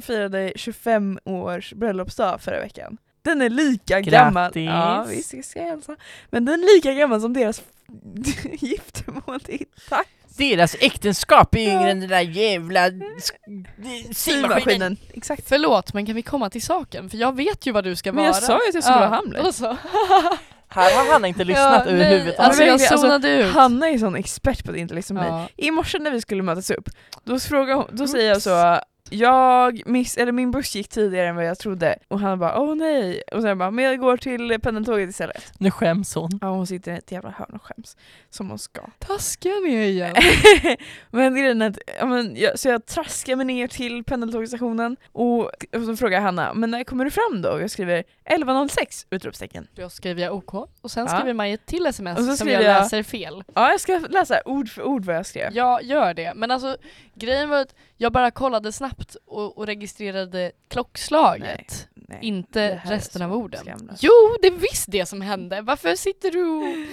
firade 0.00 0.52
25 0.56 1.18
års 1.24 1.72
bröllopsdag 1.72 2.40
förra 2.40 2.60
veckan. 2.60 2.98
Den 3.22 3.42
är 3.42 3.50
lika 3.50 4.00
gammal. 4.00 4.44
Grattis. 4.44 4.66
Ja 4.66 5.06
visst, 5.08 5.34
jag 5.34 5.44
ska 5.44 5.62
hälsa. 5.62 5.96
Men 6.30 6.44
den 6.44 6.54
är 6.54 6.76
lika 6.76 6.94
gammal 6.94 7.20
som 7.20 7.32
deras 7.32 7.62
giftermål. 8.60 9.40
Är 9.48 9.58
tack. 9.88 10.08
Deras 10.36 10.76
äktenskap 10.80 11.54
är 11.54 11.58
yngre 11.60 11.72
Ja. 11.82 11.88
än 11.88 12.00
den 12.00 12.08
där 12.08 12.20
jävla 12.20 12.88
sk- 12.88 14.12
symaskinen. 14.14 14.96
Exakt. 15.12 15.48
Förlåt, 15.48 15.94
men 15.94 16.06
kan 16.06 16.14
vi 16.14 16.22
komma 16.22 16.50
till 16.50 16.62
saken? 16.62 17.10
För 17.10 17.16
jag 17.18 17.36
vet 17.36 17.66
ju 17.66 17.72
vad 17.72 17.84
du 17.84 17.96
ska 17.96 18.12
Men 18.12 18.16
vara. 18.16 18.26
jag 18.26 18.42
sa 18.42 18.52
ju 18.52 18.68
att 18.68 18.74
jag 18.74 18.84
skulle 18.84 18.98
vara 18.98 19.08
Hamlet. 19.08 19.54
så. 19.54 19.66
Här 20.68 20.96
har 20.96 21.12
Hanna 21.12 21.28
inte 21.28 21.44
lyssnat 21.44 21.82
Ja, 21.86 21.92
överhuvudtaget. 21.92 22.38
nej, 22.38 22.46
Alltså 22.46 22.62
jag 22.62 22.72
alltså, 22.72 22.98
zonade 22.98 23.28
ut. 23.28 23.52
Hanna 23.52 23.88
är 23.88 23.98
sån 23.98 24.16
expert 24.16 24.64
på 24.64 24.72
det, 24.72 24.78
inte 24.78 24.94
liksom 24.94 25.16
mig. 25.16 25.28
ja. 25.28 25.48
I 25.56 25.70
morse 25.70 25.98
när 25.98 26.10
vi 26.10 26.20
skulle 26.20 26.42
mötas 26.42 26.70
upp, 26.70 26.88
då, 27.24 27.38
hon, 27.74 27.84
då 27.92 28.06
säger 28.06 28.28
jag 28.28 28.42
så 28.42 28.80
jag 29.12 29.82
miss, 29.86 30.16
eller 30.16 30.32
min 30.32 30.50
buss 30.50 30.74
gick 30.74 30.88
tidigare 30.88 31.26
än 31.28 31.36
vad 31.36 31.44
jag 31.44 31.58
trodde 31.58 31.98
och 32.08 32.20
han 32.20 32.38
bara 32.38 32.60
åh 32.60 32.74
nej 32.74 33.22
och 33.32 33.42
sen 33.42 33.58
bara 33.58 33.70
men 33.70 33.84
jag 33.84 33.98
går 33.98 34.16
till 34.16 34.58
pendeltåget 34.62 35.10
istället. 35.10 35.52
Nu 35.58 35.70
skäms 35.70 36.14
hon. 36.14 36.38
Ja 36.40 36.48
hon 36.48 36.66
sitter 36.66 36.92
i 36.92 36.96
ett 36.96 37.12
jävla 37.12 37.30
hörn 37.30 37.50
och 37.54 37.62
skäms 37.62 37.96
som 38.30 38.48
hon 38.50 38.58
ska. 38.58 38.80
Taskiga 38.98 39.52
ni 39.54 39.74
är 39.74 39.82
igen. 39.86 40.14
men 41.10 41.34
grejen 41.34 41.62
är 41.62 41.70
att, 41.70 41.78
ja, 41.98 42.06
men, 42.06 42.36
jag, 42.36 42.58
så 42.58 42.68
jag 42.68 42.86
traskar 42.86 43.36
mig 43.36 43.46
ner 43.46 43.68
till 43.68 44.04
pendeltågsstationen 44.04 44.96
och, 45.12 45.40
och 45.40 45.82
så 45.86 45.96
frågar 45.96 46.20
Hanna 46.20 46.54
men 46.54 46.70
när 46.70 46.84
kommer 46.84 47.04
du 47.04 47.10
fram 47.10 47.42
då? 47.42 47.48
Och 47.50 47.62
jag 47.62 47.70
skriver 47.70 48.04
11.06 48.30 49.06
utropstecken. 49.10 49.66
Då 49.74 49.88
skriver 49.90 50.22
jag 50.22 50.34
OK 50.34 50.54
och 50.80 50.90
sen 50.90 51.06
Ja. 51.10 51.18
skriver 51.18 51.34
Maj 51.34 51.52
ett 51.52 51.66
till 51.66 51.86
sms 51.86 52.18
Och 52.18 52.24
så 52.24 52.36
som 52.36 52.48
jag 52.48 52.62
jag- 52.62 52.82
läser 52.82 53.02
fel. 53.02 53.44
Ja 53.54 53.70
jag 53.70 53.80
ska 53.80 53.98
läsa 54.10 54.40
ord 54.44 54.68
för 54.68 54.82
ord 54.82 55.04
vad 55.04 55.16
jag 55.16 55.26
skrev. 55.26 55.52
Jag 55.52 55.82
gör 55.82 56.14
det, 56.14 56.32
men 56.36 56.50
alltså 56.50 56.76
grejen 57.14 57.48
var 57.48 57.60
att 57.60 57.74
jag 57.96 58.12
bara 58.12 58.30
kollade 58.30 58.72
snabbt 58.72 59.01
och, 59.24 59.58
och 59.58 59.66
registrerade 59.66 60.52
klockslaget. 60.68 61.88
Nej, 61.94 62.18
det 62.20 62.26
Inte 62.26 62.80
resten 62.84 63.22
av 63.22 63.34
orden. 63.34 63.60
skamlöst. 63.64 64.02
Jo, 64.02 64.36
det 64.42 64.46
är 64.48 64.52
visst 64.52 64.86
det 64.88 65.06
som 65.06 65.20
hände. 65.20 65.60
Varför 65.60 65.94
sitter 65.94 66.30
du 66.30 66.44
och... 66.44 66.86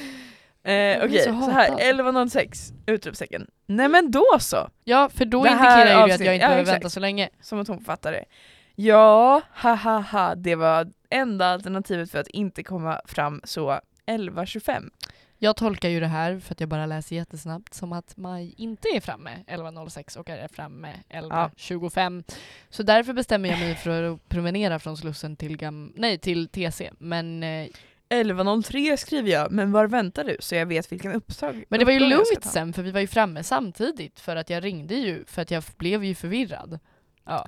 Eh, 0.72 1.06
Okej, 1.06 1.20
så 1.20 1.24
så, 1.24 1.32
här 1.32 1.70
hatad. 1.70 1.80
11.06 1.80 2.74
utropstecken. 2.86 3.48
Nej 3.66 3.90
men 3.90 4.12
då 4.12 4.26
så! 4.40 4.70
Ja, 4.84 5.10
för 5.10 5.26
då 5.26 5.44
Det 5.44 5.50
indikerar 5.50 6.08
ju 6.08 6.14
att 6.14 6.20
jag 6.20 6.36
inte 6.36 6.46
ja, 6.46 6.50
behöver 6.50 6.72
vänta 6.72 6.90
så 6.90 7.00
länge. 7.00 7.30
Som 7.42 7.60
att 7.60 7.68
hon 7.68 7.82
fattar 7.82 8.12
det. 8.12 8.26
Ja, 8.76 9.42
ha 9.56 9.74
ha 9.74 10.00
ha, 10.00 10.36
det 10.36 10.56
var 10.56 10.88
enda 11.10 11.46
alternativet 11.46 12.12
för 12.12 12.20
att 12.20 12.28
inte 12.28 12.64
komma 12.64 13.02
fram 13.06 13.42
så 13.44 13.80
11.25. 14.06 14.90
Jag 15.42 15.56
tolkar 15.56 15.90
ju 15.90 16.00
det 16.00 16.08
här, 16.08 16.40
för 16.40 16.54
att 16.54 16.60
jag 16.60 16.70
bara 16.70 16.86
läser 16.86 17.16
jättesnabbt, 17.16 17.74
som 17.74 17.94
att 17.94 18.18
Maj 18.18 18.54
inte 18.58 18.88
är 18.88 19.00
framme 19.02 19.32
11.06 19.48 20.18
och 20.18 20.30
är 20.30 20.48
framme 20.48 20.94
11.25. 21.10 22.24
Så 22.70 22.84
därför 22.84 23.14
bestämmer 23.14 23.50
jag 23.50 23.60
mig 23.60 23.76
för 23.76 24.04
att 24.04 24.30
promenera 24.30 24.80
från 24.80 24.98
Slussen 24.98 25.36
till, 25.36 25.58
gam- 25.58 25.94
nej, 25.96 26.18
till 26.18 26.48
TC. 26.48 26.92
Men, 26.98 27.44
eh, 27.44 27.68
11.03 28.10 28.98
skriver 28.98 29.30
jag, 29.32 29.52
men 29.52 29.72
var 29.72 29.88
väntar 29.88 30.24
du? 30.24 30.38
Så 30.40 30.56
jag 30.56 30.66
vet 30.66 30.92
vilken 30.92 31.12
upptag 31.12 31.64
men 31.70 31.80
det 31.80 31.86
var 31.86 31.92
ju 31.92 32.00
lugnt 32.00 32.44
sen, 32.44 32.74
för 32.74 32.82
vi 32.84 32.92
var 32.92 33.00
ju 33.00 33.08
framme 33.08 33.44
samtidigt. 33.44 34.20
För 34.20 34.36
att 34.36 34.50
jag 34.50 34.64
ringde 34.64 34.96
ju, 34.96 35.26
för 35.26 35.42
att 35.42 35.52
jag 35.52 35.64
blev 35.78 36.04
ju 36.04 36.16
förvirrad. 36.16 36.80
Ja. 37.26 37.48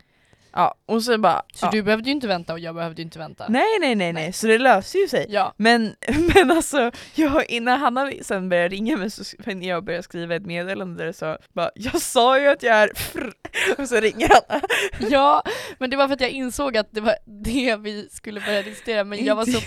Ja, 0.54 0.76
och 0.86 1.04
så 1.04 1.18
bara... 1.18 1.42
Så 1.54 1.66
ja. 1.66 1.70
du 1.72 1.84
behövde 1.84 2.10
ju 2.10 2.12
inte 2.12 2.28
vänta 2.28 2.54
och 2.54 2.60
jag 2.60 2.76
behövde 2.76 3.02
ju 3.02 3.04
inte 3.04 3.20
vänta. 3.20 3.46
Nej, 3.50 3.80
nej, 3.80 3.96
nej, 3.96 4.14
nej, 4.14 4.34
så 4.34 4.48
det 4.48 4.58
löser 4.58 5.00
ju 5.00 5.08
sig. 5.08 5.26
Ja. 5.30 5.54
Men, 5.58 5.96
men 6.36 6.52
alltså, 6.52 6.92
jag, 7.16 7.50
innan 7.50 7.80
Hanna 7.80 8.12
sen 8.22 8.50
började 8.50 8.76
ringa 8.76 8.98
mig 8.98 9.12
så 9.12 9.24
när 9.46 9.68
jag 9.68 9.84
började 9.84 10.04
skriva 10.04 10.36
ett 10.36 10.46
meddelande 10.46 11.04
där 11.04 11.12
så 11.12 11.38
bara 11.54 11.72
Jag 11.76 12.02
sa 12.02 12.40
ju 12.40 12.48
att 12.48 12.64
jag 12.64 12.76
är 12.76 12.92
frr. 12.96 13.34
Och 13.78 13.90
så 13.90 13.96
ringer 13.96 14.30
Hanna. 14.30 14.64
Ja, 15.10 15.44
men 15.78 15.90
det 15.90 15.98
var 15.98 16.08
för 16.08 16.14
att 16.14 16.22
jag 16.22 16.30
insåg 16.30 16.78
att 16.78 16.88
det 16.92 17.02
var 17.02 17.16
det 17.26 17.76
vi 17.76 18.10
skulle 18.12 18.42
börja 18.42 18.64
diskutera 18.64 19.04
men 19.04 19.26
jag 19.26 19.36
var 19.36 19.46
så 19.46 19.60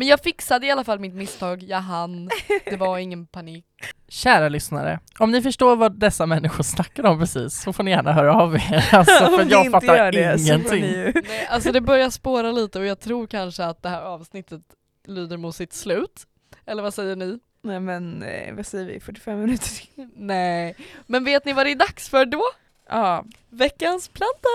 Men 0.00 0.08
jag 0.08 0.20
fixade 0.20 0.66
i 0.66 0.70
alla 0.70 0.84
fall 0.84 0.98
mitt 0.98 1.14
misstag, 1.14 1.62
jag 1.62 1.80
hann, 1.80 2.30
det 2.64 2.76
var 2.76 2.98
ingen 2.98 3.26
panik. 3.26 3.64
Kära 4.08 4.48
lyssnare, 4.48 5.00
om 5.18 5.30
ni 5.30 5.42
förstår 5.42 5.76
vad 5.76 5.98
dessa 5.98 6.26
människor 6.26 6.62
snackar 6.62 7.06
om 7.06 7.18
precis 7.18 7.62
så 7.62 7.72
får 7.72 7.82
ni 7.82 7.90
gärna 7.90 8.12
höra 8.12 8.34
av 8.34 8.54
er. 8.54 8.88
Alltså, 8.92 9.26
för 9.26 9.50
jag 9.50 9.66
inte 9.66 9.80
fattar 9.80 10.12
det 10.12 10.40
ingenting. 10.40 10.84
ju 10.84 11.12
Nej, 11.14 11.46
alltså 11.50 11.72
det 11.72 11.80
börjar 11.80 12.10
spåra 12.10 12.52
lite 12.52 12.78
och 12.78 12.86
jag 12.86 13.00
tror 13.00 13.26
kanske 13.26 13.64
att 13.64 13.82
det 13.82 13.88
här 13.88 14.02
avsnittet 14.02 14.62
lyder 15.06 15.36
mot 15.36 15.56
sitt 15.56 15.72
slut. 15.72 16.26
Eller 16.66 16.82
vad 16.82 16.94
säger 16.94 17.16
ni? 17.16 17.38
Nej 17.62 17.80
men 17.80 18.22
eh, 18.22 18.54
vad 18.54 18.66
säger 18.66 18.86
vi, 18.86 19.00
45 19.00 19.40
minuter 19.40 19.68
till? 19.68 20.08
Nej, 20.16 20.76
men 21.06 21.24
vet 21.24 21.44
ni 21.44 21.52
vad 21.52 21.66
det 21.66 21.70
är 21.70 21.76
dags 21.76 22.08
för 22.08 22.24
då? 22.24 22.42
Ja, 22.88 23.24
Veckans 23.50 24.08
planta! 24.08 24.48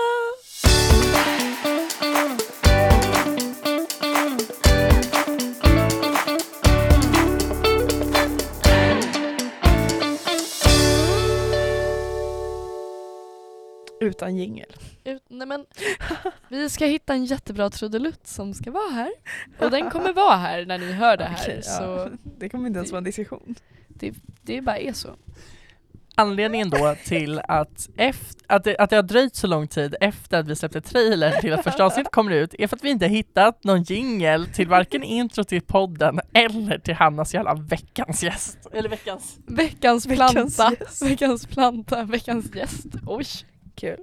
Utan 14.00 14.36
jingel. 14.36 14.72
Ut, 15.04 15.22
nej 15.28 15.46
men, 15.46 15.66
vi 16.48 16.70
ska 16.70 16.86
hitta 16.86 17.12
en 17.14 17.24
jättebra 17.24 17.70
trudelutt 17.70 18.26
som 18.26 18.54
ska 18.54 18.70
vara 18.70 18.90
här. 18.90 19.10
Och 19.58 19.70
den 19.70 19.90
kommer 19.90 20.12
vara 20.12 20.36
här 20.36 20.66
när 20.66 20.78
ni 20.78 20.92
hör 20.92 21.16
det 21.16 21.24
här. 21.24 21.42
Okej, 21.42 21.60
ja. 21.64 21.70
Så 21.70 22.10
Det 22.38 22.48
kommer 22.48 22.66
inte 22.66 22.78
ens 22.78 22.90
vara 22.92 22.98
en 22.98 23.04
diskussion. 23.04 23.54
det 24.42 24.60
bara 24.60 24.78
är 24.78 24.92
så. 24.92 25.16
Anledningen 26.18 26.70
då 26.70 26.96
till 27.04 27.38
att, 27.48 27.88
efter, 27.96 28.42
att, 28.46 28.64
det, 28.64 28.76
att 28.78 28.90
det 28.90 28.96
har 28.96 29.02
dröjt 29.02 29.36
så 29.36 29.46
lång 29.46 29.68
tid 29.68 29.94
efter 30.00 30.38
att 30.38 30.48
vi 30.48 30.56
släppte 30.56 30.80
trailern 30.80 31.40
till 31.40 31.52
att 31.52 31.64
första 31.64 31.84
avsnittet 31.84 32.12
kommer 32.12 32.32
ut 32.32 32.54
är 32.58 32.66
för 32.66 32.76
att 32.76 32.84
vi 32.84 32.90
inte 32.90 33.06
hittat 33.06 33.64
någon 33.64 33.82
jingel 33.82 34.46
till 34.46 34.68
varken 34.68 35.02
intro 35.02 35.44
till 35.44 35.62
podden 35.62 36.20
eller 36.32 36.78
till 36.78 36.94
Hannas 36.94 37.34
jävla 37.34 37.54
veckans 37.54 38.22
gäst. 38.22 38.58
Eller 38.72 38.88
veckans... 38.88 39.38
Veckans 39.46 40.06
Veckans 40.06 40.54
planta, 40.56 40.76
gäst. 40.80 41.02
veckans 41.02 41.46
planta, 41.46 42.02
veckans 42.04 42.54
gäst. 42.54 42.86
Oj! 43.06 43.26
Kul. 43.76 44.00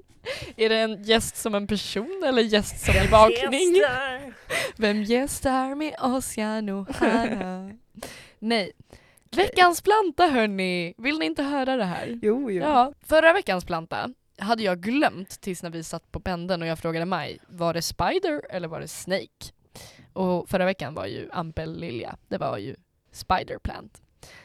Är 0.55 0.69
det 0.69 0.76
en 0.78 1.03
gäst 1.03 1.36
som 1.36 1.55
en 1.55 1.67
person 1.67 2.24
eller 2.26 2.41
gäst 2.41 2.86
som 2.86 2.95
i 2.95 3.07
bakning? 3.07 3.82
Vem 4.78 5.03
gästar 5.03 5.76
med 5.76 5.95
oss, 5.99 6.38
Jan 6.38 6.69
och 6.69 6.89
Hanna? 6.95 7.71
Nej. 8.39 8.71
Veckans 9.36 9.82
planta 9.82 10.28
hörni! 10.28 10.93
Vill 10.97 11.19
ni 11.19 11.26
inte 11.26 11.43
höra 11.43 11.76
det 11.76 11.86
här? 11.86 12.19
Jo, 12.21 12.51
jo. 12.51 12.63
Ja, 12.63 12.93
förra 13.05 13.34
veckans 13.34 13.65
planta 13.65 14.09
hade 14.38 14.63
jag 14.63 14.80
glömt 14.80 15.41
tills 15.41 15.63
när 15.63 15.69
vi 15.69 15.84
satt 15.84 16.11
på 16.11 16.19
pendeln 16.19 16.61
och 16.61 16.67
jag 16.67 16.80
frågade 16.80 17.05
Maj, 17.05 17.39
var 17.47 17.74
det 17.74 17.82
Spider 17.82 18.41
eller 18.49 18.67
var 18.67 18.80
det 18.80 18.88
Snake? 18.88 19.51
Och 20.13 20.49
förra 20.49 20.65
veckan 20.65 20.93
var 20.93 21.05
ju 21.05 21.30
ampellilja, 21.32 22.17
det 22.28 22.38
var 22.38 22.57
ju 22.57 22.76
Spider 23.11 23.57
Plant. 23.57 24.01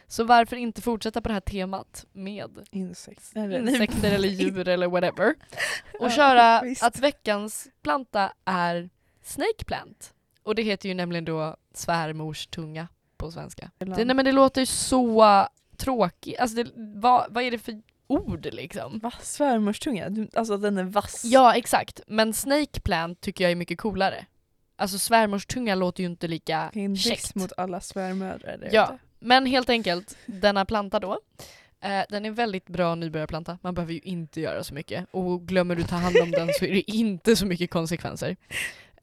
Så 0.07 0.25
varför 0.25 0.57
inte 0.57 0.83
fortsätta 0.83 1.21
på 1.21 1.29
det 1.29 1.33
här 1.35 1.41
temat 1.41 2.05
med 2.13 2.51
Insekt. 2.71 3.33
insekter 3.37 4.13
eller 4.13 4.29
djur 4.39 4.69
eller 4.69 4.89
whatever 4.89 5.35
och 6.01 6.11
köra 6.13 6.61
visst. 6.65 6.83
att 6.83 6.99
veckans 6.99 7.69
planta 7.83 8.33
är 8.45 8.91
Snake 9.23 9.65
Plant. 9.67 10.15
Och 10.43 10.55
det 10.55 10.63
heter 10.63 10.89
ju 10.89 10.95
nämligen 10.95 11.25
då 11.25 11.57
svärmors 11.75 12.47
tunga 12.47 12.89
på 13.17 13.31
svenska. 13.31 13.71
Det, 13.79 14.05
nej 14.05 14.15
men 14.17 14.25
det 14.25 14.33
låter 14.33 14.61
ju 14.61 14.67
så 14.67 15.47
tråkigt, 15.77 16.39
alltså 16.39 16.57
det, 16.57 16.71
vad, 16.77 17.27
vad 17.33 17.45
är 17.45 17.51
det 17.51 17.59
för 17.59 17.83
ord 18.07 18.49
liksom? 18.53 18.99
Va? 18.99 19.13
Svärmorstunga? 19.21 20.09
Du- 20.09 20.29
Alltså 20.35 20.57
den 20.57 20.79
är 20.79 20.85
vass? 20.85 21.23
Ja 21.25 21.55
exakt, 21.55 22.01
men 22.07 22.35
Snake 22.35 22.81
Plant 22.81 23.21
tycker 23.21 23.45
jag 23.45 23.51
är 23.51 23.57
mycket 23.57 23.79
coolare. 23.79 24.27
Alltså 24.77 24.99
svärmors 24.99 25.47
tunga 25.47 25.75
låter 25.75 26.03
ju 26.03 26.09
inte 26.09 26.29
lika 26.29 26.71
en 26.75 26.95
diss 26.95 27.05
käckt. 27.05 27.35
mot 27.35 27.53
alla 27.57 27.81
svärmödrar 27.81 28.57
där 28.59 28.69
Ja. 28.73 28.85
ute. 28.85 28.99
Men 29.19 29.47
helt 29.47 29.71
enkelt, 29.71 30.17
denna 30.27 30.65
planta 30.65 31.01
då 31.01 31.19
Eh, 31.81 32.05
den 32.09 32.25
är 32.25 32.31
väldigt 32.31 32.69
bra 32.69 32.95
nybörjarplanta, 32.95 33.59
man 33.63 33.75
behöver 33.75 33.93
ju 33.93 34.01
inte 34.01 34.41
göra 34.41 34.65
så 34.65 34.75
mycket. 34.75 35.07
Och 35.11 35.47
glömmer 35.47 35.75
du 35.75 35.83
ta 35.83 35.97
hand 35.97 36.17
om 36.23 36.31
den 36.31 36.49
så 36.59 36.65
är 36.65 36.73
det 36.73 36.91
inte 36.91 37.37
så 37.37 37.47
mycket 37.47 37.71
konsekvenser. 37.71 38.37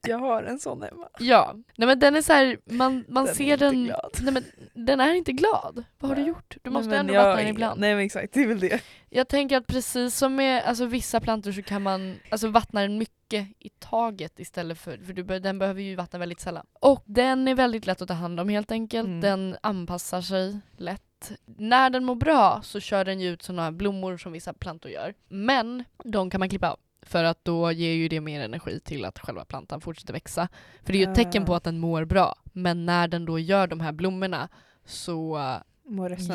Jag 0.02 0.18
har 0.18 0.42
en 0.42 0.58
sån 0.58 0.82
hemma. 0.82 1.08
Ja, 1.18 1.54
nej 1.76 1.88
men 1.88 1.98
den 1.98 2.16
är 2.16 2.22
så 2.22 2.32
här, 2.32 2.58
man, 2.64 3.04
man 3.08 3.24
Den 3.24 3.34
ser 3.34 3.56
den... 3.56 3.84
glad. 3.84 4.10
Nej 4.20 4.32
men 4.32 4.44
den 4.86 5.00
är 5.00 5.14
inte 5.14 5.32
glad. 5.32 5.84
Vad 5.98 6.08
har 6.10 6.16
du 6.16 6.22
gjort? 6.22 6.56
Du 6.62 6.70
måste 6.70 6.88
Nej, 6.90 6.98
ändå 6.98 7.14
jag- 7.14 7.24
vattna 7.24 7.40
den 7.42 7.50
ibland. 7.50 7.80
Nej 7.80 7.94
men 7.94 8.04
exakt, 8.04 8.32
det 8.32 8.42
är 8.42 8.46
väl 8.46 8.60
det. 8.60 8.80
Jag 9.10 9.28
tänker 9.28 9.56
att 9.56 9.66
precis 9.66 10.16
som 10.16 10.34
med 10.36 10.62
alltså, 10.64 10.86
vissa 10.86 11.20
plantor 11.20 11.52
så 11.52 11.62
kan 11.62 11.82
man 11.82 12.16
alltså, 12.30 12.48
vattna 12.48 12.80
den 12.80 12.98
mycket 12.98 13.48
i 13.58 13.68
taget 13.78 14.40
istället 14.40 14.78
för, 14.78 14.98
för 14.98 15.12
du, 15.12 15.22
den 15.22 15.58
behöver 15.58 15.82
ju 15.82 15.94
vattna 15.94 16.18
väldigt 16.18 16.40
sällan. 16.40 16.66
Och 16.80 17.02
den 17.06 17.48
är 17.48 17.54
väldigt 17.54 17.86
lätt 17.86 18.02
att 18.02 18.08
ta 18.08 18.14
hand 18.14 18.40
om 18.40 18.48
helt 18.48 18.70
enkelt. 18.72 19.06
Mm. 19.08 19.20
Den 19.20 19.56
anpassar 19.60 20.20
sig 20.20 20.60
lätt. 20.76 21.02
När 21.44 21.90
den 21.90 22.04
mår 22.04 22.14
bra 22.14 22.60
så 22.62 22.80
kör 22.80 23.04
den 23.04 23.20
ju 23.20 23.28
ut 23.32 23.42
sådana 23.42 23.62
här 23.62 23.70
blommor 23.70 24.16
som 24.16 24.32
vissa 24.32 24.52
plantor 24.52 24.90
gör. 24.90 25.14
Men 25.28 25.84
de 26.04 26.30
kan 26.30 26.38
man 26.38 26.48
klippa 26.48 26.70
av. 26.70 26.78
För 27.06 27.24
att 27.24 27.44
då 27.44 27.72
ger 27.72 27.92
ju 27.92 28.08
det 28.08 28.20
mer 28.20 28.40
energi 28.40 28.80
till 28.80 29.04
att 29.04 29.18
själva 29.18 29.44
plantan 29.44 29.80
fortsätter 29.80 30.12
växa. 30.12 30.48
För 30.84 30.92
det 30.92 30.98
är 31.02 31.06
ju 31.06 31.10
ett 31.10 31.16
tecken 31.16 31.44
på 31.44 31.54
att 31.54 31.64
den 31.64 31.78
mår 31.78 32.04
bra. 32.04 32.34
Men 32.52 32.86
när 32.86 33.08
den 33.08 33.24
då 33.24 33.38
gör 33.38 33.66
de 33.66 33.80
här 33.80 33.92
blommorna 33.92 34.48
så 34.84 35.38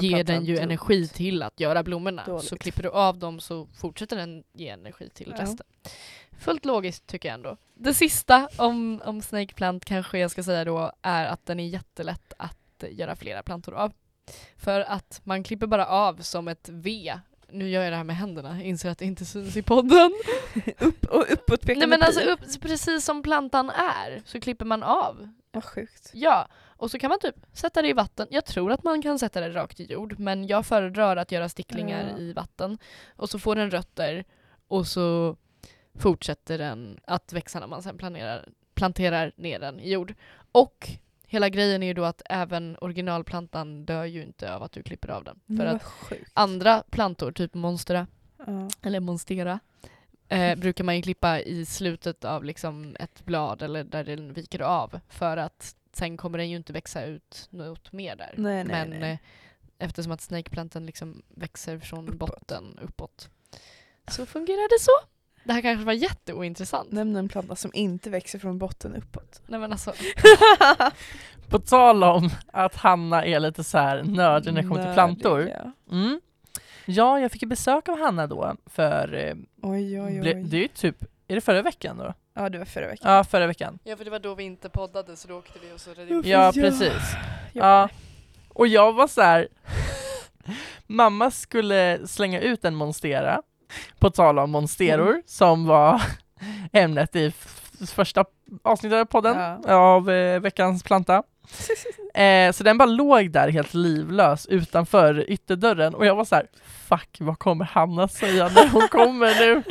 ger 0.02 0.24
den 0.24 0.46
ju 0.46 0.58
energi 0.58 1.08
till 1.08 1.44
att 1.44 1.60
göra 1.60 1.84
blommorna. 1.84 2.24
Dåligt. 2.26 2.46
Så 2.48 2.58
klipper 2.58 2.84
du 2.84 2.90
av 2.90 3.18
dem 3.18 3.40
så 3.40 3.66
fortsätter 3.66 4.16
den 4.18 4.44
ge 4.54 4.70
energi 4.70 5.10
till 5.10 5.34
Ja. 5.38 5.44
resten. 5.44 5.66
Fullt 6.40 6.66
logiskt 6.66 7.08
tycker 7.08 7.30
jag 7.30 7.34
ändå. 7.34 7.58
Det 7.74 7.94
sista 7.94 8.50
om, 8.58 9.02
om 9.06 9.22
Snake 9.22 9.54
Plant 9.54 9.86
kanske 9.86 10.20
jag 10.20 10.32
ska 10.32 10.44
säga 10.44 10.66
då 10.66 10.92
är 11.02 11.26
att 11.26 11.46
den 11.46 11.60
är 11.60 11.68
jättelätt 11.68 12.34
att 12.38 12.84
göra 12.90 13.16
flera 13.16 13.44
plantor 13.44 13.74
av. 13.74 13.94
För 14.56 14.80
att 14.80 15.22
man 15.24 15.44
klipper 15.44 15.68
bara 15.68 15.88
av 15.88 16.16
som 16.22 16.48
ett 16.48 16.70
V. 16.70 17.14
Nu 17.52 17.70
gör 17.70 17.84
jag 17.84 17.94
det 17.94 17.98
här 17.98 18.04
med 18.04 18.16
händerna, 18.16 18.58
jag 18.58 18.66
inser 18.66 18.90
att 18.90 18.98
det 18.98 19.06
inte 19.06 19.26
syns 19.26 19.58
i 19.58 19.62
podden. 19.62 20.12
Upp 20.80 21.06
och 21.06 21.32
uppåtpekande 21.34 21.88
Nej 21.88 21.88
men 21.88 22.04
alltså 22.04 22.22
upp, 22.22 22.62
precis 22.62 23.06
som 23.06 23.24
plantan 23.24 23.70
är 23.70 24.22
så 24.26 24.40
klipper 24.40 24.66
man 24.66 24.84
av. 24.84 25.30
Vad 25.52 25.64
sjukt. 25.64 26.12
Ja, 26.14 26.48
och 26.64 26.92
så 26.92 27.00
kan 27.00 27.10
man 27.10 27.20
typ 27.20 27.36
sätta 27.54 27.82
det 27.82 27.88
i 27.88 27.94
vatten. 27.94 28.28
Jag 28.30 28.46
tror 28.46 28.72
att 28.72 28.84
man 28.84 29.02
kan 29.02 29.20
sätta 29.20 29.42
det 29.42 29.50
rakt 29.50 29.80
i 29.80 29.86
jord 29.86 30.20
men 30.20 30.48
jag 30.48 30.66
föredrar 30.66 31.18
att 31.18 31.32
göra 31.32 31.50
sticklingar 31.50 32.10
Ja. 32.12 32.18
i 32.18 32.34
vatten. 32.34 32.78
Och 33.16 33.30
så 33.30 33.40
får 33.40 33.56
den 33.56 33.72
rötter 33.72 34.26
och 34.68 34.88
så 34.88 35.36
fortsätter 36.00 36.58
den 36.58 37.00
att 37.06 37.34
växa 37.34 37.60
när 37.60 37.68
man 37.68 37.84
sen 37.84 37.98
planerar, 37.98 38.50
planterar 38.74 39.32
ner 39.36 39.60
den 39.60 39.80
i 39.80 39.92
jord. 39.92 40.14
Och 40.52 40.90
hela 41.32 41.50
grejen 41.50 41.84
är 41.84 41.88
ju 41.88 41.94
då 41.94 42.04
att 42.04 42.22
även 42.30 42.78
originalplantan 42.82 43.86
dör 43.86 44.06
ju 44.06 44.24
inte 44.24 44.54
av 44.56 44.64
att 44.64 44.72
du 44.72 44.84
klipper 44.84 45.10
av 45.10 45.24
den. 45.24 45.58
För 45.58 45.66
att 45.66 45.84
sjukt. 45.84 46.32
andra 46.34 46.84
plantor, 46.90 47.32
typ 47.32 47.54
monstera, 47.54 48.08
Ja. 48.48 48.70
eller 48.82 49.00
monstera, 49.00 49.60
eh, 50.28 50.56
brukar 50.60 50.84
man 50.84 50.96
ju 50.96 51.02
klippa 51.02 51.40
i 51.40 51.66
slutet 51.66 52.26
av 52.26 52.44
liksom 52.44 52.96
ett 53.00 53.26
blad 53.26 53.62
eller 53.62 53.84
där 53.84 54.04
den 54.04 54.34
viker 54.34 54.60
av 54.62 55.00
för 55.10 55.38
att 55.38 55.76
sen 55.94 56.18
kommer 56.18 56.38
den 56.38 56.50
ju 56.50 56.58
inte 56.58 56.74
växa 56.74 57.06
ut 57.06 57.48
något 57.50 57.92
mer 57.92 58.16
där. 58.16 58.34
Nej, 58.38 58.64
nej, 58.64 58.88
Men 58.90 59.00
nej. 59.00 59.12
Eh, 59.12 59.18
eftersom 59.88 60.12
att 60.12 60.22
snakeplanten 60.22 60.86
liksom 60.86 61.22
växer 61.30 61.80
från 61.80 62.08
Uppåt. 62.10 62.20
botten 62.20 62.80
uppåt 62.82 63.30
så 64.08 64.26
fungerar 64.26 64.70
det 64.78 64.84
så. 64.84 64.92
Det 65.44 65.54
här 65.54 65.62
kanske 65.62 65.86
var 65.86 65.94
jätteointressant. 65.94 66.92
Nämn 66.92 67.16
en 67.16 67.30
planta 67.30 67.56
som 67.56 67.72
inte 67.74 68.10
växer 68.10 68.40
från 68.40 68.58
botten 68.58 68.96
uppåt. 68.96 69.42
Nej 69.48 69.60
men 69.60 69.72
alltså, 69.72 69.94
På 71.50 71.60
tal 71.60 72.04
om 72.04 72.30
att 72.54 72.76
Hanna 72.76 73.26
är 73.26 73.40
lite 73.40 73.64
så 73.64 73.78
här 73.78 74.04
nörd 74.04 74.46
när 74.46 74.52
det 74.52 74.62
kommer 74.62 74.76
till 74.76 74.82
Nördig, 74.84 74.94
plantor. 74.94 75.50
Ja. 75.50 75.72
Mm. 75.96 76.22
Ja, 76.86 77.20
jag 77.20 77.32
fick 77.32 77.42
ju 77.42 77.48
besök 77.48 77.90
av 77.90 78.00
Hanna 78.00 78.28
då 78.28 78.56
för, 78.66 79.14
eh, 79.14 79.34
Oj, 79.62 80.02
oj, 80.02 80.12
ble- 80.12 80.36
oj. 80.36 80.44
det 80.44 80.58
är 80.58 80.62
ju 80.62 80.68
typ, 80.68 81.04
är 81.28 81.36
det 81.36 81.42
förra 81.42 81.62
veckan 81.62 81.98
då? 81.98 82.14
Ja, 82.34 82.50
det 82.50 82.58
var 82.58 82.66
förra 82.66 82.88
veckan. 82.88 83.12
Ja, 83.14 83.24
förra 83.24 83.48
veckan. 83.48 83.80
ja 83.84 83.96
för 83.96 84.06
det 84.06 84.12
var 84.12 84.20
då 84.20 84.36
vi 84.36 84.44
inte 84.44 84.70
poddade 84.70 85.16
så 85.16 85.28
då 85.28 85.38
åkte 85.38 85.60
vi 85.68 85.76
och 85.76 85.80
så 85.82 85.90
redigerade. 85.94 86.30
Ja, 86.30 86.52
Ja. 86.56 86.62
precis. 86.62 87.14
Jag 87.54 87.66
Ja. 87.66 87.90
Och 88.50 88.68
jag 88.68 88.94
var 88.94 89.08
så 89.08 89.22
här. 89.22 89.48
mamma 90.88 91.32
skulle 91.32 92.08
slänga 92.08 92.40
ut 92.42 92.66
en 92.66 92.76
monstera, 92.76 93.42
på 94.00 94.10
tal 94.10 94.40
om 94.40 94.52
monsteror, 94.52 95.10
Mm. 95.10 95.22
som 95.26 95.66
var 95.66 96.02
ämnet 96.74 97.16
i 97.16 97.32
första 97.96 98.26
avsnittet 98.64 98.98
av 99.00 99.06
podden 99.06 99.38
Ja. 99.68 99.76
av 99.76 100.10
eh, 100.10 100.40
veckans 100.40 100.84
planta. 100.84 101.24
Eh, 102.14 102.52
så 102.52 102.64
den 102.64 102.78
bara 102.78 102.86
låg 102.86 103.32
där 103.32 103.50
helt 103.50 103.74
livlös 103.74 104.46
utanför 104.46 105.30
ytterdörren 105.30 105.96
och 105.96 106.06
jag 106.06 106.16
var 106.16 106.26
så 106.26 106.36
här: 106.36 106.48
fuck 106.64 107.18
vad 107.20 107.40
kommer 107.40 107.66
Hanna 107.66 108.08
säga 108.08 108.44
när 108.56 108.70
hon 108.70 108.88
kommer 108.88 109.40
nu? 109.40 109.64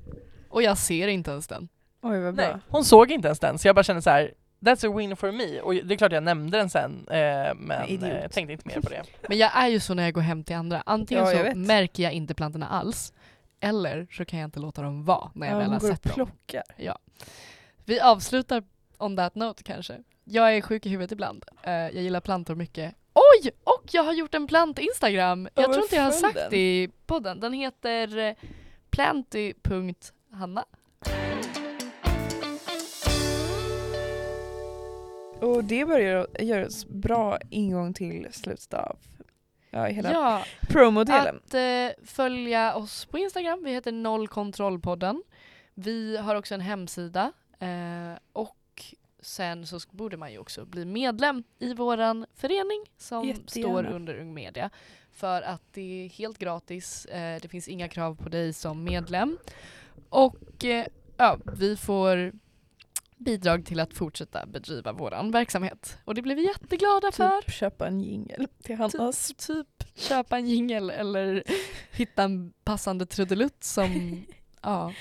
Och 0.50 0.62
jag 0.62 0.78
ser 0.78 1.08
inte 1.08 1.30
ens 1.30 1.46
den. 1.46 1.68
Oj, 2.02 2.20
vad 2.20 2.34
bra. 2.34 2.44
Nej, 2.46 2.56
hon 2.68 2.84
såg 2.84 3.10
inte 3.10 3.28
ens 3.28 3.38
den 3.38 3.58
så 3.58 3.68
jag 3.68 3.74
bara 3.74 3.82
kände 3.82 4.02
så 4.02 4.10
här. 4.10 4.30
That's 4.60 4.88
a 4.92 4.96
win 4.96 5.16
for 5.16 5.32
me 5.32 5.60
och 5.60 5.74
det 5.74 5.94
är 5.94 5.98
klart 5.98 6.12
jag 6.12 6.22
nämnde 6.22 6.58
den 6.58 6.70
sen 6.70 7.06
eh, 7.10 7.54
men 7.56 8.02
eh, 8.02 8.08
jag 8.22 8.32
tänkte 8.32 8.52
inte 8.52 8.68
mer 8.68 8.80
på 8.80 8.88
det. 8.88 9.02
Men 9.28 9.38
jag 9.38 9.50
är 9.56 9.68
ju 9.68 9.80
så 9.80 9.94
när 9.94 10.02
jag 10.04 10.12
går 10.14 10.20
hem 10.22 10.44
till 10.44 10.56
andra. 10.56 10.82
Antingen 10.86 11.24
Ja, 11.24 11.30
så 11.36 11.42
vet. 11.42 11.56
märker 11.56 12.02
jag 12.02 12.12
inte 12.12 12.34
plantorna 12.34 12.68
alls 12.68 13.12
eller 13.60 14.06
så 14.10 14.24
kan 14.24 14.38
jag 14.38 14.46
inte 14.46 14.60
låta 14.60 14.82
dem 14.82 15.04
vara 15.04 15.30
när 15.34 15.46
jag 15.46 15.54
Ja, 15.54 15.58
väl 15.58 15.70
har 15.72 15.80
sett 15.80 16.02
dem. 16.02 16.12
plockar. 16.14 16.62
Vi 17.84 18.00
avslutar 18.00 18.62
on 18.98 19.16
that 19.16 19.34
note 19.34 19.62
kanske. 19.62 20.02
Jag 20.24 20.56
är 20.56 20.60
sjuk 20.60 20.86
i 20.86 20.88
huvudet 20.88 21.12
ibland. 21.12 21.44
Eh, 21.62 21.72
jag 21.72 21.94
gillar 21.94 22.20
plantor 22.20 22.54
mycket. 22.54 22.94
Oj! 23.14 23.50
Och 23.64 23.82
jag 23.90 24.02
har 24.04 24.12
gjort 24.12 24.34
en 24.34 24.46
plant-instagram. 24.46 25.48
Ja, 25.54 25.62
Jag 25.62 25.72
tror 25.72 25.82
inte 25.84 25.96
jag 25.96 26.02
har 26.02 26.10
sagt 26.10 26.34
den. 26.34 26.50
det 26.50 26.56
i 26.82 26.88
podden. 27.06 27.40
Den 27.40 27.52
heter 27.52 28.18
eh, 28.18 28.34
planty.hanna. 28.90 30.64
Och 35.40 35.64
det 35.64 35.84
börjar 35.84 36.26
göra 36.38 36.66
oss 36.66 36.86
bra 36.86 37.38
ingång 37.50 37.94
till 37.94 38.26
slutet 38.30 38.74
av 38.74 38.96
ja, 39.70 39.84
hela 39.84 40.12
Ja, 40.12 40.44
promodelen. 40.68 41.36
att 41.46 41.54
eh, 41.54 42.04
följa 42.06 42.74
oss 42.74 43.04
på 43.04 43.18
Instagram. 43.18 43.64
Vi 43.64 43.70
heter 43.72 43.92
Nollkontrollpodden. 43.92 45.22
Vi 45.74 46.16
har 46.16 46.34
också 46.34 46.54
en 46.54 46.60
hemsida 46.60 47.32
eh, 47.58 48.18
och 48.32 48.54
sen 49.20 49.66
så 49.66 49.80
borde 49.90 50.16
man 50.16 50.32
ju 50.32 50.38
också 50.38 50.64
bli 50.64 50.84
medlem 50.84 51.42
i 51.58 51.74
våran 51.74 52.26
förening 52.34 52.84
som 52.96 53.24
Jättegärna. 53.28 53.78
står 53.82 53.94
under 53.94 54.20
Ung 54.20 54.34
Media. 54.34 54.70
För 55.12 55.42
att 55.42 55.62
det 55.72 56.04
är 56.04 56.08
helt 56.08 56.38
gratis, 56.38 57.04
eh, 57.06 57.40
det 57.42 57.48
finns 57.48 57.68
inga 57.68 57.88
krav 57.88 58.16
på 58.16 58.28
dig 58.28 58.52
som 58.52 58.84
medlem. 58.84 59.38
Och 60.08 60.64
eh, 60.64 60.86
ja, 61.16 61.38
vi 61.58 61.76
får 61.76 62.32
bidrag 63.18 63.66
till 63.66 63.80
att 63.80 63.94
fortsätta 63.94 64.46
bedriva 64.46 64.92
våran 64.92 65.30
verksamhet. 65.30 65.98
Och 66.04 66.14
det 66.14 66.22
blir 66.22 66.34
vi 66.34 66.46
jätteglada 66.46 67.12
för. 67.12 67.40
Typ 67.42 67.54
köpa 67.54 67.86
en 67.86 68.00
jingel 68.00 68.48
till 68.62 68.76
Hannas. 68.76 69.32
Typ 69.46 69.66
köpa 69.94 70.38
en 70.38 70.48
jingel 70.48 70.90
eller 70.90 71.42
hitta 71.92 72.22
en 72.22 72.52
passande 72.64 73.06
trudelutt 73.06 73.64
som... 73.64 74.22
ja. 74.62 74.92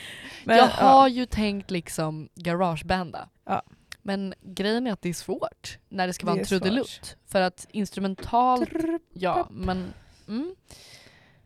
Men, 0.43 0.57
jag 0.57 0.67
ja. 0.67 0.71
har 0.87 1.07
ju 1.07 1.25
tänkt 1.25 1.71
liksom 1.71 2.29
garagebanda. 2.35 3.29
Ja. 3.45 3.61
Men 4.01 4.33
grejen 4.41 4.87
är 4.87 4.91
att 4.91 5.01
det 5.01 5.09
är 5.09 5.13
svårt 5.13 5.77
när 5.89 6.07
det 6.07 6.13
ska 6.13 6.25
vara 6.25 6.35
Det 6.35 6.39
en 6.39 6.43
är 6.43 6.45
svårt. 6.47 6.61
trudelutt. 6.61 7.17
För 7.25 7.41
att 7.41 7.67
instrumentalt, 7.69 8.69
Trrr. 8.69 8.99
ja 9.13 9.47
men 9.51 9.93
mm, 10.27 10.55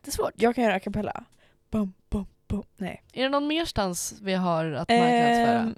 det 0.02 0.10
är 0.10 0.12
svårt. 0.12 0.32
Jag 0.36 0.54
kan 0.54 0.64
göra 0.64 0.74
a 0.74 0.80
cappella. 0.80 1.24
Bum, 1.70 1.92
bum, 2.10 2.26
bum. 2.48 2.62
Nej. 2.76 3.02
Är 3.12 3.22
det 3.22 3.28
någon 3.28 3.46
merstans 3.46 4.14
vi 4.22 4.34
har 4.34 4.64
att 4.66 4.88
marknadsföra? 4.88 5.58
Ehm, 5.58 5.68
Eh, 5.68 5.74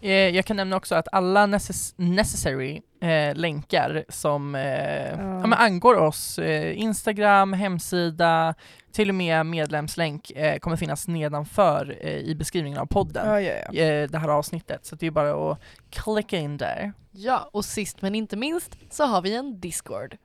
jag 0.00 0.44
kan 0.44 0.56
nämna 0.56 0.76
också 0.76 0.94
att 0.94 1.08
alla 1.12 1.46
necess- 1.46 1.94
necessary 1.96 2.82
eh, 3.00 3.34
länkar 3.34 4.04
som 4.08 4.54
eh, 4.54 5.10
Ja. 5.10 5.40
ja, 5.50 5.54
angår 5.56 5.94
oss, 5.94 6.38
eh, 6.38 6.78
Instagram, 6.80 7.52
hemsida, 7.52 8.54
till 8.92 9.08
och 9.08 9.14
med 9.14 9.46
medlemslänk 9.46 10.30
eh, 10.30 10.58
kommer 10.58 10.76
finnas 10.76 11.08
nedanför 11.08 11.96
eh, 12.00 12.16
i 12.16 12.34
beskrivningen 12.34 12.78
av 12.78 12.86
podden. 12.86 13.26
ja, 13.28 13.40
ja. 13.40 13.80
eh, 13.82 14.10
det 14.10 14.18
här 14.18 14.28
avsnittet, 14.28 14.86
så 14.86 14.96
det 14.96 15.06
är 15.06 15.10
bara 15.10 15.50
att 15.52 15.58
klicka 15.90 16.36
in 16.38 16.56
där. 16.56 16.92
Ja, 17.12 17.50
och 17.52 17.64
sist 17.64 18.02
men 18.02 18.14
inte 18.14 18.36
minst 18.36 18.76
så 18.90 19.04
har 19.04 19.22
vi 19.22 19.34
en 19.36 19.60
Discord. 19.60 20.16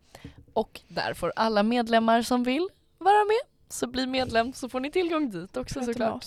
Och 0.54 0.82
där 0.88 1.14
får 1.14 1.34
alla 1.36 1.64
medlemmar 1.64 2.22
som 2.22 2.44
vill 2.44 2.68
vara 2.98 3.26
med. 3.26 3.40
Så 3.70 3.88
bli 3.88 4.08
medlem 4.08 4.54
så 4.54 4.70
får 4.70 4.80
ni 4.80 4.92
tillgång 4.92 5.30
dit 5.30 5.58
också 5.58 5.82
såklart. 5.84 6.26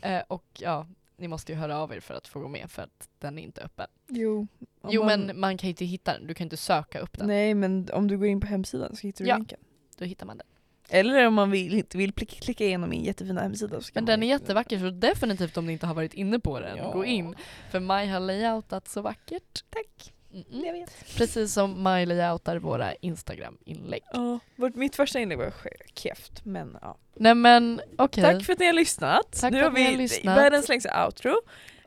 Eh, 0.00 0.20
och 0.28 0.44
ja, 0.58 0.86
ni 1.18 1.28
måste 1.28 1.52
ju 1.52 1.58
höra 1.58 1.78
av 1.78 1.92
er 1.92 2.00
för 2.00 2.14
att 2.14 2.28
få 2.28 2.40
gå 2.40 2.48
med 2.48 2.70
för 2.70 2.82
att 2.82 3.08
den 3.18 3.38
är 3.38 3.42
inte 3.42 3.60
öppen. 3.62 3.86
Jo. 4.08 4.46
Jo 4.88 5.04
man- 5.04 5.20
men 5.26 5.40
man 5.40 5.58
kan 5.58 5.68
ju 5.68 5.70
inte 5.70 5.84
hitta 5.84 6.12
den, 6.12 6.26
du 6.26 6.34
kan 6.34 6.44
inte 6.44 6.56
söka 6.56 6.98
upp 6.98 7.18
den. 7.18 7.26
Nej 7.26 7.54
men 7.54 7.88
om 7.92 8.08
du 8.08 8.18
går 8.18 8.26
in 8.26 8.40
på 8.40 8.46
hemsidan 8.46 8.96
så 8.96 9.06
hittar 9.06 9.24
du 9.24 9.30
Ja. 9.30 9.36
länken. 9.36 9.58
Då 9.98 10.04
hittar 10.04 10.26
man 10.26 10.36
den. 10.38 10.46
Eller 10.88 11.26
om 11.26 11.34
man 11.34 11.50
vill, 11.50 11.74
inte 11.74 11.98
vill 11.98 12.12
klicka 12.12 12.64
igenom 12.64 12.90
min 12.90 13.04
jättefina 13.04 13.40
hemsida 13.40 13.80
så 13.80 13.90
Men 13.94 14.04
den 14.04 14.22
är 14.22 14.26
jättevacker 14.26 14.78
så 14.78 14.90
definitivt 14.90 15.56
om 15.56 15.66
ni 15.66 15.72
inte 15.72 15.86
har 15.86 15.94
varit 15.94 16.14
inne 16.14 16.38
på 16.40 16.60
den, 16.60 16.76
Ja. 16.76 16.92
gå 16.92 17.04
in. 17.04 17.34
För 17.70 17.80
Maj 17.80 18.06
har 18.08 18.20
layoutat 18.20 18.88
så 18.88 19.02
vackert. 19.02 19.64
Tack. 19.70 20.12
Mm. 20.50 20.64
Jag 20.64 20.72
vet. 20.72 21.16
Precis 21.16 21.52
som 21.52 21.82
My 21.82 22.06
layoutar 22.06 22.56
våra 22.56 22.94
Instagram-inlägg. 22.94 24.02
Ja, 24.12 24.38
vårt, 24.56 24.74
mitt 24.74 24.96
första 24.96 25.18
inlägg 25.18 25.38
var 25.38 25.52
keft 25.94 26.44
men 26.44 26.78
ja. 26.82 26.96
Nej 27.14 27.34
men 27.34 27.80
okej. 27.98 28.24
Tack 28.24 28.44
för 28.44 28.52
att 28.52 28.58
ni 28.58 28.66
har 28.66 28.72
lyssnat. 28.72 29.40
Tack 29.40 29.52
nu 29.52 29.62
har 29.62 29.70
vi 29.70 29.96
lyssnat. 29.96 30.38
världens 30.38 30.68
längsta 30.68 31.06
outro. 31.06 31.34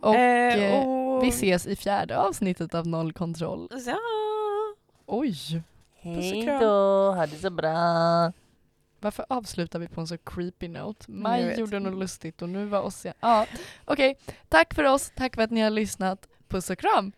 Och, 0.01 0.15
Eh, 0.15 0.73
eh, 0.73 0.88
och... 0.88 1.23
vi 1.23 1.27
ses 1.27 1.67
i 1.67 1.76
fjärde 1.76 2.17
avsnittet 2.17 2.76
av 2.76 2.88
Noll 2.88 3.13
kontroll. 3.13 3.67
Ja. 3.85 3.97
Oj! 5.05 5.35
Kram. 6.45 6.59
då, 6.61 7.11
ha 7.11 7.26
det 7.26 7.35
så 7.35 7.49
bra. 7.49 8.31
Varför 8.99 9.26
avslutar 9.30 9.80
vi 9.80 9.88
på 9.88 10.01
en 10.01 10.07
så 10.07 10.17
creepy 10.17 10.67
note? 10.67 11.11
Maj 11.11 11.59
gjorde 11.59 11.80
något 11.80 11.99
lustigt 11.99 12.41
och 12.41 12.49
nu 12.49 12.65
var 12.65 12.81
oss 12.81 13.05
ja. 13.05 13.13
ja. 13.19 13.45
Okej, 13.85 14.17
tack 14.49 14.73
för 14.73 14.84
oss. 14.84 15.11
Tack 15.15 15.35
för 15.35 15.41
att 15.41 15.51
ni 15.51 15.61
har 15.61 15.69
lyssnat. 15.69 16.27
Puss 16.47 16.69
och 16.69 16.80
kram! 16.80 17.11